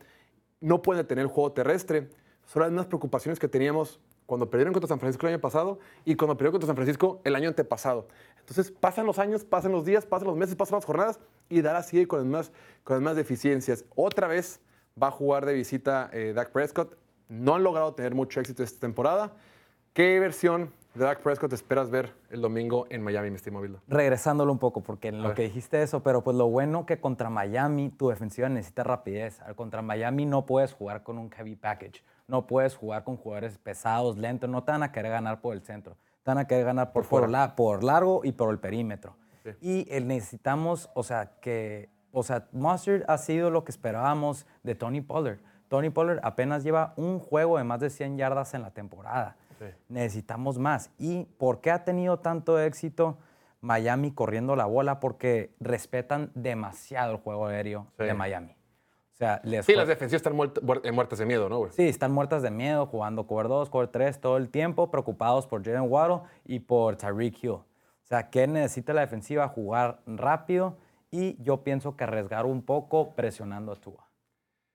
no 0.61 0.83
pueden 0.83 1.07
tener 1.07 1.23
el 1.23 1.29
juego 1.29 1.53
terrestre, 1.53 2.09
son 2.45 2.63
las 2.63 2.73
mismas 2.73 2.87
preocupaciones 2.87 3.39
que 3.39 3.47
teníamos 3.47 4.01
cuando 4.27 4.51
perdieron 4.51 4.73
contra 4.73 4.89
San 4.89 4.99
Francisco 4.99 5.29
el 5.29 5.35
año 5.35 5.41
pasado 5.41 5.79
y 6.05 6.17
cuando 6.17 6.37
perdieron 6.37 6.55
contra 6.55 6.67
San 6.67 6.75
Francisco 6.75 7.21
el 7.23 7.37
año 7.37 7.49
antepasado. 7.49 8.09
Entonces 8.49 8.71
pasan 8.71 9.07
los 9.07 9.19
años, 9.19 9.45
pasan 9.45 9.73
los 9.73 9.85
días, 9.85 10.07
pasan 10.07 10.29
los 10.29 10.37
meses, 10.37 10.55
pasan 10.55 10.77
las 10.77 10.85
jornadas 10.85 11.19
y 11.49 11.63
Dallas 11.63 11.87
sigue 11.87 12.07
con 12.07 12.21
las 12.21 12.29
más, 12.29 12.53
con 12.85 12.95
las 12.95 13.03
más 13.03 13.17
deficiencias. 13.17 13.85
Otra 13.97 14.29
vez 14.29 14.61
va 15.03 15.09
a 15.09 15.11
jugar 15.11 15.45
de 15.45 15.53
visita 15.53 16.09
eh, 16.13 16.33
Dak 16.33 16.53
Prescott. 16.53 16.97
No 17.29 17.57
han 17.57 17.65
logrado 17.65 17.95
tener 17.95 18.15
mucho 18.15 18.39
éxito 18.39 18.63
esta 18.63 18.79
temporada. 18.79 19.33
¿Qué 19.93 20.21
versión 20.21 20.71
de 20.95 21.05
Dak 21.05 21.23
Prescott 21.23 21.53
esperas 21.55 21.91
ver 21.91 22.13
el 22.31 22.41
domingo 22.41 22.87
en 22.89 23.03
Miami, 23.03 23.31
mi 23.31 23.37
estimado 23.37 23.63
Bildo? 23.63 23.81
regresándolo 23.89 24.53
un 24.53 24.61
poco, 24.61 24.81
porque 24.81 25.09
en 25.09 25.23
lo 25.23 25.35
que 25.35 25.43
dijiste 25.43 25.83
eso, 25.83 26.05
pero 26.05 26.23
pues 26.23 26.37
lo 26.37 26.47
bueno 26.47 26.87
que 26.87 27.01
contra 27.01 27.31
Miami 27.31 27.91
tu 27.91 28.11
defensiva 28.11 28.49
necesita 28.49 28.85
rapidez. 28.85 29.41
Al 29.41 29.57
contra 29.57 29.83
Miami 29.83 30.25
no 30.25 30.47
puedes 30.47 30.73
jugar 30.73 31.03
con 31.03 31.19
un 31.19 31.31
heavy 31.31 31.57
package, 31.57 32.05
no 32.29 32.47
puedes 32.47 32.77
jugar 32.77 33.03
con 33.03 33.17
jugadores 33.17 33.59
pesados, 33.59 34.17
lentos, 34.17 34.49
no 34.49 34.63
te 34.63 34.71
van 34.71 34.85
a 34.85 34.93
querer 34.93 35.11
ganar 35.11 35.41
por 35.41 35.55
el 35.55 35.63
centro, 35.63 35.97
te 36.27 36.31
van 36.33 36.39
a 36.39 36.47
querer 36.49 36.65
ganar 36.65 36.87
por, 36.93 37.03
Por 37.05 37.05
fuera. 37.05 37.27
por, 37.27 37.31
la- 37.31 37.55
por 37.55 37.85
largo 37.85 38.21
y 38.25 38.33
por 38.33 38.51
el 38.51 38.59
perímetro. 38.59 39.15
Sí. 39.45 39.51
Y 39.61 39.87
eh, 39.95 40.01
necesitamos, 40.01 40.91
o 40.95 41.05
sea, 41.05 41.39
que, 41.41 41.89
o 42.11 42.25
sea, 42.25 42.49
Mustard 42.51 43.05
ha 43.07 43.17
sido 43.17 43.49
lo 43.51 43.63
que 43.63 43.71
esperábamos 43.71 44.45
de 44.65 44.75
Tony 44.75 45.03
Pollard. 45.03 45.39
Tony 45.69 45.91
Pollard 45.91 46.19
apenas 46.25 46.65
lleva 46.65 46.95
un 46.97 47.21
juego 47.21 47.59
de 47.59 47.63
más 47.65 47.79
de 47.79 47.91
100 47.91 48.19
yardas 48.19 48.55
en 48.55 48.63
la 48.63 48.73
temporada. 48.73 49.37
Sí. 49.61 49.67
Necesitamos 49.89 50.59
más. 50.59 50.91
¿Y 50.99 51.27
por 51.39 51.61
qué 51.61 51.71
ha 51.71 51.85
tenido 51.85 52.19
tanto 52.19 52.59
éxito 52.59 53.19
Miami 53.61 54.11
corriendo 54.11 54.57
la 54.57 54.67
bola? 54.67 54.99
Porque 54.99 55.55
respetan 55.61 56.33
demasiado 56.35 57.13
el 57.13 57.19
juego 57.19 57.47
aéreo 57.47 57.87
Sí. 57.99 58.05
de 58.05 58.15
Miami. 58.15 58.56
O 59.17 59.19
sea, 59.19 59.41
les 59.45 59.65
Sí, 59.65 59.73
las 59.75 59.89
defensivas 59.89 60.21
están 60.21 60.39
eh, 60.85 60.93
muertas 60.93 61.19
de 61.19 61.25
miedo, 61.25 61.49
¿no, 61.49 61.57
güey? 61.61 61.73
Sí, 61.73 61.89
están 61.89 62.13
muertas 62.13 62.43
de 62.43 62.51
miedo, 62.51 62.85
jugando 62.85 63.27
cover 63.27 63.49
2, 63.49 63.71
cover 63.71 63.89
3 63.89 64.21
todo 64.21 64.37
el 64.37 64.51
tiempo, 64.51 64.91
preocupados 64.91 65.47
por 65.47 65.65
Jalen 65.65 65.91
Waddle 65.91 66.21
y 66.45 66.59
por 66.59 66.97
Tyreek 66.97 67.43
Hill. 67.43 67.51
O 67.53 67.65
sea, 68.03 68.29
¿qué 68.29 68.47
necesita 68.47 68.93
la 68.93 69.01
defensiva? 69.01 69.49
Jugar 69.49 70.01
rápido 70.07 70.77
y 71.11 71.43
yo 71.43 71.65
pienso 71.65 71.97
que 71.97 72.05
arriesgar 72.05 72.45
un 72.45 72.61
poco 72.61 73.15
presionando 73.15 73.73
a 73.73 73.77
Tua. 73.77 74.07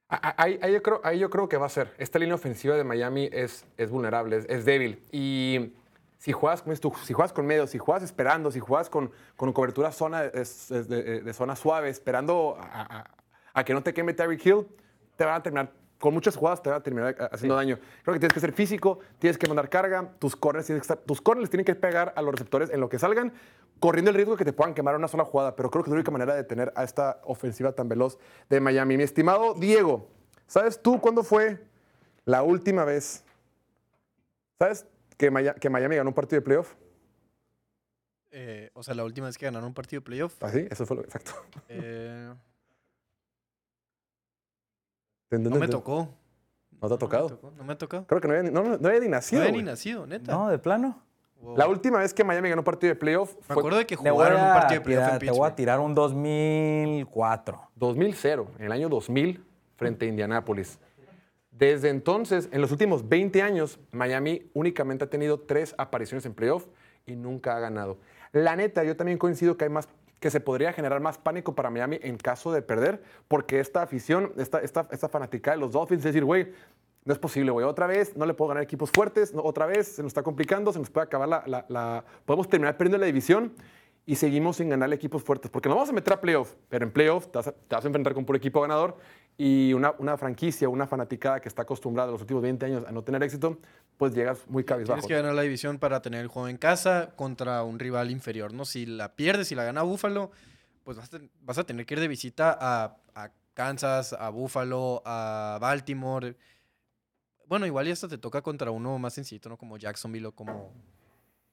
Ahí, 0.10 0.58
ahí 0.64 0.74
yo 0.74 0.82
creo, 0.82 1.02
ahí 1.04 1.20
yo 1.20 1.30
creo 1.30 1.48
que 1.48 1.58
va 1.58 1.68
a 1.68 1.70
ser. 1.70 1.94
Esta 2.00 2.18
línea 2.18 2.34
ofensiva 2.34 2.76
de 2.76 2.84
Miami 2.84 3.30
es, 3.32 3.68
es 3.78 3.92
vulnerable, 3.92 4.38
es, 4.38 4.46
es 4.50 4.66
débil. 4.66 5.04
Y 5.12 5.76
si 6.18 6.32
juegas, 6.32 6.64
si 7.04 7.14
juegas 7.14 7.32
con 7.32 7.46
medio, 7.46 7.68
si 7.68 7.78
juegas 7.78 8.02
esperando, 8.02 8.50
si 8.50 8.60
juegas 8.60 8.90
con, 8.90 9.12
con 9.36 9.54
cobertura 9.54 9.92
zona, 9.92 10.24
de, 10.24 11.22
de 11.24 11.34
zona 11.34 11.56
suave, 11.56 11.90
esperando 11.90 12.58
a, 12.60 13.06
a- 13.54 13.64
que 13.64 13.74
no 13.74 13.82
te 13.84 13.94
queme 13.94 14.14
Tyreek 14.14 14.46
Hill, 14.46 14.68
te 15.16 15.26
van 15.26 15.36
a 15.36 15.44
terminar, 15.44 15.72
con 16.00 16.14
muchas 16.14 16.36
jugadas 16.36 16.62
te 16.64 16.70
van 16.70 16.80
a 16.80 16.84
terminar 16.84 17.16
haciendo 17.32 17.56
daño. 17.56 17.78
Creo 18.04 18.14
que 18.14 18.20
tienes 18.20 18.34
que 18.34 18.40
ser 18.40 18.54
físico, 18.54 19.00
tienes 19.20 19.38
que 19.38 19.48
mandar 19.48 19.70
carga, 19.70 20.14
tus 20.20 20.36
corners, 20.36 20.66
tienes 20.66 20.82
que 20.82 20.94
estar- 20.94 21.06
tus 21.06 21.22
corners 21.22 21.50
tienen 21.50 21.66
que 21.66 21.76
pegar 21.76 22.14
a 22.16 22.22
los 22.22 22.32
receptores 22.32 22.70
en 22.72 22.80
lo 22.80 22.90
que 22.90 22.98
salgan, 22.98 23.32
corriendo 23.80 24.10
el 24.10 24.16
riesgo 24.16 24.34
de 24.34 24.38
que 24.40 24.46
te 24.46 24.54
puedan 24.54 24.74
quemar 24.74 24.96
una 24.96 25.08
sola 25.08 25.26
jugada. 25.26 25.56
Pero 25.56 25.70
creo 25.70 25.84
que 25.84 25.90
es 25.90 25.92
la 25.92 25.96
única 25.98 26.12
manera 26.12 26.34
de 26.36 26.44
tener 26.44 26.72
a 26.76 26.84
esta 26.84 27.22
ofensiva 27.24 27.72
tan 27.74 27.88
veloz 27.88 28.18
de 28.50 28.60
Miami. 28.60 28.98
Mi 28.98 29.04
estimado 29.04 29.54
Diego, 29.54 30.08
¿sabes 30.48 30.82
tú 30.82 31.00
cuándo 31.00 31.24
fue 31.24 31.64
la 32.26 32.42
última 32.44 32.84
vez? 32.84 33.24
¿Sabes 34.60 34.86
que, 35.18 35.30
Miami 35.32 35.96
ganó 35.96 36.10
un 36.10 36.14
partido 36.16 36.40
de 36.40 36.46
playoff? 36.46 36.74
Eh, 38.32 38.70
o 38.74 38.82
sea, 38.84 38.94
la 38.94 39.04
última 39.04 39.28
vez 39.28 39.38
que 39.38 39.46
ganaron 39.46 39.68
un 39.68 39.74
partido 39.74 40.00
de 40.02 40.06
playoff. 40.06 40.42
Así, 40.44 40.66
eso 40.70 40.86
fue 40.86 40.98
lo 40.98 41.04
exacto. 41.04 41.32
eh, 41.68 42.32
¿En 42.32 42.51
no 45.40 45.56
me 45.58 45.68
tocó. 45.68 46.10
¿No 46.82 46.88
te 46.88 46.94
ha 46.96 46.98
tocado? 46.98 47.24
me 47.30 47.36
tocó, 47.36 47.52
No 47.58 47.64
me 47.64 47.74
ha 47.74 47.78
tocado. 47.78 48.08
Creo 48.08 48.22
que 48.22 48.28
no 48.28 48.34
había, 48.34 48.44
ni- 48.44 48.52
no, 48.54 48.64
no, 48.64 48.78
no 48.78 48.88
había 48.88 49.00
ni 49.00 49.08
No 49.08 49.12
nacido. 49.12 49.42
había 49.44 49.54
ni 49.54 49.64
nacido, 49.64 50.08
neta. 50.08 50.32
¿No? 50.32 50.50
¿De 50.50 50.58
plano? 50.58 51.02
Wow. 51.40 51.58
La 51.58 51.68
última 51.68 52.00
vez 52.00 52.14
que 52.14 52.24
Miami 52.24 52.50
ganó 52.50 52.62
un 52.62 52.66
partido 52.66 52.94
de 52.94 53.00
playoff 53.00 53.36
Me 53.36 53.42
fue 53.42 53.56
acuerdo 53.58 53.78
de 53.80 53.86
que 53.88 53.96
jugaron 53.96 54.42
un 54.42 54.54
partido 54.54 54.80
de 54.80 54.86
playoff 54.86 55.14
en 55.14 55.20
te 55.20 55.26
voy 55.26 55.28
a 55.28 55.32
Pittsburgh. 55.34 55.56
tirar 55.56 55.80
un 55.80 55.96
2004. 55.96 57.62
2000, 57.76 58.16
en 58.60 58.66
el 58.66 58.72
año 58.72 58.90
2000, 58.90 59.44
frente 59.76 60.06
a 60.06 60.10
Indianápolis. 60.10 60.80
Desde 61.52 61.90
entonces, 61.90 62.50
en 62.52 62.62
los 62.62 62.72
últimos 62.72 63.08
20 63.08 63.42
años, 63.44 63.80
Miami 63.92 64.50
únicamente 64.54 65.06
ha 65.06 65.10
tenido 65.10 65.40
tres 65.40 65.76
apariciones 65.78 66.26
en 66.26 66.34
playoff 66.34 66.66
y 67.06 67.16
nunca 67.16 67.56
ha 67.56 67.60
ganado. 67.60 67.98
La 68.32 68.56
neta, 68.56 68.84
yo 68.84 68.96
también 68.96 69.18
coincido 69.18 69.58
que 69.58 69.66
hay 69.66 69.70
más 69.70 69.88
que 70.22 70.30
se 70.32 70.40
podría 70.40 70.72
generar 70.72 71.02
más 71.02 71.18
pánico 71.18 71.54
para 71.56 71.70
Miami 71.70 72.00
en 72.02 72.16
caso 72.16 72.54
de 72.54 72.62
perder, 72.62 73.04
porque 73.28 73.60
esta 73.60 73.82
afición, 73.82 74.32
esta, 74.38 74.60
esta, 74.60 74.88
esta 74.92 75.10
fanática 75.10 75.52
de 75.52 75.58
los 75.58 75.74
Dolphins, 75.74 76.04
decir, 76.04 76.24
güey, 76.24 76.54
no 77.04 77.12
es 77.12 77.20
posible, 77.20 77.52
güey, 77.52 77.66
otra 77.66 77.88
vez 77.88 78.16
no 78.16 78.26
le 78.28 78.34
puedo 78.36 78.50
ganar 78.50 78.64
equipos 78.64 78.92
fuertes, 78.92 79.34
otra 79.36 79.66
vez 79.66 79.88
se 79.96 80.04
nos 80.04 80.12
está 80.12 80.24
complicando, 80.24 80.72
se 80.72 80.80
nos 80.80 80.90
puede 80.90 81.06
acabar 81.08 81.28
la, 81.28 81.44
la- 81.48 81.66
la- 81.68 82.06
Podemos 82.26 82.48
terminar 82.48 82.78
perdiendo 82.78 83.00
la 83.00 83.08
división 83.08 83.52
y 84.06 84.16
seguimos 84.16 84.58
sin 84.58 84.70
ganarle 84.70 84.96
equipos 84.96 85.24
fuertes, 85.24 85.50
porque 85.52 85.68
nos 85.68 85.76
vamos 85.76 85.90
a 85.90 85.94
meter 85.94 86.14
a 86.14 86.22
playoff, 86.22 86.54
pero 86.70 86.86
en 86.86 86.92
playoff 86.92 87.28
te 87.28 87.42
te 87.42 87.76
vas 87.76 87.84
a 87.84 87.88
enfrentar 87.88 88.14
con 88.14 88.24
puro 88.24 88.38
equipo 88.38 88.62
ganador 88.62 88.98
y 89.38 89.74
una, 89.74 89.92
una 89.98 90.18
franquicia, 90.18 90.70
una 90.70 90.86
fanaticada 90.88 91.40
que 91.40 91.48
está 91.50 91.64
acostumbrada 91.64 92.12
los 92.12 92.22
últimos 92.22 92.44
20 92.44 92.66
años 92.66 92.84
a 92.88 92.92
no 92.92 93.04
tener 93.04 93.24
éxito, 93.24 93.58
pues 93.98 94.14
llegas 94.14 94.40
muy 94.48 94.64
cabizbajo. 94.64 95.00
Tienes 95.00 95.08
que 95.08 95.16
ganar 95.16 95.34
la 95.36 95.42
división 95.42 95.80
para 95.80 96.02
tener 96.02 96.22
el 96.22 96.28
juego 96.28 96.48
en 96.48 96.58
casa 96.58 97.14
contra 97.16 97.64
un 97.64 97.80
rival 97.80 98.12
inferior, 98.12 98.54
¿no? 98.54 98.66
Si 98.66 98.86
la 98.86 99.16
pierdes, 99.16 99.48
si 99.48 99.56
la 99.56 99.64
gana 99.64 99.82
Búfalo, 99.84 100.32
pues 100.84 100.98
vas 100.98 101.08
a, 101.08 101.18
ten- 101.18 101.32
vas 101.42 101.58
a 101.58 101.64
tener 101.64 101.86
que 101.86 101.94
ir 101.96 102.00
de 102.00 102.08
visita 102.08 102.56
a, 102.60 102.98
a 103.16 103.32
Kansas, 103.54 104.14
a 104.14 104.30
Búfalo, 104.30 105.02
a 105.06 105.58
Baltimore. 105.62 106.36
Bueno, 107.48 107.66
igual 107.66 107.88
y 107.88 107.92
hasta 107.92 108.08
te 108.08 108.18
toca 108.18 108.42
contra 108.42 108.72
uno 108.72 108.98
más 108.98 109.14
sencillito, 109.14 109.50
¿no? 109.50 109.58
Como 109.58 109.78
Jacksonville 109.78 110.28
o 110.28 110.32
como... 110.32 110.72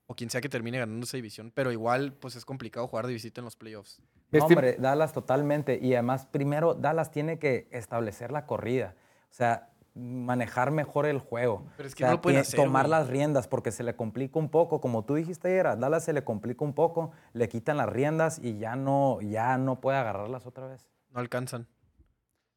O 0.06 0.14
quien 0.14 0.30
sea 0.30 0.40
que 0.40 0.48
termine 0.48 0.78
ganando 0.78 1.04
esa 1.04 1.18
división. 1.18 1.52
Pero 1.54 1.70
igual, 1.70 2.14
pues 2.14 2.34
es 2.36 2.44
complicado 2.46 2.86
jugar 2.86 3.06
de 3.06 3.12
visita 3.12 3.40
en 3.42 3.44
los 3.44 3.56
playoffs. 3.56 4.00
No, 4.30 4.44
hombre, 4.44 4.76
Dallas 4.78 5.12
totalmente. 5.12 5.78
Y 5.80 5.94
además, 5.94 6.26
primero, 6.26 6.74
Dallas 6.74 7.10
tiene 7.10 7.38
que 7.38 7.66
establecer 7.70 8.30
la 8.30 8.46
corrida. 8.46 8.94
O 9.30 9.34
sea, 9.34 9.70
manejar 9.94 10.70
mejor 10.70 11.06
el 11.06 11.18
juego. 11.18 11.64
Pero 11.76 11.88
es 11.88 11.94
que 11.94 12.04
O 12.04 12.06
sea, 12.06 12.14
no 12.16 12.20
tie- 12.22 12.38
hacer, 12.38 12.56
Tomar 12.60 12.84
güey. 12.86 12.90
las 12.90 13.08
riendas 13.08 13.48
porque 13.48 13.72
se 13.72 13.82
le 13.82 13.96
complica 13.96 14.38
un 14.38 14.48
poco. 14.50 14.80
Como 14.80 15.04
tú 15.04 15.14
dijiste 15.14 15.48
ayer, 15.48 15.66
a 15.66 15.76
Dallas 15.76 16.04
se 16.04 16.12
le 16.12 16.22
complica 16.24 16.64
un 16.64 16.72
poco, 16.74 17.10
le 17.32 17.48
quitan 17.48 17.78
las 17.78 17.88
riendas 17.88 18.38
y 18.38 18.58
ya 18.58 18.76
no, 18.76 19.20
ya 19.22 19.56
no 19.58 19.80
puede 19.80 19.98
agarrarlas 19.98 20.46
otra 20.46 20.66
vez. 20.68 20.88
No 21.10 21.20
alcanzan. 21.20 21.66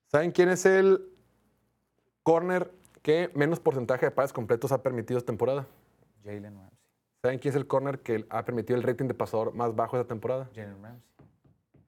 ¿Saben 0.07 0.31
quién 0.31 0.49
es 0.49 0.65
el 0.65 1.07
corner 2.23 2.71
que 3.01 3.31
menos 3.33 3.59
porcentaje 3.59 4.05
de 4.07 4.11
pases 4.11 4.33
completos 4.33 4.71
ha 4.71 4.81
permitido 4.83 5.17
esta 5.17 5.27
temporada? 5.27 5.65
Jalen 6.23 6.55
Ramsey. 6.55 6.77
¿Saben 7.23 7.39
quién 7.39 7.51
es 7.51 7.55
el 7.55 7.65
corner 7.67 7.99
que 7.99 8.25
ha 8.29 8.43
permitido 8.45 8.77
el 8.77 8.83
rating 8.83 9.07
de 9.07 9.13
pasador 9.13 9.53
más 9.53 9.75
bajo 9.75 9.97
esta 9.97 10.07
temporada? 10.07 10.49
Jalen 10.53 10.81
Ramsey. 10.83 11.01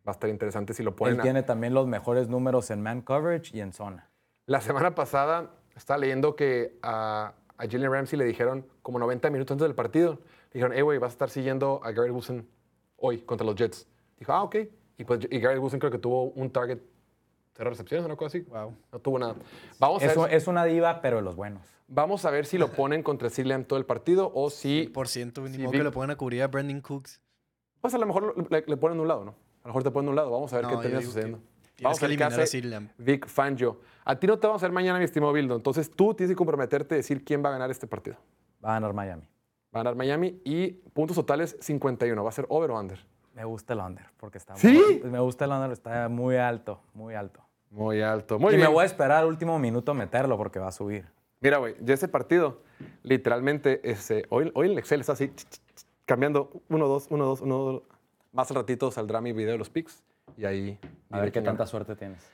Va 0.08 0.12
a 0.12 0.14
estar 0.14 0.30
interesante 0.30 0.74
si 0.74 0.84
lo 0.84 0.96
ponen. 0.96 1.16
Él 1.16 1.20
a- 1.20 1.24
tiene 1.24 1.44
también 1.44 1.74
los 1.74 1.88
mejores 1.88 2.28
números 2.28 2.70
en 2.72 2.82
man 2.82 3.02
coverage 3.02 3.56
y 3.56 3.62
en 3.62 3.72
zona. 3.74 4.10
La 4.46 4.60
semana 4.62 4.96
pasada 4.96 5.52
estaba 5.76 5.98
leyendo 6.00 6.36
que 6.36 6.78
a, 6.82 7.34
a 7.58 7.68
Jalen 7.68 7.92
Ramsey 7.92 8.20
le 8.20 8.26
dijeron 8.26 8.68
como 8.82 9.00
90 9.00 9.30
minutos 9.30 9.54
antes 9.56 9.66
del 9.66 9.76
partido, 9.76 10.20
le 10.52 10.56
dijeron, 10.56 10.74
hey, 10.76 10.82
güey, 10.82 10.98
vas 11.00 11.12
a 11.12 11.14
estar 11.14 11.30
siguiendo 11.30 11.80
a 11.84 11.92
Garrett 11.92 12.14
Wilson 12.14 12.46
hoy 12.98 13.20
contra 13.22 13.46
los 13.46 13.56
Jets. 13.56 13.88
Dijo, 14.20 14.34
ah, 14.34 14.44
ok. 14.44 14.56
Y, 14.98 15.04
pues, 15.06 15.22
y 15.30 15.40
Garrett 15.40 15.62
Wilson 15.62 15.80
creo 15.80 15.92
que 15.92 15.98
tuvo 16.00 16.24
un 16.26 16.52
target, 16.52 16.80
cero 17.56 17.70
recepciones, 17.70 18.06
una 18.06 18.16
cosa 18.18 18.28
así. 18.38 18.42
Wow. 18.42 18.76
No 18.92 19.00
tuvo 19.00 19.18
nada. 19.20 19.36
Vamos 19.80 20.02
a, 20.04 20.06
Es, 20.06 20.12
ver, 20.12 20.18
un- 20.26 20.30
es 20.32 20.48
una 20.48 20.66
diva, 20.66 21.02
pero 21.02 21.18
de 21.18 21.24
los 21.24 21.36
buenos. 21.38 21.62
vamos 21.88 22.26
a 22.26 22.32
ver 22.32 22.46
si 22.46 22.58
lo 22.58 22.68
ponen 22.70 23.04
contra 23.04 23.30
Lamb 23.38 23.66
todo 23.66 23.80
el 23.80 23.86
partido 23.86 24.32
o 24.36 24.50
si, 24.50 24.90
Por 24.94 25.08
ciento, 25.08 25.42
ni 25.44 25.56
Sí, 25.56 25.60
modo 25.60 25.72
Vic- 25.72 25.80
que 25.80 25.84
le 25.86 25.92
pongan 25.92 26.12
a 26.12 26.16
cubrir 26.18 26.44
a 26.44 26.48
Brandon 26.48 26.82
Cooks. 26.82 27.22
pues 27.80 27.94
a 27.94 27.98
lo 27.98 28.06
mejor 28.06 28.52
le, 28.52 28.64
le 28.68 28.78
ponen 28.78 28.98
de 28.98 29.02
un 29.02 29.08
lado, 29.08 29.24
¿no? 29.24 29.36
A 29.64 29.68
lo 29.68 29.70
mejor 29.70 29.84
te 29.84 29.92
ponen 29.92 30.08
de 30.08 30.10
un 30.12 30.16
lado. 30.16 30.32
Vamos 30.32 30.52
a 30.54 30.58
ver 30.58 30.66
No, 30.66 30.70
qué 30.72 30.78
termina 30.78 31.02
sucediendo. 31.02 31.40
Vamos 31.82 32.00
que 32.00 32.06
a 32.06 32.08
ver 32.08 32.18
qué 32.18 32.24
hace. 32.24 32.62
Vic 32.98 33.28
Fangio. 33.28 33.80
A 34.06 34.16
ti 34.18 34.28
no 34.28 34.38
te 34.38 34.46
vamos 34.48 34.62
a 34.62 34.66
ver 34.68 34.74
mañana, 34.74 35.00
mi 35.00 35.06
estimado 35.06 35.34
Bildo. 35.34 35.56
Entonces 35.56 35.90
tú 35.90 36.14
tienes 36.14 36.32
que 36.32 36.36
comprometerte 36.38 36.96
a 36.96 36.98
decir 36.98 37.24
quién 37.24 37.44
va 37.44 37.50
a 37.50 37.54
ganar 37.54 37.72
este 37.72 37.88
partido. 37.88 38.18
Va 38.64 38.72
a 38.72 38.74
ganar 38.74 38.94
Miami. 38.94 39.24
Va 39.76 39.80
a 39.80 39.84
ganar 39.84 39.96
Miami 39.96 40.40
y 40.44 40.68
puntos 40.94 41.16
totales 41.16 41.58
51. 41.62 42.24
¿Va 42.24 42.30
a 42.30 42.34
ser 42.34 42.46
over 42.50 42.72
o 42.72 42.80
under? 42.80 43.00
Me 43.34 43.44
gusta 43.46 43.74
el 43.74 43.80
under 43.80 44.06
porque 44.18 44.38
está 44.38 44.56
¿Sí? 44.56 44.80
muy- 45.02 45.10
me 45.12 45.20
gusta 45.20 45.46
el 45.46 45.52
under, 45.52 45.72
está 45.72 46.08
muy 46.10 46.36
alto, 46.36 46.82
muy 46.94 47.16
alto. 47.16 47.42
Muy 47.72 48.02
alto. 48.02 48.38
Muy 48.38 48.54
y 48.54 48.58
bien. 48.58 48.68
me 48.70 48.74
voy 48.74 48.84
a 48.84 48.86
esperar 48.86 49.20
al 49.24 49.26
último 49.26 49.58
minuto 49.58 49.92
a 49.92 49.96
meterlo 49.96 50.38
porque 50.38 50.60
va 50.60 50.68
a 50.68 50.72
subir. 50.72 51.08
Mira, 51.40 51.58
güey, 51.58 51.76
ya 51.82 51.96
ese 51.96 52.08
partido, 52.08 52.62
literalmente, 53.02 53.82
ese, 53.90 54.26
hoy, 54.30 54.52
hoy 54.54 54.72
el 54.72 54.78
Excel 54.78 55.00
está 55.02 55.14
así, 55.14 55.30
ch, 55.30 55.44
ch, 55.44 55.60
ch, 55.76 55.86
cambiando 56.06 56.52
1, 56.70 56.88
2, 56.88 57.08
1, 57.10 57.26
2, 57.26 57.42
1, 57.42 57.58
2. 57.58 57.84
Más 58.34 58.50
al 58.50 58.56
ratito 58.58 58.92
saldrá 58.92 59.22
mi 59.22 59.32
video 59.32 59.54
de 59.54 59.58
los 59.60 59.70
picks 59.70 60.04
y 60.36 60.46
ahí... 60.46 60.80
A 61.12 61.20
ver 61.20 61.32
qué 61.32 61.40
gana. 61.40 61.52
tanta 61.52 61.68
suerte 61.68 61.96
tienes. 61.96 62.30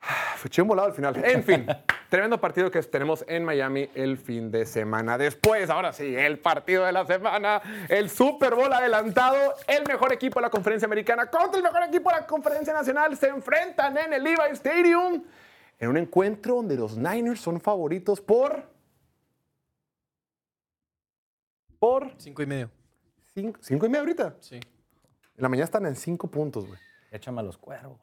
Fue 0.36 0.50
un 0.62 0.68
volado 0.68 0.88
al 0.88 0.94
final. 0.94 1.24
En 1.24 1.44
fin, 1.44 1.66
tremendo 2.10 2.40
partido 2.40 2.68
que 2.70 2.82
tenemos 2.82 3.24
en 3.28 3.44
Miami 3.44 3.88
el 3.94 4.18
fin 4.18 4.50
de 4.50 4.66
semana. 4.66 5.16
Después, 5.16 5.70
ahora 5.70 5.92
sí, 5.92 6.16
el 6.16 6.40
partido 6.40 6.84
de 6.84 6.92
la 6.92 7.06
semana, 7.06 7.62
el 7.88 8.10
Super 8.10 8.56
Bowl 8.56 8.72
adelantado, 8.72 9.54
el 9.68 9.86
mejor 9.86 10.12
equipo 10.12 10.40
de 10.40 10.42
la 10.46 10.50
conferencia 10.50 10.86
americana 10.86 11.30
contra 11.30 11.56
el 11.58 11.62
mejor 11.62 11.84
equipo 11.84 12.10
de 12.10 12.16
la 12.16 12.26
conferencia 12.26 12.72
nacional 12.74 13.16
se 13.16 13.28
enfrentan 13.28 13.96
en 13.96 14.12
el 14.12 14.24
Levi 14.24 14.50
Stadium 14.52 15.22
en 15.78 15.88
un 15.88 15.96
encuentro 15.96 16.56
donde 16.56 16.76
los 16.76 16.96
Niners 16.96 17.40
son 17.40 17.60
favoritos 17.60 18.20
por 18.20 18.64
por 21.78 22.12
Cinco 22.18 22.42
y 22.42 22.46
medio. 22.46 22.70
cinco, 23.34 23.58
cinco 23.62 23.86
y 23.86 23.88
medio 23.88 24.00
ahorita. 24.00 24.36
Sí. 24.40 24.58
En 25.36 25.42
la 25.42 25.48
mañana 25.48 25.64
están 25.64 25.86
en 25.86 25.96
cinco 25.96 26.28
puntos, 26.28 26.66
güey. 26.66 26.78
Échame 27.10 27.40
a 27.40 27.44
los 27.44 27.58
cuervos. 27.58 28.00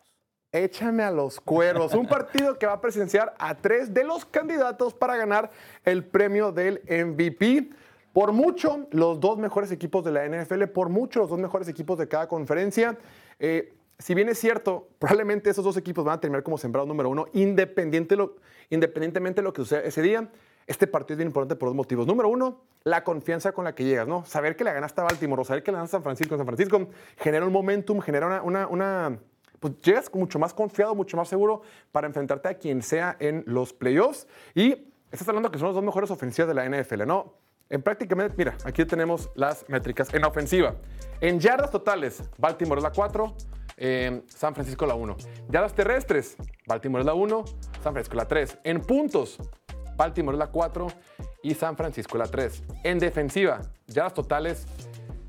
Échame 0.51 1.01
a 1.03 1.09
los 1.11 1.39
cuervos. 1.39 1.93
Un 1.95 2.05
partido 2.07 2.59
que 2.59 2.67
va 2.67 2.73
a 2.73 2.81
presenciar 2.81 3.33
a 3.39 3.55
tres 3.55 3.93
de 3.93 4.03
los 4.03 4.23
candidatos 4.25 4.93
para 4.93 5.17
ganar 5.17 5.49
el 5.83 6.03
premio 6.05 6.51
del 6.51 6.81
MVP. 6.87 7.69
Por 8.13 8.31
mucho, 8.33 8.87
los 8.91 9.19
dos 9.19 9.39
mejores 9.39 9.71
equipos 9.71 10.03
de 10.05 10.11
la 10.11 10.25
NFL, 10.27 10.65
por 10.67 10.89
mucho, 10.89 11.19
los 11.21 11.29
dos 11.29 11.39
mejores 11.39 11.67
equipos 11.67 11.97
de 11.97 12.07
cada 12.07 12.27
conferencia. 12.27 12.97
Eh, 13.39 13.73
si 13.97 14.13
bien 14.13 14.29
es 14.29 14.37
cierto, 14.37 14.89
probablemente 14.99 15.49
esos 15.49 15.63
dos 15.65 15.77
equipos 15.77 16.05
van 16.05 16.17
a 16.17 16.21
terminar 16.21 16.43
como 16.43 16.59
sembrado 16.59 16.85
número 16.85 17.09
uno, 17.09 17.25
independiente 17.33 18.15
lo- 18.15 18.35
independientemente 18.69 19.41
de 19.41 19.45
lo 19.45 19.53
que 19.53 19.61
suceda 19.63 19.81
ese 19.81 20.03
día. 20.03 20.29
Este 20.67 20.87
partido 20.87 21.15
es 21.15 21.17
bien 21.17 21.27
importante 21.27 21.55
por 21.55 21.69
dos 21.69 21.75
motivos. 21.75 22.07
Número 22.07 22.29
uno, 22.29 22.61
la 22.83 23.03
confianza 23.03 23.51
con 23.51 23.65
la 23.65 23.75
que 23.75 23.83
llegas, 23.83 24.07
¿no? 24.07 24.25
Saber 24.25 24.55
que 24.55 24.63
le 24.63 24.73
ganaste 24.73 25.01
a 25.01 25.03
Baltimore 25.05 25.43
saber 25.45 25.63
que 25.63 25.71
le 25.71 25.77
ganaste 25.77 25.97
a 25.97 25.99
San 25.99 26.03
Francisco 26.03 26.37
San 26.37 26.45
Francisco 26.45 26.87
genera 27.17 27.45
un 27.45 27.51
momentum, 27.51 27.99
genera 27.99 28.41
una, 28.43 28.67
una- 28.67 29.19
pues 29.59 29.79
llegas 29.81 30.13
mucho 30.13 30.39
más 30.39 30.53
confiado, 30.53 30.93
mucho 30.95 31.15
más 31.15 31.27
seguro 31.29 31.61
para 31.91 32.07
enfrentarte 32.07 32.49
a 32.49 32.53
quien 32.55 32.81
sea 32.81 33.15
en 33.19 33.43
los 33.47 33.71
playoffs. 33.73 34.27
Y 34.53 34.87
estás 35.11 35.27
hablando 35.29 35.49
que 35.51 35.57
son 35.57 35.67
las 35.69 35.75
dos 35.75 35.83
mejores 35.83 36.11
ofensivas 36.11 36.47
de 36.49 36.53
la 36.53 36.65
NFL, 36.65 37.05
¿no? 37.05 37.33
En 37.69 37.81
prácticamente, 37.81 38.35
mira, 38.37 38.55
aquí 38.65 38.83
tenemos 38.85 39.29
las 39.35 39.67
métricas. 39.69 40.13
En 40.13 40.25
ofensiva, 40.25 40.75
en 41.21 41.39
yardas 41.39 41.71
totales, 41.71 42.21
Baltimore 42.37 42.79
es 42.79 42.83
la 42.83 42.91
4, 42.91 43.33
eh, 43.77 44.21
San 44.27 44.53
Francisco 44.53 44.85
la 44.85 44.95
1. 44.95 45.15
Yardas 45.49 45.73
terrestres, 45.73 46.35
Baltimore 46.67 47.01
es 47.01 47.05
la 47.05 47.13
1, 47.13 47.45
San 47.81 47.93
Francisco 47.93 48.15
la 48.17 48.27
3. 48.27 48.59
En 48.65 48.81
puntos, 48.81 49.39
Baltimore 50.03 50.37
la 50.37 50.47
4 50.47 50.87
y 51.43 51.53
San 51.53 51.77
Francisco 51.77 52.17
la 52.17 52.25
3. 52.25 52.63
En 52.83 52.99
defensiva, 52.99 53.61
yardas 53.87 54.13
totales, 54.13 54.67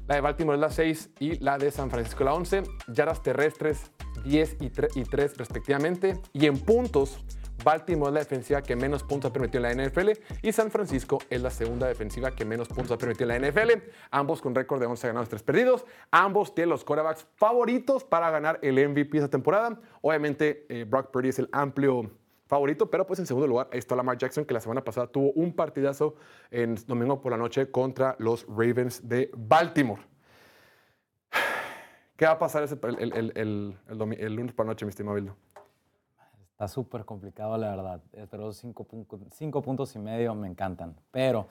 la 0.09 0.17
de 0.17 0.21
Baltimore 0.21 0.57
es 0.57 0.61
la 0.61 0.71
6 0.71 1.11
y 1.21 1.39
la 1.39 1.59
de 1.59 1.71
San 1.71 1.91
Francisco 1.91 2.25
la 2.25 2.35
11. 2.35 2.65
Yardas 2.89 3.23
terrestres 3.23 3.93
10 4.25 4.57
y 4.61 4.71
3, 4.71 4.97
y 4.97 5.05
3 5.05 5.37
respectivamente. 5.37 6.21
Y 6.33 6.47
en 6.47 6.59
puntos, 6.59 7.25
Baltimore 7.63 8.09
es 8.09 8.15
la 8.15 8.21
defensiva 8.21 8.63
que 8.63 8.75
menos 8.75 9.05
puntos 9.05 9.31
ha 9.31 9.33
permitido 9.33 9.65
en 9.65 9.79
la 9.79 9.87
NFL 9.87 10.11
y 10.43 10.51
San 10.51 10.73
Francisco 10.73 11.21
es 11.31 11.41
la 11.41 11.51
segunda 11.51 11.87
defensiva 11.87 12.33
que 12.33 12.45
menos 12.45 12.67
puntos 12.67 12.91
ha 12.91 12.99
permitido 12.99 13.31
en 13.31 13.43
la 13.43 13.49
NFL. 13.49 13.71
Ambos 14.11 14.43
con 14.43 14.57
récord 14.57 14.81
de 14.81 14.87
11 14.87 15.07
ganados, 15.07 15.29
3 15.29 15.45
perdidos. 15.45 15.87
Ambos 16.11 16.53
tienen 16.53 16.71
los 16.71 16.85
quarterbacks 16.85 17.29
favoritos 17.37 18.03
para 18.03 18.29
ganar 18.31 18.59
el 18.61 18.89
MVP 18.89 19.19
esta 19.19 19.31
temporada. 19.31 19.81
Obviamente, 20.01 20.67
eh, 20.69 20.83
Brock 20.83 21.13
Purdy 21.13 21.29
es 21.29 21.39
el 21.39 21.49
amplio 21.53 22.11
favorito, 22.55 22.89
pero 22.89 23.05
pues 23.05 23.19
en 23.19 23.27
segundo 23.27 23.49
lugar 23.49 23.69
está 23.73 23.97
Lamar 23.97 24.17
Jackson, 24.17 24.45
que 24.45 24.55
la 24.55 24.61
semana 24.61 24.85
pasada 24.85 25.09
tuvo 25.09 25.33
un 25.33 25.53
partidazo 25.53 26.15
en 26.53 26.77
domingo 26.87 27.21
por 27.21 27.33
la 27.33 27.37
noche 27.39 27.69
contra 27.69 28.15
los 28.21 28.47
Ravens 28.47 29.09
de 29.09 29.29
Baltimore. 29.37 30.01
¿Qué 32.17 32.27
va 32.27 32.31
a 32.31 32.39
pasar 32.39 32.63
el, 32.63 33.75
lunes 34.37 34.55
por 34.55 34.67
la 34.67 34.71
noche, 34.71 34.85
mi 34.85 34.91
estimado 34.91 35.17
Bildo? 35.17 35.37
Está 36.53 36.69
súper 36.69 37.05
complicado, 37.05 37.59
la 37.59 37.71
verdad. 37.71 38.01
Eh, 38.13 38.29
Pero 38.31 38.53
cinco, 38.53 38.87
pun- 38.87 39.05
cinco 39.33 39.61
puntos 39.61 39.97
y 39.97 39.99
medio 39.99 40.33
me 40.37 40.47
encantan. 40.47 40.95
Pero 41.11 41.49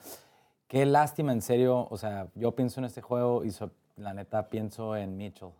qué 0.66 0.86
lástima, 0.86 1.32
en 1.32 1.42
serio. 1.42 1.86
O 1.90 1.98
sea, 1.98 2.28
yo 2.34 2.52
pienso 2.52 2.80
en 2.80 2.86
este 2.86 3.02
juego 3.02 3.44
y 3.44 3.50
la 3.96 4.14
neta 4.14 4.48
pienso 4.48 4.96
en 4.96 5.18
Mitchell. 5.18 5.50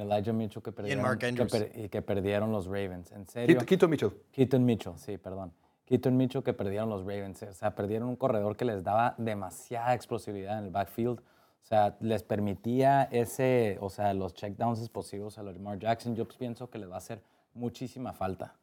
En 0.00 0.10
Elijah 0.10 0.32
Mitchell 0.32 0.62
que 0.62 0.72
perdieron, 0.72 1.02
Mark 1.02 1.18
que 1.18 1.26
Andrews. 1.26 1.50
per- 1.52 1.72
y 1.74 1.88
que 1.88 2.02
perdieron 2.02 2.52
los 2.52 2.66
Ravens. 2.66 3.12
En 3.12 3.26
serio. 3.26 3.56
Quito, 3.58 3.66
Quito 3.66 3.88
Mitchell. 3.88 4.12
Keaton 4.32 4.64
Mitchell, 4.64 4.92
sí, 4.96 5.18
perdón. 5.18 5.52
Keaton 5.86 6.16
Mitchell 6.16 6.42
que 6.42 6.52
perdieron 6.52 6.88
los 6.88 7.00
Ravens. 7.02 7.42
O 7.44 7.52
sea, 7.54 7.74
perdieron 7.74 8.08
un 8.08 8.16
corredor 8.16 8.56
que 8.56 8.64
les 8.64 8.82
daba 8.82 9.14
demasiada 9.18 9.94
explosividad 9.94 10.58
en 10.58 10.64
el 10.66 10.70
backfield. 10.70 11.20
O 11.20 11.68
sea, 11.68 11.96
les 12.00 12.22
permitía 12.22 13.04
ese, 13.10 13.78
o 13.80 13.90
sea, 13.90 14.14
los 14.14 14.34
checkdowns 14.34 14.80
explosivos 14.80 15.38
a 15.38 15.42
los 15.42 15.54
Lamar 15.56 15.78
Jackson. 15.78 16.14
Yo 16.14 16.26
pienso 16.28 16.70
que 16.70 16.78
les 16.78 16.88
va 16.90 16.94
a 16.94 16.98
hacer 16.98 17.20
muchísima 17.54 18.12
falta. 18.12 18.54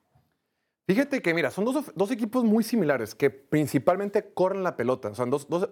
Fíjate 0.86 1.21
que, 1.21 1.34
mira, 1.34 1.49
son 1.49 1.63
dos, 1.63 1.93
dos 1.95 2.11
equipos 2.11 2.43
muy 2.43 2.61
similares 2.61 3.15
que 3.15 3.29
principalmente 3.29 4.34
corren 4.34 4.63
la 4.63 4.75
pelota. 4.75 5.09
O 5.09 5.15
sea, 5.15 5.25
dos, 5.25 5.47
dos 5.47 5.69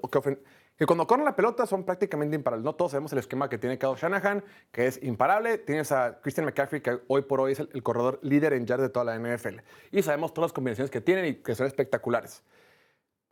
que, 0.77 0.85
cuando 0.85 1.05
corren 1.05 1.25
la 1.25 1.35
pelota 1.35 1.65
son 1.65 1.83
prácticamente 1.83 2.35
imparables. 2.37 2.63
No 2.63 2.75
todos 2.75 2.91
sabemos 2.91 3.11
el 3.11 3.19
esquema 3.19 3.49
que 3.49 3.57
tiene 3.57 3.77
Kyle 3.77 3.95
Shanahan, 3.97 4.41
que 4.71 4.87
es 4.87 5.03
imparable. 5.03 5.57
Tienes 5.57 5.91
a 5.91 6.21
Christian 6.21 6.45
McCaffrey, 6.45 6.81
que 6.81 7.01
hoy 7.07 7.23
por 7.23 7.41
hoy 7.41 7.51
es 7.51 7.59
el, 7.59 7.69
el 7.73 7.83
corredor 7.83 8.19
líder 8.21 8.53
en 8.53 8.65
yards 8.65 8.83
de 8.83 8.89
toda 8.89 9.03
la 9.03 9.19
NFL. 9.19 9.59
Y 9.91 10.01
sabemos 10.01 10.33
todas 10.33 10.49
las 10.49 10.53
combinaciones 10.53 10.89
que 10.89 11.01
tienen 11.01 11.25
y 11.25 11.35
que 11.35 11.55
son 11.55 11.67
espectaculares. 11.67 12.41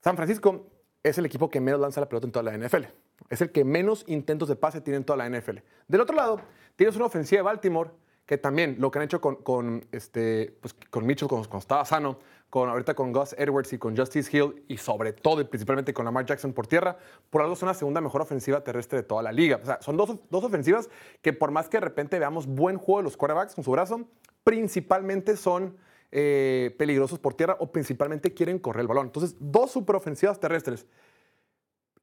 San 0.01 0.17
Francisco 0.17 0.67
es 1.01 1.17
el 1.17 1.25
equipo 1.25 1.49
que 1.49 1.61
menos 1.61 1.80
lanza 1.80 2.01
la 2.01 2.09
pelota 2.09 2.27
en 2.27 2.34
toda 2.34 2.51
la 2.51 2.57
NFL. 2.57 2.86
Es 3.30 3.41
el 3.41 3.51
que 3.51 3.63
menos 3.63 4.03
intentos 4.07 4.49
de 4.49 4.57
pase 4.57 4.82
tiene 4.82 4.97
en 4.97 5.05
toda 5.05 5.15
la 5.15 5.30
NFL. 5.30 5.59
Del 5.88 6.01
otro 6.01 6.15
lado, 6.15 6.41
tienes 6.75 6.97
una 6.97 7.05
ofensiva 7.05 7.39
de 7.39 7.43
Baltimore 7.43 7.91
que 8.30 8.38
también 8.38 8.75
lo 8.77 8.91
que 8.91 8.99
han 8.99 9.05
hecho 9.05 9.19
con, 9.21 9.88
este, 9.91 10.55
pues, 10.61 10.75
con 10.91 11.03
Mitchell 11.03 11.27
cuando, 11.27 11.49
cuando 11.49 11.63
estaba 11.63 11.84
sano, 11.84 12.19
con, 12.51 12.69
ahorita 12.69 12.93
con 12.93 13.11
Gus 13.11 13.34
Edwards 13.36 13.73
y 13.73 13.80
con 13.80 13.97
Justice 13.97 14.30
Hill 14.38 14.65
y 14.67 14.77
sobre 14.77 15.13
todo 15.13 15.41
y 15.41 15.45
principalmente 15.45 15.95
con 15.95 16.05
Lamar 16.05 16.27
Jackson 16.27 16.53
por 16.53 16.67
tierra, 16.67 16.95
por 17.32 17.41
algo 17.41 17.55
son 17.55 17.69
la 17.69 17.73
segunda 17.73 18.01
mejor 18.01 18.21
ofensiva 18.21 18.63
terrestre 18.63 18.99
de 18.99 19.03
toda 19.03 19.23
la 19.23 19.32
liga. 19.32 19.59
O 19.63 19.65
sea, 19.65 19.82
son 19.82 19.97
dos, 19.97 20.15
dos 20.30 20.43
ofensivas 20.43 20.91
que 21.23 21.34
por 21.34 21.49
más 21.49 21.69
que 21.69 21.77
de 21.77 21.82
repente 21.82 22.19
veamos 22.19 22.45
buen 22.45 22.77
juego 22.77 22.99
de 22.99 23.05
los 23.05 23.17
quarterbacks 23.17 23.55
con 23.55 23.63
su 23.63 23.71
brazo, 23.71 24.07
principalmente 24.43 25.36
son 25.36 25.75
eh, 26.11 26.75
peligrosos 26.77 27.17
por 27.17 27.34
tierra 27.34 27.57
o 27.59 27.71
principalmente 27.71 28.36
quieren 28.36 28.59
correr 28.59 28.82
el 28.82 28.88
balón. 28.88 29.07
Entonces, 29.07 29.38
dos 29.39 29.71
superofensivas 29.71 30.39
terrestres. 30.39 30.86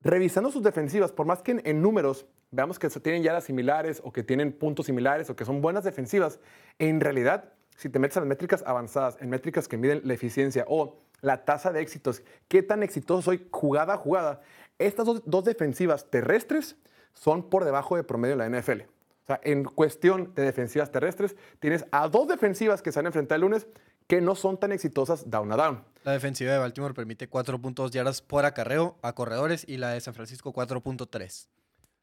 Revisando 0.06 0.52
sus 0.52 0.62
defensivas, 0.62 1.10
por 1.10 1.26
más 1.26 1.42
que 1.42 1.50
en, 1.50 1.62
en 1.64 1.82
números 1.82 2.26
veamos 2.52 2.78
que 2.78 2.88
tienen 2.88 3.24
yardas 3.24 3.42
similares 3.42 4.00
o 4.04 4.12
que 4.12 4.22
tienen 4.22 4.52
puntos 4.52 4.86
similares 4.86 5.28
o 5.30 5.34
que 5.34 5.44
son 5.44 5.60
buenas 5.60 5.82
defensivas, 5.82 6.38
en 6.78 7.00
realidad, 7.00 7.52
si 7.76 7.88
te 7.88 7.98
metes 7.98 8.16
a 8.16 8.20
las 8.20 8.28
métricas 8.28 8.62
avanzadas, 8.64 9.16
en 9.20 9.30
métricas 9.30 9.66
que 9.66 9.76
miden 9.76 10.02
la 10.04 10.14
eficiencia 10.14 10.64
o 10.68 11.00
la 11.22 11.44
tasa 11.44 11.72
de 11.72 11.80
éxitos, 11.80 12.22
qué 12.46 12.62
tan 12.62 12.84
exitoso 12.84 13.20
soy 13.22 13.48
jugada 13.50 13.94
a 13.94 13.96
jugada, 13.96 14.42
estas 14.78 15.06
dos, 15.06 15.44
defensivas 15.44 16.08
terrestres 16.08 16.76
son 17.12 17.50
por 17.50 17.64
debajo 17.64 17.96
de 17.96 18.04
promedio 18.04 18.36
de 18.36 18.48
la 18.48 18.60
NFL. 18.60 18.82
O 18.82 19.26
sea, 19.26 19.40
en 19.42 19.64
cuestión 19.64 20.34
de 20.36 20.44
defensivas 20.44 20.92
terrestres, 20.92 21.34
tienes 21.58 21.84
a 21.90 22.06
dos 22.08 22.28
defensivas 22.28 22.80
que 22.80 22.92
se 22.92 23.00
van 23.00 23.06
a 23.06 23.08
enfrentar 23.08 23.36
el 23.36 23.42
lunes 23.42 23.66
que 24.06 24.20
no 24.20 24.34
son 24.34 24.58
tan 24.58 24.72
exitosas 24.72 25.28
down 25.30 25.52
a 25.52 25.56
down. 25.56 25.84
La 26.04 26.12
defensiva 26.12 26.52
de 26.52 26.58
Baltimore 26.58 26.94
permite 26.94 27.28
4.2 27.28 27.90
yardas 27.90 28.22
por 28.22 28.44
acarreo 28.44 28.96
a 29.02 29.14
corredores 29.14 29.64
y 29.68 29.76
la 29.78 29.90
de 29.90 30.00
San 30.00 30.14
Francisco 30.14 30.52
4.3. 30.52 31.48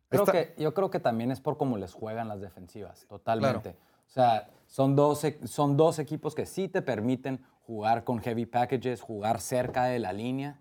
Creo 0.10 0.26
que, 0.26 0.54
yo 0.58 0.74
creo 0.74 0.92
que 0.92 1.00
también 1.00 1.32
es 1.32 1.40
por 1.40 1.58
cómo 1.58 1.78
les 1.78 1.94
juegan 1.94 2.28
las 2.28 2.42
defensivas, 2.42 3.08
totalmente. 3.08 3.76
O 4.08 4.12
sea, 4.12 4.50
son 4.68 4.96
dos, 4.96 5.26
son 5.46 5.76
dos 5.76 5.98
equipos 5.98 6.36
que 6.36 6.46
sí 6.46 6.68
te 6.68 6.82
permiten 6.82 7.44
jugar 7.66 8.04
con 8.04 8.20
heavy 8.20 8.46
packages, 8.46 9.02
jugar 9.02 9.40
cerca 9.40 9.86
de 9.86 9.98
la 9.98 10.14
línea, 10.14 10.60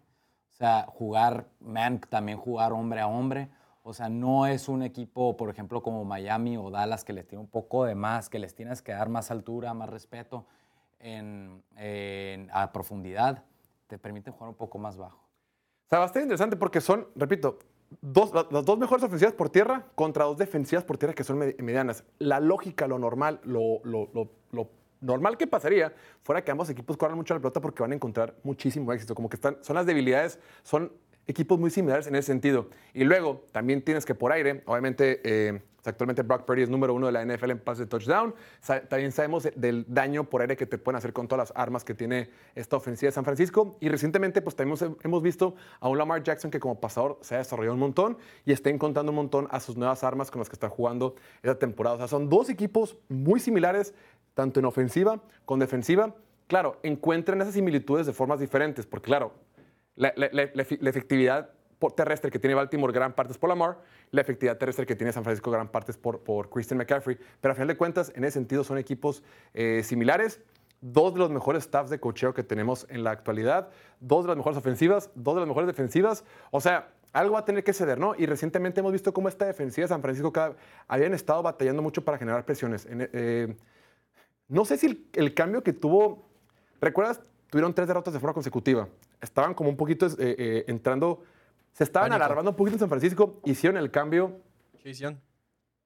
o 0.52 0.54
sea, 0.54 0.86
jugar 0.88 1.48
man, 1.60 2.00
también 2.08 2.38
jugar 2.38 2.72
hombre 2.72 3.00
a 3.00 3.08
hombre. 3.08 3.50
O 3.82 3.92
sea, 3.92 4.08
no 4.08 4.46
es 4.46 4.68
un 4.68 4.84
equipo, 4.84 5.36
por 5.36 5.50
ejemplo, 5.50 5.82
como 5.82 6.04
Miami 6.04 6.56
o 6.56 6.70
Dallas 6.70 7.04
que 7.04 7.12
les 7.12 7.26
tiene 7.26 7.42
un 7.42 7.50
poco 7.50 7.84
de 7.84 7.96
más, 7.96 8.30
que 8.30 8.38
les 8.38 8.54
tienes 8.54 8.80
que 8.80 8.92
dar 8.92 9.08
más 9.08 9.32
altura, 9.32 9.74
más 9.74 9.90
respeto 9.90 10.46
en, 11.02 12.48
a 12.52 12.72
profundidad. 12.72 13.44
Te 13.86 13.98
permiten 13.98 14.32
jugar 14.32 14.48
un 14.50 14.54
poco 14.56 14.78
más 14.78 14.96
bajo. 14.96 15.18
O 15.18 15.88
sea, 15.90 15.98
bastante 15.98 16.24
interesante 16.24 16.56
porque 16.56 16.80
son, 16.80 17.06
repito, 17.14 17.58
dos, 18.00 18.32
la- 18.32 18.46
las 18.50 18.64
dos 18.64 18.78
mejores 18.78 19.04
ofensivas 19.04 19.34
por 19.34 19.50
tierra 19.50 19.86
contra 19.94 20.24
dos 20.24 20.38
defensivas 20.38 20.84
por 20.84 20.96
tierra 20.96 21.12
que 21.14 21.24
son 21.24 21.38
med- 21.38 21.58
medianas. 21.60 22.04
La 22.18 22.40
lógica, 22.40 22.86
lo 22.86 22.98
normal, 22.98 23.40
lo 23.44 23.82
normal 25.00 25.36
que 25.36 25.46
pasaría 25.46 25.92
fuera 26.22 26.42
que 26.44 26.50
ambos 26.50 26.70
equipos 26.70 26.96
corran 26.96 27.16
mucho 27.16 27.34
la 27.34 27.40
pelota 27.40 27.60
porque 27.60 27.82
van 27.82 27.92
a 27.92 27.96
encontrar 27.96 28.34
muchísimo 28.44 28.92
éxito. 28.92 29.14
Como 29.14 29.28
que 29.28 29.36
están, 29.36 29.58
son 29.62 29.76
las 29.76 29.84
debilidades, 29.84 30.38
son 30.62 30.92
equipos 31.26 31.58
muy 31.58 31.70
similares 31.70 32.06
en 32.06 32.14
ese 32.16 32.26
sentido. 32.26 32.68
Y 32.94 33.04
luego 33.04 33.44
también 33.52 33.82
tienes 33.82 34.04
que 34.04 34.14
por 34.14 34.32
aire, 34.32 34.62
obviamente, 34.66 35.20
eh, 35.24 35.62
actualmente 35.84 36.22
Brock 36.22 36.44
Purdy 36.44 36.62
es 36.62 36.68
número 36.70 36.94
uno 36.94 37.06
de 37.06 37.12
la 37.12 37.22
NFL 37.24 37.50
en 37.52 37.58
pases 37.58 37.80
de 37.80 37.86
touchdown. 37.86 38.34
Sa- 38.60 38.82
también 38.82 39.10
sabemos 39.10 39.42
de- 39.42 39.52
del 39.56 39.84
daño 39.88 40.24
por 40.30 40.40
aire 40.40 40.56
que 40.56 40.64
te 40.66 40.78
pueden 40.78 40.96
hacer 40.96 41.12
con 41.12 41.26
todas 41.26 41.50
las 41.50 41.58
armas 41.58 41.82
que 41.84 41.92
tiene 41.94 42.30
esta 42.54 42.76
ofensiva 42.76 43.08
de 43.08 43.12
San 43.12 43.24
Francisco. 43.24 43.76
Y 43.80 43.88
recientemente, 43.88 44.42
pues 44.42 44.54
también 44.54 44.78
hemos 45.02 45.22
visto 45.22 45.54
a 45.80 45.88
un 45.88 45.98
Lamar 45.98 46.22
Jackson 46.22 46.50
que 46.52 46.60
como 46.60 46.80
pasador 46.80 47.18
se 47.22 47.34
ha 47.34 47.38
desarrollado 47.38 47.74
un 47.74 47.80
montón 47.80 48.16
y 48.44 48.52
está 48.52 48.70
encontrando 48.70 49.10
un 49.10 49.16
montón 49.16 49.48
a 49.50 49.58
sus 49.58 49.76
nuevas 49.76 50.04
armas 50.04 50.30
con 50.30 50.38
las 50.40 50.48
que 50.48 50.54
está 50.54 50.68
jugando 50.68 51.16
esta 51.42 51.58
temporada. 51.58 51.96
O 51.96 51.98
sea, 51.98 52.08
son 52.08 52.28
dos 52.28 52.48
equipos 52.48 52.96
muy 53.08 53.40
similares, 53.40 53.92
tanto 54.34 54.60
en 54.60 54.66
ofensiva 54.66 55.20
como 55.44 55.60
defensiva. 55.62 56.14
Claro, 56.46 56.78
encuentran 56.84 57.40
esas 57.40 57.54
similitudes 57.54 58.06
de 58.06 58.12
formas 58.12 58.38
diferentes, 58.38 58.86
porque 58.86 59.06
claro, 59.06 59.32
la, 59.96 60.08
efectividad 60.10 61.50
terrestre 61.90 62.30
que 62.30 62.38
tiene 62.38 62.54
Baltimore 62.54 62.92
gran 62.92 63.12
parte 63.12 63.32
es 63.32 63.38
por 63.38 63.48
Lamar, 63.48 63.78
la 64.10 64.20
efectividad 64.20 64.56
terrestre 64.56 64.86
que 64.86 64.94
tiene 64.94 65.12
San 65.12 65.24
Francisco 65.24 65.50
gran 65.50 65.68
parte 65.68 65.90
es 65.90 65.98
por, 65.98 66.20
por 66.20 66.48
Christian 66.48 66.78
McCaffrey, 66.78 67.18
pero 67.40 67.52
a 67.52 67.54
final 67.54 67.68
de 67.68 67.76
cuentas, 67.76 68.12
en 68.14 68.24
ese 68.24 68.34
sentido, 68.34 68.62
son 68.62 68.78
equipos 68.78 69.22
eh, 69.54 69.82
similares. 69.82 70.40
Dos 70.80 71.12
de 71.14 71.20
los 71.20 71.30
mejores 71.30 71.62
staffs 71.62 71.90
de 71.90 72.00
cocheo 72.00 72.34
que 72.34 72.42
tenemos 72.42 72.86
en 72.88 73.04
la 73.04 73.12
actualidad, 73.12 73.68
dos 74.00 74.24
de 74.24 74.28
las 74.28 74.36
mejores 74.36 74.58
ofensivas, 74.58 75.10
dos 75.14 75.34
de 75.34 75.40
las 75.40 75.48
mejores 75.48 75.68
defensivas. 75.68 76.24
O 76.50 76.60
sea, 76.60 76.88
algo 77.12 77.34
va 77.34 77.40
a 77.40 77.44
tener 77.44 77.62
que 77.62 77.72
ceder, 77.72 77.98
¿no? 77.98 78.14
Y 78.16 78.26
recientemente 78.26 78.80
hemos 78.80 78.90
visto 78.90 79.12
cómo 79.12 79.28
esta 79.28 79.44
defensiva 79.46 79.84
de 79.84 79.88
San 79.88 80.02
Francisco 80.02 80.32
cada- 80.32 80.56
habían 80.88 81.14
estado 81.14 81.40
batallando 81.40 81.82
mucho 81.82 82.04
para 82.04 82.18
generar 82.18 82.44
presiones. 82.44 82.88
Eh, 82.90 83.54
no 84.48 84.64
sé 84.64 84.76
si 84.76 84.86
el, 84.86 85.06
el 85.12 85.34
cambio 85.34 85.62
que 85.62 85.72
tuvo, 85.72 86.28
¿recuerdas? 86.80 87.20
Tuvieron 87.48 87.72
tres 87.74 87.86
derrotas 87.86 88.12
de 88.12 88.18
forma 88.18 88.34
consecutiva. 88.34 88.88
Estaban 89.22 89.54
como 89.54 89.70
un 89.70 89.76
poquito 89.76 90.06
eh, 90.06 90.10
eh, 90.18 90.64
entrando, 90.66 91.22
se 91.72 91.84
estaban 91.84 92.10
Pánico. 92.10 92.24
alarmando 92.24 92.50
un 92.50 92.56
poquito 92.56 92.74
en 92.74 92.80
San 92.80 92.88
Francisco, 92.90 93.40
hicieron 93.44 93.78
el 93.78 93.90
cambio 93.90 94.40
Chase 94.78 94.94
Young. 94.94 95.16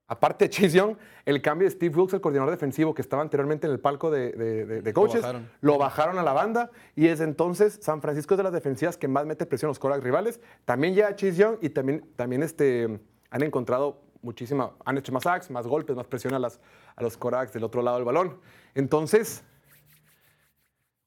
Aparte 0.09 0.45
de 0.45 0.51
Chase 0.51 0.71
Young, 0.71 0.97
el 1.25 1.43
cambio 1.43 1.67
de 1.67 1.73
Steve 1.73 1.95
Wilkes, 1.97 2.15
el 2.15 2.21
coordinador 2.21 2.51
defensivo 2.53 2.95
que 2.95 3.03
estaba 3.03 3.23
anteriormente 3.23 3.67
en 3.67 3.73
el 3.73 3.81
palco 3.81 4.09
de, 4.11 4.31
de- 4.33 4.65
de- 4.65 4.83
de 4.83 4.93
coaches, 4.93 5.21
bajaron. 5.21 5.51
lo 5.61 5.79
bajaron 5.79 6.19
a 6.19 6.23
la 6.23 6.33
banda 6.33 6.71
y 6.95 7.09
desde 7.09 7.25
entonces 7.25 7.79
San 7.83 8.01
Francisco 8.01 8.35
es 8.35 8.39
de 8.39 8.45
las 8.45 8.53
defensivas 8.53 8.97
que 8.97 9.09
más 9.09 9.27
mete 9.27 9.47
presión 9.47 9.69
a 9.69 9.71
los 9.71 9.79
quarterbacks 9.81 10.05
rivales. 10.05 10.41
También 10.65 10.95
ya 10.95 11.15
Chase 11.17 11.35
Young 11.35 11.57
y 11.61 11.71
también, 11.71 12.09
también 12.15 12.43
este, 12.45 13.01
han 13.31 13.43
encontrado 13.43 14.01
muchísima, 14.23 14.73
han 14.85 14.97
hecho 14.97 15.13
más 15.13 15.25
sacks, 15.25 15.51
más 15.51 15.67
golpes, 15.67 15.95
más 15.97 16.07
presión 16.07 16.35
a, 16.35 16.39
las, 16.39 16.61
a 16.95 17.03
los 17.03 17.17
quarterbacks 17.17 17.53
del 17.53 17.65
otro 17.65 17.83
lado 17.83 17.97
del 17.97 18.05
balón. 18.07 18.39
Entonces, 18.77 19.43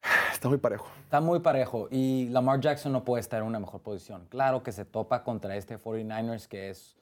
está 0.34 0.50
muy 0.50 0.58
parejo. 0.58 0.88
Está 1.04 1.22
muy 1.22 1.40
parejo 1.40 1.88
y 1.92 2.30
Lamar 2.30 2.60
Jackson 2.60 2.92
no 2.92 3.04
puede 3.04 3.22
estar 3.22 3.42
en 3.42 3.48
una 3.48 3.60
mejor 3.60 3.82
posición. 3.82 4.26
Claro 4.30 4.64
que 4.64 4.72
se 4.72 4.86
topa 4.86 5.24
contra 5.24 5.56
este 5.56 5.80
49ers 5.80 6.48
que 6.48 6.70
es 6.70 6.96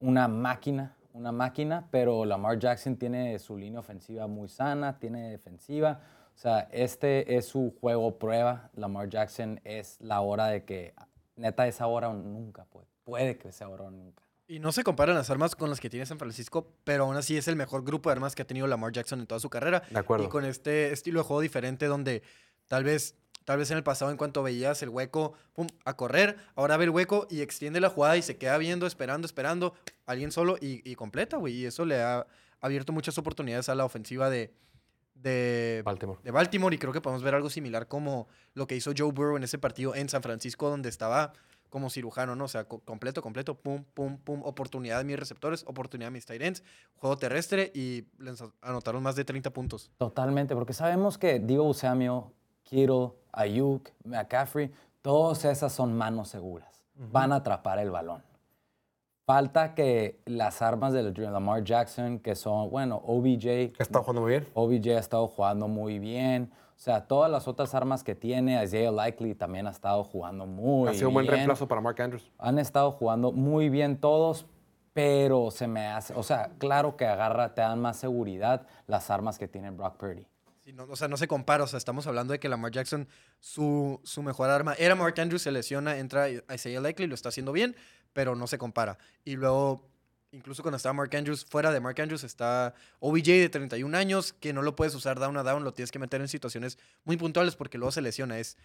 una 0.00 0.28
máquina, 0.28 0.96
una 1.12 1.32
máquina, 1.32 1.88
pero 1.90 2.24
Lamar 2.24 2.58
Jackson 2.58 2.96
tiene 2.96 3.38
su 3.38 3.56
línea 3.56 3.80
ofensiva 3.80 4.26
muy 4.26 4.48
sana, 4.48 4.98
tiene 4.98 5.30
defensiva. 5.30 6.00
O 6.34 6.38
sea, 6.38 6.68
este 6.72 7.36
es 7.36 7.46
su 7.46 7.74
juego 7.80 8.18
prueba. 8.18 8.70
Lamar 8.74 9.08
Jackson 9.08 9.60
es 9.64 10.00
la 10.00 10.20
hora 10.20 10.46
de 10.46 10.64
que, 10.64 10.94
neta, 11.36 11.66
es 11.66 11.80
ahora 11.80 12.08
o 12.08 12.14
nunca. 12.14 12.64
Puede, 12.64 12.86
puede 13.04 13.38
que 13.38 13.52
sea 13.52 13.66
ahora 13.66 13.84
o 13.84 13.90
nunca. 13.90 14.21
Y 14.52 14.58
no 14.58 14.70
se 14.70 14.84
comparan 14.84 15.14
las 15.14 15.30
armas 15.30 15.56
con 15.56 15.70
las 15.70 15.80
que 15.80 15.88
tiene 15.88 16.04
San 16.04 16.18
Francisco, 16.18 16.68
pero 16.84 17.04
aún 17.04 17.16
así 17.16 17.38
es 17.38 17.48
el 17.48 17.56
mejor 17.56 17.84
grupo 17.84 18.10
de 18.10 18.12
armas 18.12 18.34
que 18.34 18.42
ha 18.42 18.46
tenido 18.46 18.66
Lamar 18.66 18.92
Jackson 18.92 19.20
en 19.20 19.26
toda 19.26 19.40
su 19.40 19.48
carrera. 19.48 19.82
De 19.88 19.98
acuerdo. 19.98 20.26
Y 20.26 20.28
con 20.28 20.44
este 20.44 20.92
estilo 20.92 21.20
de 21.20 21.24
juego 21.24 21.40
diferente 21.40 21.86
donde 21.86 22.22
tal 22.68 22.84
vez, 22.84 23.14
tal 23.46 23.56
vez 23.56 23.70
en 23.70 23.78
el 23.78 23.82
pasado 23.82 24.10
en 24.10 24.18
cuanto 24.18 24.42
veías 24.42 24.82
el 24.82 24.90
hueco, 24.90 25.32
pum, 25.54 25.68
a 25.86 25.96
correr, 25.96 26.36
ahora 26.54 26.76
ve 26.76 26.84
el 26.84 26.90
hueco 26.90 27.26
y 27.30 27.40
extiende 27.40 27.80
la 27.80 27.88
jugada 27.88 28.18
y 28.18 28.20
se 28.20 28.36
queda 28.36 28.58
viendo, 28.58 28.86
esperando, 28.86 29.24
esperando, 29.24 29.72
alguien 30.04 30.30
solo 30.30 30.58
y, 30.60 30.82
y 30.84 30.96
completa, 30.96 31.38
güey. 31.38 31.54
Y 31.54 31.64
eso 31.64 31.86
le 31.86 32.02
ha 32.02 32.26
abierto 32.60 32.92
muchas 32.92 33.16
oportunidades 33.16 33.70
a 33.70 33.74
la 33.74 33.86
ofensiva 33.86 34.28
de, 34.28 34.52
de, 35.14 35.80
Baltimore. 35.82 36.20
de 36.22 36.30
Baltimore 36.30 36.74
y 36.76 36.78
creo 36.78 36.92
que 36.92 37.00
podemos 37.00 37.22
ver 37.22 37.34
algo 37.34 37.48
similar 37.48 37.88
como 37.88 38.28
lo 38.52 38.66
que 38.66 38.76
hizo 38.76 38.92
Joe 38.94 39.12
Burrow 39.12 39.38
en 39.38 39.44
ese 39.44 39.56
partido 39.58 39.94
en 39.94 40.10
San 40.10 40.22
Francisco 40.22 40.68
donde 40.68 40.90
estaba 40.90 41.32
como 41.72 41.88
cirujano, 41.88 42.36
¿no? 42.36 42.44
O 42.44 42.48
sea, 42.48 42.64
co- 42.64 42.80
completo, 42.80 43.22
completo, 43.22 43.54
pum, 43.54 43.82
pum, 43.94 44.18
pum, 44.18 44.42
oportunidad 44.44 44.98
de 44.98 45.04
mis 45.04 45.18
receptores, 45.18 45.64
oportunidad 45.66 46.08
de 46.08 46.12
mis 46.12 46.26
tight 46.26 46.42
ends, 46.42 46.62
juego 46.96 47.16
terrestre 47.16 47.72
y 47.74 48.04
les 48.18 48.44
anotaron 48.60 49.02
más 49.02 49.16
de 49.16 49.24
30 49.24 49.50
puntos. 49.50 49.90
Totalmente, 49.96 50.54
porque 50.54 50.74
sabemos 50.74 51.16
que 51.16 51.40
Divo 51.40 51.72
Samuel, 51.72 52.24
Kittle, 52.62 53.12
Ayuk, 53.32 53.88
McCaffrey, 54.04 54.70
todas 55.00 55.46
esas 55.46 55.72
son 55.72 55.96
manos 55.96 56.28
seguras. 56.28 56.84
Van 56.94 57.32
a 57.32 57.36
atrapar 57.36 57.78
el 57.78 57.90
balón. 57.90 58.22
Falta 59.24 59.74
que 59.74 60.20
las 60.26 60.60
armas 60.60 60.92
de 60.92 61.02
Lamar 61.10 61.64
Jackson, 61.64 62.18
que 62.18 62.34
son, 62.34 62.68
bueno, 62.70 63.00
OBJ, 63.06 63.72
Está 63.78 64.00
jugando 64.00 64.20
muy 64.20 64.30
bien. 64.32 64.46
OBJ 64.52 64.88
ha 64.96 64.98
estado 64.98 65.26
jugando 65.26 65.68
muy 65.68 65.98
bien. 65.98 66.50
O 66.76 66.80
sea, 66.84 67.06
todas 67.06 67.30
las 67.30 67.46
otras 67.48 67.74
armas 67.74 68.02
que 68.02 68.14
tiene, 68.14 68.62
Isaiah 68.62 68.90
Likely 68.90 69.34
también 69.34 69.66
ha 69.66 69.70
estado 69.70 70.02
jugando 70.04 70.46
muy 70.46 70.88
ha 70.88 70.94
sido 70.94 71.08
un 71.08 71.14
buen 71.14 71.24
bien. 71.26 71.36
reemplazo 71.36 71.68
para 71.68 71.80
Mark 71.80 72.00
Andrews. 72.02 72.30
Han 72.38 72.58
estado 72.58 72.90
jugando 72.90 73.30
muy 73.32 73.68
bien 73.68 73.98
todos, 73.98 74.46
pero 74.92 75.50
se 75.50 75.66
me 75.68 75.86
hace, 75.86 76.12
o 76.14 76.22
sea, 76.22 76.50
claro 76.58 76.96
que 76.96 77.06
agarra, 77.06 77.54
te 77.54 77.60
dan 77.62 77.80
más 77.80 77.96
seguridad 77.96 78.66
las 78.86 79.10
armas 79.10 79.38
que 79.38 79.48
tiene 79.48 79.70
Brock 79.70 79.96
Purdy. 79.96 80.26
Sí, 80.58 80.72
no- 80.72 80.84
o 80.84 80.96
sea, 80.96 81.08
no 81.08 81.16
se 81.16 81.26
compara. 81.26 81.64
O 81.64 81.66
sea, 81.66 81.76
estamos 81.78 82.06
hablando 82.06 82.32
de 82.32 82.38
que 82.40 82.48
Lamar 82.48 82.70
Jackson, 82.70 83.08
su, 83.40 84.00
su 84.04 84.22
mejor 84.22 84.48
arma 84.50 84.74
era 84.78 84.94
Mark 84.94 85.18
Andrews, 85.20 85.42
se 85.42 85.50
lesiona, 85.50 85.98
entra 85.98 86.28
Isaiah 86.28 86.80
Likely, 86.80 87.08
lo 87.08 87.14
está 87.14 87.30
haciendo 87.30 87.52
bien, 87.52 87.74
pero 88.12 88.36
no 88.36 88.46
se 88.46 88.58
compara. 88.58 88.96
Y 89.24 89.34
luego, 89.36 89.88
incluso 90.32 90.62
cuando 90.62 90.76
está 90.76 90.92
Mark 90.92 91.14
Andrews, 91.14 91.44
fuera 91.44 91.70
de 91.70 91.80
Mark 91.80 92.00
Andrews 92.00 92.24
está 92.24 92.74
OBJ 93.00 93.26
de 93.26 93.48
31 93.48 93.96
años, 93.96 94.32
que 94.32 94.52
no 94.52 94.62
lo 94.62 94.74
puedes 94.74 94.94
usar 94.94 95.20
down 95.20 95.36
a 95.36 95.42
down, 95.42 95.62
lo 95.62 95.72
tienes 95.74 95.92
que 95.92 95.98
meter 95.98 96.20
en 96.20 96.28
situaciones 96.28 96.78
muy 97.04 97.16
puntuales 97.16 97.54
porque 97.54 97.78
luego 97.78 97.92
se 97.92 98.00
lesiona. 98.00 98.38
Es, 98.38 98.56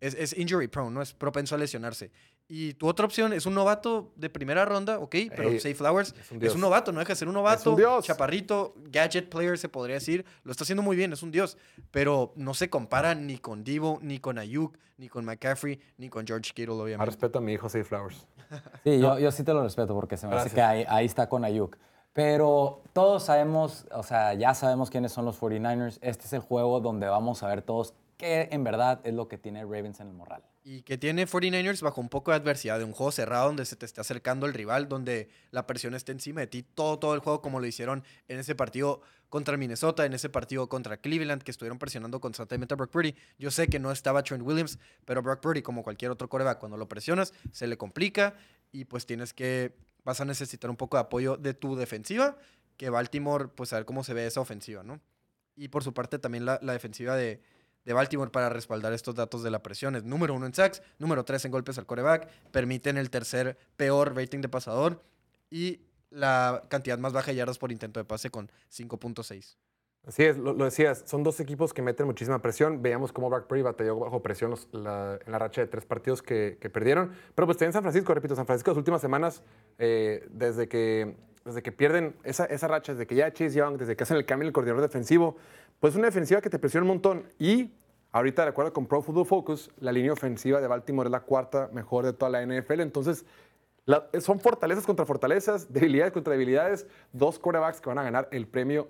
es, 0.00 0.14
es 0.14 0.36
injury 0.36 0.68
prone, 0.68 0.90
¿no? 0.90 1.02
Es 1.02 1.12
propenso 1.14 1.54
a 1.54 1.58
lesionarse. 1.58 2.10
Y 2.48 2.74
tu 2.74 2.86
otra 2.86 3.04
opción 3.06 3.32
es 3.32 3.44
un 3.44 3.54
novato 3.54 4.12
de 4.14 4.30
primera 4.30 4.64
ronda, 4.64 5.00
ok, 5.00 5.16
pero 5.34 5.50
Ey, 5.50 5.58
Safe 5.58 5.74
Flowers 5.74 6.14
es 6.20 6.30
un 6.30 6.44
es 6.44 6.54
un 6.54 6.60
novato, 6.60 6.92
no 6.92 7.00
deja 7.00 7.12
de 7.12 7.16
ser 7.16 7.28
un 7.28 7.34
novato. 7.34 7.74
dios. 7.74 8.04
Chaparrito, 8.04 8.74
gadget 8.76 9.28
player 9.28 9.58
se 9.58 9.68
podría 9.68 9.94
decir. 9.94 10.24
Lo 10.44 10.52
está 10.52 10.62
haciendo 10.62 10.82
muy 10.82 10.96
bien, 10.96 11.12
es 11.12 11.22
un 11.22 11.32
dios. 11.32 11.58
Pero 11.90 12.32
no 12.36 12.54
se 12.54 12.70
compara 12.70 13.14
ni 13.16 13.38
con 13.38 13.64
Divo, 13.64 13.98
ni 14.00 14.20
con 14.20 14.38
Ayuk, 14.38 14.78
ni 14.96 15.08
con 15.08 15.24
McCaffrey, 15.24 15.80
ni 15.98 16.08
con 16.08 16.24
George 16.24 16.52
Kittle, 16.54 16.74
obviamente. 16.74 17.04
respeto 17.06 17.38
a 17.38 17.42
mi 17.42 17.52
hijo, 17.54 17.68
Safe 17.68 17.84
Flowers. 17.84 18.26
Sí, 18.84 19.00
yo, 19.00 19.18
yo 19.18 19.32
sí 19.32 19.42
te 19.42 19.52
lo 19.52 19.64
respeto 19.64 19.92
porque 19.92 20.16
se 20.16 20.28
me 20.28 20.36
hace 20.36 20.50
que 20.54 20.62
ahí, 20.62 20.84
ahí 20.88 21.04
está 21.04 21.28
con 21.28 21.44
Ayuk. 21.44 21.76
Pero 22.12 22.82
todos 22.92 23.24
sabemos, 23.24 23.86
o 23.90 24.04
sea, 24.04 24.34
ya 24.34 24.54
sabemos 24.54 24.88
quiénes 24.88 25.10
son 25.10 25.24
los 25.24 25.38
49ers. 25.40 25.98
Este 26.00 26.26
es 26.26 26.32
el 26.32 26.40
juego 26.40 26.78
donde 26.80 27.08
vamos 27.08 27.42
a 27.42 27.48
ver 27.48 27.60
todos 27.60 27.92
qué 28.16 28.48
en 28.50 28.64
verdad 28.64 29.00
es 29.04 29.14
lo 29.14 29.28
que 29.28 29.38
tiene 29.38 29.62
Ravens 29.62 30.00
en 30.00 30.08
el 30.08 30.14
morral. 30.14 30.42
Y 30.64 30.82
que 30.82 30.98
tiene 30.98 31.26
49ers 31.26 31.80
bajo 31.80 32.00
un 32.00 32.08
poco 32.08 32.32
de 32.32 32.38
adversidad, 32.38 32.78
de 32.78 32.84
un 32.84 32.92
juego 32.92 33.12
cerrado 33.12 33.46
donde 33.46 33.64
se 33.64 33.76
te 33.76 33.86
está 33.86 34.00
acercando 34.00 34.46
el 34.46 34.54
rival, 34.54 34.88
donde 34.88 35.28
la 35.52 35.66
presión 35.66 35.94
está 35.94 36.10
encima 36.10 36.40
de 36.40 36.48
ti 36.48 36.62
todo, 36.62 36.98
todo 36.98 37.14
el 37.14 37.20
juego, 37.20 37.40
como 37.40 37.60
lo 37.60 37.66
hicieron 37.66 38.02
en 38.26 38.40
ese 38.40 38.56
partido 38.56 39.00
contra 39.28 39.56
Minnesota, 39.56 40.04
en 40.04 40.12
ese 40.12 40.28
partido 40.28 40.68
contra 40.68 40.96
Cleveland, 40.96 41.42
que 41.42 41.52
estuvieron 41.52 41.78
presionando 41.78 42.20
constantemente 42.20 42.74
a 42.74 42.76
Brock 42.76 42.90
Purdy. 42.90 43.14
Yo 43.38 43.50
sé 43.50 43.68
que 43.68 43.78
no 43.78 43.92
estaba 43.92 44.22
Trent 44.22 44.42
Williams, 44.42 44.78
pero 45.04 45.22
Brock 45.22 45.40
Purdy, 45.40 45.62
como 45.62 45.84
cualquier 45.84 46.10
otro 46.10 46.28
coreback, 46.28 46.58
cuando 46.58 46.76
lo 46.76 46.88
presionas, 46.88 47.32
se 47.52 47.68
le 47.68 47.76
complica 47.76 48.34
y 48.72 48.86
pues 48.86 49.06
tienes 49.06 49.32
que, 49.32 49.76
vas 50.04 50.20
a 50.20 50.24
necesitar 50.24 50.68
un 50.68 50.76
poco 50.76 50.96
de 50.96 51.02
apoyo 51.02 51.36
de 51.36 51.54
tu 51.54 51.76
defensiva, 51.76 52.36
que 52.76 52.90
Baltimore, 52.90 53.48
pues 53.48 53.72
a 53.72 53.76
ver 53.76 53.84
cómo 53.84 54.02
se 54.02 54.14
ve 54.14 54.26
esa 54.26 54.40
ofensiva, 54.40 54.82
¿no? 54.82 55.00
Y 55.54 55.68
por 55.68 55.84
su 55.84 55.94
parte 55.94 56.18
también 56.18 56.44
la 56.44 56.58
defensiva 56.58 57.16
de, 57.16 57.40
de 57.86 57.94
Baltimore 57.94 58.30
para 58.30 58.50
respaldar 58.50 58.92
estos 58.92 59.14
datos 59.14 59.42
de 59.42 59.50
la 59.50 59.62
presión. 59.62 59.96
Es 59.96 60.04
número 60.04 60.34
uno 60.34 60.44
en 60.44 60.52
sacks, 60.52 60.82
número 60.98 61.24
tres 61.24 61.44
en 61.46 61.52
golpes 61.52 61.78
al 61.78 61.86
coreback, 61.86 62.28
permiten 62.50 62.98
el 62.98 63.08
tercer 63.08 63.56
peor 63.76 64.14
rating 64.14 64.40
de 64.40 64.48
pasador 64.50 65.02
y 65.48 65.80
la 66.10 66.64
cantidad 66.68 66.98
más 66.98 67.12
baja 67.12 67.30
de 67.30 67.36
yardas 67.36 67.58
por 67.58 67.72
intento 67.72 68.00
de 68.00 68.04
pase 68.04 68.28
con 68.30 68.50
5.6. 68.70 69.56
Así 70.06 70.22
es, 70.22 70.38
lo, 70.38 70.54
decías, 70.54 71.02
son 71.04 71.24
dos 71.24 71.40
equipos 71.40 71.74
que 71.74 71.82
meten 71.82 72.06
muchísima 72.06 72.40
presión. 72.40 72.80
Veíamos 72.80 73.12
cómo 73.12 73.28
Purdy 73.28 73.62
batalló 73.62 73.98
bajo 73.98 74.22
presión 74.22 74.54
en 74.72 74.84
la 74.84 75.38
racha 75.38 75.62
de 75.62 75.66
tres 75.66 75.84
partidos 75.84 76.22
que, 76.22 76.58
perdieron. 76.72 77.10
Pero 77.34 77.46
pues 77.46 77.58
también 77.58 77.72
San 77.72 77.82
Francisco, 77.82 78.14
repito, 78.14 78.36
San 78.36 78.46
Francisco 78.46 78.70
las 78.70 78.78
últimas 78.78 79.00
semanas, 79.00 79.42
eh, 79.78 80.24
desde, 80.30 80.68
que, 80.68 81.16
desde 81.44 81.60
que 81.60 81.72
pierden 81.72 82.14
esa, 82.22 82.44
esa 82.44 82.68
racha, 82.68 82.92
desde 82.92 83.08
que 83.08 83.16
ya 83.16 83.32
Chase 83.32 83.56
Young, 83.56 83.78
desde 83.78 83.96
que 83.96 84.04
hacen 84.04 84.16
el 84.16 84.24
cambio 84.24 84.44
en 84.44 84.48
el 84.48 84.52
coordinador 84.52 84.82
defensivo, 84.82 85.38
pues 85.80 85.94
una 85.94 86.06
defensiva 86.06 86.40
que 86.40 86.50
te 86.50 86.58
presiona 86.58 86.84
un 86.84 86.88
montón. 86.88 87.24
Y 87.38 87.72
ahorita, 88.12 88.42
de 88.42 88.48
acuerdo 88.48 88.72
con 88.72 88.86
Pro 88.86 89.02
Football 89.02 89.26
Focus, 89.26 89.70
la 89.78 89.92
línea 89.92 90.12
ofensiva 90.12 90.60
de 90.60 90.66
Baltimore 90.66 91.08
es 91.08 91.12
la 91.12 91.20
cuarta 91.20 91.68
mejor 91.72 92.04
de 92.04 92.12
toda 92.12 92.30
la 92.30 92.44
NFL. 92.44 92.80
Entonces, 92.80 93.24
son 94.20 94.40
fortalezas 94.40 94.84
contra 94.84 95.04
fortalezas, 95.06 95.72
debilidades 95.72 96.12
contra 96.12 96.32
debilidades, 96.32 96.86
dos 97.12 97.38
quarterbacks 97.38 97.80
que 97.80 97.88
van 97.88 97.98
a 97.98 98.02
ganar 98.02 98.28
el 98.32 98.46
premio. 98.46 98.86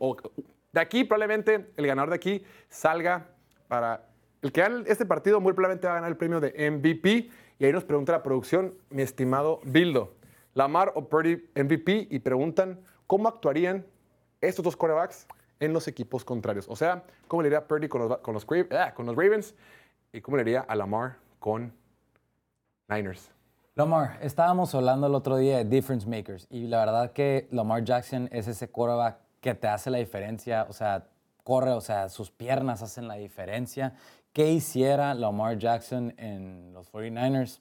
De 0.72 0.80
aquí, 0.80 1.04
probablemente, 1.04 1.70
el 1.76 1.86
ganador 1.86 2.10
de 2.10 2.16
aquí 2.16 2.44
salga 2.68 3.28
para. 3.68 4.08
El 4.42 4.52
que 4.52 4.60
gane 4.60 4.84
este 4.86 5.06
partido, 5.06 5.40
muy 5.40 5.54
probablemente 5.54 5.86
va 5.86 5.94
a 5.94 5.96
ganar 5.96 6.10
el 6.10 6.16
premio 6.16 6.40
de 6.40 6.70
MVP. 6.70 7.30
Y 7.58 7.64
ahí 7.64 7.72
nos 7.72 7.84
pregunta 7.84 8.12
la 8.12 8.22
producción, 8.22 8.74
mi 8.90 9.02
estimado 9.02 9.60
Bildo, 9.64 10.14
Lamar 10.52 10.92
o 10.94 11.08
Purdy 11.08 11.48
MVP, 11.54 12.08
y 12.10 12.18
preguntan 12.18 12.80
cómo 13.06 13.28
actuarían 13.28 13.86
estos 14.40 14.62
dos 14.62 14.76
quarterbacks 14.76 15.26
en 15.60 15.72
los 15.72 15.88
equipos 15.88 16.24
contrarios. 16.24 16.66
O 16.68 16.76
sea, 16.76 17.02
cómo 17.28 17.42
le 17.42 17.48
iría 17.48 17.66
Purdy 17.66 17.88
con 17.88 18.08
los, 18.08 18.18
con 18.18 18.34
los, 18.34 18.46
Cra- 18.46 18.68
ah, 18.72 18.94
con 18.94 19.06
los 19.06 19.16
Ravens 19.16 19.54
y 20.12 20.20
cómo 20.20 20.36
le 20.36 20.42
iría 20.42 20.60
a 20.60 20.74
Lamar 20.74 21.16
con 21.38 21.72
Niners. 22.88 23.30
Lamar, 23.74 24.18
estábamos 24.22 24.74
hablando 24.74 25.06
el 25.06 25.14
otro 25.14 25.36
día 25.36 25.58
de 25.58 25.64
difference 25.64 26.08
makers 26.08 26.46
y 26.50 26.66
la 26.66 26.78
verdad 26.78 27.12
que 27.12 27.46
Lamar 27.50 27.84
Jackson 27.84 28.28
es 28.32 28.48
ese 28.48 28.68
quarterback 28.68 29.18
que 29.40 29.54
te 29.54 29.68
hace 29.68 29.90
la 29.90 29.98
diferencia, 29.98 30.66
o 30.68 30.72
sea, 30.72 31.06
corre, 31.44 31.72
o 31.72 31.80
sea, 31.80 32.08
sus 32.08 32.30
piernas 32.30 32.82
hacen 32.82 33.06
la 33.06 33.14
diferencia. 33.14 33.94
¿Qué 34.32 34.50
hiciera 34.50 35.14
Lamar 35.14 35.58
Jackson 35.58 36.14
en 36.16 36.72
los 36.72 36.90
49ers? 36.90 37.60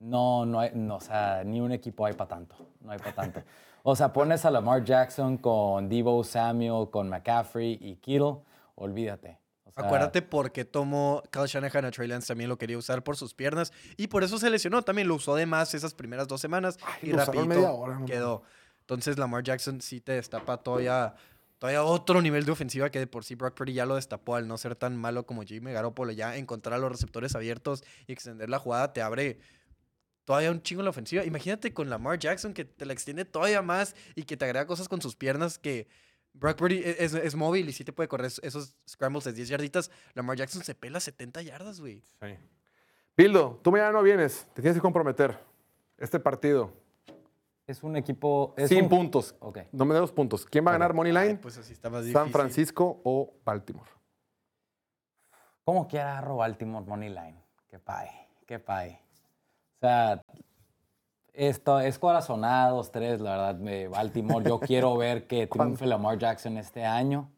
No, 0.00 0.46
no 0.46 0.60
hay, 0.60 0.70
no, 0.74 0.96
o 0.96 1.00
sea, 1.00 1.42
ni 1.44 1.60
un 1.60 1.72
equipo 1.72 2.06
hay 2.06 2.14
para 2.14 2.28
tanto, 2.28 2.56
no 2.80 2.92
hay 2.92 2.98
para 2.98 3.12
tanto. 3.12 3.42
O 3.82 3.96
sea, 3.96 4.12
pones 4.12 4.44
a 4.44 4.50
Lamar 4.50 4.84
Jackson 4.84 5.38
con 5.38 5.88
Debo 5.88 6.22
Samuel, 6.24 6.90
con 6.90 7.08
McCaffrey 7.08 7.78
y 7.80 7.96
Kittle, 7.96 8.36
olvídate. 8.74 9.38
O 9.64 9.72
sea, 9.72 9.84
Acuérdate 9.84 10.20
por 10.20 10.52
qué 10.52 10.64
tomó 10.64 11.22
Kyle 11.30 11.46
Shanahan 11.46 11.84
a 11.84 11.90
Trey 11.90 12.08
Lance, 12.08 12.28
también 12.28 12.50
lo 12.50 12.58
quería 12.58 12.76
usar 12.76 13.04
por 13.04 13.16
sus 13.16 13.34
piernas 13.34 13.72
y 13.96 14.08
por 14.08 14.24
eso 14.24 14.38
se 14.38 14.50
lesionó, 14.50 14.82
también 14.82 15.08
lo 15.08 15.14
usó 15.14 15.36
de 15.36 15.46
más 15.46 15.74
esas 15.74 15.94
primeras 15.94 16.26
dos 16.28 16.40
semanas 16.40 16.78
y 17.02 17.12
rapidito 17.12 17.76
hora, 17.76 17.98
no 17.98 18.04
quedó. 18.04 18.42
Entonces 18.80 19.18
Lamar 19.18 19.44
Jackson 19.44 19.80
sí 19.80 20.00
te 20.00 20.12
destapa 20.12 20.56
todavía, 20.56 21.14
todavía 21.60 21.84
otro 21.84 22.20
nivel 22.20 22.44
de 22.44 22.50
ofensiva 22.50 22.90
que 22.90 22.98
de 22.98 23.06
por 23.06 23.24
sí 23.24 23.36
Brock 23.36 23.54
Purdy 23.54 23.72
ya 23.72 23.86
lo 23.86 23.94
destapó 23.94 24.34
al 24.34 24.48
no 24.48 24.58
ser 24.58 24.74
tan 24.74 24.96
malo 24.96 25.24
como 25.24 25.42
Jimmy 25.42 25.72
Garoppolo, 25.72 26.10
ya 26.10 26.36
encontrar 26.36 26.74
a 26.74 26.78
los 26.78 26.90
receptores 26.90 27.36
abiertos 27.36 27.84
y 28.08 28.12
extender 28.12 28.50
la 28.50 28.58
jugada 28.58 28.92
te 28.92 29.00
abre 29.00 29.38
todavía 30.30 30.52
un 30.52 30.62
chingo 30.62 30.82
en 30.82 30.84
la 30.84 30.90
ofensiva. 30.90 31.24
Imagínate 31.24 31.74
con 31.74 31.90
Lamar 31.90 32.16
Jackson 32.16 32.54
que 32.54 32.64
te 32.64 32.86
la 32.86 32.92
extiende 32.92 33.24
todavía 33.24 33.62
más 33.62 33.96
y 34.14 34.22
que 34.22 34.36
te 34.36 34.44
agrega 34.44 34.64
cosas 34.64 34.88
con 34.88 35.02
sus 35.02 35.16
piernas 35.16 35.58
que 35.58 35.88
Brock 36.34 36.56
Purdy 36.56 36.76
e- 36.84 37.02
es, 37.04 37.14
es 37.14 37.34
móvil 37.34 37.68
y 37.68 37.72
sí 37.72 37.82
te 37.82 37.92
puede 37.92 38.08
correr 38.08 38.30
esos 38.42 38.76
scrambles 38.88 39.24
de 39.24 39.32
10 39.32 39.48
yarditas. 39.48 39.90
Lamar 40.14 40.36
Jackson 40.36 40.62
se 40.62 40.76
pela 40.76 41.00
70 41.00 41.42
yardas, 41.42 41.80
güey. 41.80 42.04
Sí. 42.22 42.28
Bildo, 43.16 43.58
tú 43.64 43.72
mañana 43.72 43.90
no 43.90 44.04
vienes, 44.04 44.46
te 44.54 44.62
tienes 44.62 44.76
que 44.76 44.80
comprometer. 44.80 45.36
Este 45.98 46.20
partido, 46.20 46.72
es 47.66 47.82
un 47.82 47.96
equipo. 47.96 48.54
Es 48.56 48.68
sin 48.68 48.84
un- 48.84 48.88
puntos. 48.88 49.34
Ok. 49.40 49.58
No 49.72 49.84
me 49.84 49.94
dé 49.94 50.00
los 50.00 50.12
puntos. 50.12 50.46
¿Quién 50.46 50.64
va 50.64 50.70
a 50.70 50.74
ganar 50.74 50.94
Money 50.94 51.12
Ay, 51.16 51.26
Line? 51.30 51.38
pues 51.40 51.58
así 51.58 51.72
está 51.72 51.90
más 51.90 52.02
difícil. 52.04 52.22
¿San 52.22 52.30
Francisco 52.30 53.00
o 53.02 53.34
Baltimore? 53.44 53.90
¿Cómo 55.64 55.88
que 55.88 55.98
agarro 55.98 56.36
Baltimore 56.36 56.86
Money 56.86 57.08
Line? 57.08 57.42
Qué 57.68 57.80
pay, 57.80 58.08
qué 58.46 58.60
pay. 58.60 58.96
O 59.80 59.86
sea, 59.86 60.22
esto 61.32 61.80
es 61.80 61.98
corazonados 61.98 62.92
tres, 62.92 63.18
la 63.22 63.30
verdad, 63.30 63.54
de 63.54 63.88
Baltimore. 63.88 64.46
Yo 64.46 64.60
quiero 64.60 64.94
ver 64.98 65.26
que 65.26 65.46
triunfe 65.46 65.86
Lamar 65.86 66.18
Jackson 66.18 66.58
este 66.58 66.84
año. 66.84 67.30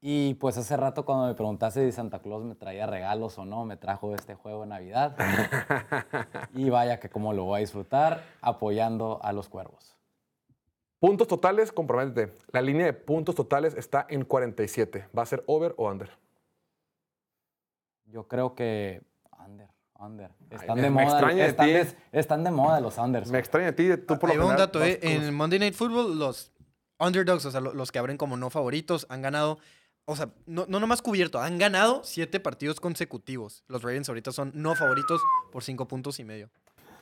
Y 0.00 0.34
pues 0.34 0.58
hace 0.58 0.76
rato 0.76 1.04
cuando 1.04 1.28
me 1.28 1.34
preguntaste 1.34 1.86
si 1.86 1.92
Santa 1.92 2.18
Claus 2.18 2.44
me 2.44 2.56
traía 2.56 2.86
regalos 2.86 3.38
o 3.38 3.44
no, 3.44 3.64
me 3.64 3.76
trajo 3.76 4.12
este 4.12 4.34
juego 4.34 4.62
de 4.62 4.66
Navidad. 4.66 5.16
y 6.52 6.68
vaya 6.68 6.98
que 6.98 7.08
cómo 7.08 7.32
lo 7.32 7.44
voy 7.44 7.58
a 7.58 7.60
disfrutar 7.60 8.24
apoyando 8.40 9.20
a 9.22 9.32
los 9.32 9.48
cuervos. 9.48 9.96
Puntos 10.98 11.28
totales, 11.28 11.70
comprométete. 11.70 12.36
La 12.50 12.60
línea 12.60 12.86
de 12.86 12.92
puntos 12.92 13.36
totales 13.36 13.74
está 13.74 14.04
en 14.08 14.24
47. 14.24 15.06
¿Va 15.16 15.22
a 15.22 15.26
ser 15.26 15.44
over 15.46 15.74
o 15.76 15.88
under? 15.88 16.10
Yo 18.06 18.26
creo 18.26 18.56
que 18.56 19.02
under. 19.98 20.30
Están 20.50 20.76
de 20.76 20.82
me 20.82 20.90
moda, 20.90 21.04
extraña 21.04 21.42
de 21.44 21.48
están, 21.50 21.66
ti. 21.66 21.72
de, 21.72 21.96
están 22.12 22.44
de 22.44 22.50
moda 22.50 22.80
los 22.80 22.96
unders. 22.98 23.30
Me 23.30 23.38
extraña 23.38 23.68
a 23.68 23.72
ti, 23.72 23.88
tú 23.96 24.18
por 24.18 24.34
lo 24.34 24.46
un 24.46 24.56
dato, 24.56 24.82
eh. 24.82 24.98
En 25.02 25.22
el 25.22 25.32
Monday 25.32 25.58
Night 25.58 25.74
Football, 25.74 26.18
los 26.18 26.52
underdogs, 26.98 27.44
o 27.44 27.50
sea, 27.50 27.60
lo- 27.60 27.74
los 27.74 27.90
que 27.92 27.98
abren 27.98 28.16
como 28.16 28.36
no 28.36 28.50
favoritos, 28.50 29.06
han 29.10 29.22
ganado. 29.22 29.58
O 30.04 30.16
sea, 30.16 30.30
no, 30.46 30.64
no 30.68 30.80
nomás 30.80 31.02
cubierto, 31.02 31.38
han 31.40 31.58
ganado 31.58 32.00
siete 32.04 32.40
partidos 32.40 32.80
consecutivos. 32.80 33.62
Los 33.68 33.82
Ravens 33.82 34.08
ahorita 34.08 34.32
son 34.32 34.52
no 34.54 34.74
favoritos 34.74 35.20
por 35.52 35.62
cinco 35.62 35.86
puntos 35.86 36.18
y 36.18 36.24
medio. 36.24 36.48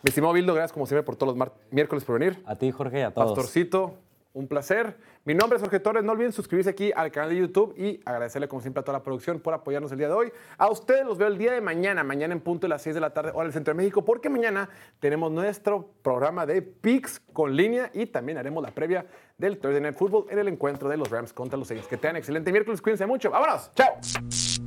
Mi 0.03 0.09
estimado 0.09 0.33
Bildo, 0.35 0.55
gracias 0.55 0.73
como 0.73 0.87
siempre 0.87 1.05
por 1.05 1.17
todos 1.17 1.37
los 1.37 1.49
miércoles 1.71 2.05
por 2.05 2.19
venir. 2.19 2.43
A 2.47 2.57
ti, 2.57 2.71
Jorge, 2.73 2.99
y 3.01 3.03
a 3.03 3.13
todos. 3.13 3.29
Pastorcito, 3.29 3.95
un 4.37 4.47
placer. 4.47 4.99
Mi 5.25 5.35
nombre 5.35 5.57
es 5.57 5.63
Jorge 5.63 5.81
Torres. 5.81 6.05
No 6.05 6.13
olviden 6.13 6.31
suscribirse 6.31 6.71
aquí 6.71 6.93
al 6.95 7.11
canal 7.11 7.31
de 7.31 7.37
YouTube 7.37 7.75
y 7.77 8.01
agradecerle 8.05 8.49
como 8.49 8.61
siempre 8.61 8.83
a 8.83 8.85
toda 8.85 8.99
la 8.99 9.03
producción 9.03 9.41
por 9.41 9.55
apoyarnos 9.55 9.91
el 9.93 9.99
día 9.99 10.09
de 10.09 10.15
hoy. 10.15 10.33
A 10.59 10.71
ustedes 10.71 11.07
los 11.07 11.17
veo 11.17 11.29
el 11.29 11.39
día 11.39 11.53
de 11.53 11.63
mañana, 11.63 12.05
mañana 12.05 12.35
en 12.35 12.41
punto 12.41 12.67
de 12.67 12.69
las 12.69 12.83
6 12.83 12.95
de 12.95 13.01
la 13.01 13.11
tarde, 13.11 13.31
hora 13.35 13.45
del 13.45 13.55
Centro 13.55 13.73
de 13.73 13.79
México, 13.79 14.05
porque 14.05 14.29
mañana 14.29 14.69
tenemos 15.01 15.33
nuestro 15.33 15.89
programa 16.03 16.45
de 16.45 16.61
Picks 16.61 17.21
con 17.33 17.57
línea 17.57 17.91
y 17.95 18.07
también 18.07 18.37
haremos 18.37 18.63
la 18.63 18.71
previa 18.71 19.07
del 19.39 19.59
Thursday 19.59 19.81
Night 19.81 19.97
Football 19.97 20.27
en 20.29 20.39
el 20.39 20.49
encuentro 20.49 20.89
de 20.91 20.99
los 20.99 21.09
Rams 21.11 21.33
contra 21.33 21.59
los 21.59 21.69
Saints. 21.69 21.89
Que 21.89 21.97
tengan 21.97 22.17
excelente 22.17 22.53
miércoles, 22.53 22.83
cuídense 22.83 23.07
mucho. 23.07 23.31
¡Vámonos! 23.31 23.71
¡Chao! 23.75 24.66